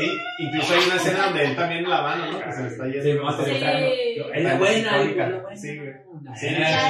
Sí, 0.00 0.10
incluso 0.38 0.72
hay 0.74 0.80
una 0.86 0.96
escena 0.96 1.24
donde 1.26 1.44
él 1.44 1.56
también 1.56 1.88
la 1.88 2.00
mano, 2.02 2.32
¿no? 2.32 2.40
Que 2.40 2.52
se 2.52 2.62
le 2.62 2.68
está 2.68 2.84
yendo. 2.86 3.02
Sí, 3.02 3.12
más 3.18 3.36
Sí. 3.44 3.50
Es 3.50 4.42
la 4.44 4.54
buena, 4.56 5.02
es 5.02 5.16
la 5.16 5.26
buena. 5.26 5.56
Sí, 5.56 5.76
güey. 5.78 5.92
Sí, 6.34 6.48
Sí. 6.48 6.54
La 6.54 6.86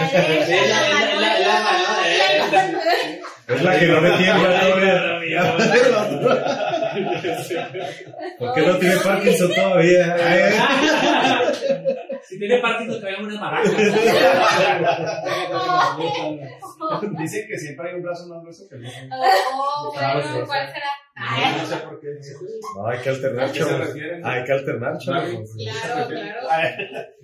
Es 3.49 3.63
la- 3.63 3.75
es 3.75 3.81
que 3.81 3.87
no 3.87 4.01
le 4.03 4.11
tiembla 4.19 4.49
¿Por 8.39 8.55
qué 8.55 8.61
no 8.63 8.77
tiene 8.77 8.97
Parkinson 8.97 9.55
todavía? 9.55 10.17
Tiene 12.39 12.59
Parkinson, 12.61 13.01
traigan 13.01 13.25
unas 13.25 13.41
maracas. 13.41 13.73
Dicen 17.19 17.47
que 17.49 17.59
siempre 17.59 17.89
hay 17.91 17.95
un 17.97 18.03
brazo 18.03 18.27
más 18.29 18.43
grueso 18.43 18.69
que 18.69 18.77
el 18.77 18.87
otro. 18.87 18.99
Oh, 19.13 19.93
bueno, 19.95 20.47
¿cuál 20.47 20.67
será? 20.69 20.87
No, 21.19 21.59
no 21.59 21.67
sé 21.67 21.77
por 21.79 22.01
qué. 22.01 22.07
No, 22.77 22.87
hay 22.87 22.99
que 23.01 23.09
alternar, 23.11 23.45
¿A 23.49 23.53
qué 23.53 23.59
se 23.59 23.65
chavos. 23.69 23.89
Hay 24.25 24.45
que 24.45 24.53
alternar, 24.53 24.99
chavos. 24.99 25.51
Claro, 25.83 26.09
claro. 26.09 26.49
Ay, 26.49 26.71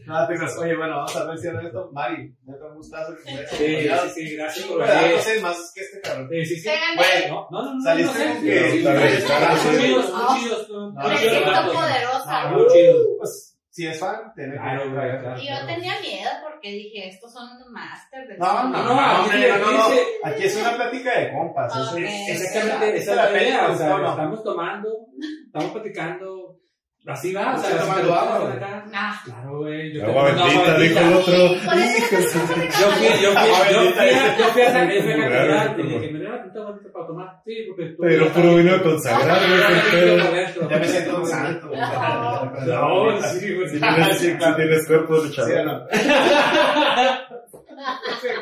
No, 0.06 0.26
te 0.26 0.34
creas. 0.34 0.58
Oye, 0.58 0.76
bueno, 0.76 0.96
vamos 0.96 1.16
a 1.16 1.24
ver 1.26 1.38
si 1.38 1.46
era 1.46 1.62
esto. 1.62 1.90
Mari, 1.92 2.34
neta, 2.44 2.64
un 2.66 2.74
gustazo. 2.74 3.12
Sí, 3.24 3.36
sí, 3.56 4.10
sí, 4.14 4.36
gracias 4.36 4.66
por 4.66 4.78
Bueno, 4.78 4.94
no 4.94 5.00
venir. 5.02 5.18
sé 5.20 5.40
más 5.40 5.72
que 5.74 5.80
este 5.80 6.00
cabrón. 6.00 6.28
Sí, 6.30 6.44
sí, 6.44 6.56
sí. 6.60 6.68
Güey, 6.96 7.30
No, 7.30 7.46
no, 7.52 7.74
no. 7.74 7.80
Saliste 7.80 8.24
con 8.24 8.42
que-. 8.42 8.60
Muy 8.60 8.78
chidos, 8.80 10.10
muy 10.10 10.12
Ah. 10.12 10.36
chidos. 10.40 10.68
Me 10.68 11.16
chidos 11.16 11.20
siento 11.20 11.72
poderosa. 11.72 12.24
Ah, 12.26 12.50
Muy 12.52 12.66
chidos. 12.72 13.53
Si 13.74 13.84
es 13.88 13.98
fan, 13.98 14.32
tiene 14.36 14.52
que 14.52 14.58
Claro, 14.58 14.82
güey, 14.82 14.94
traer. 14.94 15.20
claro. 15.20 15.40
Y 15.40 15.48
yo 15.48 15.66
tenía 15.66 15.94
miedo 16.00 16.30
porque 16.48 16.68
dije, 16.70 17.08
estos 17.08 17.32
son 17.32 17.48
master 17.72 18.28
de 18.28 18.38
No, 18.38 18.68
no, 18.68 18.68
No, 18.68 18.84
no, 18.84 18.94
no, 18.94 19.26
no, 19.26 19.72
no. 19.72 19.88
dice- 19.88 20.06
Aquí 20.22 20.44
es 20.44 20.56
una 20.56 20.76
plática 20.76 21.18
de 21.18 21.32
compas. 21.32 21.72
Exactamente, 21.96 22.98
esa 22.98 23.10
es 23.26 23.32
la 23.32 23.42
idea. 23.42 23.68
O 23.68 23.76
sea, 23.76 23.96
estamos 23.96 24.44
tomando, 24.44 24.88
estamos 25.46 25.72
platicando. 25.72 26.60
Así 27.06 27.34
va, 27.34 27.54
o 27.54 27.58
sea, 27.58 27.78
tomando 27.78 28.14
agua. 28.14 28.56
Ah, 28.94 29.20
Claro, 29.26 29.58
güey. 29.58 29.92
yo 29.92 30.06
Agua 30.06 30.24
bendita, 30.24 30.78
dijo 30.78 30.98
el 31.00 31.12
otro. 31.12 31.34
Yo 31.34 31.58
fui, 31.60 33.08
yo 33.20 33.30
fui, 33.32 33.48
yo 34.40 34.48
fui, 34.52 34.62
a- 34.62 34.66
a, 34.66 34.70
a 34.70 34.84
esa 34.84 35.64
a 35.64 35.76
como- 35.76 35.84
dije, 35.84 36.10
me 36.12 36.18
da 36.24 36.30
una 36.30 36.62
bonita 36.64 36.88
para 36.92 37.06
tomar. 37.06 37.28
Sí, 37.44 37.54
porque 37.68 37.84
tú. 37.90 37.96
Pero 38.00 38.28
puro 38.28 38.54
vino 38.56 38.82
consagrado, 38.82 39.40
güey, 39.46 39.60
qué 39.90 39.96
pedo. 39.96 40.68
Ya 40.70 40.76
me 40.78 40.88
siento 40.88 41.16
un 41.20 41.26
santo. 41.26 41.70
No, 42.66 43.20
sí, 43.22 43.54
güey. 43.54 43.68
Si 43.68 43.78
tienes, 43.80 44.86
cuerpo 44.86 45.20
de 45.20 45.28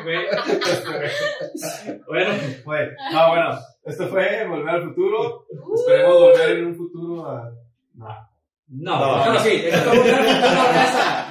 güey. 0.03 0.17
Bueno, 2.07 2.31
Fue. 2.63 2.95
No, 3.11 3.29
bueno, 3.29 3.59
esto 3.85 4.07
fue 4.07 4.45
Volver 4.47 4.69
al 4.75 4.83
Futuro. 4.83 5.45
Esperemos 5.75 6.13
volver 6.19 6.49
en 6.57 6.65
un 6.67 6.75
futuro 6.77 7.29
a. 7.29 7.51
No. 7.95 8.32
No, 8.69 8.99
No. 9.25 9.33
no, 9.33 9.39
sí, 9.43 9.63
esto 9.65 9.91
fue 9.91 9.99
una 9.99 10.67
casa. 10.73 11.27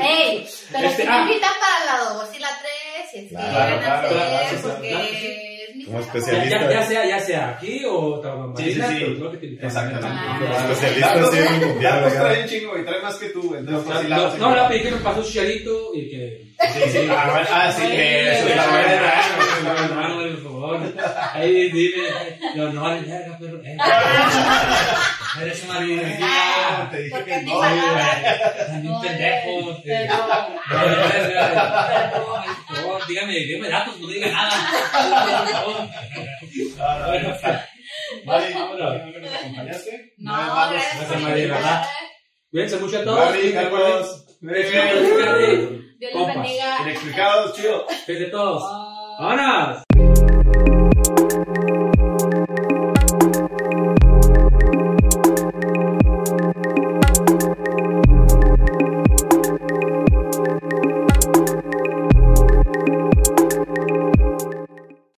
¡Ey! 0.00 0.46
Pero 0.72 0.88
Este, 0.88 1.02
si 1.02 1.08
ah. 1.08 1.24
me 1.24 1.30
invitan 1.30 1.52
para 1.60 1.98
la 1.98 2.14
2 2.14 2.34
y 2.34 2.38
la 2.38 2.48
3, 2.48 3.10
si 3.10 3.18
es 3.18 3.22
que 3.24 3.28
Claro, 3.30 3.54
quieren 3.54 3.78
claro, 3.80 4.08
claro, 4.08 4.48
sí, 4.50 4.56
porque 4.62 4.88
claro 4.88 5.04
que 5.06 5.16
sí. 5.18 5.26
es 5.68 5.76
mi 5.76 5.84
Como. 5.84 5.98
Ya, 5.98 6.04
especialista. 6.04 6.60
ya, 6.60 6.70
ya 6.72 6.82
sea, 6.86 7.06
ya 7.06 7.20
sea 7.20 7.48
aquí 7.50 7.82
o 7.88 8.22
Sí, 8.56 8.74
sí, 8.74 8.82
sí. 8.82 9.58
Exactamente. 9.60 10.08
Ah. 10.10 10.66
Especialista 10.70 11.14
mundial, 11.66 11.94
Datos 11.94 12.12
acá. 12.12 12.20
trae 12.22 12.42
un 12.42 12.48
chingo 12.48 12.78
y 12.78 12.84
trae 12.84 13.02
más 13.02 13.16
que 13.16 13.28
tú. 13.30 13.54
Entonces, 13.56 14.08
No, 14.08 14.36
no, 14.36 14.54
la 14.56 14.68
pedí 14.68 14.82
que 14.82 14.90
me 14.90 14.96
pasó 14.98 15.20
un 15.20 15.24
chicharito 15.26 15.90
y 15.94 16.10
que. 16.10 16.44
Sí, 16.72 16.80
sí. 16.92 17.08
Ah, 17.10 17.44
ah, 17.50 17.72
sí, 17.72 17.82
que 17.88 18.32
eso 18.32 18.48
es 18.48 18.56
la 18.56 18.66
buena. 18.68 19.14
Favor. 20.64 20.94
Ahí 21.34 21.70
dime. 21.70 22.02
Yo 22.56 22.72
no, 22.72 22.82
verga, 22.84 23.36
pero. 23.40 23.56
eh. 23.64 23.76
Eres 25.42 25.64
una 25.64 25.76
Ah, 25.76 25.80
vida. 25.80 26.88
Te 26.92 27.02
dije 27.02 27.24
que 27.24 27.42
no. 27.42 27.58
También 27.60 28.94
pendejo. 29.02 29.50
Por 32.68 32.76
favor, 32.76 33.06
dígame, 33.08 33.32
dígame 33.34 33.68
datos, 33.68 34.00
no 34.00 34.06
diga 34.08 34.28
nada. 34.30 34.52
Por 35.42 35.48
favor. 35.50 35.76
Bueno, 37.06 37.36
Mari, 38.24 38.54
vámonos. 38.54 38.94
¿nos 39.20 39.34
acompañaste? 39.34 40.12
no, 40.18 40.32
gracias 40.70 41.10
invitarme. 41.12 41.46
¿verdad? 41.46 41.86
Cuídense 42.50 42.76
mucho 42.78 42.98
a 43.00 43.04
todos. 43.04 43.30
Mari, 43.30 43.52
Carlos. 43.52 44.26
Dios 44.40 44.52
les 46.14 46.26
bendiga. 46.26 46.78
Inexplicados, 46.82 47.56
chido. 47.56 47.86
Cuídense 48.06 48.30
todos. 48.30 48.62
Vámonos. 49.18 49.83